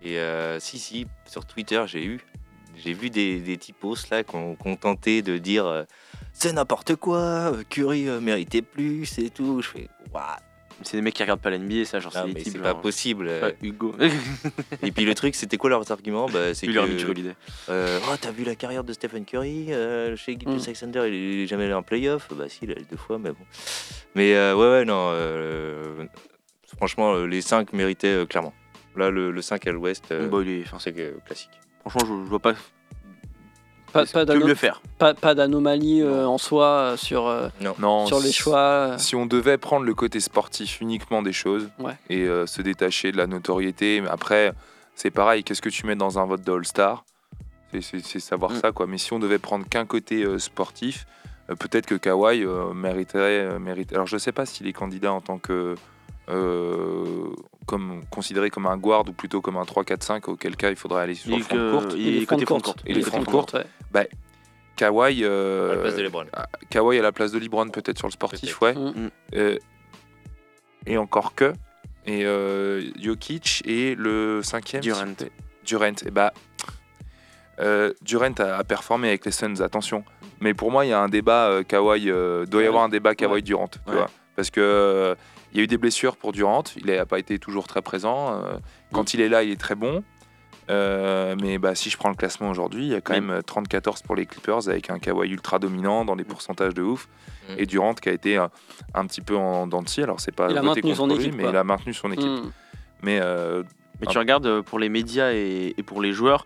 Et 0.03 0.17
euh, 0.17 0.59
si, 0.59 0.79
si, 0.79 1.07
sur 1.25 1.45
Twitter, 1.45 1.81
j'ai 1.87 2.03
eu. 2.03 2.19
J'ai 2.83 2.93
vu 2.93 3.09
des, 3.09 3.39
des 3.39 3.57
typos 3.57 4.09
là 4.09 4.23
qui 4.23 4.35
ont 4.35 4.75
tenté 4.75 5.21
de 5.21 5.37
dire 5.37 5.65
euh, 5.65 5.83
c'est 6.33 6.51
n'importe 6.51 6.95
quoi, 6.95 7.19
euh, 7.19 7.63
Curry 7.69 8.09
euh, 8.09 8.19
méritait 8.19 8.63
plus 8.63 9.17
et 9.19 9.29
tout. 9.29 9.61
Je 9.61 9.67
fais 9.69 9.87
waouh, 10.11 10.23
C'est 10.83 10.97
des 10.97 11.01
mecs 11.01 11.13
qui 11.13 11.21
regardent 11.23 11.41
pas 11.41 11.49
la 11.49 11.57
NBA, 11.57 11.85
ça, 11.85 11.99
genre 11.99 12.11
c'est 12.13 12.43
c'est 12.43 12.57
pas 12.59 12.69
genre- 12.69 12.81
possible. 12.81 13.27
euh. 13.27 13.47
Ouais, 13.47 13.55
Hugo. 13.61 13.95
Et 14.83 14.91
puis 14.91 15.05
le 15.05 15.13
truc, 15.15 15.35
c'était 15.35 15.57
quoi 15.57 15.69
leurs 15.69 15.91
arguments 15.91 16.27
bah, 16.27 16.53
C'est 16.53 16.67
que 16.67 16.71
leur 16.71 16.85
euh, 17.69 17.99
oh, 18.09 18.15
t'as 18.19 18.31
vu 18.31 18.43
la 18.43 18.55
carrière 18.55 18.83
de 18.83 18.93
Stephen 18.93 19.25
Curry 19.25 19.67
euh, 19.73 20.15
chez 20.15 20.33
Gilgeous 20.39 20.57
Mm. 20.59 20.63
Alexander, 20.65 21.03
il 21.07 21.13
est 21.43 21.47
jamais 21.47 21.65
allé 21.65 21.73
en 21.73 21.83
playoff. 21.83 22.27
Bah 22.33 22.45
si, 22.49 22.59
il 22.63 22.71
a 22.71 22.75
deux 22.75 22.97
fois, 22.97 23.17
mais 23.19 23.29
bon. 23.31 23.45
Mais 24.15 24.35
euh, 24.35 24.55
ouais, 24.55 24.69
ouais, 24.79 24.85
non. 24.85 25.09
euh, 25.13 26.05
franchement, 26.77 27.13
euh, 27.13 27.25
les 27.27 27.41
5 27.41 27.73
méritaient 27.73 28.07
euh, 28.07 28.25
clairement. 28.25 28.53
Là, 28.95 29.09
le, 29.09 29.31
le 29.31 29.41
5 29.41 29.67
à 29.67 29.71
l'ouest, 29.71 30.05
euh, 30.11 30.27
Bah, 30.27 30.39
il 30.45 30.65
c'est 30.79 30.93
que- 30.93 31.17
classique. 31.25 31.49
franchement, 31.81 32.01
je, 32.19 32.25
je 32.25 32.29
vois 32.29 32.39
pas 32.39 32.53
pas, 33.91 34.05
que 34.05 34.11
pas, 34.11 34.19
mieux 34.21 34.25
d'ano- 34.25 34.47
le 34.47 34.55
faire. 34.55 34.81
pas, 34.97 35.13
pas 35.13 35.35
d'anomalie 35.35 36.01
euh, 36.01 36.25
en 36.27 36.37
soi 36.37 36.65
euh, 36.65 36.97
sur, 36.97 37.27
euh, 37.27 37.49
non. 37.79 38.05
sur 38.07 38.19
les 38.19 38.31
choix. 38.31 38.57
euh. 38.59 38.97
Si 38.97 39.15
on 39.15 39.25
devait 39.25 39.57
prendre 39.57 39.85
le 39.85 39.93
côté 39.93 40.19
sportif 40.19 40.81
uniquement 40.81 41.21
des 41.21 41.33
choses 41.33 41.69
Ouais. 41.79 41.93
et 42.09 42.21
euh, 42.25 42.45
se 42.45 42.61
détacher 42.61 43.11
de 43.11 43.17
la 43.17 43.27
notoriété, 43.27 44.01
mais 44.01 44.09
après, 44.09 44.53
c'est 44.95 45.11
pareil, 45.11 45.43
qu'est-ce 45.43 45.61
que 45.61 45.69
tu 45.69 45.85
mets 45.85 45.95
dans 45.95 46.19
un 46.19 46.25
vote 46.25 46.41
de 46.43 46.51
All-Star? 46.51 47.03
C'est- 47.81 48.19
savoir 48.19 48.51
Mm. 48.51 48.55
ça, 48.59 48.71
quoi. 48.73 48.85
Mais 48.87 48.97
si 48.97 49.13
on 49.13 49.19
devait 49.19 49.39
prendre 49.39 49.65
qu'un 49.67 49.85
côté 49.85 50.23
euh, 50.23 50.39
sportif, 50.39 51.05
euh, 51.49 51.55
peut-être 51.55 51.85
que 51.85 51.95
Kawhi 51.95 52.43
euh, 52.43 52.73
mériterait, 52.73 53.45
euh, 53.45 53.59
mérite- 53.59 53.93
Alors, 53.93 54.07
je 54.07 54.17
sais 54.17 54.33
pas 54.33 54.45
s'il 54.45 54.67
est 54.67 54.73
candidat 54.73 55.13
en 55.13 55.21
tant 55.21 55.37
que. 55.37 55.75
Comme, 57.71 58.01
considéré 58.09 58.49
comme 58.49 58.67
un 58.67 58.75
guard 58.77 59.07
ou 59.07 59.13
plutôt 59.13 59.39
comme 59.41 59.55
un 59.57 59.63
3-4-5, 59.63 60.29
auquel 60.29 60.55
cas 60.57 60.69
il 60.69 60.75
faudrait 60.75 61.01
aller 61.03 61.15
sur 61.15 61.35
le 61.35 61.41
front 61.41 61.55
que- 61.55 61.71
courte. 61.71 61.93
il 61.97 62.07
est 62.07 62.11
les 62.19 62.25
fronts 62.25 62.37
front 62.45 62.57
de 62.57 62.61
courte. 62.63 62.81
Et 62.85 62.93
les 62.93 63.01
fronts 63.01 63.11
fronts 63.11 63.21
de 63.21 63.25
courte, 63.29 63.53
ouais. 63.93 64.09
Kawhi, 64.75 65.23
À 65.23 65.27
euh, 65.27 65.75
la 65.75 65.81
place 65.81 65.95
de 65.95 66.01
LeBron. 66.03 66.25
Kawhi 66.69 66.99
à 66.99 67.01
la 67.01 67.11
place 67.11 67.31
de 67.31 67.39
LeBron 67.39 67.69
peut-être 67.69 67.97
sur 67.97 68.07
le 68.07 68.11
sportif, 68.11 68.59
ouais. 68.61 68.73
Mm. 68.73 68.79
Mm. 68.95 69.09
Euh, 69.35 69.57
et 70.85 70.97
encore 70.97 71.33
que. 71.35 71.53
Et 72.05 72.25
euh, 72.25 72.81
Jokic 72.99 73.61
et 73.65 73.95
le 73.95 74.41
cinquième. 74.43 74.81
Durant. 74.81 75.05
Durant. 75.63 75.93
Et 76.05 76.11
bah, 76.11 76.33
euh, 77.59 77.93
Durant 78.01 78.33
a, 78.39 78.57
a 78.57 78.63
performé 78.63 79.09
avec 79.09 79.25
les 79.25 79.31
Suns, 79.31 79.61
attention. 79.61 80.03
Mais 80.39 80.53
pour 80.55 80.71
moi, 80.71 80.85
il 80.85 80.89
y 80.89 80.93
a 80.93 80.99
un 80.99 81.09
débat 81.09 81.47
euh, 81.49 81.63
Kawhi. 81.63 82.09
euh, 82.09 82.45
doit 82.45 82.61
y 82.61 82.63
Ouais. 82.63 82.67
avoir 82.69 82.83
un 82.83 82.89
débat 82.89 83.13
Kawhi 83.13 83.33
Ouais. 83.33 83.41
Durant. 83.41 83.67
tu 83.67 83.77
Ouais. 83.87 83.95
vois. 83.97 84.09
Parce 84.35 84.49
que 84.49 84.59
euh, 84.61 85.15
il 85.51 85.57
y 85.57 85.59
a 85.61 85.63
eu 85.63 85.67
des 85.67 85.77
blessures 85.77 86.15
pour 86.17 86.31
Durant. 86.31 86.63
Il 86.77 86.85
n'a 86.87 87.05
pas 87.05 87.19
été 87.19 87.37
toujours 87.39 87.67
très 87.67 87.81
présent. 87.81 88.41
euh, 88.43 88.57
quand 88.93 89.13
il 89.13 89.21
est 89.21 89.29
là, 89.29 89.43
il 89.43 89.51
est 89.51 89.59
très 89.59 89.75
bon. 89.75 90.03
Euh, 90.69 91.35
mais 91.41 91.57
bah, 91.57 91.75
si 91.75 91.89
je 91.89 91.97
prends 91.97 92.09
le 92.09 92.15
classement 92.15 92.49
aujourd'hui, 92.49 92.85
il 92.85 92.91
y 92.91 92.95
a 92.95 93.01
quand 93.01 93.13
même 93.13 93.29
euh, 93.31 93.41
30-14 93.41 94.03
pour 94.03 94.15
les 94.15 94.25
Clippers 94.25 94.69
avec 94.69 94.89
un 94.89 94.99
Kawhi 94.99 95.29
ultra 95.31 95.59
dominant 95.59 96.05
dans 96.05 96.15
les 96.15 96.23
pourcentages 96.23 96.73
de 96.73 96.81
ouf. 96.81 97.09
Mm. 97.49 97.53
Et 97.57 97.65
Durant 97.65 97.93
qui 97.93 98.07
a 98.09 98.11
été 98.13 98.37
euh, 98.37 98.47
un 98.93 99.05
petit 99.07 99.21
peu 99.21 99.35
en 99.35 99.67
dents. 99.67 99.83
Alors 99.97 100.19
c'est 100.19 100.31
pas 100.33 100.49
Il 100.49 100.57
a 100.57 100.61
maintenu 100.61 100.95
son 100.95 101.07
lui, 101.07 101.15
équipe, 101.15 101.35
mais 101.35 101.49
il 101.49 101.55
a 101.55 101.63
maintenu 101.63 101.93
son 101.93 102.11
équipe. 102.11 102.25
Mm. 102.27 102.51
Mais 103.03 103.19
euh, 103.21 103.63
Mais 103.99 104.07
Ah. 104.07 104.11
tu 104.11 104.17
regardes 104.19 104.45
euh, 104.45 104.61
pour 104.61 104.79
les 104.79 104.89
médias 104.89 105.33
et, 105.33 105.73
et 105.77 105.83
pour 105.83 106.01
les 106.01 106.13
joueurs, 106.13 106.45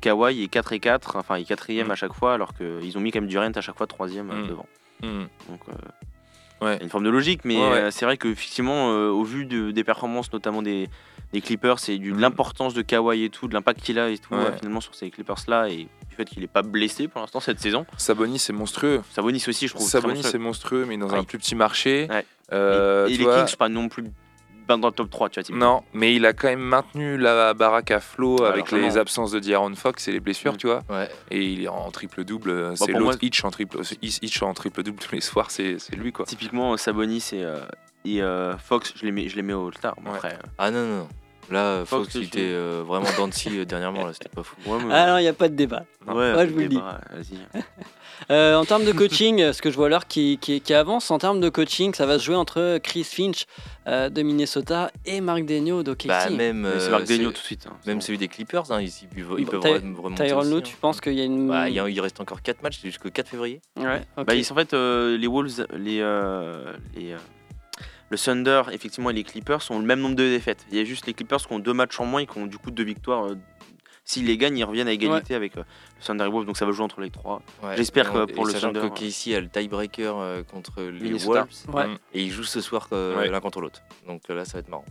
Kawhi 0.00 0.42
est 0.42 0.48
4 0.48 0.72
et 0.72 0.80
4, 0.80 1.16
enfin 1.16 1.36
il 1.38 1.42
est 1.42 1.44
4 1.44 1.70
Mm. 1.70 1.90
à 1.90 1.94
chaque 1.94 2.14
fois, 2.14 2.34
alors 2.34 2.54
qu'ils 2.54 2.96
ont 2.96 3.00
mis 3.00 3.12
quand 3.12 3.20
même 3.20 3.28
Durant 3.28 3.52
à 3.54 3.60
chaque 3.60 3.76
fois 3.76 3.86
3 3.86 4.08
Mm. 4.08 4.48
devant. 4.48 4.66
Donc 5.02 5.60
euh, 5.68 5.72
Ouais. 6.60 6.78
une 6.82 6.88
forme 6.90 7.04
de 7.04 7.10
logique, 7.10 7.40
mais 7.44 7.56
Ouais, 7.56 7.62
ouais. 7.70 7.76
euh, 7.78 7.90
c'est 7.90 8.04
vrai 8.04 8.16
qu'effectivement, 8.16 8.92
euh, 8.92 9.08
au 9.08 9.24
vu 9.24 9.46
de- 9.46 9.70
des 9.70 9.84
performances, 9.84 10.32
notamment 10.32 10.62
des, 10.62 10.88
des 11.32 11.40
Clippers, 11.40 11.78
et 11.88 11.98
du- 11.98 12.10
de 12.12 12.16
Mm. 12.16 12.20
l'importance 12.20 12.74
de 12.74 12.82
Kawhi 12.82 13.24
et 13.24 13.30
tout, 13.30 13.48
de 13.48 13.54
l'impact 13.54 13.80
qu'il 13.82 13.98
a 13.98 14.08
et 14.10 14.18
tout, 14.18 14.34
Ouais. 14.34 14.56
finalement 14.58 14.80
sur 14.80 14.94
ces 14.94 15.10
Clippers-là, 15.10 15.68
et 15.68 15.86
du 16.08 16.16
fait 16.16 16.24
qu'il 16.24 16.40
n'est 16.40 16.46
pas 16.48 16.62
blessé 16.62 17.08
pour 17.08 17.20
l'instant 17.20 17.40
cette 17.40 17.60
saison. 17.60 17.86
Sabonis 17.96 18.38
c'est 18.40 18.52
monstrueux. 18.52 19.00
Sabonis 19.12 19.44
aussi, 19.48 19.68
je 19.68 19.74
trouve. 19.74 19.86
Sabonis 19.88 20.22
c'est 20.22 20.38
monstrueux, 20.38 20.84
mais 20.86 20.96
dans 20.96 21.08
Ouais. 21.08 21.18
un 21.18 21.24
plus 21.24 21.38
petit 21.38 21.54
marché. 21.54 22.08
Ouais. 22.10 22.24
Euh, 22.52 23.06
et 23.08 23.12
et 23.14 23.16
les 23.16 23.24
vois, 23.24 23.44
Kings, 23.44 23.56
pas 23.56 23.68
non 23.68 23.88
plus 23.88 24.04
dans 24.78 24.88
le 24.88 24.94
top 24.94 25.10
3, 25.10 25.28
tu 25.30 25.40
vois. 25.42 25.56
Non, 25.58 25.82
mais 25.92 26.14
il 26.14 26.24
a 26.26 26.32
quand 26.32 26.48
même 26.48 26.60
maintenu 26.60 27.16
la 27.16 27.54
baraque 27.54 27.90
à 27.90 28.00
flot 28.00 28.42
avec 28.44 28.70
les 28.72 28.96
absences 28.98 29.30
de 29.32 29.40
D'Aaron 29.40 29.74
Fox 29.74 30.08
et 30.08 30.12
les 30.12 30.20
blessures, 30.20 30.52
Mm. 30.54 30.56
tu 30.58 30.66
vois. 30.66 30.82
Ouais. 30.88 31.08
Et 31.30 31.44
il 31.44 31.64
est 31.64 31.68
en 31.68 31.90
triple 31.90 32.24
double. 32.24 32.72
C'est 32.76 32.92
pour 32.92 33.00
l'autre 33.00 33.12
moi- 33.12 33.14
Hitch 33.22 33.44
en 33.44 33.50
triple, 33.50 33.78
Hitch 34.02 34.42
en 34.42 34.54
triple 34.54 34.82
double 34.82 34.98
tous 34.98 35.12
les 35.14 35.20
soirs, 35.20 35.50
c'est 35.50 35.78
c'est 35.78 35.96
lui 35.96 36.12
quoi. 36.12 36.24
Typiquement, 36.26 36.76
Sabonis 36.76 37.30
et, 37.32 37.44
euh, 37.44 37.58
et 38.04 38.22
euh, 38.22 38.56
Fox, 38.58 38.92
je 38.96 39.04
les 39.04 39.12
mets, 39.12 39.28
je 39.28 39.36
les 39.36 39.42
mets 39.42 39.52
au 39.52 39.68
euh, 39.68 39.70
Ah 40.58 40.70
non, 40.70 40.82
non, 40.86 40.96
non. 40.98 41.08
Là, 41.50 41.84
Fox, 41.84 42.04
Fox, 42.04 42.14
je 42.14 42.18
il 42.20 42.24
était 42.26 42.38
euh, 42.40 42.82
vraiment 42.86 43.06
dans 43.18 43.26
le 43.26 43.32
scie, 43.32 43.58
euh, 43.58 43.64
dernièrement, 43.64 44.06
là, 44.06 44.12
c'était 44.12 44.28
pas 44.28 44.42
fou. 44.42 44.54
Ouais, 44.66 44.78
mais- 44.84 44.94
Ah 44.94 45.06
non, 45.10 45.18
il 45.18 45.22
n'y 45.22 45.28
a 45.28 45.32
pas 45.32 45.48
de 45.48 45.54
débat. 45.54 45.84
ouais, 46.06 46.14
ouais, 46.14 46.46
je 46.46 46.52
vous 46.52 46.58
le 46.60 46.68
dis. 46.68 46.80
Euh, 48.30 48.54
en 48.56 48.66
termes 48.66 48.84
de 48.84 48.92
coaching, 48.92 49.40
euh, 49.40 49.52
ce 49.54 49.62
que 49.62 49.70
je 49.70 49.76
vois 49.76 49.88
l'heure 49.88 50.06
qui, 50.06 50.36
qui, 50.38 50.60
qui 50.60 50.74
avance, 50.74 51.10
en 51.10 51.18
termes 51.18 51.40
de 51.40 51.48
coaching, 51.48 51.94
ça 51.94 52.04
va 52.04 52.18
se 52.18 52.24
jouer 52.24 52.36
entre 52.36 52.76
Chris 52.78 53.02
Finch 53.02 53.46
euh, 53.86 54.10
de 54.10 54.20
Minnesota 54.20 54.90
et 55.06 55.22
Marc 55.22 55.46
Degnaud 55.46 55.82
d'OKC. 55.82 56.06
Bah, 56.06 56.28
même, 56.28 56.60
Mais 56.60 56.78
C'est 56.78 56.88
euh, 56.88 56.90
Marc 56.90 57.04
Degnaud 57.06 57.30
tout 57.30 57.40
de 57.40 57.46
suite. 57.46 57.66
hein. 57.66 57.76
même 57.86 58.02
celui 58.02 58.18
des 58.18 58.28
Clippers, 58.28 58.70
hein, 58.70 58.80
ils, 58.82 58.88
ils- 58.88 59.08
ils 59.16 59.24
Bon, 59.46 59.58
peuvent 59.60 59.82
remonter. 60.02 60.32
Aussi, 60.34 60.50
Lue, 60.50 60.56
hein. 60.58 60.60
tu 60.62 60.76
penses 60.76 61.00
qu'il 61.00 61.14
y 61.14 61.22
a 61.22 61.24
une. 61.24 61.48
Bah, 61.48 61.70
il, 61.70 61.74
y 61.74 61.80
a- 61.80 61.88
il 61.88 61.98
reste 62.00 62.20
encore 62.20 62.42
4 62.42 62.62
matchs, 62.62 62.78
c'est 62.82 62.88
jusqu'au 62.88 63.08
4 63.10 63.26
février. 63.26 63.62
Ouais. 63.78 64.02
Bah, 64.18 64.34
ils 64.34 64.44
sont 64.44 64.52
en 64.52 64.58
fait 64.58 64.74
euh, 64.74 65.16
les 65.16 65.26
Wolves, 65.26 65.66
les, 65.78 66.00
euh, 66.02 66.74
les, 66.94 67.12
euh, 67.12 67.18
le 68.10 68.18
Thunder, 68.18 68.62
effectivement, 68.72 69.10
et 69.10 69.12
les 69.12 69.24
Clippers 69.24 69.60
ont 69.70 69.78
le 69.78 69.86
même 69.86 70.00
nombre 70.00 70.16
de 70.16 70.24
défaites. 70.28 70.66
Il 70.70 70.76
y 70.76 70.80
a 70.80 70.84
juste 70.84 71.06
les 71.06 71.14
Clippers 71.14 71.38
qui 71.46 71.52
ont 71.52 71.58
deux 71.60 71.72
matchs 71.72 71.98
en 72.00 72.06
moins 72.06 72.20
et 72.20 72.26
qui 72.26 72.36
ont 72.38 72.46
du 72.46 72.58
coup 72.58 72.70
deux 72.70 72.84
victoires. 72.84 73.24
euh, 73.26 73.36
S'ils 74.04 74.26
les 74.26 74.36
gagnent, 74.36 74.58
ils 74.58 74.64
reviennent 74.64 74.88
à 74.88 74.92
égalité 74.92 75.36
avec 75.36 75.56
euh, 75.56 75.62
le 75.98 76.04
Thunder 76.04 76.24
et 76.24 76.28
Wolves, 76.28 76.46
donc 76.46 76.56
ça 76.56 76.66
va 76.66 76.72
jouer 76.72 76.84
entre 76.84 77.00
les 77.00 77.10
trois. 77.10 77.42
Ouais. 77.62 77.76
J'espère 77.76 78.12
que 78.12 78.24
pour 78.32 78.44
et 78.48 78.52
le 78.52 78.58
sachant 78.58 78.72
Thunder, 78.72 78.88
que 78.90 78.98
KC 79.08 79.34
a 79.36 79.40
le 79.40 79.48
tiebreaker 79.48 80.18
euh, 80.18 80.42
contre 80.42 80.82
les. 80.82 81.12
Wolves 81.12 81.46
Ouais. 81.72 81.86
Et 82.12 82.22
ils 82.24 82.30
jouent 82.32 82.42
ce 82.42 82.60
soir 82.60 82.88
euh, 82.92 83.16
Ouais. 83.16 83.28
l'un 83.28 83.38
contre 83.40 83.60
l'autre. 83.60 83.80
Donc 84.08 84.22
là, 84.28 84.44
ça 84.44 84.54
va 84.54 84.58
être 84.60 84.68
marrant. 84.68 84.86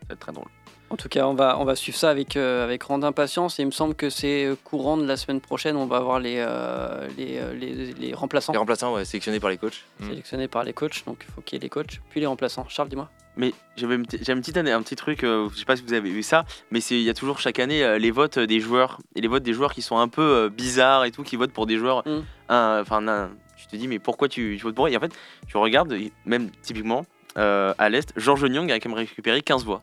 Ça 0.00 0.06
va 0.10 0.12
être 0.14 0.20
très 0.20 0.32
drôle. 0.32 0.48
En 0.90 0.96
tout 0.96 1.08
cas, 1.10 1.26
on 1.26 1.34
va, 1.34 1.58
on 1.58 1.64
va 1.64 1.76
suivre 1.76 1.98
ça 1.98 2.08
avec, 2.08 2.36
euh, 2.36 2.64
avec 2.64 2.80
grande 2.80 3.04
impatience. 3.04 3.58
Et 3.58 3.62
il 3.62 3.66
me 3.66 3.70
semble 3.72 3.94
que 3.94 4.08
c'est 4.08 4.46
euh, 4.46 4.56
courant 4.64 4.96
de 4.96 5.04
la 5.06 5.16
semaine 5.18 5.40
prochaine. 5.40 5.76
On 5.76 5.84
va 5.86 5.98
avoir 5.98 6.18
les, 6.18 6.36
euh, 6.38 7.06
les, 7.18 7.36
euh, 7.38 7.52
les, 7.52 7.92
les 7.92 8.14
remplaçants 8.14 8.52
Les 8.52 8.58
remplaçants, 8.58 8.94
ouais, 8.94 9.04
sélectionnés 9.04 9.38
par 9.40 9.50
les 9.50 9.58
coachs. 9.58 9.84
Mm. 10.00 10.08
sélectionnés 10.08 10.48
par 10.48 10.64
les 10.64 10.72
coachs. 10.72 11.04
Donc 11.04 11.24
il 11.28 11.32
faut 11.34 11.42
qu'il 11.42 11.56
y 11.56 11.60
ait 11.60 11.62
les 11.62 11.68
coachs, 11.68 12.00
puis 12.10 12.20
les 12.20 12.26
remplaçants. 12.26 12.64
Charles, 12.68 12.88
dis-moi. 12.88 13.10
Mais 13.36 13.52
j'avais 13.76 13.98
petite 13.98 14.56
année- 14.56 14.72
un 14.72 14.82
petit 14.82 14.96
truc, 14.96 15.22
euh, 15.24 15.48
je 15.52 15.58
sais 15.58 15.64
pas 15.64 15.76
si 15.76 15.82
vous 15.82 15.92
avez 15.92 16.10
vu 16.10 16.22
ça, 16.24 16.44
mais 16.72 16.80
c'est 16.80 16.96
il 16.96 17.02
y 17.02 17.10
a 17.10 17.14
toujours 17.14 17.38
chaque 17.38 17.60
année 17.60 17.84
euh, 17.84 17.98
les 17.98 18.10
votes 18.10 18.38
des 18.38 18.58
joueurs 18.58 18.98
et 19.14 19.20
les 19.20 19.28
votes 19.28 19.44
des 19.44 19.52
joueurs 19.52 19.72
qui 19.74 19.82
sont 19.82 19.98
un 19.98 20.08
peu 20.08 20.22
euh, 20.22 20.48
bizarres 20.48 21.04
et 21.04 21.12
tout, 21.12 21.22
qui 21.22 21.36
votent 21.36 21.52
pour 21.52 21.66
des 21.66 21.76
joueurs. 21.76 22.02
Mm. 22.08 22.22
un- 22.48 22.80
Enfin, 22.80 23.06
un- 23.06 23.30
tu 23.56 23.66
te 23.66 23.76
dis 23.76 23.86
mais 23.88 23.98
pourquoi 23.98 24.28
tu, 24.28 24.56
tu 24.58 24.62
votes 24.64 24.74
pour 24.74 24.86
eux? 24.86 24.90
Et 24.90 24.96
en 24.96 25.00
fait, 25.00 25.12
tu 25.46 25.56
regardes, 25.58 25.94
même 26.24 26.50
typiquement 26.62 27.04
euh, 27.36 27.74
à 27.78 27.88
l'est, 27.90 28.10
Georges 28.16 28.40
Young 28.48 28.72
a 28.72 28.80
quand 28.80 28.88
même 28.88 28.98
récupéré 28.98 29.42
15 29.42 29.64
voix. 29.64 29.82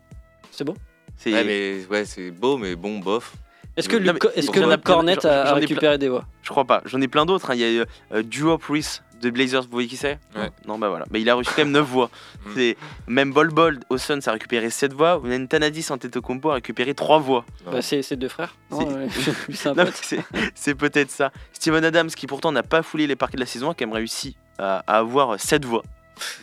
C'est 0.51 0.63
beau 0.65 0.73
C'est 1.18 1.34
Ouais, 1.34 1.43
mais 1.43 1.86
ouais, 1.89 2.05
c'est 2.05 2.32
beau, 2.32 2.57
mais 2.57 2.76
bon, 2.76 2.99
bof. 2.99 3.34
Est-ce 3.78 3.89
que 3.89 3.97
est-ce 3.97 4.45
pour 4.45 4.55
que 4.55 4.61
j'en 4.61 4.70
a, 4.70 4.76
a 4.76 5.45
j'en 5.45 5.57
ai 5.57 5.59
récupéré 5.59 5.97
des 5.97 6.07
voix? 6.07 6.26
Je 6.43 6.49
crois 6.49 6.63
pas. 6.66 6.82
J'en 6.86 7.01
ai 7.01 7.07
plein 7.09 7.26
d'autres. 7.26 7.51
hein. 7.51 7.55
Il 7.55 7.59
y 7.61 7.63
a 7.66 7.72
eu 7.72 7.86
euh, 8.13 8.24
Duo 8.24 8.57
Priest 8.57 9.03
de 9.22 9.30
Blazers, 9.30 9.63
vous 9.63 9.70
voyez 9.72 9.88
qui 9.89 9.97
c'est? 9.97 10.18
Ouais. 10.36 10.49
Non, 10.66 10.78
bah 10.78 10.88
voilà. 10.88 11.05
Mais 11.11 11.20
il 11.20 11.30
a 11.30 11.36
reçu 11.36 11.49
quand 11.53 11.63
même 11.63 11.72
9 11.72 11.86
voix. 11.86 12.09
Mm. 12.45 12.49
C'est 12.55 12.78
Même 13.07 13.34
Bol 13.34 13.49
Bol 13.49 13.80
au 13.89 13.97
Suns 13.97 14.20
a 14.28 14.32
récupéré 14.32 14.70
7 14.70 14.93
voix. 14.93 15.20
Même 15.24 15.47
Tanadis 15.49 15.86
Antetokounmpo 15.89 16.51
a 16.51 16.53
récupéré 16.55 16.93
3 16.93 17.20
voix. 17.20 17.43
Bah, 17.70 17.82
C'est 17.82 18.01
c'est 18.01 18.16
deux 18.16 18.30
frères. 18.30 18.55
Non, 18.72 18.80
C'est- 18.80 18.95
ouais, 18.95 19.07
lui, 19.49 19.55
c'est 19.57 19.68
un 19.70 19.74
Non, 19.74 19.84
mais 19.84 19.86
pote. 19.86 19.99
c'est 20.01 20.20
c'est 20.53 20.76
peut-être 20.76 21.11
ça. 21.11 21.32
Steven 21.51 21.84
Adams, 21.84 22.09
qui 22.09 22.28
pourtant 22.28 22.53
n'a 22.53 22.63
pas 22.63 22.82
foulé 22.82 23.07
les 23.07 23.16
parquets 23.18 23.36
de 23.38 23.41
la 23.41 23.45
saison, 23.47 23.72
a 23.72 23.74
quand 23.74 23.86
même 23.86 23.93
réussi 23.95 24.38
à, 24.57 24.84
à 24.88 24.97
avoir 24.99 25.38
7 25.39 25.66
voix. 25.66 25.84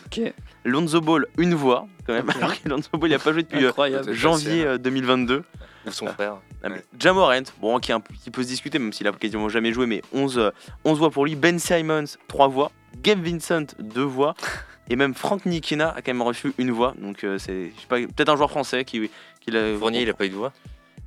Ok, 0.07 0.21
Lonzo 0.65 1.01
Ball, 1.01 1.27
une 1.39 1.55
voix, 1.55 1.87
quand 2.07 2.13
même. 2.13 2.31
Alors 2.31 2.61
que 2.61 2.69
Lonzo 2.69 2.89
Ball, 2.93 3.11
il 3.11 3.15
a 3.15 3.19
pas 3.19 3.33
joué 3.33 3.43
depuis 3.43 3.65
euh, 3.65 3.69
incroyable. 3.71 4.13
janvier 4.13 4.65
passé, 4.65 4.67
euh, 4.67 4.79
2022. 4.79 5.45
Ou 5.87 5.91
son 5.91 6.07
frère. 6.07 6.37
Ah, 6.63 6.69
mais 6.69 6.77
Ouais. 6.77 6.85
Jamorant, 6.99 7.43
bon, 7.61 7.79
qui, 7.81 7.93
un 7.93 8.01
peut 8.01 8.43
se 8.43 8.49
discuter, 8.49 8.79
même 8.79 8.93
s'il 8.93 9.07
a 9.09 9.13
quasiment 9.13 9.49
jamais 9.49 9.73
joué, 9.73 9.87
mais 9.87 10.03
11, 10.13 10.39
euh, 10.39 10.51
11 10.85 10.99
voix 10.99 11.11
pour 11.11 11.25
lui. 11.25 11.35
Ben 11.35 11.59
Simons, 11.59 12.05
3 12.29 12.49
voix. 12.49 12.71
Gabe 13.03 13.25
Vincent, 13.25 13.67
2 13.81 14.03
voix. 14.03 14.35
Et 14.91 14.97
même 14.97 15.15
Frank 15.15 15.47
Nikina 15.47 15.91
a 15.91 16.03
quand 16.03 16.13
même 16.13 16.23
reçu 16.23 16.53
une 16.59 16.71
voix. 16.71 16.95
Donc, 16.99 17.25
euh, 17.25 17.39
c'est 17.39 17.73
je 17.75 17.81
sais 17.81 17.87
pas, 17.89 17.97
peut-être 17.99 18.29
un 18.29 18.37
joueur 18.37 18.51
français 18.51 18.85
qui, 18.85 19.11
qui 19.41 19.51
l'a. 19.51 19.77
Fournier, 19.79 20.03
il 20.03 20.11
a 20.11 20.15
pas 20.15 20.27
eu 20.27 20.31
de 20.31 20.35
voix. 20.35 20.53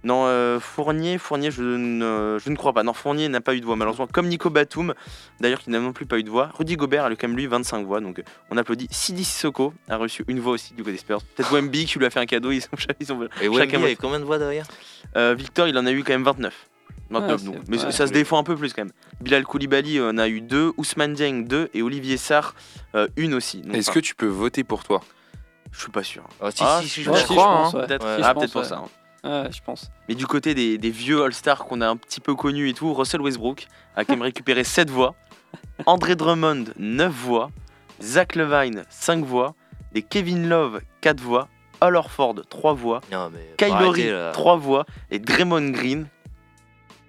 Non, 0.06 0.26
euh, 0.28 0.60
Fournier, 0.60 1.18
Fournier, 1.18 1.50
je 1.50 1.64
ne, 1.64 2.38
je 2.40 2.50
ne 2.52 2.56
crois 2.56 2.74
pas. 2.74 2.84
Non, 2.84 2.94
Fournier 2.94 3.28
n'a 3.28 3.42
pas 3.42 3.56
eu 3.56 3.60
de 3.60 3.66
voix, 3.66 3.76
malheureusement. 3.76 4.06
Comme 4.06 4.28
Nico 4.28 4.52
Batum, 4.52 4.94
d'ailleurs, 5.40 5.60
qui 5.60 5.72
n'a 5.72 5.80
non 5.80 5.94
plus 5.94 6.06
pas 6.06 6.20
eu 6.20 6.24
de 6.24 6.30
voix. 6.30 6.52
Rudy 6.58 6.76
Gobert 6.78 7.06
a 7.06 7.12
eu 7.12 7.16
quand 7.18 7.28
même 7.28 7.36
lui 7.36 7.48
25 7.48 7.86
voix. 7.88 8.00
Donc, 8.02 8.20
euh, 8.20 8.24
on 8.52 8.58
applaudit. 8.58 8.88
Sidi 8.92 9.26
Sissoko 9.26 9.74
a 9.90 9.98
reçu 9.98 10.24
une 10.28 10.40
voix 10.40 10.54
aussi 10.54 10.74
du 10.76 10.84
côté 10.84 10.92
des 10.94 11.00
Spurs. 11.00 11.24
Peut-être 11.36 11.52
Wemby 11.52 11.86
qui 11.86 11.98
lui 11.98 12.06
a 12.06 12.12
fait 12.12 12.20
un 12.20 12.28
cadeau. 12.28 12.52
Ils 12.52 12.62
sont, 12.62 12.70
ils 13.00 13.06
sont- 13.08 13.20
Et 13.42 13.46
Chacun 13.46 13.50
Wemby 13.58 13.76
avait 13.78 13.96
combien 13.96 14.20
de 14.20 14.26
voix 14.26 14.38
derrière? 14.38 14.68
Euh, 15.18 15.34
Victor, 15.36 15.68
il 15.68 15.78
en 15.78 15.86
a 15.88 15.92
eu 15.92 16.04
quand 16.04 16.14
même 16.14 16.24
29. 16.24 16.54
29 17.10 17.32
Ah, 17.34 17.38
c'est- 17.40 17.46
donc. 17.46 17.56
Mais 17.68 17.84
ouais. 17.84 17.92
ça 17.92 18.06
se 18.06 18.12
défend 18.12 18.38
un 18.38 18.44
peu 18.44 18.56
plus 18.56 18.74
quand 18.74 18.84
même. 18.84 18.94
Bilal 19.22 19.44
Koulibaly 19.44 20.00
en 20.02 20.18
a 20.20 20.28
eu 20.28 20.42
2, 20.42 20.74
Ousmane 20.78 21.14
Dieng 21.14 21.46
2 21.48 21.70
et 21.74 21.82
Olivier 21.82 22.18
Sarr 22.18 22.54
euh, 22.94 23.08
une 23.18 23.34
aussi. 23.34 23.64
Est-ce 23.74 23.90
enfin, 23.90 24.00
que 24.00 24.06
tu 24.06 24.14
peux 24.14 24.28
voter 24.28 24.64
pour 24.64 24.84
toi? 24.84 25.02
Je 25.72 25.82
suis 25.82 25.92
pas 25.92 26.04
sûr. 26.04 26.24
Ah, 26.40 26.52
si, 26.52 26.64
Ah, 26.64 26.80
si, 26.84 26.90
si, 26.90 27.04
je 27.04 27.12
je 27.12 27.24
crois, 27.24 27.44
pense, 27.44 27.74
hein. 27.76 27.80
ouais. 27.80 27.88
Peut-être 27.88 28.06
ah, 28.24 28.34
peut-être 28.36 28.52
pour 28.54 28.66
ça. 28.66 28.78
hein. 28.78 28.90
Ouais, 29.26 29.50
je 29.52 29.62
pense. 29.64 29.90
Mais 30.08 30.16
du 30.16 30.28
côté 30.28 30.54
des, 30.54 30.78
des 30.78 30.92
vieux 30.92 31.24
All-Stars 31.24 31.66
qu'on 31.66 31.82
a 31.82 31.88
un 31.88 31.98
petit 31.98 32.20
peu 32.20 32.36
connus 32.36 32.70
et 32.70 32.74
tout, 32.74 32.94
Russell 32.94 33.22
Westbrook 33.22 33.68
a 33.96 34.06
quand 34.06 34.14
même 34.14 34.22
récupéré 34.22 34.64
7 34.64 34.90
voix. 34.90 35.16
André 35.86 36.16
Drummond, 36.16 36.66
9 36.78 37.12
voix. 37.12 37.50
Zach 38.02 38.36
Levine, 38.36 38.84
5 38.90 39.26
voix. 39.26 39.56
Et 39.96 40.04
Kevin 40.04 40.48
Love, 40.48 40.82
4 41.02 41.20
voix. 41.20 41.48
Al 41.82 41.96
Horford, 41.96 42.36
3 42.50 42.74
voix. 42.74 43.02
Non, 43.12 43.30
mais. 43.34 43.40
faut 43.40 43.56
Kyle 43.58 43.72
arrêter, 43.74 43.86
Lowry, 43.86 44.12
là. 44.12 44.32
3 44.32 44.58
voix. 44.58 44.86
Et 45.10 45.20
Draymond 45.20 45.72
Green, 45.72 46.08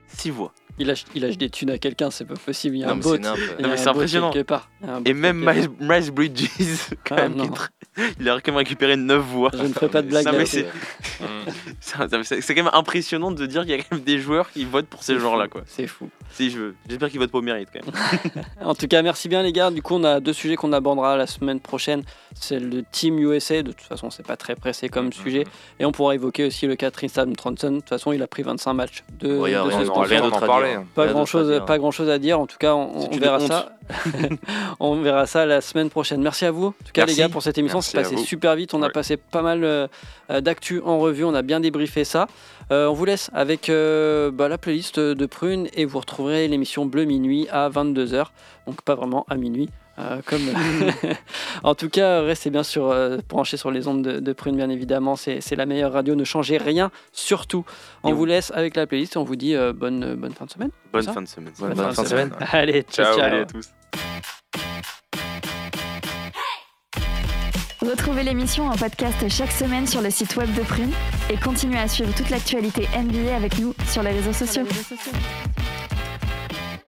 6 0.09 0.31
voix. 0.31 0.53
Il 0.79 0.89
lâche, 0.89 1.05
il 1.15 1.23
lâche 1.23 1.39
des 1.39 1.49
thunes 1.49 1.71
à 1.71 1.79
quelqu'un, 1.79 2.11
c'est 2.11 2.27
pas 2.27 2.35
possible. 2.35 2.77
Il 2.77 2.81
y 2.81 2.85
a 2.85 2.89
Non, 2.89 2.93
un 2.93 2.97
bot. 2.97 3.17
c'est 3.77 3.89
impressionnant. 3.89 4.31
Et 5.05 5.15
même 5.15 5.39
Miles, 5.39 5.71
Miles 5.81 6.11
Bridges, 6.11 6.49
quand 7.07 7.17
Ah, 7.19 7.29
même, 7.29 7.37
il 8.21 8.29
a 8.29 8.35
quand 8.41 8.49
même 8.53 8.57
récupéré 8.59 8.97
9 8.97 9.23
voix. 9.23 9.51
Je 9.55 9.63
ne 9.63 9.69
ferai 9.73 9.89
pas 9.89 10.03
de 10.03 10.09
blague 10.09 10.27
c'est- 10.47 10.67
quand 12.55 12.63
même 12.63 12.71
impressionnant 12.75 13.31
de 13.31 13.47
dire 13.47 13.63
qu'il 13.63 13.71
y 13.71 13.75
a 13.75 13.79
quand 13.79 13.93
même 13.93 14.01
des 14.03 14.19
joueurs 14.19 14.51
qui 14.51 14.65
votent 14.65 14.87
pour 14.87 15.03
ces 15.03 15.17
fou, 15.19 15.31
quoi. 15.51 15.63
C'est 15.67 15.87
fou. 15.87 16.09
Si 16.31 16.51
je 16.51 16.59
veux. 16.59 16.75
J'espère 16.89 17.09
qu'ils 17.11 17.21
votent 17.21 17.31
pour 17.31 17.43
mérite 17.43 17.69
quand 17.73 17.81
même. 17.87 17.95
En 18.61 18.75
tout 18.75 18.87
cas, 18.89 19.01
merci 19.03 19.29
bien 19.29 19.43
les 19.43 19.53
gars. 19.53 19.71
Du 19.71 19.83
coup, 19.83 19.95
on 19.95 20.05
a 20.05 20.21
deux 20.21 20.33
sujets 20.33 20.57
qu'on 20.57 20.73
abordera 20.73 21.17
la 21.17 21.27
semaine 21.27 21.61
prochaine. 21.61 22.03
C'est 22.35 22.59
le 22.61 22.83
Team 22.93 23.19
USA. 23.19 23.63
De 23.63 23.73
toute 23.73 23.87
façon, 23.87 24.11
c'est 24.11 24.27
pas 24.27 24.37
très 24.37 24.55
pressé 24.57 24.89
comme 24.89 25.13
sujet. 25.13 25.45
Et 25.79 25.85
on 25.87 25.93
pourra 25.93 26.15
évoquer 26.15 26.45
aussi 26.45 26.67
le 26.67 26.77
cas 26.77 26.91
Tristan 26.91 27.33
Thompson. 27.33 27.71
De 27.71 27.77
toute 27.77 27.89
façon, 27.89 28.13
il 28.13 28.23
a 28.23 28.27
pris 28.27 28.43
25 28.43 28.75
matchs 28.75 29.05
de, 29.19 29.29
Ouais, 29.39 29.53
de 29.53 29.57
rien- 29.59 29.65
on 29.65 29.89
aura 29.89 30.05
rien 30.05 30.23
le 30.25 30.31
parler. 30.75 30.87
Pas 30.95 31.03
Rien 31.03 31.13
grand 31.13 31.27
chose, 31.27 31.51
dire. 31.51 31.65
pas 31.65 31.79
grand 31.79 31.91
chose 31.91 32.09
à 32.11 32.19
dire. 32.19 32.41
En 32.41 32.47
tout 32.47 32.59
cas, 32.59 32.75
on, 32.75 33.09
verra 33.19 33.41
ça. 33.41 33.73
on 34.81 35.01
verra 35.01 35.27
ça 35.27 35.47
la 35.47 35.61
semaine 35.61 35.91
prochaine. 35.91 36.23
Merci 36.23 36.45
à 36.45 36.51
vous, 36.51 36.67
en 36.67 36.71
tout 36.73 36.93
cas 36.93 37.03
Merci. 37.03 37.17
les 37.17 37.23
gars, 37.23 37.29
pour 37.29 37.43
cette 37.43 37.59
émission. 37.59 37.81
C'est 37.81 37.97
passé 37.97 38.17
super 38.17 38.57
vite. 38.57 38.75
On 38.75 38.83
a 38.83 38.91
passé 38.91 39.17
pas 39.17 39.43
mal 39.43 39.65
euh, 39.65 39.87
euh, 40.31 40.41
d'actu 40.41 40.81
en 40.85 40.99
revue. 40.99 41.25
On 41.25 41.35
a 41.35 41.43
bien 41.43 41.61
débriefé 41.61 42.05
ça. 42.05 42.27
Euh, 42.73 42.89
on 42.89 42.95
vous 42.95 43.05
laisse 43.05 43.31
avec 43.33 43.69
euh, 43.69 44.31
bah, 44.33 44.49
la 44.49 44.59
playlist 44.59 44.99
de 44.99 45.27
Prune 45.27 45.69
et 45.75 45.85
vous 45.85 46.01
retrouverez 46.01 46.49
l'émission 46.49 46.85
Bleu 46.85 47.05
Minuit 47.05 47.47
à 47.51 47.69
22h. 47.69 48.27
Donc 48.67 48.83
pas 48.83 48.97
vraiment 48.97 49.25
à 49.29 49.37
minuit. 49.37 49.69
Euh, 49.99 50.21
comme 50.25 50.43
en 51.63 51.75
tout 51.75 51.89
cas, 51.89 52.21
restez 52.21 52.51
bien 52.51 52.63
sur, 52.63 52.91
euh, 52.91 53.19
branchés 53.29 53.57
sur 53.57 53.71
les 53.71 53.89
ondes 53.89 54.03
de, 54.03 54.21
de 54.21 54.33
Prune, 54.33 54.57
bien 54.57 54.69
évidemment. 54.69 55.17
C'est 55.17 55.57
la 55.57 55.67
meilleure 55.67 55.93
radio. 55.93 56.15
Ne 56.15 56.25
changez 56.25 56.59
rien, 56.59 56.91
surtout. 57.13 57.65
On 58.03 58.13
vous 58.13 58.27
laisse 58.27 58.53
avec 58.55 58.77
la 58.77 58.87
playlist 58.87 59.17
et 59.17 59.19
on 59.19 59.25
vous 59.25 59.37
dit 59.37 59.55
euh, 59.55 59.73
bonne, 59.73 60.15
bonne 60.15 60.33
fin 60.33 60.45
de 60.45 60.51
semaine. 60.51 60.71
Bonne 60.93 61.03
fin 61.03 61.23
de 61.23 61.29
semaine. 61.29 61.53
Bonne 61.59 61.93
fin 61.93 62.03
de 62.03 62.09
semaine. 62.09 62.33
Allez, 62.53 62.83
ciao, 62.83 63.17
Ciao. 63.17 63.21
Allez 63.25 63.41
à 63.41 63.45
tous. 63.47 63.71
Retrouvez 67.83 68.25
l'émission 68.25 68.67
en 68.67 68.75
podcast 68.75 69.29
chaque 69.29 69.53
semaine 69.53 69.87
sur 69.87 70.01
le 70.03 70.11
site 70.11 70.35
web 70.37 70.53
de 70.55 70.63
Prune 70.63 70.91
et 71.31 71.37
continuez 71.37 71.79
à 71.79 71.87
suivre 71.87 72.13
toute 72.15 72.31
l'actualité 72.31 72.89
NBA 72.99 73.35
avec 73.35 73.59
nous 73.59 73.75
sur 73.87 74.03
les 74.03 74.11
réseaux 74.11 74.33
sociaux. 74.33 74.65
Sur 74.65 74.75
les 74.75 74.79
réseaux 74.79 74.97
sociaux. 74.97 75.96